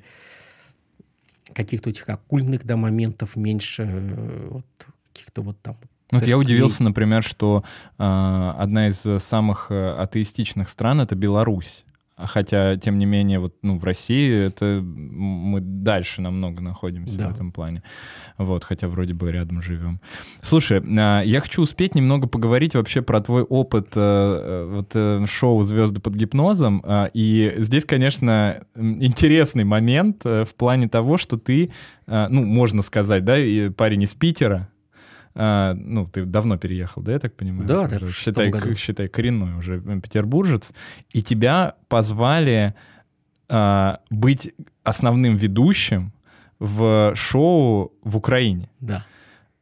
каких-то 1.57 1.89
этих 1.89 2.07
оккультных 2.07 2.63
да, 2.65 2.77
моментов, 2.77 3.35
меньше 3.35 3.83
э, 3.83 4.47
вот, 4.51 4.65
каких-то 5.11 5.41
вот 5.41 5.59
там 5.61 5.75
вот 6.11 6.25
я 6.25 6.37
удивился, 6.37 6.83
например, 6.83 7.21
что 7.21 7.65
э, 7.97 8.53
одна 8.57 8.87
из 8.87 9.05
самых 9.21 9.67
э, 9.71 9.89
атеистичных 9.89 10.69
стран 10.69 11.01
это 11.01 11.15
Беларусь. 11.15 11.83
Хотя, 12.17 12.77
тем 12.77 12.97
не 12.97 13.05
менее, 13.05 13.37
вот, 13.39 13.53
ну, 13.61 13.77
в 13.77 13.83
России 13.83 14.47
это 14.47 14.81
мы 14.81 15.59
дальше 15.61 16.21
намного 16.21 16.63
находимся 16.63 17.17
да. 17.19 17.29
в 17.29 17.33
этом 17.33 17.51
плане. 17.51 17.83
Вот, 18.39 18.63
хотя 18.63 18.87
вроде 18.87 19.13
бы 19.13 19.31
рядом 19.31 19.61
живем. 19.61 20.01
Слушай, 20.41 20.81
а, 20.97 21.21
я 21.21 21.41
хочу 21.41 21.61
успеть 21.61 21.93
немного 21.93 22.27
поговорить 22.27 22.73
вообще 22.73 23.03
про 23.03 23.21
твой 23.21 23.43
опыт 23.43 23.89
э, 23.95 23.99
э, 23.99 24.65
вот, 24.67 24.91
э, 24.95 25.25
шоу 25.27 25.61
«Звезды 25.61 25.99
под 25.99 26.15
гипнозом». 26.15 26.81
А, 26.85 27.09
и 27.13 27.53
здесь, 27.57 27.85
конечно, 27.85 28.63
интересный 28.75 29.63
момент 29.63 30.23
в 30.23 30.49
плане 30.57 30.89
того, 30.89 31.17
что 31.17 31.37
ты, 31.37 31.71
ну, 32.07 32.43
можно 32.45 32.81
сказать, 32.81 33.25
да, 33.25 33.35
парень 33.75 34.03
из 34.03 34.15
Питера, 34.15 34.69
а, 35.39 35.75
ну, 35.75 36.07
ты 36.07 36.25
давно 36.25 36.57
переехал, 36.57 37.03
да, 37.03 37.11
я 37.11 37.19
так 37.19 37.35
понимаю? 37.35 37.67
Да, 37.67 37.87
да, 37.87 37.99
считай, 37.99 38.49
году. 38.49 38.75
считай, 38.75 39.07
коренной 39.07 39.55
уже 39.55 39.79
петербуржец. 40.01 40.71
И 41.11 41.21
тебя 41.21 41.75
позвали 41.87 42.73
а, 43.47 43.99
быть 44.09 44.51
основным 44.83 45.37
ведущим 45.37 46.11
в 46.57 47.13
шоу 47.15 47.93
в 48.03 48.17
Украине. 48.17 48.67
Да. 48.79 49.05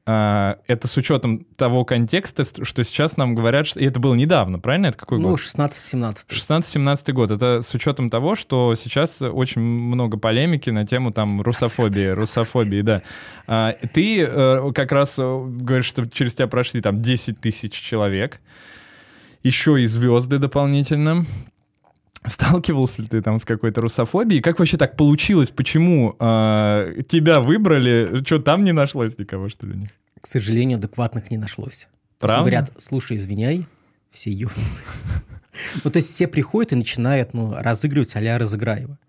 А, 0.07 0.59
это 0.67 0.87
с 0.87 0.97
учетом 0.97 1.45
того 1.57 1.83
контекста, 1.83 2.43
что 2.43 2.83
сейчас 2.83 3.17
нам 3.17 3.33
говорят, 3.33 3.65
что... 3.65 3.79
И 3.79 3.85
это 3.85 3.99
было 3.99 4.13
недавно, 4.13 4.59
правильно? 4.59 4.87
Это 4.87 4.97
какой 4.97 5.19
ну, 5.19 5.29
год? 5.29 5.39
16-17. 5.39 6.27
16-17 6.29 7.11
год. 7.11 7.31
Это 7.31 7.61
с 7.63 7.73
учетом 7.73 8.11
того, 8.11 8.35
что 8.35 8.75
сейчас 8.75 9.23
очень 9.23 9.61
много 9.61 10.17
полемики 10.17 10.69
на 10.69 10.85
тему 10.85 11.11
там 11.11 11.41
русофобии, 11.41 12.09
русофобии, 12.09 12.81
да. 12.81 13.01
А, 13.47 13.73
ты 13.93 14.21
э, 14.21 14.71
как 14.75 14.91
раз 14.91 15.15
э, 15.17 15.23
говоришь, 15.23 15.85
что 15.85 16.05
через 16.05 16.35
тебя 16.35 16.47
прошли 16.47 16.81
там 16.81 17.01
10 17.01 17.39
тысяч 17.39 17.73
человек, 17.73 18.41
еще 19.41 19.81
и 19.81 19.87
звезды 19.87 20.37
дополнительно. 20.37 21.25
Сталкивался 22.27 23.01
ли 23.01 23.07
ты 23.07 23.21
там 23.21 23.39
с 23.39 23.45
какой-то 23.45 23.81
русофобией? 23.81 24.41
Как 24.41 24.59
вообще 24.59 24.77
так 24.77 24.97
получилось? 24.97 25.51
Почему 25.51 26.15
э, 26.19 27.01
тебя 27.07 27.39
выбрали? 27.39 28.23
Что, 28.25 28.39
там 28.39 28.63
не 28.63 28.71
нашлось 28.71 29.17
никого, 29.17 29.49
что 29.49 29.67
ли? 29.67 29.75
К 30.21 30.27
сожалению, 30.27 30.77
адекватных 30.77 31.29
не 31.31 31.37
нашлось. 31.37 31.87
Правда? 32.19 32.39
Говорят, 32.39 32.71
слушай, 32.77 33.17
извиняй, 33.17 33.67
все 34.11 34.31
ёбнутые. 34.31 34.65
Ну, 35.85 35.89
то 35.89 35.97
есть 35.97 36.09
все 36.09 36.27
приходят 36.27 36.73
и 36.73 36.75
начинают, 36.75 37.33
ну, 37.33 37.55
разыгрывать 37.57 38.13
а-ля 38.17 38.37
Разыграева. 38.37 38.99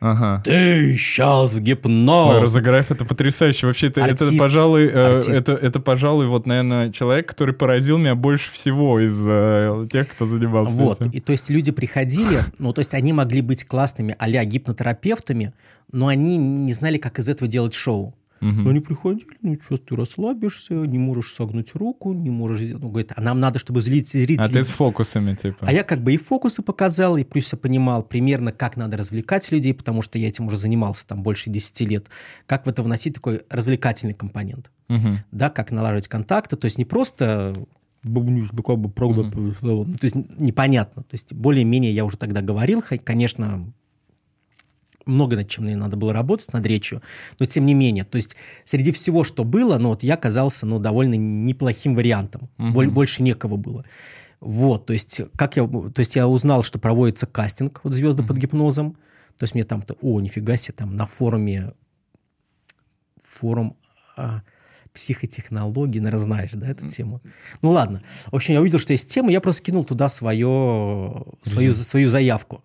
Ага. 0.00 0.42
Ты 0.44 0.96
сейчас 0.96 1.56
гипноз. 1.58 2.42
Разыграев 2.42 2.90
это 2.90 3.04
потрясающе. 3.04 3.66
Вообще, 3.66 3.86
это, 3.88 4.04
Артист. 4.04 4.32
это 4.32 4.38
пожалуй, 4.42 4.86
э, 4.86 5.20
это, 5.28 5.52
это, 5.52 5.80
пожалуй, 5.80 6.26
вот, 6.26 6.46
наверное, 6.46 6.92
человек, 6.92 7.28
который 7.28 7.54
поразил 7.54 7.96
меня 7.98 8.14
больше 8.14 8.52
всего 8.52 9.00
из 9.00 9.18
э, 9.26 9.88
тех, 9.90 10.08
кто 10.08 10.26
занимался 10.26 10.72
Вот, 10.72 11.00
этим. 11.00 11.10
и 11.10 11.20
то 11.20 11.32
есть 11.32 11.48
люди 11.48 11.72
приходили, 11.72 12.40
ну, 12.58 12.72
то 12.72 12.80
есть 12.80 12.92
они 12.94 13.12
могли 13.12 13.40
быть 13.40 13.64
классными 13.64 14.14
а 14.18 14.28
гипнотерапевтами, 14.44 15.54
но 15.92 16.08
они 16.08 16.36
не 16.36 16.72
знали, 16.72 16.98
как 16.98 17.18
из 17.18 17.28
этого 17.28 17.48
делать 17.48 17.74
шоу. 17.74 18.14
Угу. 18.40 18.68
Они 18.68 18.80
приходили, 18.80 19.26
ну 19.42 19.58
что, 19.60 19.76
ты 19.76 19.96
расслабишься, 19.96 20.74
не 20.74 20.98
можешь 20.98 21.32
согнуть 21.32 21.74
руку, 21.74 22.12
не 22.12 22.30
можешь... 22.30 22.60
Ну, 22.60 22.88
говорит, 22.88 23.12
а 23.16 23.20
нам 23.20 23.40
надо, 23.40 23.58
чтобы 23.58 23.80
зрители... 23.80 24.36
А 24.38 24.48
ты 24.48 24.64
с 24.64 24.70
фокусами, 24.70 25.34
типа. 25.34 25.58
А 25.60 25.72
я 25.72 25.82
как 25.82 26.02
бы 26.02 26.12
и 26.12 26.16
фокусы 26.16 26.62
показал, 26.62 27.16
и 27.16 27.24
плюс 27.24 27.52
я 27.52 27.58
понимал 27.58 28.02
примерно, 28.02 28.52
как 28.52 28.76
надо 28.76 28.96
развлекать 28.96 29.50
людей, 29.50 29.72
потому 29.72 30.02
что 30.02 30.18
я 30.18 30.28
этим 30.28 30.46
уже 30.46 30.58
занимался 30.58 31.06
там 31.06 31.22
больше 31.22 31.50
10 31.50 31.80
лет. 31.82 32.06
Как 32.46 32.66
в 32.66 32.68
это 32.68 32.82
вносить 32.82 33.14
такой 33.14 33.42
развлекательный 33.48 34.14
компонент. 34.14 34.70
Угу. 34.88 35.08
Да, 35.32 35.50
как 35.50 35.70
налаживать 35.70 36.08
контакты. 36.08 36.56
То 36.56 36.66
есть 36.66 36.78
не 36.78 36.84
просто 36.84 37.56
буквально 38.06 39.28
угу. 39.28 39.84
то 39.84 40.04
есть 40.04 40.14
непонятно. 40.38 41.02
То 41.02 41.14
есть 41.14 41.32
более-менее 41.32 41.92
я 41.92 42.04
уже 42.04 42.16
тогда 42.16 42.40
говорил, 42.40 42.82
конечно, 43.04 43.72
много 45.06 45.36
над 45.36 45.48
чем 45.48 45.64
мне 45.64 45.76
надо 45.76 45.96
было 45.96 46.12
работать, 46.12 46.52
над 46.52 46.66
речью, 46.66 47.02
но 47.38 47.46
тем 47.46 47.64
не 47.64 47.74
менее, 47.74 48.04
то 48.04 48.16
есть 48.16 48.36
среди 48.64 48.92
всего, 48.92 49.24
что 49.24 49.44
было, 49.44 49.78
ну 49.78 49.90
вот 49.90 50.02
я 50.02 50.16
казался, 50.16 50.66
ну, 50.66 50.78
довольно 50.78 51.14
неплохим 51.14 51.94
вариантом, 51.94 52.50
угу. 52.58 52.90
больше 52.90 53.22
некого 53.22 53.56
было. 53.56 53.84
Вот, 54.40 54.86
то 54.86 54.92
есть, 54.92 55.22
как 55.36 55.56
я, 55.56 55.66
то 55.66 55.98
есть 55.98 56.14
я 56.14 56.28
узнал, 56.28 56.62
что 56.62 56.78
проводится 56.78 57.26
кастинг 57.26 57.80
вот 57.82 57.94
«Звезды 57.94 58.22
mm-hmm. 58.22 58.26
под 58.26 58.36
гипнозом», 58.36 58.92
то 59.38 59.44
есть 59.44 59.54
мне 59.54 59.64
там-то, 59.64 59.96
о, 60.02 60.20
нифига 60.20 60.56
себе, 60.56 60.74
там 60.76 60.94
на 60.94 61.06
форуме, 61.06 61.72
форум 63.22 63.76
а, 64.16 64.42
психотехнологий, 64.92 66.00
наверное, 66.00 66.22
знаешь, 66.22 66.50
да, 66.52 66.68
эту 66.68 66.88
тему? 66.88 67.20
Ну 67.62 67.70
ладно, 67.70 68.02
в 68.26 68.34
общем, 68.34 68.54
я 68.54 68.60
увидел, 68.60 68.78
что 68.78 68.92
есть 68.92 69.10
тема, 69.10 69.30
я 69.30 69.40
просто 69.40 69.62
кинул 69.62 69.84
туда 69.84 70.08
свое, 70.08 71.24
свою, 71.42 71.72
свою 71.72 72.08
заявку. 72.08 72.64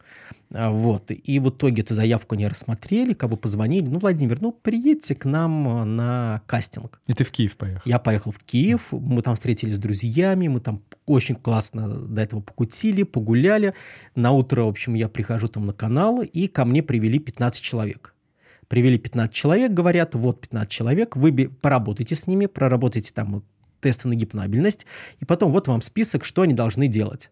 А, 0.54 0.72
вот. 0.72 1.12
И 1.12 1.40
в 1.40 1.50
итоге 1.50 1.82
эту 1.82 1.96
заявку 1.96 2.36
не 2.36 2.48
рассмотрели, 2.48 3.14
как 3.14 3.30
бы 3.30 3.38
позвонили. 3.38 3.88
Ну, 3.88 4.00
Владимир, 4.00 4.42
ну, 4.42 4.52
приедьте 4.52 5.16
к 5.16 5.26
нам 5.26 5.68
а, 5.68 5.86
на 5.86 6.42
кастинг. 6.46 7.00
И 7.08 7.14
ты 7.14 7.24
в 7.24 7.32
Киев 7.32 7.56
поехал? 7.58 7.82
Я 7.86 8.00
поехал 8.00 8.32
в 8.32 8.40
Киев. 8.40 8.92
Мы 8.92 9.22
там 9.22 9.36
встретились 9.36 9.76
с 9.76 9.80
друзьями. 9.80 10.48
Мы 10.48 10.60
там 10.60 10.82
очень 11.06 11.36
классно 11.36 11.88
до 11.88 12.22
этого 12.22 12.42
покутили, 12.42 13.04
погуляли. 13.04 13.74
На 14.16 14.32
утро, 14.32 14.64
в 14.64 14.68
общем, 14.68 14.94
я 14.94 15.10
прихожу 15.10 15.48
там 15.48 15.66
на 15.66 15.74
канал, 15.74 16.22
и 16.22 16.48
ко 16.48 16.66
мне 16.66 16.84
привели 16.84 17.20
15 17.20 17.62
человек. 17.62 18.14
Привели 18.68 18.98
15 18.98 19.34
человек, 19.34 19.72
говорят, 19.72 20.16
вот 20.16 20.42
15 20.42 20.70
человек, 20.70 21.18
вы 21.18 21.50
поработайте 21.50 22.16
с 22.16 22.26
ними, 22.26 22.46
проработайте 22.46 23.12
там 23.14 23.44
тесты 23.82 24.08
на 24.08 24.16
гипнабельность, 24.16 24.86
и 25.20 25.26
потом 25.26 25.52
вот 25.52 25.68
вам 25.68 25.82
список, 25.82 26.24
что 26.24 26.44
они 26.44 26.54
должны 26.54 26.88
делать. 26.88 27.32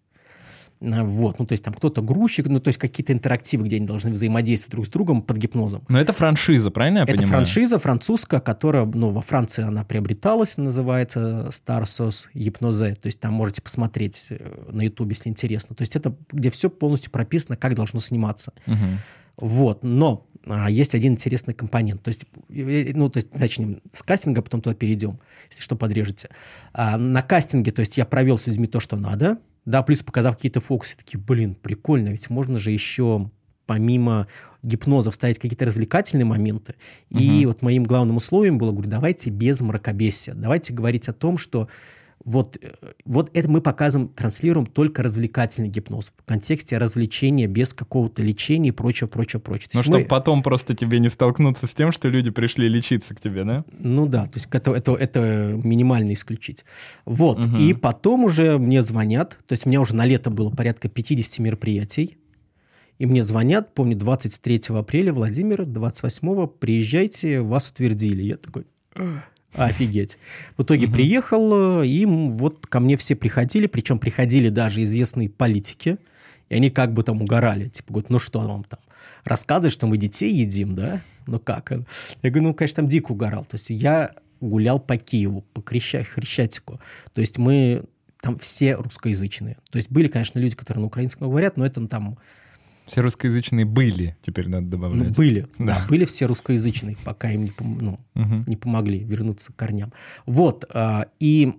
Вот, 0.81 1.39
ну, 1.39 1.45
то 1.45 1.51
есть 1.51 1.63
там 1.63 1.73
кто-то 1.73 2.01
грузчик, 2.01 2.47
ну, 2.47 2.59
то 2.59 2.69
есть 2.69 2.79
какие-то 2.79 3.11
интерактивы, 3.11 3.65
где 3.65 3.75
они 3.77 3.85
должны 3.85 4.11
взаимодействовать 4.11 4.71
друг 4.71 4.85
с 4.85 4.89
другом 4.89 5.21
под 5.21 5.37
гипнозом. 5.37 5.83
Но 5.89 5.99
это 5.99 6.13
франшиза, 6.13 6.71
правильно 6.71 6.99
я 6.99 7.03
это 7.03 7.11
понимаю? 7.11 7.27
Это 7.27 7.35
франшиза 7.35 7.79
французская, 7.79 8.39
которая, 8.39 8.85
ну, 8.85 9.09
во 9.09 9.21
Франции 9.21 9.63
она 9.63 9.83
приобреталась, 9.83 10.57
называется 10.57 11.49
Starsos 11.49 12.29
Hypnose, 12.33 12.95
то 12.95 13.07
есть 13.07 13.19
там 13.19 13.33
можете 13.33 13.61
посмотреть 13.61 14.27
э, 14.29 14.69
на 14.71 14.83
ютубе, 14.83 15.15
если 15.17 15.29
интересно. 15.29 15.75
То 15.75 15.81
есть 15.81 15.97
это 15.97 16.15
где 16.31 16.49
все 16.49 16.69
полностью 16.69 17.11
прописано, 17.11 17.57
как 17.57 17.75
должно 17.75 17.99
сниматься. 17.99 18.53
Угу. 18.65 18.75
Вот, 19.41 19.83
но 19.83 20.27
а, 20.49 20.69
есть 20.69 20.95
один 20.95 21.13
интересный 21.13 21.53
компонент. 21.53 22.01
То 22.01 22.09
есть, 22.09 22.25
ну, 22.49 23.09
то 23.09 23.17
есть 23.17 23.33
начнем 23.33 23.81
с 23.93 24.01
кастинга, 24.01 24.41
потом 24.41 24.61
туда 24.61 24.75
перейдем, 24.75 25.19
если 25.49 25.61
что, 25.61 25.75
подрежете. 25.75 26.29
А, 26.73 26.97
на 26.97 27.21
кастинге, 27.21 27.71
то 27.71 27.81
есть 27.81 27.97
я 27.97 28.05
провел 28.05 28.37
с 28.37 28.47
людьми 28.47 28.67
то, 28.67 28.79
что 28.79 28.97
надо, 28.97 29.37
да, 29.65 29.83
плюс 29.83 30.01
показав 30.01 30.35
какие-то 30.35 30.61
фокусы, 30.61 30.97
такие, 30.97 31.19
блин, 31.19 31.55
прикольно, 31.55 32.09
ведь 32.09 32.29
можно 32.29 32.57
же 32.57 32.71
еще 32.71 33.29
помимо 33.67 34.25
гипноза 34.63 35.11
вставить 35.11 35.37
какие-то 35.37 35.65
развлекательные 35.65 36.25
моменты. 36.25 36.73
Угу. 37.11 37.19
И 37.19 37.45
вот 37.45 37.61
моим 37.61 37.83
главным 37.83 38.17
условием 38.17 38.57
было, 38.57 38.71
говорю, 38.71 38.89
давайте 38.89 39.29
без 39.29 39.61
мракобесия, 39.61 40.33
давайте 40.33 40.73
говорить 40.73 41.07
о 41.07 41.13
том, 41.13 41.37
что 41.37 41.69
вот, 42.25 42.57
э, 42.61 42.69
вот 43.05 43.31
это 43.33 43.49
мы 43.49 43.61
показываем, 43.61 44.09
транслируем 44.09 44.65
только 44.65 45.03
развлекательный 45.03 45.69
гипноз 45.69 46.11
в 46.17 46.23
контексте 46.25 46.77
развлечения 46.77 47.47
без 47.47 47.73
какого-то 47.73 48.21
лечения 48.21 48.69
и 48.69 48.71
прочего, 48.71 49.07
прочего, 49.07 49.39
прочего. 49.39 49.71
Ну, 49.73 49.83
чтобы 49.83 49.99
мы... 49.99 50.05
потом 50.05 50.43
просто 50.43 50.75
тебе 50.75 50.99
не 50.99 51.09
столкнуться 51.09 51.67
с 51.67 51.73
тем, 51.73 51.91
что 51.91 52.09
люди 52.09 52.29
пришли 52.29 52.67
лечиться 52.67 53.15
к 53.15 53.21
тебе, 53.21 53.43
да? 53.43 53.63
Ну 53.77 54.05
да, 54.05 54.25
то 54.25 54.33
есть 54.35 54.47
это, 54.51 54.71
это, 54.71 54.93
это 54.93 55.59
минимально 55.63 56.13
исключить. 56.13 56.65
Вот, 57.05 57.45
угу. 57.45 57.57
и 57.57 57.73
потом 57.73 58.25
уже 58.25 58.57
мне 58.57 58.81
звонят, 58.83 59.37
то 59.47 59.53
есть 59.53 59.65
у 59.65 59.69
меня 59.69 59.81
уже 59.81 59.95
на 59.95 60.05
лето 60.05 60.29
было 60.29 60.49
порядка 60.49 60.89
50 60.89 61.39
мероприятий, 61.39 62.17
и 62.97 63.05
мне 63.05 63.23
звонят, 63.23 63.73
помню, 63.73 63.95
23 63.95 64.61
апреля, 64.69 65.13
Владимир, 65.13 65.65
28 65.65 66.47
приезжайте, 66.47 67.39
вас 67.39 67.69
утвердили. 67.69 68.23
Я 68.23 68.35
такой, 68.35 68.65
Офигеть. 69.55 70.17
В 70.57 70.63
итоге 70.63 70.85
угу. 70.85 70.93
приехал, 70.93 71.81
и 71.81 72.05
вот 72.05 72.67
ко 72.67 72.79
мне 72.79 72.97
все 72.97 73.15
приходили, 73.15 73.67
причем 73.67 73.99
приходили 73.99 74.49
даже 74.49 74.83
известные 74.83 75.29
политики, 75.29 75.97
и 76.49 76.55
они 76.55 76.69
как 76.69 76.93
бы 76.93 77.03
там 77.03 77.21
угорали. 77.21 77.67
Типа, 77.67 77.93
говорят, 77.93 78.09
ну 78.09 78.19
что 78.19 78.39
вам 78.39 78.63
там, 78.63 78.79
рассказывать, 79.23 79.73
что 79.73 79.87
мы 79.87 79.97
детей 79.97 80.31
едим, 80.31 80.73
да? 80.73 81.01
Ну 81.27 81.39
как? 81.39 81.71
Я 81.71 82.29
говорю, 82.29 82.49
ну, 82.49 82.53
конечно, 82.53 82.77
там 82.77 82.87
дико 82.87 83.11
угорал. 83.11 83.45
То 83.45 83.55
есть 83.55 83.69
я 83.69 84.11
гулял 84.41 84.79
по 84.79 84.97
Киеву, 84.97 85.41
по 85.53 85.61
Хрещатику. 85.61 86.79
То 87.13 87.21
есть 87.21 87.37
мы 87.37 87.83
там 88.21 88.37
все 88.37 88.75
русскоязычные. 88.75 89.57
То 89.69 89.77
есть 89.77 89.91
были, 89.91 90.07
конечно, 90.07 90.39
люди, 90.39 90.55
которые 90.55 90.81
на 90.81 90.87
украинском 90.87 91.29
говорят, 91.29 91.57
но 91.57 91.65
это 91.65 91.85
там 91.87 92.17
все 92.89 93.01
русскоязычные 93.01 93.65
были, 93.65 94.17
теперь 94.21 94.49
надо 94.49 94.67
добавлять. 94.67 95.09
Ну, 95.09 95.13
были, 95.13 95.47
да. 95.59 95.85
Были 95.89 96.05
все 96.05 96.25
русскоязычные, 96.25 96.97
пока 97.03 97.31
им 97.31 97.43
не, 97.43 97.51
ну, 97.59 97.97
угу. 98.15 98.43
не 98.47 98.55
помогли 98.55 99.03
вернуться 99.03 99.53
к 99.53 99.55
корням. 99.55 99.93
Вот, 100.25 100.65
э, 100.73 101.03
и 101.19 101.53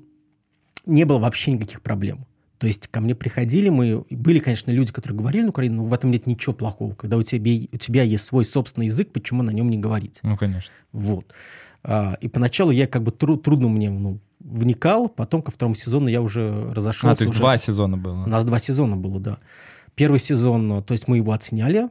не 0.86 1.04
было 1.04 1.18
вообще 1.18 1.52
никаких 1.52 1.82
проблем. 1.82 2.26
То 2.58 2.66
есть 2.66 2.88
ко 2.88 3.00
мне 3.00 3.14
приходили, 3.14 3.70
мы 3.70 4.04
были, 4.10 4.38
конечно, 4.38 4.70
люди, 4.70 4.92
которые 4.92 5.18
говорили 5.18 5.44
на 5.44 5.48
Украине, 5.48 5.76
но 5.76 5.84
в 5.84 5.94
этом 5.94 6.10
нет 6.10 6.26
ничего 6.26 6.54
плохого. 6.54 6.94
Когда 6.94 7.16
у 7.16 7.22
тебя, 7.22 7.66
у 7.72 7.78
тебя 7.78 8.02
есть 8.02 8.24
свой 8.24 8.44
собственный 8.44 8.88
язык, 8.88 9.12
почему 9.12 9.42
на 9.42 9.50
нем 9.50 9.70
не 9.70 9.78
говорить? 9.78 10.20
Ну, 10.22 10.36
конечно. 10.36 10.70
Вот. 10.92 11.32
А, 11.82 12.18
и 12.20 12.28
поначалу 12.28 12.70
я 12.70 12.86
как 12.86 13.02
бы 13.02 13.12
тру, 13.12 13.38
трудно 13.38 13.70
мне 13.70 13.88
ну, 13.88 14.20
вникал, 14.40 15.08
потом 15.08 15.40
ко 15.40 15.50
второму 15.50 15.74
сезону 15.74 16.08
я 16.08 16.20
уже 16.20 16.70
разошелся. 16.74 17.12
А, 17.12 17.16
то 17.16 17.22
есть 17.22 17.32
уже... 17.32 17.40
два 17.40 17.56
сезона 17.56 17.96
было? 17.96 18.24
У 18.24 18.28
нас 18.28 18.44
два 18.44 18.58
сезона 18.58 18.94
было, 18.96 19.20
да. 19.20 19.38
Первый 19.94 20.18
сезон, 20.18 20.82
то 20.82 20.92
есть 20.92 21.08
мы 21.08 21.18
его 21.18 21.32
оценяли, 21.32 21.88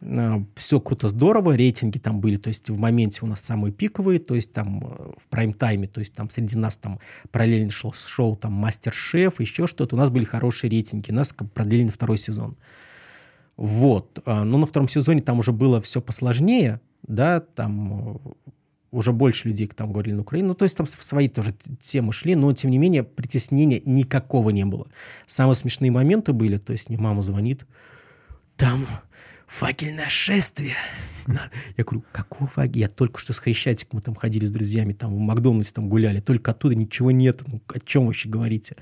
а, 0.00 0.42
все 0.56 0.80
круто, 0.80 1.08
здорово, 1.08 1.56
рейтинги 1.56 1.98
там 1.98 2.20
были, 2.20 2.36
то 2.36 2.48
есть 2.48 2.70
в 2.70 2.78
моменте 2.78 3.20
у 3.22 3.26
нас 3.26 3.40
самые 3.40 3.72
пиковые, 3.72 4.18
то 4.18 4.34
есть 4.34 4.52
там 4.52 4.84
э, 4.84 5.12
в 5.16 5.28
прайм-тайме, 5.28 5.86
то 5.86 6.00
есть 6.00 6.14
там 6.14 6.30
среди 6.30 6.56
нас 6.56 6.76
там 6.76 6.98
параллельно 7.30 7.70
шел 7.70 7.92
шоу 7.92 8.36
там 8.36 8.52
Мастер-шеф, 8.52 9.40
еще 9.40 9.66
что-то, 9.66 9.94
у 9.94 9.98
нас 9.98 10.10
были 10.10 10.24
хорошие 10.24 10.70
рейтинги, 10.70 11.10
нас 11.10 11.34
продлили 11.54 11.84
на 11.84 11.92
второй 11.92 12.18
сезон. 12.18 12.56
Вот, 13.56 14.22
но 14.24 14.44
на 14.44 14.66
втором 14.66 14.88
сезоне 14.88 15.20
там 15.20 15.38
уже 15.38 15.52
было 15.52 15.80
все 15.80 16.00
посложнее, 16.00 16.80
да, 17.02 17.40
там 17.40 18.16
э, 18.16 18.50
уже 18.92 19.12
больше 19.12 19.48
людей 19.48 19.66
там 19.66 19.92
говорили 19.92 20.14
на 20.14 20.20
Украине. 20.20 20.48
Ну, 20.48 20.54
то 20.54 20.64
есть 20.64 20.76
там 20.76 20.86
свои 20.86 21.28
тоже 21.28 21.54
темы 21.80 22.12
шли, 22.12 22.34
но, 22.36 22.52
тем 22.52 22.70
не 22.70 22.78
менее, 22.78 23.02
притеснения 23.02 23.80
никакого 23.84 24.50
не 24.50 24.64
было. 24.64 24.86
Самые 25.26 25.54
смешные 25.54 25.90
моменты 25.90 26.32
были, 26.32 26.58
то 26.58 26.72
есть 26.72 26.90
мне 26.90 26.98
мама 26.98 27.22
звонит, 27.22 27.66
там 28.56 28.86
факельное 29.46 30.08
шествие. 30.08 30.74
Я 31.76 31.84
говорю, 31.84 32.04
какого 32.12 32.46
фаги? 32.46 32.80
Я 32.80 32.88
только 32.88 33.18
что 33.18 33.32
с 33.32 33.38
Хрещатиком 33.38 33.96
мы 33.96 34.02
там 34.02 34.14
ходили 34.14 34.44
с 34.44 34.50
друзьями, 34.50 34.92
там 34.92 35.14
в 35.14 35.18
Макдональдс 35.18 35.72
там 35.72 35.88
гуляли, 35.88 36.20
только 36.20 36.50
оттуда 36.50 36.74
ничего 36.74 37.10
нет. 37.10 37.42
Ну, 37.46 37.60
о 37.66 37.80
чем 37.80 38.06
вообще 38.06 38.28
говорите? 38.28 38.76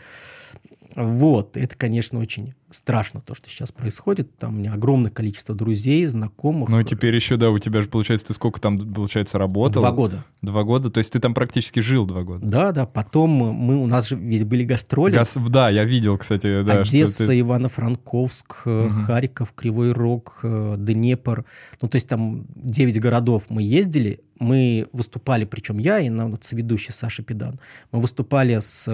Вот, 0.97 1.57
это, 1.57 1.77
конечно, 1.77 2.19
очень 2.19 2.55
страшно, 2.71 3.21
то, 3.21 3.35
что 3.35 3.49
сейчас 3.49 3.73
происходит. 3.73 4.37
Там 4.37 4.55
у 4.55 4.59
меня 4.59 4.73
огромное 4.73 5.11
количество 5.11 5.55
друзей, 5.55 6.05
знакомых. 6.07 6.69
Ну, 6.69 6.83
теперь 6.83 7.15
еще, 7.15 7.37
да, 7.37 7.51
у 7.51 7.59
тебя 7.59 7.83
же, 7.83 7.89
получается, 7.89 8.29
ты 8.29 8.35
сколько 8.35 8.61
там, 8.61 8.79
получается, 8.79 9.39
работал? 9.39 9.83
Два 9.83 9.93
года. 9.93 10.25
Два 10.43 10.62
года? 10.62 10.91
То 10.91 10.99
есть 10.99 11.12
ты 11.12 11.19
там 11.21 11.35
практически 11.35 11.81
жил 11.81 12.07
два 12.07 12.23
года? 12.23 12.45
Да, 12.45 12.73
да. 12.73 12.87
Потом 12.87 13.31
мы, 13.31 13.77
у 13.77 13.87
нас 13.87 14.09
же 14.09 14.17
ведь 14.17 14.45
были 14.45 14.65
гастроли. 14.65 15.15
Гас, 15.15 15.37
да, 15.49 15.69
я 15.69 15.85
видел, 15.85 16.19
кстати. 16.19 16.62
Да, 16.62 16.81
Одесса, 16.81 17.27
ты... 17.27 17.41
Ивано-Франковск, 17.41 18.67
угу. 18.67 18.89
Харьков, 19.07 19.53
Кривой 19.53 19.93
Рог, 19.93 20.41
э, 20.43 20.75
Днепр. 20.79 21.45
Ну, 21.83 21.89
то 21.89 21.97
есть 21.97 22.09
там 22.09 22.47
9 22.55 23.01
городов 23.01 23.45
мы 23.49 23.62
ездили, 23.62 24.21
мы 24.39 24.87
выступали, 24.93 25.45
причем 25.45 25.79
я 25.79 26.01
и 26.01 26.09
на 26.09 26.29
вот, 26.29 26.45
соведущий 26.45 26.93
Саша 26.93 27.23
Педан, 27.23 27.59
мы 27.93 28.01
выступали 28.01 28.59
с 28.59 28.89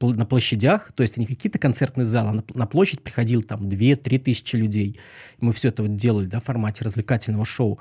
на 0.00 0.26
площадях, 0.26 0.92
то 0.92 1.02
есть 1.02 1.16
не 1.16 1.26
какие-то 1.26 1.58
концертные 1.58 2.04
залы, 2.04 2.42
а 2.54 2.58
на, 2.58 2.66
площадь 2.66 3.02
приходил 3.02 3.42
там 3.42 3.66
2-3 3.68 4.18
тысячи 4.18 4.56
людей. 4.56 4.98
Мы 5.40 5.52
все 5.52 5.68
это 5.68 5.82
вот 5.82 5.96
делали 5.96 6.26
да, 6.26 6.40
в 6.40 6.44
формате 6.44 6.84
развлекательного 6.84 7.44
шоу. 7.44 7.78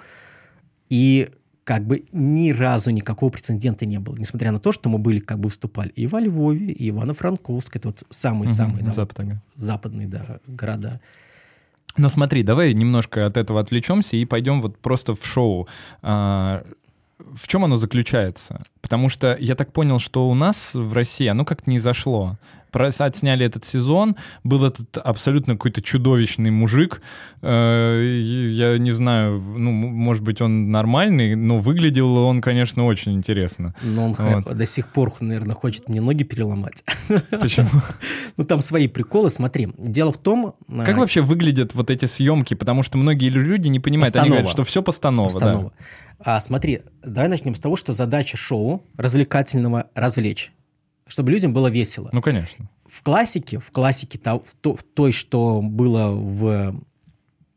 И 0.89 1.30
как 1.64 1.85
бы 1.85 2.06
ни 2.14 2.52
разу 2.52 2.91
никакого 2.91 3.30
прецедента 3.30 3.85
не 3.85 3.99
было, 3.99 4.15
несмотря 4.15 4.52
на 4.52 4.60
то, 4.60 4.72
что 4.72 4.89
мы 4.89 4.99
были, 4.99 5.19
как 5.19 5.38
бы 5.39 5.45
выступали 5.45 5.89
и 5.89 6.07
во 6.07 6.22
Львове, 6.22 6.72
и 6.72 6.89
Ивано-Франковск, 6.91 7.76
это 7.76 7.89
вот 7.89 8.03
самые-самые 8.10 8.77
угу, 8.77 8.85
да, 8.85 8.91
западные. 8.94 9.41
Вот, 9.53 9.64
западные 9.64 10.07
да, 10.07 10.39
города. 10.48 11.02
Но 11.98 12.10
смотри, 12.10 12.44
давай 12.44 12.73
немножко 12.73 13.26
от 13.26 13.38
этого 13.38 13.60
отвлечемся 13.60 14.15
и 14.15 14.23
пойдем 14.23 14.61
вот 14.61 14.77
просто 14.77 15.14
в 15.14 15.26
шоу. 15.26 15.68
В 17.19 17.48
чем 17.48 17.65
оно 17.65 17.77
заключается? 17.77 18.61
Потому 18.81 19.10
что 19.10 19.35
я 19.39 19.56
так 19.56 19.73
понял, 19.73 19.99
что 19.99 20.30
у 20.30 20.35
нас 20.35 20.73
в 20.73 20.94
России 20.94 21.27
оно 21.27 21.45
как-то 21.45 21.69
не 21.69 21.80
зашло. 21.80 22.38
Отсняли 22.72 23.44
этот 23.44 23.65
сезон, 23.65 24.15
был 24.44 24.64
этот 24.64 24.99
абсолютно 24.99 25.53
какой-то 25.53 25.81
чудовищный 25.81 26.52
мужик. 26.52 27.02
Э, 27.41 28.19
я 28.52 28.77
не 28.77 28.91
знаю, 28.91 29.41
ну, 29.41 29.72
может 29.72 30.22
быть, 30.22 30.41
он 30.41 30.69
нормальный, 30.69 31.34
но 31.34 31.57
выглядел 31.57 32.15
он, 32.18 32.39
конечно, 32.39 32.85
очень 32.85 33.14
интересно. 33.14 33.73
Но 33.81 34.06
он 34.06 34.14
вот. 34.14 34.56
до 34.56 34.65
сих 34.68 34.89
пор, 34.89 35.11
наверное, 35.22 35.56
хочет 35.56 35.89
мне 35.89 36.02
ноги 36.02 36.23
переломать. 36.23 36.84
Почему? 37.31 37.68
Ну, 38.38 38.44
там 38.44 38.61
свои 38.61 38.88
приколы. 38.88 39.31
Смотри, 39.31 39.69
дело 39.80 40.11
в 40.11 40.18
том... 40.18 40.53
Как 40.68 40.98
а, 40.98 40.99
вообще 40.99 41.22
выглядят 41.22 41.73
вот 41.73 41.89
эти 41.89 42.06
съемки? 42.06 42.53
Потому 42.53 42.84
что 42.84 42.99
многие 42.99 43.30
люди 43.30 43.69
не 43.69 43.80
понимают, 43.80 44.15
они 44.15 44.30
говорят, 44.30 44.49
что 44.49 44.64
все 44.64 44.84
постанова. 44.84 45.30
Постанова. 45.30 45.73
А, 46.19 46.39
смотри, 46.39 46.81
давай 47.02 47.30
начнем 47.30 47.56
с 47.56 47.60
того, 47.60 47.76
что 47.76 47.94
задача 47.94 48.38
шоу 48.38 48.84
развлекательного 48.95 49.89
развлечь, 49.94 50.52
чтобы 51.07 51.31
людям 51.31 51.53
было 51.53 51.68
весело. 51.68 52.10
Ну, 52.11 52.22
конечно. 52.22 52.69
В 52.85 53.03
классике, 53.03 53.60
в 53.60 53.72
классике, 53.72 54.19
в, 54.19 54.56
то, 54.61 54.76
в 54.76 54.84
той, 54.84 55.11
что 55.11 55.61
было 55.61 56.10
в, 56.10 56.81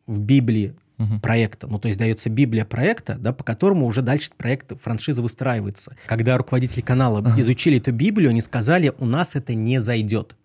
в 0.06 0.20
Библии 0.20 0.74
угу. 0.98 1.20
проекта, 1.20 1.66
ну, 1.66 1.78
то 1.78 1.88
есть 1.88 1.98
дается 1.98 2.28
Библия 2.28 2.64
проекта, 2.64 3.16
да, 3.16 3.32
по 3.32 3.44
которому 3.44 3.86
уже 3.86 4.02
дальше 4.02 4.30
проект 4.36 4.78
франшизы 4.80 5.22
выстраивается. 5.22 5.96
Когда 6.06 6.36
руководители 6.36 6.82
канала 6.82 7.20
угу. 7.20 7.40
изучили 7.40 7.78
эту 7.78 7.92
Библию, 7.92 8.30
они 8.30 8.40
сказали, 8.40 8.92
у 8.98 9.06
нас 9.06 9.36
это 9.36 9.54
не 9.54 9.80
зайдет. 9.80 10.36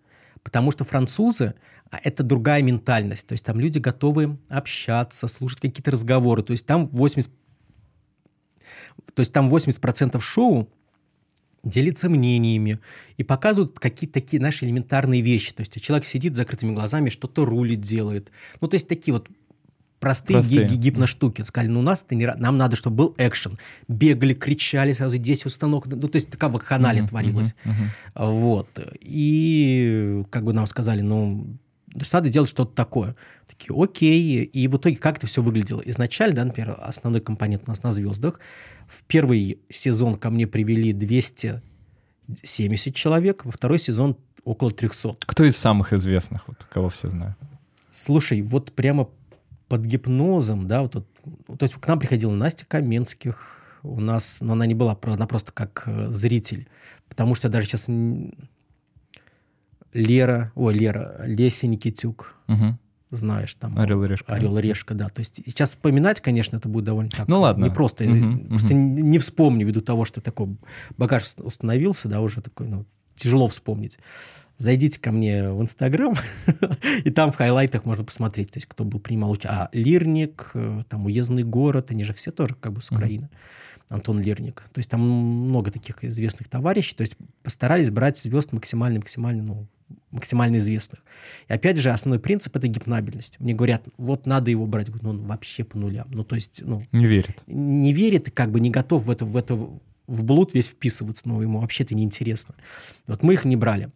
Потому 0.42 0.70
что 0.70 0.84
французы, 0.84 1.54
а 1.90 1.98
это 2.02 2.22
другая 2.22 2.62
ментальность. 2.62 3.26
То 3.26 3.32
есть 3.32 3.44
там 3.44 3.58
люди 3.58 3.78
готовы 3.78 4.38
общаться, 4.48 5.26
слушать 5.26 5.60
какие-то 5.60 5.90
разговоры. 5.90 6.42
То 6.42 6.52
есть 6.52 6.64
там 6.66 6.86
80 6.88 7.30
то 9.14 9.20
есть 9.20 9.32
там 9.32 9.52
80% 9.52 10.20
шоу 10.20 10.68
делится 11.62 12.08
мнениями 12.08 12.78
и 13.16 13.24
показывают 13.24 13.78
какие-то 13.78 14.14
такие 14.14 14.40
наши 14.40 14.64
элементарные 14.64 15.20
вещи. 15.20 15.52
То 15.52 15.62
есть 15.62 15.80
человек 15.80 16.04
сидит 16.04 16.34
с 16.34 16.36
закрытыми 16.36 16.72
глазами, 16.72 17.08
что-то 17.08 17.44
рулит, 17.44 17.80
делает. 17.80 18.30
Ну, 18.60 18.68
то 18.68 18.74
есть 18.74 18.88
такие 18.88 19.14
вот 19.14 19.28
простые, 20.00 20.38
простые. 20.38 20.68
гипноштуки. 20.68 21.42
Сказали, 21.42 21.70
ну, 21.70 21.80
у 21.80 21.82
нас 21.82 22.02
это 22.04 22.14
не... 22.14 22.26
Нам 22.26 22.56
надо, 22.56 22.76
чтобы 22.76 22.96
был 22.96 23.14
экшен. 23.18 23.58
Бегали, 23.88 24.34
кричали, 24.34 24.92
сразу 24.92 25.18
дети 25.18 25.46
установок. 25.46 25.86
Ну, 25.86 26.08
то 26.08 26.16
есть 26.16 26.30
такая 26.30 26.50
вакханалия 26.50 27.02
uh-huh, 27.02 27.08
творилась. 27.08 27.54
Uh-huh, 27.64 27.72
uh-huh. 28.14 28.30
Вот. 28.30 28.68
И 29.00 30.22
как 30.30 30.44
бы 30.44 30.52
нам 30.52 30.66
сказали, 30.66 31.00
ну, 31.00 31.58
надо 32.12 32.28
делать 32.28 32.48
что-то 32.50 32.74
такое. 32.74 33.16
Такие, 33.58 33.82
окей. 33.82 34.44
И 34.44 34.68
в 34.68 34.76
итоге 34.76 34.96
как 34.96 35.18
это 35.18 35.26
все 35.26 35.42
выглядело? 35.42 35.82
Изначально, 35.84 36.36
да, 36.36 36.44
например, 36.44 36.76
основной 36.78 37.20
компонент 37.20 37.64
у 37.66 37.70
нас 37.70 37.82
на 37.82 37.90
звездах. 37.90 38.38
В 38.86 39.02
первый 39.04 39.58
сезон 39.68 40.16
ко 40.16 40.30
мне 40.30 40.46
привели 40.46 40.92
270 40.92 42.94
человек, 42.94 43.44
во 43.44 43.50
второй 43.50 43.78
сезон 43.78 44.16
около 44.44 44.70
300. 44.70 45.16
Кто 45.26 45.44
из 45.44 45.56
самых 45.56 45.92
известных, 45.92 46.48
вот, 46.48 46.66
кого 46.70 46.88
все 46.88 47.10
знают? 47.10 47.36
Слушай, 47.90 48.42
вот 48.42 48.72
прямо 48.72 49.08
под 49.68 49.82
гипнозом, 49.82 50.68
да, 50.68 50.82
вот, 50.82 50.94
вот 50.94 51.06
то 51.58 51.64
есть 51.64 51.74
к 51.74 51.88
нам 51.88 51.98
приходила 51.98 52.32
Настя 52.32 52.64
Каменских, 52.66 53.62
у 53.82 54.00
нас, 54.00 54.40
но 54.40 54.52
она 54.52 54.66
не 54.66 54.74
была, 54.74 54.98
она 55.02 55.26
просто 55.26 55.52
как 55.52 55.84
э, 55.86 56.08
зритель, 56.08 56.68
потому 57.08 57.34
что 57.36 57.48
даже 57.48 57.66
сейчас 57.66 57.88
Лера, 59.92 60.52
ой, 60.54 60.74
Лера, 60.74 61.22
Леся 61.24 61.68
Никитюк, 61.68 62.36
угу 62.48 62.78
знаешь, 63.10 63.54
там... 63.54 63.78
Орел 63.78 64.02
и 64.04 64.08
Решка. 64.08 64.34
Орел 64.34 64.58
и 64.58 64.62
Решка, 64.62 64.94
да. 64.94 65.08
То 65.08 65.20
есть 65.20 65.40
сейчас 65.44 65.70
вспоминать, 65.70 66.20
конечно, 66.20 66.56
это 66.56 66.68
будет 66.68 66.84
довольно 66.84 67.10
так... 67.10 67.28
Ну 67.28 67.40
ладно. 67.40 67.64
Не 67.64 67.70
просто. 67.70 68.04
Угу, 68.04 68.48
просто 68.48 68.74
угу. 68.74 68.74
не 68.74 69.18
вспомню 69.18 69.66
ввиду 69.66 69.80
того, 69.80 70.04
что 70.04 70.20
такой 70.20 70.56
багаж 70.96 71.24
установился, 71.38 72.08
да, 72.08 72.20
уже 72.20 72.40
такой, 72.40 72.68
ну, 72.68 72.84
тяжело 73.14 73.48
вспомнить. 73.48 73.98
Зайдите 74.58 74.98
ко 74.98 75.12
мне 75.12 75.50
в 75.50 75.60
Инстаграм, 75.60 76.14
и 77.04 77.10
там 77.10 77.30
в 77.30 77.36
хайлайтах 77.36 77.84
можно 77.84 78.04
посмотреть, 78.04 78.52
то 78.52 78.56
есть 78.56 78.66
кто 78.66 78.84
был 78.84 79.00
принимал 79.00 79.32
участие. 79.32 79.52
А 79.52 79.68
Лирник, 79.72 80.50
э, 80.54 80.82
там 80.88 81.04
Уездный 81.04 81.42
город, 81.42 81.90
они 81.90 82.04
же 82.04 82.14
все 82.14 82.30
тоже 82.30 82.54
как 82.54 82.72
бы 82.72 82.80
с 82.80 82.90
Украины. 82.90 83.28
Антон 83.88 84.20
Лирник. 84.20 84.64
То 84.72 84.78
есть 84.78 84.90
там 84.90 85.00
много 85.00 85.70
таких 85.70 86.02
известных 86.02 86.48
товарищей. 86.48 86.96
То 86.96 87.02
есть 87.02 87.16
постарались 87.42 87.90
брать 87.90 88.18
звезд 88.18 88.52
максимально, 88.52 88.98
максимально, 88.98 89.42
ну, 89.44 89.68
максимально 90.10 90.56
известных. 90.56 91.02
И 91.48 91.52
опять 91.52 91.76
же, 91.76 91.90
основной 91.90 92.18
принцип— 92.18 92.56
это 92.56 92.66
гипнабельность. 92.66 93.38
Мне 93.40 93.54
говорят, 93.54 93.86
вот 93.96 94.26
надо 94.26 94.50
его 94.50 94.66
брать. 94.66 94.88
Говорю, 94.88 95.04
ну, 95.04 95.10
он 95.10 95.26
вообще 95.26 95.64
по 95.64 95.78
нулям. 95.78 96.08
Ну, 96.10 96.24
то 96.24 96.34
есть, 96.34 96.62
ну... 96.64 96.82
Не 96.92 97.06
верит. 97.06 97.42
Не 97.46 97.92
верит 97.92 98.28
и 98.28 98.30
как 98.30 98.50
бы 98.50 98.60
не 98.60 98.70
готов 98.70 99.04
в 99.04 99.10
это, 99.10 99.24
в 99.24 99.36
это 99.36 99.54
в 100.06 100.22
блуд 100.22 100.54
весь 100.54 100.68
вписываться, 100.68 101.28
но 101.28 101.42
ему 101.42 101.60
вообще 101.60 101.84
это 101.84 101.94
неинтересно. 101.94 102.54
Вот 103.06 103.22
мы 103.22 103.34
их 103.34 103.44
не 103.44 103.56
брали. 103.56 103.88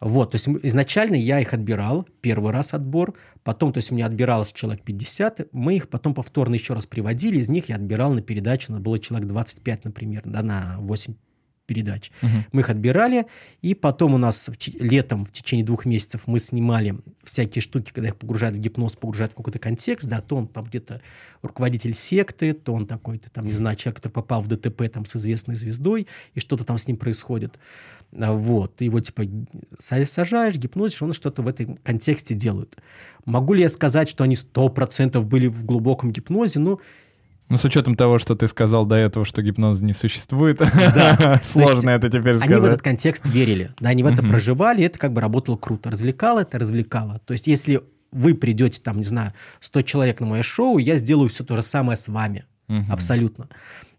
Вот, 0.00 0.32
то 0.32 0.34
есть 0.34 0.48
изначально 0.48 1.14
я 1.14 1.40
их 1.40 1.54
отбирал, 1.54 2.06
первый 2.20 2.52
раз 2.52 2.74
отбор, 2.74 3.14
потом, 3.44 3.72
то 3.72 3.78
есть 3.78 3.92
мне 3.92 4.04
отбиралось 4.04 4.52
человек 4.52 4.82
50, 4.82 5.52
мы 5.52 5.76
их 5.76 5.88
потом 5.88 6.14
повторно 6.14 6.54
еще 6.54 6.74
раз 6.74 6.86
приводили, 6.86 7.38
из 7.38 7.48
них 7.48 7.68
я 7.68 7.76
отбирал 7.76 8.12
на 8.12 8.22
передачу, 8.22 8.72
было 8.72 8.98
человек 8.98 9.28
25, 9.28 9.84
например, 9.84 10.22
да, 10.24 10.42
на 10.42 10.76
8 10.80 11.14
передач. 11.66 12.10
Угу. 12.22 12.30
Мы 12.52 12.60
их 12.62 12.70
отбирали, 12.70 13.26
и 13.60 13.74
потом 13.74 14.14
у 14.14 14.18
нас 14.18 14.48
в 14.48 14.82
летом, 14.82 15.24
в 15.24 15.30
течение 15.30 15.64
двух 15.64 15.86
месяцев, 15.86 16.22
мы 16.26 16.38
снимали 16.38 16.96
всякие 17.24 17.62
штуки, 17.62 17.92
когда 17.92 18.08
их 18.08 18.16
погружают 18.16 18.56
в 18.56 18.58
гипноз, 18.58 18.96
погружают 18.96 19.32
в 19.32 19.36
какой-то 19.36 19.58
контекст, 19.58 20.08
да, 20.08 20.20
то 20.20 20.36
он 20.36 20.48
там 20.48 20.64
где-то 20.64 21.00
руководитель 21.42 21.94
секты, 21.94 22.52
то 22.52 22.72
он 22.72 22.86
такой-то, 22.86 23.30
там, 23.30 23.44
не 23.46 23.52
знаю, 23.52 23.76
человек, 23.76 23.96
который 23.96 24.12
попал 24.12 24.40
в 24.40 24.48
ДТП 24.48 24.88
там 24.92 25.04
с 25.04 25.16
известной 25.16 25.54
звездой, 25.54 26.06
и 26.34 26.40
что-то 26.40 26.64
там 26.64 26.78
с 26.78 26.86
ним 26.86 26.96
происходит. 26.96 27.58
А, 28.18 28.32
вот, 28.32 28.80
его 28.80 29.00
типа 29.00 29.24
сажаешь, 29.78 30.56
гипнозишь, 30.56 31.02
он 31.02 31.12
что-то 31.12 31.42
в 31.42 31.48
этом 31.48 31.76
контексте 31.76 32.34
делает. 32.34 32.76
Могу 33.24 33.54
ли 33.54 33.62
я 33.62 33.68
сказать, 33.68 34.08
что 34.08 34.24
они 34.24 34.36
сто 34.36 34.68
процентов 34.68 35.26
были 35.26 35.46
в 35.46 35.64
глубоком 35.64 36.12
гипнозе? 36.12 36.58
Ну, 36.58 36.80
ну, 37.52 37.58
с 37.58 37.64
учетом 37.64 37.96
того, 37.96 38.18
что 38.18 38.34
ты 38.34 38.48
сказал 38.48 38.86
до 38.86 38.96
этого, 38.96 39.24
что 39.26 39.42
гипноз 39.42 39.82
не 39.82 39.92
существует, 39.92 40.58
да. 40.58 41.40
сложно 41.44 41.90
это 41.90 42.08
теперь 42.08 42.36
сказать. 42.36 42.50
Они 42.50 42.60
в 42.60 42.64
этот 42.64 42.82
контекст 42.82 43.28
верили, 43.28 43.70
да, 43.78 43.90
они 43.90 44.02
в 44.02 44.06
это 44.06 44.22
проживали, 44.22 44.80
и 44.80 44.84
это 44.84 44.98
как 44.98 45.12
бы 45.12 45.20
работало 45.20 45.56
круто. 45.56 45.90
Развлекало 45.90 46.40
это, 46.40 46.58
развлекало. 46.58 47.20
То 47.26 47.32
есть 47.32 47.46
если 47.46 47.82
вы 48.10 48.34
придете, 48.34 48.80
там, 48.80 48.98
не 48.98 49.04
знаю, 49.04 49.34
100 49.60 49.82
человек 49.82 50.20
на 50.20 50.26
мое 50.26 50.42
шоу, 50.42 50.78
я 50.78 50.96
сделаю 50.96 51.28
все 51.28 51.44
то 51.44 51.56
же 51.56 51.62
самое 51.62 51.96
с 51.96 52.08
вами. 52.08 52.44
Абсолютно. 52.88 53.48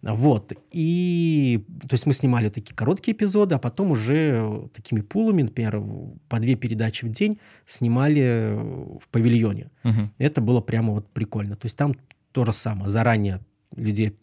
Вот. 0.02 0.52
И, 0.72 1.64
то 1.82 1.94
есть 1.94 2.06
мы 2.06 2.14
снимали 2.14 2.50
такие 2.50 2.76
короткие 2.76 3.16
эпизоды, 3.16 3.56
а 3.56 3.60
потом 3.60 3.92
уже 3.92 4.68
такими 4.74 5.02
пулами, 5.02 5.44
например, 5.44 5.82
по 6.28 6.40
две 6.40 6.56
передачи 6.56 7.06
в 7.06 7.10
день 7.10 7.40
снимали 7.66 8.58
в 9.00 9.08
павильоне. 9.10 9.70
Угу. 9.84 10.00
Это 10.18 10.42
было 10.42 10.60
прямо 10.60 10.94
вот 10.94 11.08
прикольно. 11.10 11.56
То 11.56 11.68
есть 11.68 11.78
там 11.78 11.96
то 12.34 12.44
же 12.46 12.52
самое. 12.52 12.90
Заранее 12.90 13.40
людей 13.76 14.14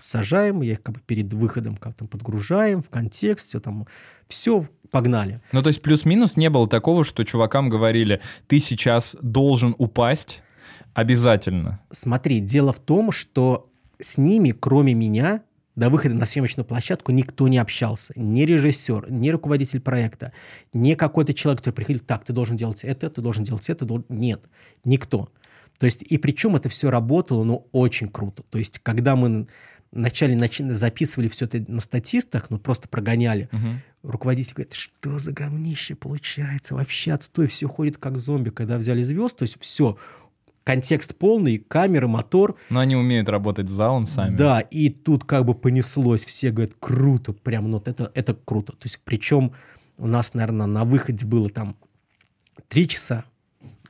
сажаем, 0.00 0.62
я 0.62 0.72
их 0.72 0.82
как 0.82 0.94
бы 0.94 1.00
перед 1.00 1.32
выходом 1.32 1.76
как 1.76 1.94
там 1.94 2.08
подгружаем 2.08 2.82
в 2.82 2.90
контекст, 2.90 3.48
все 3.48 3.60
там, 3.60 3.86
все 4.28 4.66
погнали. 4.90 5.40
Ну, 5.52 5.62
то 5.62 5.68
есть 5.68 5.82
плюс-минус 5.82 6.36
не 6.36 6.50
было 6.50 6.68
такого, 6.68 7.04
что 7.04 7.24
чувакам 7.24 7.68
говорили, 7.68 8.20
ты 8.46 8.60
сейчас 8.60 9.16
должен 9.20 9.74
упасть 9.78 10.42
обязательно. 10.94 11.80
Смотри, 11.90 12.40
дело 12.40 12.72
в 12.72 12.78
том, 12.78 13.12
что 13.12 13.70
с 13.98 14.18
ними, 14.18 14.52
кроме 14.52 14.94
меня, 14.94 15.42
до 15.74 15.90
выхода 15.90 16.14
на 16.14 16.24
съемочную 16.24 16.64
площадку 16.64 17.12
никто 17.12 17.48
не 17.48 17.58
общался. 17.58 18.14
Ни 18.16 18.42
режиссер, 18.42 19.10
ни 19.10 19.28
руководитель 19.28 19.80
проекта, 19.80 20.32
ни 20.72 20.94
какой-то 20.94 21.34
человек, 21.34 21.60
который 21.60 21.74
приходил, 21.74 22.00
так, 22.00 22.24
ты 22.24 22.32
должен 22.32 22.56
делать 22.56 22.82
это, 22.82 23.10
ты 23.10 23.20
должен 23.20 23.44
делать 23.44 23.68
это. 23.68 23.84
Должен... 23.84 24.06
Нет, 24.08 24.48
никто. 24.84 25.28
То 25.78 25.86
есть, 25.86 26.02
и 26.02 26.18
причем 26.18 26.56
это 26.56 26.68
все 26.68 26.90
работало, 26.90 27.44
ну, 27.44 27.68
очень 27.72 28.08
круто. 28.08 28.42
То 28.50 28.58
есть, 28.58 28.78
когда 28.78 29.16
мы 29.16 29.46
вначале 29.92 30.36
нач... 30.36 30.58
записывали 30.58 31.28
все 31.28 31.46
это 31.46 31.64
на 31.68 31.80
статистах, 31.80 32.50
ну, 32.50 32.58
просто 32.58 32.88
прогоняли, 32.88 33.48
угу. 33.52 34.10
руководитель 34.10 34.54
говорит, 34.54 34.74
что 34.74 35.18
за 35.18 35.32
говнище 35.32 35.94
получается, 35.94 36.74
вообще 36.74 37.12
отстой, 37.12 37.46
все 37.46 37.68
ходит 37.68 37.98
как 37.98 38.18
зомби, 38.18 38.50
когда 38.50 38.78
взяли 38.78 39.02
звезд, 39.02 39.36
то 39.36 39.42
есть 39.42 39.56
все, 39.60 39.96
контекст 40.64 41.14
полный, 41.16 41.58
камера, 41.58 42.08
мотор. 42.08 42.56
Но 42.70 42.80
они 42.80 42.96
умеют 42.96 43.28
работать 43.28 43.68
с 43.68 43.72
залом 43.72 44.06
сами. 44.06 44.36
Да, 44.36 44.60
и 44.60 44.88
тут 44.90 45.24
как 45.24 45.44
бы 45.44 45.54
понеслось, 45.54 46.24
все 46.24 46.50
говорят, 46.50 46.74
круто, 46.78 47.32
прям, 47.32 47.70
ну, 47.70 47.78
вот 47.78 47.88
это, 47.88 48.10
это 48.14 48.34
круто. 48.34 48.72
То 48.72 48.84
есть, 48.84 49.00
причем 49.04 49.52
у 49.98 50.06
нас, 50.06 50.34
наверное, 50.34 50.66
на 50.66 50.84
выходе 50.84 51.24
было 51.24 51.48
там 51.48 51.76
три 52.68 52.88
часа, 52.88 53.24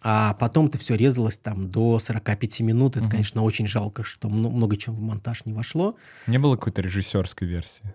а 0.02 0.34
потом 0.34 0.66
это 0.66 0.78
все 0.78 0.96
резалось 0.96 1.36
там 1.36 1.70
до 1.70 1.98
45 1.98 2.60
минут. 2.60 2.96
Это, 2.96 3.06
угу. 3.06 3.10
конечно, 3.12 3.42
очень 3.42 3.66
жалко, 3.66 4.02
что 4.02 4.28
много 4.28 4.76
чего 4.76 4.94
в 4.96 5.00
монтаж 5.00 5.44
не 5.44 5.52
вошло. 5.52 5.96
Не 6.26 6.38
было 6.38 6.56
какой-то 6.56 6.82
режиссерской 6.82 7.46
версии? 7.48 7.94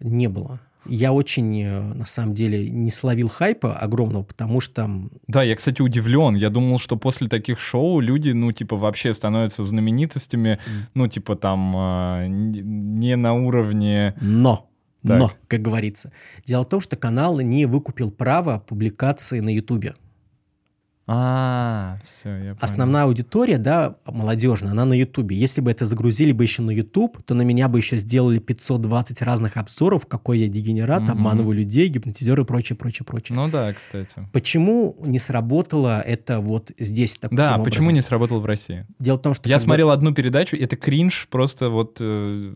Не 0.00 0.28
было 0.28 0.60
я 0.86 1.12
очень, 1.12 1.62
э, 1.62 1.80
на 1.80 2.06
самом 2.06 2.34
деле, 2.34 2.70
не 2.70 2.90
словил 2.90 3.28
хайпа 3.28 3.74
огромного, 3.74 4.22
потому 4.22 4.60
что... 4.60 4.90
Да, 5.26 5.42
я, 5.42 5.56
кстати, 5.56 5.82
удивлен. 5.82 6.34
Я 6.34 6.50
думал, 6.50 6.78
что 6.78 6.96
после 6.96 7.28
таких 7.28 7.60
шоу 7.60 8.00
люди, 8.00 8.30
ну, 8.30 8.52
типа, 8.52 8.76
вообще 8.76 9.14
становятся 9.14 9.64
знаменитостями, 9.64 10.58
mm. 10.58 10.70
ну, 10.94 11.08
типа, 11.08 11.36
там, 11.36 11.74
э, 11.76 12.26
не 12.28 13.16
на 13.16 13.34
уровне... 13.34 14.14
Но! 14.20 14.70
Так. 15.06 15.18
Но, 15.18 15.32
как 15.48 15.60
говорится. 15.60 16.12
Дело 16.46 16.62
в 16.62 16.68
том, 16.70 16.80
что 16.80 16.96
канал 16.96 17.38
не 17.40 17.66
выкупил 17.66 18.10
право 18.10 18.58
публикации 18.58 19.40
на 19.40 19.54
Ютубе. 19.54 19.94
А, 21.06 21.98
все, 22.02 22.30
я 22.30 22.36
понял. 22.36 22.56
Основная 22.60 23.02
аудитория, 23.04 23.58
да, 23.58 23.96
молодежная, 24.06 24.70
она 24.72 24.86
на 24.86 24.94
Ютубе. 24.94 25.36
Если 25.36 25.60
бы 25.60 25.70
это 25.70 25.84
загрузили 25.84 26.32
бы 26.32 26.44
еще 26.44 26.62
на 26.62 26.70
Ютуб, 26.70 27.22
то 27.22 27.34
на 27.34 27.42
меня 27.42 27.68
бы 27.68 27.78
еще 27.78 27.98
сделали 27.98 28.38
520 28.38 29.20
разных 29.20 29.58
обзоров, 29.58 30.06
какой 30.06 30.38
я 30.38 30.48
дегенерат, 30.48 31.02
mm-hmm. 31.02 31.12
обманываю 31.12 31.56
людей, 31.56 31.88
гипнотизер 31.88 32.40
и 32.40 32.44
прочее, 32.44 32.76
прочее, 32.76 33.04
прочее. 33.04 33.36
Ну 33.36 33.50
да, 33.50 33.70
кстати. 33.74 34.14
Почему 34.32 34.96
не 35.04 35.18
сработало 35.18 36.00
это 36.00 36.40
вот 36.40 36.72
здесь 36.78 37.18
таким 37.18 37.36
Да, 37.36 37.56
образом? 37.56 37.64
почему 37.64 37.90
не 37.90 38.00
сработало 38.00 38.38
в 38.38 38.46
России? 38.46 38.86
Дело 38.98 39.18
в 39.18 39.22
том, 39.22 39.34
что... 39.34 39.46
Я 39.46 39.58
смотрел 39.58 39.88
бы... 39.88 39.92
одну 39.92 40.14
передачу, 40.14 40.56
это 40.56 40.76
кринж, 40.76 41.28
просто 41.30 41.68
вот 41.68 41.98
э, 42.00 42.54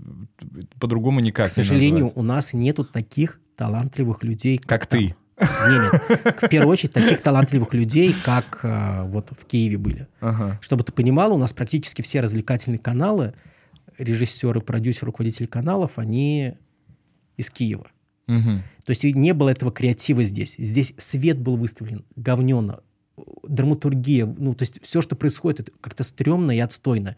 по-другому 0.80 1.20
никак 1.20 1.46
К 1.46 1.50
сожалению, 1.50 2.12
у 2.14 2.22
нас 2.22 2.54
нету 2.54 2.84
таких 2.84 3.40
талантливых 3.56 4.24
людей, 4.24 4.56
как, 4.56 4.68
как 4.68 4.86
ты. 4.86 5.14
Нет, 5.40 5.92
нет. 6.08 6.36
В 6.42 6.48
первую 6.48 6.72
очередь 6.72 6.92
таких 6.92 7.20
талантливых 7.20 7.72
людей, 7.74 8.14
как 8.24 8.60
э, 8.62 9.04
вот 9.04 9.30
в 9.30 9.44
Киеве 9.44 9.78
были. 9.78 10.06
Ага. 10.20 10.58
Чтобы 10.60 10.84
ты 10.84 10.92
понимал, 10.92 11.32
у 11.34 11.38
нас 11.38 11.52
практически 11.52 12.02
все 12.02 12.20
развлекательные 12.20 12.78
каналы, 12.78 13.34
режиссеры, 13.98 14.60
продюсеры, 14.60 15.06
руководители 15.06 15.46
каналов, 15.46 15.98
они 15.98 16.54
из 17.36 17.50
Киева. 17.50 17.86
Угу. 18.28 18.62
То 18.84 18.90
есть 18.90 19.04
не 19.04 19.32
было 19.32 19.50
этого 19.50 19.72
креатива 19.72 20.24
здесь. 20.24 20.56
Здесь 20.58 20.94
свет 20.98 21.38
был 21.38 21.56
выставлен 21.56 22.04
говненно, 22.16 22.80
драматургия, 23.46 24.26
ну, 24.26 24.54
то 24.54 24.62
есть 24.62 24.82
все, 24.82 25.02
что 25.02 25.16
происходит, 25.16 25.60
это 25.60 25.72
как-то 25.80 26.04
стрёмно 26.04 26.52
и 26.52 26.58
отстойно. 26.58 27.16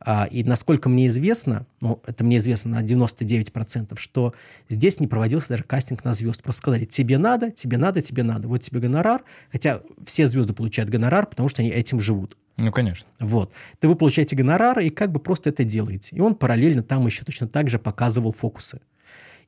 А, 0.00 0.26
и 0.30 0.44
насколько 0.44 0.88
мне 0.88 1.08
известно, 1.08 1.66
ну, 1.80 2.00
это 2.06 2.24
мне 2.24 2.38
известно 2.38 2.80
на 2.80 2.82
99%, 2.84 3.98
что 3.98 4.34
здесь 4.68 5.00
не 5.00 5.06
проводился 5.06 5.50
даже 5.50 5.64
кастинг 5.64 6.04
на 6.04 6.12
звезд. 6.12 6.42
Просто 6.42 6.62
сказали, 6.62 6.84
тебе 6.84 7.18
надо, 7.18 7.50
тебе 7.50 7.78
надо, 7.78 8.00
тебе 8.00 8.22
надо. 8.22 8.48
Вот 8.48 8.62
тебе 8.62 8.80
гонорар. 8.80 9.24
Хотя 9.50 9.82
все 10.04 10.26
звезды 10.26 10.54
получают 10.54 10.90
гонорар, 10.90 11.26
потому 11.26 11.48
что 11.48 11.62
они 11.62 11.70
этим 11.70 12.00
живут. 12.00 12.36
Ну, 12.56 12.72
конечно. 12.72 13.06
Вот. 13.20 13.52
Ты 13.80 13.88
вы 13.88 13.94
получаете 13.94 14.36
гонорар 14.36 14.78
и 14.80 14.90
как 14.90 15.12
бы 15.12 15.20
просто 15.20 15.50
это 15.50 15.64
делаете. 15.64 16.16
И 16.16 16.20
он 16.20 16.34
параллельно 16.34 16.82
там 16.82 17.06
еще 17.06 17.24
точно 17.24 17.48
так 17.48 17.70
же 17.70 17.78
показывал 17.78 18.32
фокусы. 18.32 18.80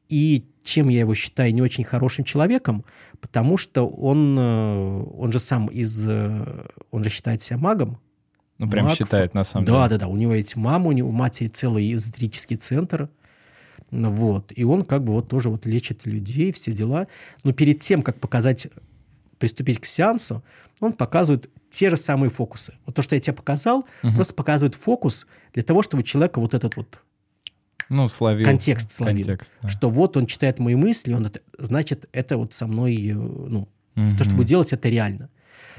И 0.09 0.44
чем 0.64 0.89
я 0.89 1.01
его 1.01 1.14
считаю 1.14 1.55
не 1.55 1.62
очень 1.62 1.85
хорошим 1.85 2.24
человеком, 2.24 2.85
потому 3.20 3.56
что 3.56 3.86
он, 3.89 4.36
э, 4.39 5.02
он 5.16 5.32
же 5.32 5.39
сам 5.39 5.68
из... 5.68 6.05
Э, 6.09 6.66
он 6.90 7.05
же 7.05 7.10
считает 7.10 7.43
себя 7.43 7.59
магом, 7.59 8.01
ну, 8.61 8.70
прям 8.70 8.85
Мак, 8.85 8.97
считает, 8.99 9.32
на 9.32 9.43
самом 9.43 9.65
да, 9.65 9.73
деле. 9.73 9.82
Да, 9.82 9.89
да, 9.89 9.99
да. 10.05 10.09
У 10.09 10.16
него 10.19 10.35
есть 10.35 10.55
мама, 10.55 10.89
у 10.89 10.93
него 10.93 11.09
у 11.09 11.12
матери 11.12 11.49
целый 11.49 11.95
эзотерический 11.95 12.57
центр. 12.57 13.09
Вот. 13.91 14.53
И 14.55 14.65
он 14.65 14.85
как 14.85 15.03
бы 15.03 15.15
вот 15.15 15.28
тоже 15.28 15.49
вот 15.49 15.65
лечит 15.65 16.05
людей, 16.05 16.53
все 16.53 16.73
дела. 16.73 17.07
Но 17.43 17.55
перед 17.55 17.81
тем, 17.81 18.03
как 18.03 18.20
показать, 18.20 18.69
приступить 19.39 19.81
к 19.81 19.87
сеансу, 19.87 20.45
он 20.78 20.93
показывает 20.93 21.49
те 21.70 21.89
же 21.89 21.97
самые 21.97 22.28
фокусы. 22.28 22.74
Вот 22.85 22.95
то, 22.95 23.01
что 23.01 23.15
я 23.15 23.20
тебе 23.23 23.32
показал, 23.32 23.87
угу. 24.03 24.12
просто 24.15 24.35
показывает 24.35 24.74
фокус 24.74 25.27
для 25.55 25.62
того, 25.62 25.82
чтобы 25.82 26.03
человека 26.03 26.39
вот 26.39 26.53
этот 26.53 26.77
вот 26.77 27.01
ну, 27.89 28.09
словил. 28.09 28.45
контекст 28.45 28.91
словил. 28.91 29.24
Контекст, 29.24 29.55
да. 29.62 29.70
Что 29.70 29.89
вот 29.89 30.19
он 30.19 30.27
читает 30.27 30.59
мои 30.59 30.74
мысли, 30.74 31.15
он 31.15 31.24
это, 31.24 31.41
значит, 31.59 32.11
это 32.12 32.37
вот 32.37 32.53
со 32.53 32.66
мной, 32.66 32.95
э, 33.09 33.15
ну, 33.15 33.69
угу. 33.97 34.16
то, 34.19 34.24
что 34.24 34.35
будет 34.35 34.49
делать, 34.49 34.74
это 34.74 34.91
реально. 34.91 35.31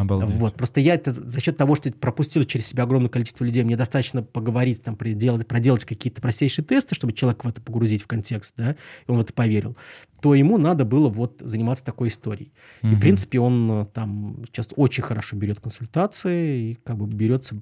Обалдеть. 0.01 0.35
Вот. 0.35 0.55
Просто 0.55 0.79
я 0.79 0.95
это 0.95 1.11
за 1.11 1.39
счет 1.39 1.57
того, 1.57 1.75
что 1.75 1.91
пропустил 1.91 2.43
через 2.43 2.67
себя 2.67 2.83
огромное 2.83 3.09
количество 3.09 3.43
людей, 3.43 3.63
мне 3.63 3.77
достаточно 3.77 4.23
поговорить, 4.23 4.83
там, 4.83 4.95
проделать, 4.95 5.47
проделать 5.47 5.85
какие-то 5.85 6.21
простейшие 6.21 6.65
тесты, 6.65 6.95
чтобы 6.95 7.13
человек 7.13 7.43
в 7.43 7.47
это 7.47 7.61
погрузить 7.61 8.03
в 8.03 8.07
контекст, 8.07 8.55
да, 8.57 8.71
и 8.71 9.11
он 9.11 9.17
в 9.17 9.21
это 9.21 9.33
поверил, 9.33 9.77
то 10.21 10.35
ему 10.35 10.57
надо 10.57 10.85
было 10.85 11.09
вот 11.09 11.41
заниматься 11.43 11.83
такой 11.83 12.09
историей. 12.09 12.51
Угу. 12.83 12.91
И, 12.91 12.95
в 12.95 12.99
принципе, 12.99 13.39
он 13.39 13.71
э, 13.71 13.85
там 13.93 14.43
сейчас 14.47 14.69
очень 14.75 15.03
хорошо 15.03 15.35
берет 15.35 15.59
консультации 15.59 16.71
и 16.71 16.73
как 16.75 16.97
бы 16.97 17.07
берется... 17.07 17.61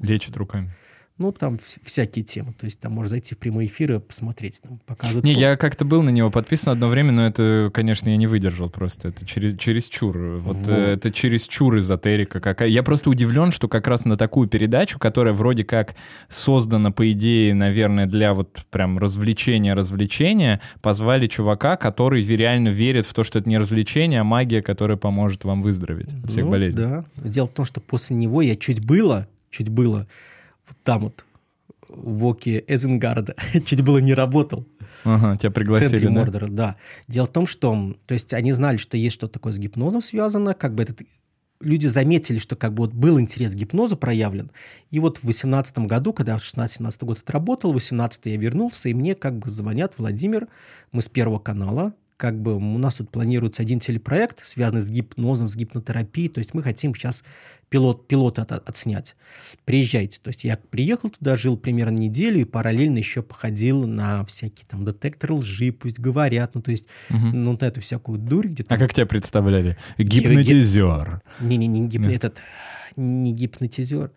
Лечит 0.00 0.36
руками. 0.36 0.72
Ну, 1.16 1.30
там 1.30 1.58
всякие 1.84 2.24
темы. 2.24 2.54
То 2.58 2.64
есть 2.64 2.80
там 2.80 2.90
можно 2.92 3.10
зайти 3.10 3.36
в 3.36 3.38
прямой 3.38 3.66
эфир 3.66 3.92
и 3.92 3.98
посмотреть. 4.00 4.60
Там 4.60 4.80
показывают... 4.84 5.24
Не, 5.24 5.32
я 5.32 5.56
как-то 5.56 5.84
был 5.84 6.02
на 6.02 6.10
него 6.10 6.28
подписан 6.28 6.72
одно 6.72 6.88
время, 6.88 7.12
но 7.12 7.24
это, 7.24 7.70
конечно, 7.72 8.08
я 8.08 8.16
не 8.16 8.26
выдержал 8.26 8.68
просто. 8.68 9.08
Это 9.08 9.24
через, 9.24 9.56
через 9.56 9.84
чур. 9.86 10.18
Вот, 10.38 10.56
вот. 10.56 10.68
это 10.68 11.12
через 11.12 11.46
чур 11.46 11.78
эзотерика 11.78 12.40
какая. 12.40 12.68
Я 12.68 12.82
просто 12.82 13.10
удивлен, 13.10 13.52
что 13.52 13.68
как 13.68 13.86
раз 13.86 14.06
на 14.06 14.16
такую 14.16 14.48
передачу, 14.48 14.98
которая 14.98 15.34
вроде 15.34 15.62
как 15.62 15.94
создана, 16.28 16.90
по 16.90 17.10
идее, 17.12 17.54
наверное, 17.54 18.06
для 18.06 18.34
вот 18.34 18.64
прям 18.70 18.98
развлечения-развлечения, 18.98 20.60
позвали 20.82 21.28
чувака, 21.28 21.76
который 21.76 22.24
реально 22.24 22.70
верит 22.70 23.06
в 23.06 23.14
то, 23.14 23.22
что 23.22 23.38
это 23.38 23.48
не 23.48 23.58
развлечение, 23.58 24.20
а 24.20 24.24
магия, 24.24 24.62
которая 24.62 24.96
поможет 24.96 25.44
вам 25.44 25.62
выздороветь 25.62 26.12
от 26.24 26.30
всех 26.30 26.46
ну, 26.46 26.50
болезней. 26.50 26.82
Да. 26.82 27.04
Дело 27.18 27.46
в 27.46 27.52
том, 27.52 27.64
что 27.64 27.80
после 27.80 28.16
него 28.16 28.42
я 28.42 28.56
чуть 28.56 28.84
было, 28.84 29.28
чуть 29.50 29.68
было 29.68 30.08
вот 30.68 30.76
там 30.82 31.02
вот, 31.02 31.24
в 31.88 32.26
Оке 32.26 32.64
Эзенгарда, 32.66 33.34
чуть 33.66 33.82
было 33.82 33.98
не 33.98 34.14
работал. 34.14 34.66
Ага, 35.04 35.36
тебя 35.36 35.50
пригласили, 35.50 35.88
в 35.88 35.90
центре 35.90 36.08
да? 36.08 36.14
Мордора, 36.14 36.46
да. 36.48 36.76
Дело 37.08 37.26
в 37.26 37.32
том, 37.32 37.46
что, 37.46 37.96
то 38.06 38.14
есть 38.14 38.32
они 38.32 38.52
знали, 38.52 38.76
что 38.76 38.96
есть 38.96 39.14
что-то 39.14 39.34
такое 39.34 39.52
с 39.52 39.58
гипнозом 39.58 40.00
связано, 40.00 40.54
как 40.54 40.74
бы 40.74 40.82
этот 40.82 41.00
люди 41.60 41.86
заметили, 41.86 42.38
что 42.38 42.56
как 42.56 42.74
бы 42.74 42.84
вот 42.84 42.92
был 42.92 43.18
интерес 43.18 43.52
к 43.52 43.54
гипнозу 43.54 43.96
проявлен. 43.96 44.50
И 44.90 44.98
вот 45.00 45.18
в 45.18 45.24
18 45.24 45.78
году, 45.80 46.12
когда 46.12 46.32
я 46.32 46.38
в 46.38 46.42
16-17 46.42 47.04
год 47.04 47.18
отработал, 47.18 47.70
в 47.70 47.74
18 47.74 48.26
я 48.26 48.36
вернулся, 48.36 48.88
и 48.88 48.94
мне 48.94 49.14
как 49.14 49.38
бы 49.38 49.48
звонят, 49.50 49.94
Владимир, 49.98 50.48
мы 50.92 51.02
с 51.02 51.08
Первого 51.08 51.38
канала, 51.38 51.94
как 52.24 52.40
бы 52.40 52.54
у 52.54 52.78
нас 52.78 52.94
тут 52.94 53.10
планируется 53.10 53.60
один 53.60 53.80
телепроект, 53.80 54.46
связанный 54.46 54.80
с 54.80 54.88
гипнозом, 54.88 55.46
с 55.46 55.56
гипнотерапией, 55.56 56.30
то 56.30 56.38
есть 56.38 56.54
мы 56.54 56.62
хотим 56.62 56.94
сейчас 56.94 57.22
пилот, 57.68 58.08
пилот 58.08 58.38
от, 58.38 58.50
отснять. 58.50 59.14
Приезжайте. 59.66 60.18
То 60.22 60.28
есть 60.28 60.42
я 60.44 60.56
приехал 60.56 61.10
туда, 61.10 61.36
жил 61.36 61.58
примерно 61.58 61.98
неделю 61.98 62.40
и 62.40 62.44
параллельно 62.44 62.96
еще 62.96 63.22
походил 63.22 63.86
на 63.86 64.24
всякие 64.24 64.66
там 64.66 64.86
детекторы 64.86 65.34
лжи, 65.34 65.70
пусть 65.70 65.98
говорят, 65.98 66.54
ну 66.54 66.62
то 66.62 66.70
есть 66.70 66.86
угу. 67.10 67.26
ну 67.26 67.50
вот 67.50 67.62
эту 67.62 67.82
всякую 67.82 68.18
дурь 68.18 68.46
где-то. 68.46 68.74
А 68.74 68.78
как 68.78 68.94
тебя 68.94 69.04
представляли? 69.04 69.76
Гипнотизер. 69.98 71.20
Не-не-не, 71.40 71.88
гип... 71.88 72.06
этот, 72.06 72.38
не 72.96 73.34
гипнотизер 73.34 74.12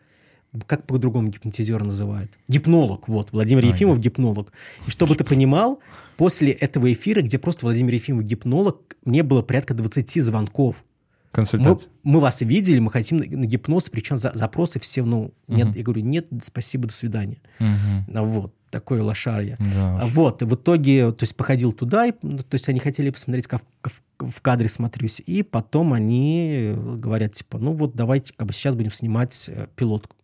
как 0.66 0.86
по-другому 0.86 1.30
гипнотизер 1.30 1.84
называют? 1.84 2.32
Гипнолог, 2.48 3.08
вот, 3.08 3.32
Владимир 3.32 3.64
а, 3.66 3.68
Ефимов 3.68 3.98
да. 3.98 4.04
гипнолог. 4.04 4.52
И 4.88 4.92
чтобы 4.92 5.16
ты 5.16 5.24
понимал, 5.24 5.80
после 6.18 6.52
этого 6.52 6.92
эфира, 6.92 7.22
где 7.22 7.38
просто 7.38 7.66
Владимир 7.66 7.94
Ефимов 7.94 8.24
гипнолог, 8.24 8.96
мне 9.06 9.24
было 9.24 9.42
порядка 9.42 9.74
20 9.74 10.24
звонков. 10.24 10.84
Консультация. 11.32 11.92
Мы, 12.04 12.14
мы 12.14 12.20
вас 12.20 12.42
видели, 12.42 12.80
мы 12.80 12.90
хотим 12.90 13.18
на, 13.18 13.26
на 13.26 13.46
гипноз, 13.46 13.90
причем 13.90 14.18
за, 14.18 14.32
запросы 14.34 14.80
все, 14.80 15.04
ну, 15.04 15.34
нет, 15.48 15.68
угу. 15.68 15.78
я 15.78 15.84
говорю, 15.84 16.02
нет, 16.02 16.28
спасибо, 16.42 16.88
до 16.88 16.94
свидания. 16.94 17.38
Угу. 17.60 18.26
Вот, 18.26 18.54
такое 18.72 19.04
лошарье. 19.04 19.58
Да. 19.60 20.02
Вот, 20.06 20.42
и 20.42 20.46
в 20.46 20.56
итоге, 20.56 21.12
то 21.12 21.24
есть 21.24 21.36
походил 21.36 21.74
туда, 21.74 22.08
и, 22.08 22.14
ну, 22.22 22.40
то 22.40 22.56
есть 22.56 22.68
они 22.70 22.80
хотели 22.80 23.10
посмотреть, 23.12 23.48
как, 23.48 23.62
как 23.82 23.94
в 24.20 24.42
кадре 24.42 24.68
смотрюсь, 24.68 25.22
и 25.26 25.44
потом 25.44 25.94
они 25.94 26.74
говорят, 26.76 27.34
типа, 27.34 27.60
ну 27.60 27.74
вот 27.74 27.96
давайте, 27.96 28.34
как 28.36 28.48
бы 28.48 28.54
сейчас 28.54 28.76
будем 28.76 28.92
снимать 28.92 29.48
э, 29.48 29.68
пилотку. 29.76 30.16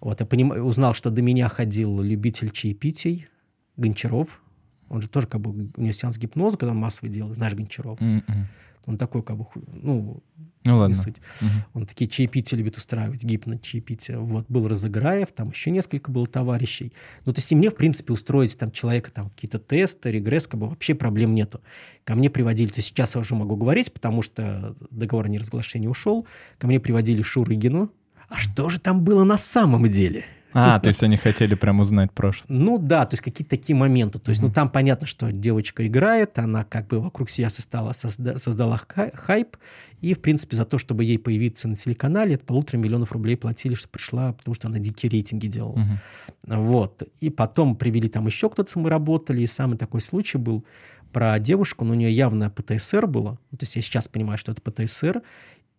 Вот, 0.00 0.20
я 0.20 0.26
поним... 0.26 0.50
узнал, 0.50 0.94
что 0.94 1.10
до 1.10 1.22
меня 1.22 1.48
ходил 1.48 2.00
любитель 2.00 2.50
чаепитий, 2.50 3.28
Гончаров. 3.76 4.42
Он 4.88 5.02
же 5.02 5.08
тоже 5.08 5.26
как 5.26 5.40
бы, 5.40 5.70
у 5.76 5.80
него 5.80 5.92
сеанс 5.92 6.18
гипноза, 6.18 6.56
когда 6.56 6.72
он 6.72 6.78
массовый 6.78 7.10
делал, 7.10 7.32
знаешь 7.34 7.54
Гончаров. 7.54 8.00
Mm-mm. 8.00 8.46
Он 8.86 8.96
такой 8.96 9.22
как 9.22 9.36
бы, 9.36 9.46
ну, 9.82 10.22
ну 10.64 10.76
ладно. 10.78 10.94
Суть. 10.94 11.18
Угу. 11.40 11.50
Он 11.74 11.86
такие 11.86 12.08
чаепития 12.08 12.56
любит 12.56 12.78
устраивать, 12.78 13.22
гипно 13.22 13.58
чаепития. 13.58 14.18
Вот, 14.18 14.46
был 14.48 14.66
Разыграев, 14.66 15.30
там 15.30 15.50
еще 15.50 15.70
несколько 15.70 16.10
было 16.10 16.26
товарищей. 16.26 16.94
Ну, 17.26 17.34
то 17.34 17.38
есть 17.38 17.52
и 17.52 17.54
мне, 17.54 17.70
в 17.70 17.76
принципе, 17.76 18.14
устроить 18.14 18.58
там 18.58 18.70
человека, 18.70 19.10
там 19.12 19.28
какие-то 19.28 19.58
тесты, 19.58 20.10
регресс, 20.10 20.46
как 20.46 20.60
бы 20.60 20.70
вообще 20.70 20.94
проблем 20.94 21.34
нету. 21.34 21.60
Ко 22.04 22.14
мне 22.14 22.30
приводили, 22.30 22.68
то 22.68 22.78
есть 22.78 22.88
сейчас 22.88 23.14
я 23.14 23.20
уже 23.20 23.34
могу 23.34 23.56
говорить, 23.56 23.92
потому 23.92 24.22
что 24.22 24.74
договор 24.90 25.26
о 25.26 25.28
неразглашении 25.28 25.86
ушел. 25.86 26.26
Ко 26.56 26.66
мне 26.66 26.80
приводили 26.80 27.20
Шурыгину, 27.20 27.92
а 28.28 28.38
что 28.38 28.68
же 28.68 28.78
там 28.78 29.02
было 29.02 29.24
на 29.24 29.38
самом 29.38 29.88
деле? 29.90 30.24
А, 30.54 30.80
то 30.80 30.88
есть 30.88 31.02
они 31.02 31.16
хотели 31.16 31.54
прям 31.54 31.80
узнать 31.80 32.10
прошлое. 32.12 32.58
Ну 32.58 32.78
да, 32.78 33.04
то 33.04 33.12
есть 33.12 33.22
какие-то 33.22 33.50
такие 33.50 33.76
моменты. 33.76 34.18
То 34.18 34.30
есть, 34.30 34.40
ну 34.40 34.50
там 34.50 34.70
понятно, 34.70 35.06
что 35.06 35.30
девочка 35.30 35.86
играет, 35.86 36.38
она 36.38 36.64
как 36.64 36.86
бы 36.88 37.00
вокруг 37.00 37.28
себя 37.28 37.50
создала, 37.50 37.92
созда, 37.92 38.38
создала 38.38 38.78
хайп, 38.78 39.56
и, 40.00 40.14
в 40.14 40.20
принципе, 40.20 40.56
за 40.56 40.64
то, 40.64 40.78
чтобы 40.78 41.04
ей 41.04 41.18
появиться 41.18 41.68
на 41.68 41.76
телеканале, 41.76 42.34
это 42.34 42.44
полутора 42.44 42.78
миллионов 42.78 43.12
рублей 43.12 43.36
платили, 43.36 43.74
что 43.74 43.88
пришла, 43.88 44.32
потому 44.32 44.54
что 44.54 44.68
она 44.68 44.78
дикие 44.78 45.10
рейтинги 45.10 45.48
делала. 45.48 45.78
Угу. 45.78 46.62
Вот. 46.62 47.02
И 47.20 47.30
потом 47.30 47.76
привели 47.76 48.08
там 48.08 48.26
еще 48.26 48.48
кто-то, 48.48 48.78
мы 48.78 48.90
работали, 48.90 49.42
и 49.42 49.46
самый 49.46 49.76
такой 49.76 50.00
случай 50.00 50.38
был 50.38 50.64
про 51.12 51.38
девушку, 51.38 51.84
но 51.84 51.92
у 51.92 51.96
нее 51.96 52.12
явно 52.12 52.50
ПТСР 52.50 53.06
было. 53.06 53.38
То 53.50 53.58
есть 53.60 53.76
я 53.76 53.82
сейчас 53.82 54.08
понимаю, 54.08 54.38
что 54.38 54.52
это 54.52 54.60
ПТСР, 54.62 55.22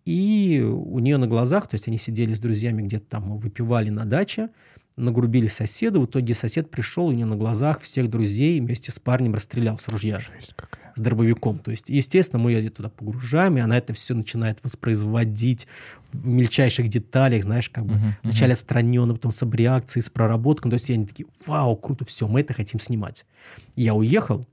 и 0.09 0.61
у 0.61 0.97
нее 0.97 1.17
на 1.17 1.27
глазах, 1.27 1.67
то 1.67 1.75
есть 1.75 1.87
они 1.87 1.99
сидели 1.99 2.33
с 2.33 2.39
друзьями 2.39 2.81
где-то 2.81 3.05
там, 3.05 3.37
выпивали 3.37 3.89
на 3.89 4.05
даче, 4.05 4.49
нагрубили 4.97 5.45
соседа. 5.45 5.99
В 5.99 6.07
итоге 6.07 6.33
сосед 6.33 6.71
пришел, 6.71 7.05
у 7.05 7.11
нее 7.11 7.27
на 7.27 7.35
глазах 7.35 7.79
всех 7.81 8.09
друзей 8.09 8.59
вместе 8.59 8.91
с 8.91 8.97
парнем 8.97 9.35
расстрелял 9.35 9.77
с 9.77 9.87
ружья. 9.87 10.19
Жесть 10.19 10.53
какая. 10.55 10.91
С 10.95 10.99
дробовиком. 10.99 11.59
То 11.59 11.69
есть, 11.69 11.89
естественно, 11.89 12.41
мы 12.41 12.53
ее 12.53 12.71
туда 12.71 12.89
погружаем, 12.89 13.57
и 13.57 13.59
она 13.59 13.77
это 13.77 13.93
все 13.93 14.15
начинает 14.15 14.63
воспроизводить 14.63 15.67
в 16.11 16.27
мельчайших 16.27 16.87
деталях, 16.87 17.43
знаешь, 17.43 17.69
как 17.69 17.85
бы 17.85 17.93
uh-huh, 17.93 18.13
вначале 18.23 18.51
uh-huh. 18.51 18.55
отстраненно, 18.55 19.13
потом 19.13 19.29
с 19.29 19.43
обреакцией, 19.43 20.01
с 20.01 20.09
проработкой. 20.09 20.71
То 20.71 20.75
есть 20.75 20.89
они 20.89 21.05
такие, 21.05 21.27
вау, 21.45 21.75
круто, 21.75 22.03
все, 22.03 22.27
мы 22.27 22.41
это 22.41 22.53
хотим 22.55 22.79
снимать. 22.79 23.27
Я 23.75 23.93
уехал, 23.93 24.47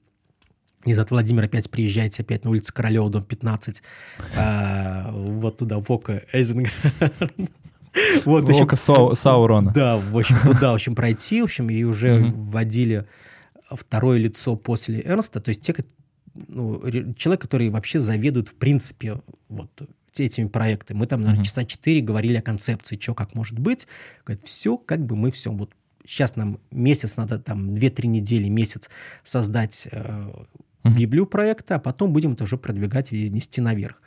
и 0.86 0.94
за 0.94 1.06
Владимир 1.08 1.44
опять 1.44 1.70
приезжайте 1.70 2.22
опять 2.22 2.44
на 2.44 2.50
улицу 2.50 2.72
Королева, 2.72 3.10
дом 3.10 3.24
15, 3.24 3.82
а, 4.36 5.10
вот 5.12 5.58
туда, 5.58 5.78
в 5.78 5.90
Око 5.90 6.22
Эйзенгар. 6.32 6.72
Вот, 8.26 8.46
еще, 8.46 8.68
Сау, 8.76 9.14
Саурона. 9.14 9.72
Да, 9.72 9.96
в 9.96 10.18
общем, 10.18 10.36
туда, 10.44 10.72
в 10.72 10.74
общем, 10.74 10.94
пройти, 10.94 11.40
в 11.40 11.44
общем, 11.44 11.70
и 11.70 11.82
уже 11.82 12.30
вводили 12.36 13.06
второе 13.70 14.18
лицо 14.18 14.54
после 14.54 15.00
Эрнста, 15.00 15.40
то 15.40 15.48
есть 15.48 15.62
те, 15.62 15.74
ну, 16.34 16.78
человек, 17.16 17.40
который 17.40 17.70
вообще 17.70 17.98
заведует, 17.98 18.48
в 18.48 18.54
принципе, 18.54 19.22
вот 19.48 19.70
этими 20.18 20.48
проектами. 20.48 20.98
Мы 20.98 21.06
там, 21.06 21.20
наверное, 21.20 21.44
часа 21.44 21.64
четыре 21.64 22.00
говорили 22.00 22.36
о 22.36 22.42
концепции, 22.42 22.98
что 23.00 23.14
как 23.14 23.34
может 23.34 23.58
быть. 23.58 23.86
Говорит, 24.24 24.44
все, 24.44 24.76
как 24.76 25.04
бы 25.04 25.16
мы 25.16 25.30
все, 25.30 25.50
вот 25.50 25.70
сейчас 26.06 26.36
нам 26.36 26.58
месяц 26.70 27.16
надо, 27.16 27.38
там, 27.38 27.72
две-три 27.72 28.08
недели, 28.08 28.48
месяц 28.48 28.88
создать 29.24 29.88
э, 29.90 30.30
Библию 30.94 31.26
проекта, 31.26 31.76
а 31.76 31.78
потом 31.78 32.12
будем 32.12 32.32
это 32.32 32.44
уже 32.44 32.56
продвигать 32.56 33.12
и 33.12 33.28
нести 33.28 33.60
наверх. 33.60 34.00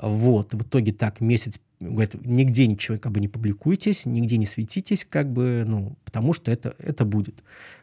Вот, 0.00 0.54
в 0.54 0.62
итоге 0.62 0.92
так, 0.92 1.20
месяц, 1.20 1.60
говорит, 1.80 2.14
нигде 2.24 2.66
ничего 2.66 2.98
как 2.98 3.12
бы 3.12 3.20
не 3.20 3.28
публикуйтесь, 3.28 4.06
нигде 4.06 4.36
не 4.36 4.46
светитесь, 4.46 5.04
как 5.04 5.32
бы, 5.32 5.64
ну, 5.66 5.96
потому 6.04 6.32
что 6.32 6.50
это, 6.50 6.74
это 6.78 7.04
будет 7.04 7.42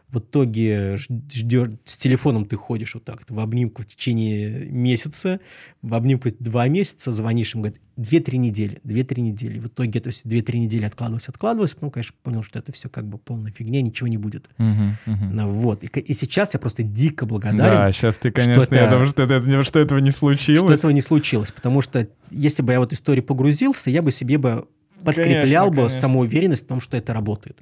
в 0.10 0.20
итоге 0.20 0.96
ждешь, 0.96 1.70
с 1.84 1.98
телефоном 1.98 2.46
ты 2.46 2.56
ходишь 2.56 2.94
вот 2.94 3.04
так, 3.04 3.22
в 3.28 3.40
обнимку 3.40 3.82
в 3.82 3.86
течение 3.86 4.66
месяца, 4.66 5.40
в 5.82 5.94
обнимку 5.94 6.30
два 6.40 6.68
месяца, 6.68 7.12
звонишь 7.12 7.56
им, 7.56 7.62
говорит, 7.62 7.82
две-три 7.98 8.38
недели, 8.38 8.80
две-три 8.84 9.22
недели. 9.22 9.60
В 9.60 9.68
итоге 9.68 10.00
это 10.00 10.12
все 10.12 10.22
две-три 10.28 10.60
недели 10.60 10.86
откладывалось, 10.86 11.28
откладывалось, 11.28 11.74
потом, 11.74 11.92
конечно, 11.92 12.16
понял, 12.24 12.44
что 12.44 12.60
это 12.60 12.72
все 12.72 12.90
как 12.90 13.08
бы 13.08 13.18
полная 13.18 13.52
фигня, 13.52 13.82
ничего 13.82 14.08
не 14.08 14.18
будет. 14.18 14.50
Uh-huh, 14.58 14.92
uh-huh. 15.06 15.52
Вот. 15.52 15.84
И, 15.84 15.88
и 15.88 16.14
сейчас 16.14 16.54
я 16.54 16.60
просто 16.60 16.84
дико 16.84 17.26
благодарен. 17.26 17.82
Да, 17.82 17.92
сейчас 17.92 18.18
ты, 18.18 18.32
конечно, 18.32 18.64
что 18.64 18.76
это, 18.76 18.84
я 18.84 18.90
думаю, 18.90 19.08
что, 19.08 19.24
это, 19.24 19.64
что 19.64 19.80
этого 19.80 20.00
не 20.00 20.12
случилось. 20.12 20.70
Что 20.70 20.74
этого 20.74 20.92
не 20.92 21.02
случилось, 21.02 21.52
потому 21.52 21.82
что 21.82 22.08
если 22.32 22.64
бы 22.64 22.74
я 22.74 22.80
в 22.80 22.84
эту 22.84 22.96
историю 22.96 23.24
погрузился, 23.24 23.90
я 23.90 24.02
бы 24.02 24.12
себе 24.12 24.38
бы 24.38 24.68
подкреплял 25.06 25.66
конечно, 25.66 25.84
бы 25.84 25.88
конечно. 25.88 26.08
самоуверенность 26.08 26.66
в 26.66 26.68
том, 26.68 26.82
что 26.82 26.98
это 26.98 27.14
работает. 27.14 27.58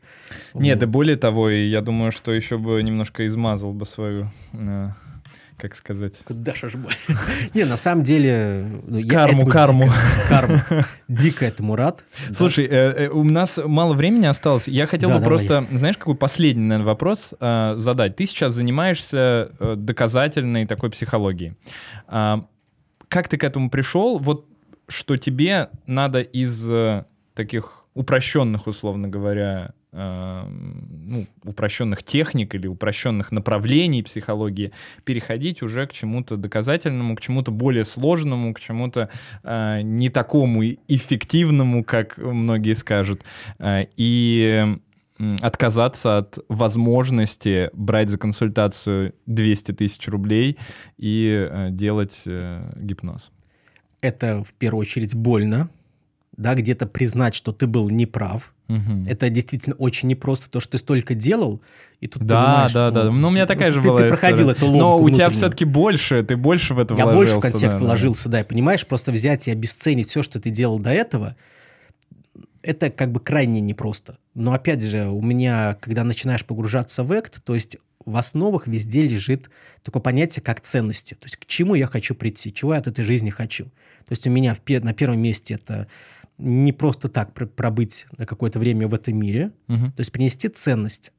Нет, 0.54 0.78
вот. 0.80 0.84
и 0.84 0.88
более 0.88 1.18
того, 1.18 1.50
я 1.50 1.82
думаю, 1.82 2.12
что 2.12 2.32
еще 2.32 2.58
бы 2.58 2.82
немножко 2.82 3.26
измазал 3.28 3.74
бы 3.74 3.86
свою 3.86 4.32
э, 4.54 4.90
как 5.64 5.76
сказать? 5.76 6.20
Куда 6.26 6.54
ж 6.54 6.74
боль? 6.76 6.94
Не, 7.54 7.64
на 7.64 7.78
самом 7.78 8.04
деле... 8.04 8.68
Ну, 8.86 9.08
карму, 9.08 9.46
карму. 9.46 9.90
карму. 10.30 10.58
Дико 11.08 11.46
этому 11.46 11.78
рад. 11.78 12.04
Слушай, 12.34 12.66
э, 12.66 13.06
э, 13.06 13.08
у 13.08 13.24
нас 13.24 13.60
мало 13.64 13.94
времени 13.94 14.26
осталось. 14.26 14.68
Я 14.68 14.88
хотел 14.88 15.10
бы 15.10 15.22
просто, 15.22 15.66
знаешь, 15.72 15.98
какой 15.98 16.16
последний, 16.16 16.66
наверное, 16.66 16.88
вопрос 16.88 17.34
э, 17.40 17.76
задать. 17.78 18.18
Ты 18.18 18.26
сейчас 18.26 18.54
занимаешься 18.54 19.52
доказательной 19.78 20.66
такой 20.66 20.90
психологией. 20.90 21.54
А, 22.08 22.46
как 23.08 23.30
ты 23.30 23.38
к 23.38 23.44
этому 23.46 23.70
пришел? 23.70 24.18
Вот 24.20 24.46
что 24.90 25.16
тебе 25.16 25.70
надо 25.88 26.20
из 26.20 26.70
таких 27.34 27.86
упрощенных, 27.94 28.68
условно 28.68 29.08
говоря, 29.08 29.74
э, 29.92 30.44
ну, 30.48 31.26
упрощенных 31.44 32.04
техник 32.04 32.56
или 32.56 32.68
упрощенных 32.68 33.32
направлений 33.32 34.02
психологии 34.04 34.72
переходить 35.04 35.62
уже 35.62 35.86
к 35.86 35.94
чему-то 35.94 36.38
доказательному, 36.38 37.16
к 37.16 37.22
чему-то 37.22 37.52
более 37.52 37.86
сложному, 37.86 38.54
к 38.54 38.60
чему-то 38.60 39.10
э, 39.44 39.82
не 39.84 40.10
такому 40.10 40.64
эффективному, 40.64 41.84
как 41.84 42.18
многие 42.18 42.74
скажут, 42.74 43.24
э, 43.60 43.86
и 43.96 44.78
отказаться 45.42 46.18
от 46.18 46.40
возможности 46.50 47.70
брать 47.74 48.10
за 48.10 48.18
консультацию 48.18 49.14
200 49.28 49.74
тысяч 49.74 50.08
рублей 50.08 50.58
и 50.98 51.48
э, 51.50 51.70
делать 51.70 52.24
э, 52.26 52.74
гипноз. 52.78 53.32
Это 54.02 54.44
в 54.44 54.54
первую 54.56 54.82
очередь 54.82 55.16
больно, 55.16 55.70
да, 56.38 56.56
где-то 56.56 56.86
признать, 56.88 57.36
что 57.36 57.52
ты 57.52 57.68
был 57.68 57.90
неправ. 57.90 58.54
Угу. 58.70 59.04
Это 59.08 59.30
действительно 59.30 59.76
очень 59.76 60.08
непросто, 60.08 60.50
то, 60.50 60.60
что 60.60 60.72
ты 60.74 60.78
столько 60.78 61.14
делал, 61.16 61.62
и 62.00 62.08
тут 62.08 62.24
Да, 62.24 62.70
да, 62.74 62.92
да. 62.92 63.12
Ну, 63.12 63.28
у 63.28 63.32
меня 63.32 63.46
такая 63.46 63.72
же 63.72 63.82
ты, 63.82 63.88
была 63.88 64.00
Ты 64.00 64.10
проходил 64.10 64.50
это 64.50 64.66
ломку 64.66 64.80
Но 64.80 65.00
у 65.00 65.10
тебя 65.10 65.30
все-таки 65.30 65.66
больше, 65.66 66.24
ты 66.24 66.38
больше 66.38 66.74
в 66.74 66.80
это 66.80 66.96
Я 66.96 67.08
больше 67.08 67.36
в 67.36 67.40
контекст 67.40 67.80
да, 67.80 67.86
вложился, 67.86 68.30
да. 68.30 68.38
да, 68.38 68.42
и 68.42 68.44
понимаешь, 68.44 68.86
просто 68.88 69.12
взять 69.12 69.48
и 69.48 69.52
обесценить 69.52 70.08
все, 70.08 70.24
что 70.24 70.40
ты 70.40 70.50
делал 70.50 70.80
до 70.80 70.92
этого, 70.92 71.36
это 72.62 72.90
как 72.90 73.12
бы 73.12 73.20
крайне 73.20 73.60
непросто. 73.60 74.18
Но 74.34 74.54
опять 74.54 74.82
же, 74.82 75.08
у 75.08 75.22
меня, 75.22 75.78
когда 75.82 76.04
начинаешь 76.04 76.46
погружаться 76.46 77.04
в 77.04 77.12
экт, 77.12 77.44
то 77.44 77.54
есть 77.54 77.78
в 78.06 78.18
основах 78.18 78.68
везде 78.68 79.06
лежит 79.06 79.50
такое 79.84 80.02
понятие, 80.02 80.42
как 80.42 80.62
ценности. 80.62 81.14
То 81.14 81.26
есть 81.26 81.38
к 81.38 81.46
чему 81.46 81.76
я 81.76 81.88
хочу 81.88 82.16
прийти, 82.16 82.54
чего 82.54 82.74
я 82.74 82.80
от 82.80 82.88
этой 82.88 83.04
жизни 83.04 83.30
хочу. 83.30 83.66
То 83.66 84.12
есть 84.12 84.28
у 84.28 84.30
меня 84.30 84.56
в, 84.56 84.84
на 84.84 84.94
первом 84.94 85.20
месте 85.20 85.56
это 85.56 85.88
не 86.44 86.74
просто 86.74 87.08
так 87.08 87.34
пробыть 87.34 88.06
на 88.18 88.26
какое-то 88.26 88.60
время 88.60 88.88
в 88.88 88.94
этом 88.94 89.18
мире, 89.18 89.52
угу. 89.68 89.86
то 89.96 90.00
есть 90.00 90.12
принести 90.12 90.50
ценность. 90.50 91.14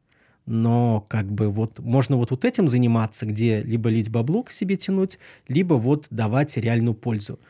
но 0.47 1.01
как 1.09 1.33
бы 1.33 1.51
вот 1.51 1.79
можно 1.79 2.17
вот, 2.17 2.31
вот 2.31 2.45
этим 2.45 2.69
заниматься, 2.69 3.25
где 3.25 3.63
либо 3.63 3.89
лить 3.89 4.11
бабло 4.11 4.43
к 4.43 4.51
себе 4.51 4.77
тянуть, 4.77 5.19
либо 5.49 5.75
вот 5.75 6.07
давать 6.11 6.57
реальную 6.59 6.95
пользу. 6.95 7.41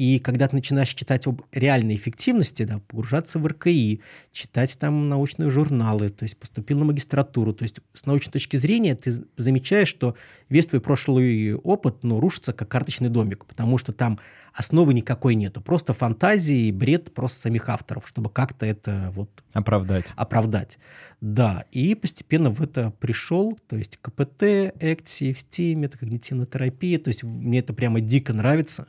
И 0.00 0.18
когда 0.18 0.48
ты 0.48 0.56
начинаешь 0.56 0.94
читать 0.94 1.26
об 1.26 1.42
реальной 1.52 1.94
эффективности, 1.94 2.62
да, 2.62 2.78
погружаться 2.88 3.38
в 3.38 3.46
РКИ, 3.46 4.00
читать 4.32 4.78
там 4.78 5.10
научные 5.10 5.50
журналы, 5.50 6.08
то 6.08 6.22
есть 6.22 6.38
поступил 6.38 6.78
на 6.78 6.86
магистратуру, 6.86 7.52
то 7.52 7.64
есть 7.64 7.80
с 7.92 8.06
научной 8.06 8.32
точки 8.32 8.56
зрения 8.56 8.94
ты 8.94 9.12
замечаешь, 9.36 9.88
что 9.88 10.16
весь 10.48 10.66
твой 10.68 10.80
прошлый 10.80 11.54
опыт 11.54 11.96
ну, 12.02 12.18
рушится 12.18 12.54
как 12.54 12.66
карточный 12.68 13.10
домик, 13.10 13.44
потому 13.44 13.76
что 13.76 13.92
там 13.92 14.18
основы 14.54 14.94
никакой 14.94 15.34
нету, 15.34 15.60
просто 15.60 15.92
фантазии 15.92 16.68
и 16.68 16.72
бред 16.72 17.12
просто 17.12 17.38
самих 17.38 17.68
авторов, 17.68 18.08
чтобы 18.08 18.30
как-то 18.30 18.64
это 18.64 19.12
вот... 19.14 19.28
Оправдать. 19.52 20.06
Оправдать, 20.16 20.78
да. 21.20 21.66
И 21.72 21.94
постепенно 21.94 22.50
в 22.50 22.62
это 22.62 22.90
пришел, 23.00 23.58
то 23.68 23.76
есть 23.76 23.98
КПТ, 24.00 24.42
ЭКТ, 24.80 25.04
CFT, 25.04 25.74
метакогнитивная 25.74 26.46
терапия, 26.46 26.98
то 26.98 27.08
есть 27.08 27.22
мне 27.22 27.58
это 27.58 27.74
прямо 27.74 28.00
дико 28.00 28.32
нравится, 28.32 28.86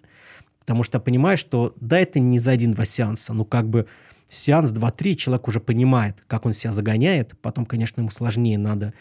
Потому 0.61 0.83
что 0.83 0.99
понимаешь, 0.99 1.39
что 1.39 1.75
да, 1.81 1.99
это 1.99 2.19
не 2.19 2.39
за 2.39 2.51
один-два 2.51 2.85
сеанса, 2.85 3.33
ну 3.33 3.45
как 3.45 3.69
бы 3.69 3.88
сеанс 4.27 4.71
два-три, 4.71 5.17
человек 5.17 5.47
уже 5.47 5.59
понимает, 5.59 6.17
как 6.27 6.45
он 6.45 6.53
себя 6.53 6.71
загоняет. 6.71 7.38
Потом, 7.41 7.65
конечно, 7.65 7.99
ему 7.99 8.09
сложнее 8.09 8.57
надо 8.57 8.93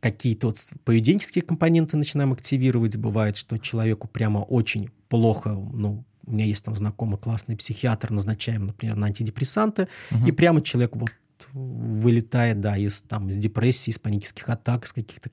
какие-то 0.00 0.46
вот 0.46 0.58
поведенческие 0.84 1.42
компоненты 1.42 1.96
начинаем 1.96 2.32
активировать. 2.32 2.96
Бывает, 2.96 3.36
что 3.36 3.58
человеку 3.58 4.08
прямо 4.08 4.38
очень 4.38 4.90
плохо, 5.08 5.50
ну, 5.50 6.04
у 6.26 6.32
меня 6.32 6.46
есть 6.46 6.64
там 6.64 6.74
знакомый 6.74 7.18
классный 7.18 7.56
психиатр, 7.56 8.10
назначаем, 8.10 8.66
например, 8.66 8.96
на 8.96 9.08
антидепрессанты, 9.08 9.88
угу. 10.10 10.26
и 10.26 10.32
прямо 10.32 10.62
человек 10.62 10.96
вот 10.96 11.10
вылетает, 11.52 12.60
да, 12.60 12.76
из, 12.76 13.02
там, 13.02 13.28
из 13.28 13.36
депрессии, 13.36 13.90
из 13.90 13.98
панических 13.98 14.48
атак, 14.48 14.84
из 14.84 14.92
каких-то 14.92 15.28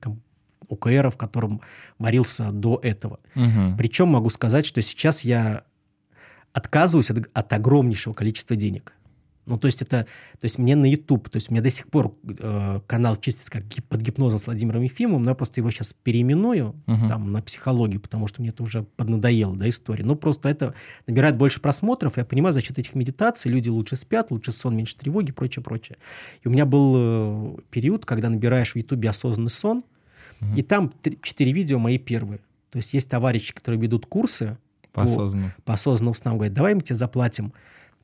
УКР, 0.68 1.10
в 1.10 1.16
котором 1.16 1.60
варился 1.98 2.50
до 2.52 2.78
этого. 2.82 3.20
Угу. 3.34 3.76
Причем 3.78 4.08
могу 4.08 4.30
сказать, 4.30 4.66
что 4.66 4.82
сейчас 4.82 5.24
я 5.24 5.64
отказываюсь 6.52 7.10
от, 7.10 7.28
от 7.32 7.52
огромнейшего 7.52 8.14
количества 8.14 8.56
денег. 8.56 8.94
Ну, 9.48 9.58
то 9.58 9.66
есть 9.66 9.80
это, 9.80 10.04
то 10.38 10.44
есть 10.44 10.58
мне 10.58 10.76
на 10.76 10.84
YouTube, 10.84 11.30
то 11.30 11.36
есть 11.36 11.50
у 11.50 11.54
меня 11.54 11.62
до 11.62 11.70
сих 11.70 11.88
пор 11.88 12.14
э, 12.22 12.80
канал 12.86 13.16
чистится 13.16 13.50
как 13.50 13.64
под 13.88 14.02
гипнозом 14.02 14.38
с 14.38 14.46
Владимиром 14.46 14.82
Ефимовым, 14.82 15.22
но 15.22 15.30
я 15.30 15.34
просто 15.34 15.60
его 15.60 15.70
сейчас 15.70 15.94
переименую 15.94 16.74
uh-huh. 16.86 17.08
там 17.08 17.32
на 17.32 17.40
психологию, 17.40 18.00
потому 18.00 18.28
что 18.28 18.42
мне 18.42 18.50
это 18.50 18.62
уже 18.62 18.82
поднадоело, 18.82 19.56
да, 19.56 19.66
история. 19.68 20.04
Ну, 20.04 20.16
просто 20.16 20.50
это 20.50 20.74
набирает 21.06 21.36
больше 21.38 21.60
просмотров, 21.60 22.18
я 22.18 22.26
понимаю, 22.26 22.52
за 22.52 22.60
счет 22.60 22.78
этих 22.78 22.94
медитаций 22.94 23.50
люди 23.50 23.70
лучше 23.70 23.96
спят, 23.96 24.30
лучше 24.30 24.52
сон, 24.52 24.76
меньше 24.76 24.96
тревоги, 24.96 25.32
прочее, 25.32 25.62
прочее. 25.62 25.96
И 26.42 26.48
у 26.48 26.50
меня 26.50 26.66
был 26.66 26.94
э, 26.96 27.56
период, 27.70 28.04
когда 28.04 28.28
набираешь 28.28 28.72
в 28.72 28.76
YouTube 28.76 29.06
осознанный 29.06 29.50
сон, 29.50 29.82
Угу. 30.40 30.56
И 30.56 30.62
там 30.62 30.92
четыре 31.22 31.52
видео 31.52 31.78
мои 31.78 31.98
первые. 31.98 32.40
То 32.70 32.76
есть 32.76 32.94
есть 32.94 33.08
товарищи, 33.08 33.54
которые 33.54 33.80
ведут 33.80 34.06
курсы 34.06 34.58
по, 34.92 35.02
осознанному. 35.02 35.52
по 35.64 35.74
осознанным 35.74 36.14
снам. 36.14 36.36
Говорят, 36.36 36.54
давай 36.54 36.74
мы 36.74 36.80
тебе 36.80 36.96
заплатим 36.96 37.52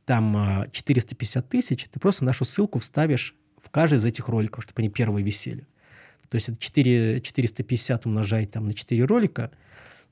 там 0.04 0.66
450 0.70 1.44
а, 1.44 1.48
тысяч, 1.48 1.86
ты 1.90 1.98
просто 1.98 2.24
нашу 2.24 2.44
ссылку 2.44 2.78
вставишь 2.78 3.34
в 3.62 3.70
каждый 3.70 3.96
из 3.96 4.04
этих 4.04 4.28
роликов, 4.28 4.64
чтобы 4.64 4.80
они 4.80 4.90
первые 4.90 5.24
висели. 5.24 5.66
То 6.28 6.36
есть 6.36 6.48
это 6.48 6.58
4, 6.58 7.20
450 7.20 8.06
умножать 8.06 8.50
там 8.50 8.66
на 8.66 8.74
4 8.74 9.04
ролика– 9.04 9.50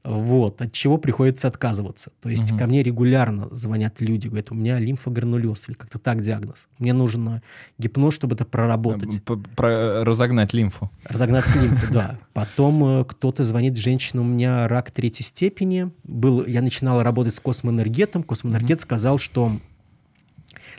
вот, 0.04 0.60
от 0.60 0.72
чего 0.72 0.98
приходится 0.98 1.46
отказываться. 1.46 2.10
То 2.20 2.28
есть 2.28 2.50
угу. 2.50 2.58
ко 2.58 2.66
мне 2.66 2.82
регулярно 2.82 3.48
звонят 3.52 4.00
люди, 4.00 4.26
говорят, 4.26 4.50
у 4.50 4.54
меня 4.54 4.78
лимфогранулез 4.80 5.68
или 5.68 5.76
как-то 5.76 5.98
так 5.98 6.22
диагноз. 6.22 6.68
Мне 6.78 6.92
нужен 6.92 7.40
гипноз, 7.78 8.14
чтобы 8.14 8.34
это 8.34 8.44
проработать. 8.44 9.22
Про 9.56 10.04
разогнать 10.04 10.52
лимфу. 10.52 10.90
Разогнать 11.04 11.54
лимфу, 11.54 11.92
да. 11.92 12.18
Потом 12.32 12.84
э, 12.84 13.04
кто-то 13.04 13.44
звонит, 13.44 13.76
женщина, 13.76 14.22
у 14.22 14.24
меня 14.24 14.66
рак 14.66 14.90
третьей 14.90 15.24
степени. 15.24 15.92
Был, 16.02 16.44
я 16.46 16.62
начинала 16.62 17.04
работать 17.04 17.36
с 17.36 17.40
космоэнергетом. 17.40 18.24
Космоэнергет 18.24 18.78
угу. 18.78 18.82
сказал, 18.82 19.18
что 19.18 19.52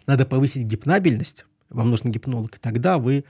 надо 0.06 0.26
повысить 0.26 0.66
гипнабельность, 0.66 1.46
вам 1.70 1.90
нужен 1.90 2.12
гипнолог, 2.12 2.56
и 2.56 2.60
тогда 2.60 2.98
вы 2.98 3.24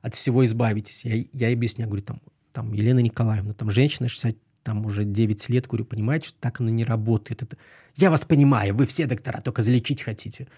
от 0.00 0.14
всего 0.14 0.44
избавитесь. 0.44 1.04
Я, 1.04 1.24
я 1.32 1.52
объясняю, 1.52 1.90
говорю, 1.90 2.04
там, 2.04 2.20
там 2.52 2.72
Елена 2.72 3.00
Николаевна, 3.00 3.52
там 3.52 3.70
женщина 3.70 4.08
60 4.08 4.36
там 4.66 4.84
уже 4.84 5.04
9 5.04 5.48
лет, 5.48 5.68
говорю, 5.68 5.84
понимаете, 5.84 6.28
что 6.28 6.38
так 6.40 6.60
оно 6.60 6.70
не 6.70 6.84
работает. 6.84 7.42
Это... 7.42 7.56
Я 7.94 8.10
вас 8.10 8.24
понимаю, 8.24 8.74
вы 8.74 8.84
все 8.86 9.06
доктора, 9.06 9.40
только 9.40 9.62
залечить 9.62 10.02
хотите. 10.02 10.48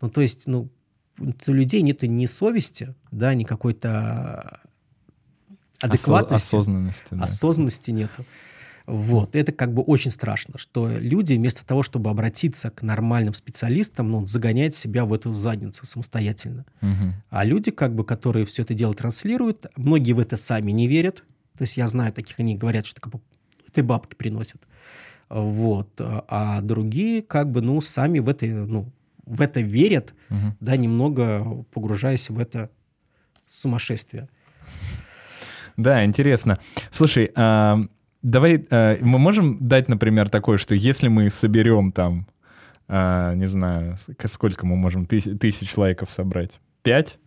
Ну, 0.00 0.08
то 0.08 0.22
есть, 0.22 0.46
ну, 0.46 0.70
у 1.18 1.52
людей 1.52 1.82
нет 1.82 2.02
ни 2.02 2.24
совести, 2.24 2.94
да, 3.10 3.34
ни 3.34 3.44
какой-то 3.44 4.60
адекватности. 5.80 6.46
осознанности. 6.46 7.08
Да. 7.10 7.24
Осознанности 7.24 7.90
нету. 7.90 8.24
Вот. 8.86 9.36
Это 9.36 9.52
как 9.52 9.74
бы 9.74 9.82
очень 9.82 10.10
страшно, 10.10 10.56
что 10.56 10.88
люди 10.88 11.34
вместо 11.34 11.66
того, 11.66 11.82
чтобы 11.82 12.08
обратиться 12.08 12.70
к 12.70 12.80
нормальным 12.80 13.34
специалистам, 13.34 14.10
ну, 14.10 14.26
загоняют 14.26 14.74
себя 14.74 15.04
в 15.04 15.12
эту 15.12 15.34
задницу 15.34 15.84
самостоятельно. 15.84 16.64
Угу. 16.80 17.12
А 17.28 17.44
люди, 17.44 17.70
как 17.70 17.94
бы, 17.94 18.06
которые 18.06 18.46
все 18.46 18.62
это 18.62 18.72
дело 18.72 18.94
транслируют, 18.94 19.66
многие 19.76 20.14
в 20.14 20.20
это 20.20 20.38
сами 20.38 20.70
не 20.72 20.88
верят. 20.88 21.22
То 21.58 21.64
есть 21.64 21.76
я 21.76 21.86
знаю 21.86 22.12
таких, 22.12 22.38
они 22.38 22.56
говорят, 22.56 22.86
что 22.86 23.00
этой 23.78 23.86
бабки 23.86 24.14
приносят. 24.14 24.66
Вот. 25.28 25.88
А 25.98 26.60
другие 26.62 27.22
как 27.22 27.50
бы, 27.50 27.60
ну, 27.60 27.80
сами 27.80 28.18
в 28.18 28.28
это, 28.28 28.46
ну, 28.46 28.90
в 29.26 29.42
это 29.42 29.60
верят, 29.60 30.14
угу. 30.30 30.56
да, 30.60 30.76
немного 30.76 31.64
погружаясь 31.72 32.30
в 32.30 32.38
это 32.38 32.70
сумасшествие. 33.46 34.28
Да, 35.76 36.04
интересно. 36.04 36.58
Слушай, 36.90 37.30
а, 37.36 37.78
давай, 38.22 38.66
а, 38.70 38.98
мы 39.00 39.18
можем 39.18 39.58
дать, 39.60 39.88
например, 39.88 40.28
такое, 40.30 40.58
что 40.58 40.74
если 40.74 41.08
мы 41.08 41.30
соберем 41.30 41.92
там, 41.92 42.26
а, 42.88 43.34
не 43.34 43.46
знаю, 43.46 43.96
сколько 44.24 44.66
мы 44.66 44.76
можем 44.76 45.06
тысяч, 45.06 45.38
тысяч 45.38 45.76
лайков 45.76 46.10
собрать? 46.10 46.58
Пять? 46.82 47.18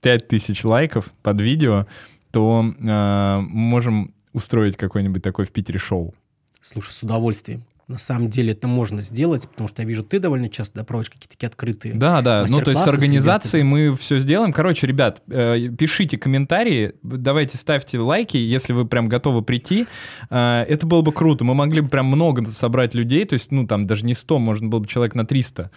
Пять 0.00 0.28
тысяч 0.28 0.64
лайков 0.64 1.10
под 1.22 1.40
видео, 1.40 1.88
то 2.30 2.64
а, 2.88 3.40
можем 3.40 4.14
устроить 4.38 4.76
какое-нибудь 4.76 5.22
такое 5.22 5.44
в 5.44 5.50
Питере 5.50 5.78
шоу? 5.78 6.14
Слушай, 6.62 6.92
с 6.92 7.02
удовольствием 7.02 7.64
на 7.88 7.96
самом 7.96 8.28
деле 8.28 8.52
это 8.52 8.68
можно 8.68 9.00
сделать, 9.00 9.48
потому 9.48 9.66
что 9.66 9.80
я 9.80 9.88
вижу, 9.88 10.04
ты 10.04 10.18
довольно 10.18 10.50
часто 10.50 10.84
проводишь 10.84 11.08
какие-то 11.08 11.30
такие 11.30 11.46
открытые 11.46 11.94
Да, 11.94 12.20
да, 12.20 12.44
ну 12.48 12.60
то 12.60 12.70
есть 12.70 12.82
с 12.82 12.86
организацией 12.86 13.62
мы 13.62 13.96
все 13.96 14.18
сделаем. 14.18 14.52
Короче, 14.52 14.86
ребят, 14.86 15.22
э, 15.28 15.68
пишите 15.68 16.18
комментарии, 16.18 16.92
давайте 17.02 17.56
ставьте 17.56 17.98
лайки, 17.98 18.36
если 18.36 18.74
вы 18.74 18.86
прям 18.86 19.08
готовы 19.08 19.40
прийти. 19.40 19.86
Э, 20.28 20.66
это 20.68 20.86
было 20.86 21.00
бы 21.00 21.12
круто, 21.12 21.44
мы 21.44 21.54
могли 21.54 21.80
бы 21.80 21.88
прям 21.88 22.06
много 22.06 22.44
собрать 22.44 22.94
людей, 22.94 23.24
то 23.24 23.32
есть, 23.32 23.50
ну 23.52 23.66
там 23.66 23.86
даже 23.86 24.04
не 24.04 24.12
100, 24.12 24.38
можно 24.38 24.68
было 24.68 24.80
бы 24.80 24.86
человек 24.86 25.14
на 25.14 25.24
300 25.24 25.70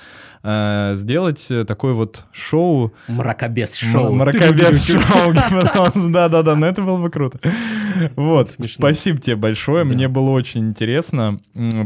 э, 0.44 0.92
сделать 0.96 1.48
такое 1.66 1.94
вот 1.94 2.26
шоу. 2.34 2.92
Мракобес 3.08 3.76
шоу. 3.76 4.14
Мракобес 4.14 4.84
шоу. 4.84 5.34
Да-да-да, 6.12 6.58
но 6.58 6.68
это 6.68 6.82
было 6.82 6.98
бы 6.98 7.10
круто. 7.10 7.40
Вот, 8.18 8.50
спасибо 8.50 9.20
тебе 9.20 9.38
большое, 9.38 9.86
мне 9.86 10.10
было 10.10 10.32
очень 10.32 10.68
интересно 10.68 11.40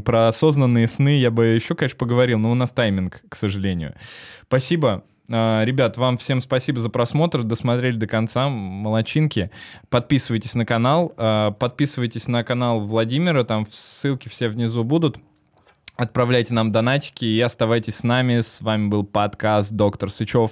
про 0.04 0.15
про 0.16 0.30
осознанные 0.30 0.88
сны 0.88 1.18
я 1.18 1.30
бы 1.30 1.48
еще, 1.48 1.76
конечно, 1.76 1.98
поговорил, 1.98 2.40
но 2.40 2.50
у 2.50 2.56
нас 2.56 2.72
тайминг, 2.72 3.22
к 3.28 3.36
сожалению. 3.36 3.96
Спасибо. 4.44 5.04
А, 5.30 5.62
ребят, 5.66 5.98
вам 5.98 6.18
всем 6.18 6.40
спасибо 6.40 6.80
за 6.80 6.90
просмотр, 6.90 7.44
досмотрели 7.44 7.98
до 7.98 8.08
конца, 8.08 8.48
молочинки. 8.48 9.52
Подписывайтесь 9.90 10.56
на 10.56 10.66
канал, 10.66 11.14
а, 11.18 11.52
подписывайтесь 11.52 12.30
на 12.30 12.46
канал 12.46 12.80
Владимира, 12.80 13.44
там 13.44 13.68
ссылки 13.70 14.30
все 14.30 14.48
внизу 14.48 14.86
будут. 14.86 15.18
Отправляйте 15.98 16.54
нам 16.54 16.72
донатики 16.72 17.26
и 17.26 17.42
оставайтесь 17.42 17.98
с 17.98 18.04
нами. 18.06 18.40
С 18.40 18.62
вами 18.62 18.88
был 18.88 19.04
подкаст 19.04 19.74
Доктор 19.74 20.10
Сычев. 20.10 20.52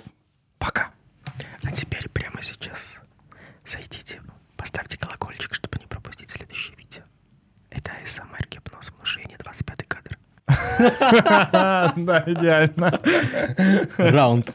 Пока. 0.57 0.89
А 1.63 1.71
теперь 1.71 2.09
прямо 2.09 2.41
сейчас 2.41 2.99
зайдите, 3.63 4.19
поставьте 4.57 4.97
колокольчик, 4.97 5.53
чтобы 5.53 5.79
не 5.79 5.85
пропустить 5.85 6.31
следующее 6.31 6.75
видео. 6.75 7.03
Это 7.75 7.91
АСМР 8.03 8.47
гипноз 8.51 8.91
внушение, 8.91 9.37
25 9.37 9.87
кадр. 9.87 10.17
Да, 11.95 12.23
идеально. 12.25 12.99
Раунд. 13.97 14.53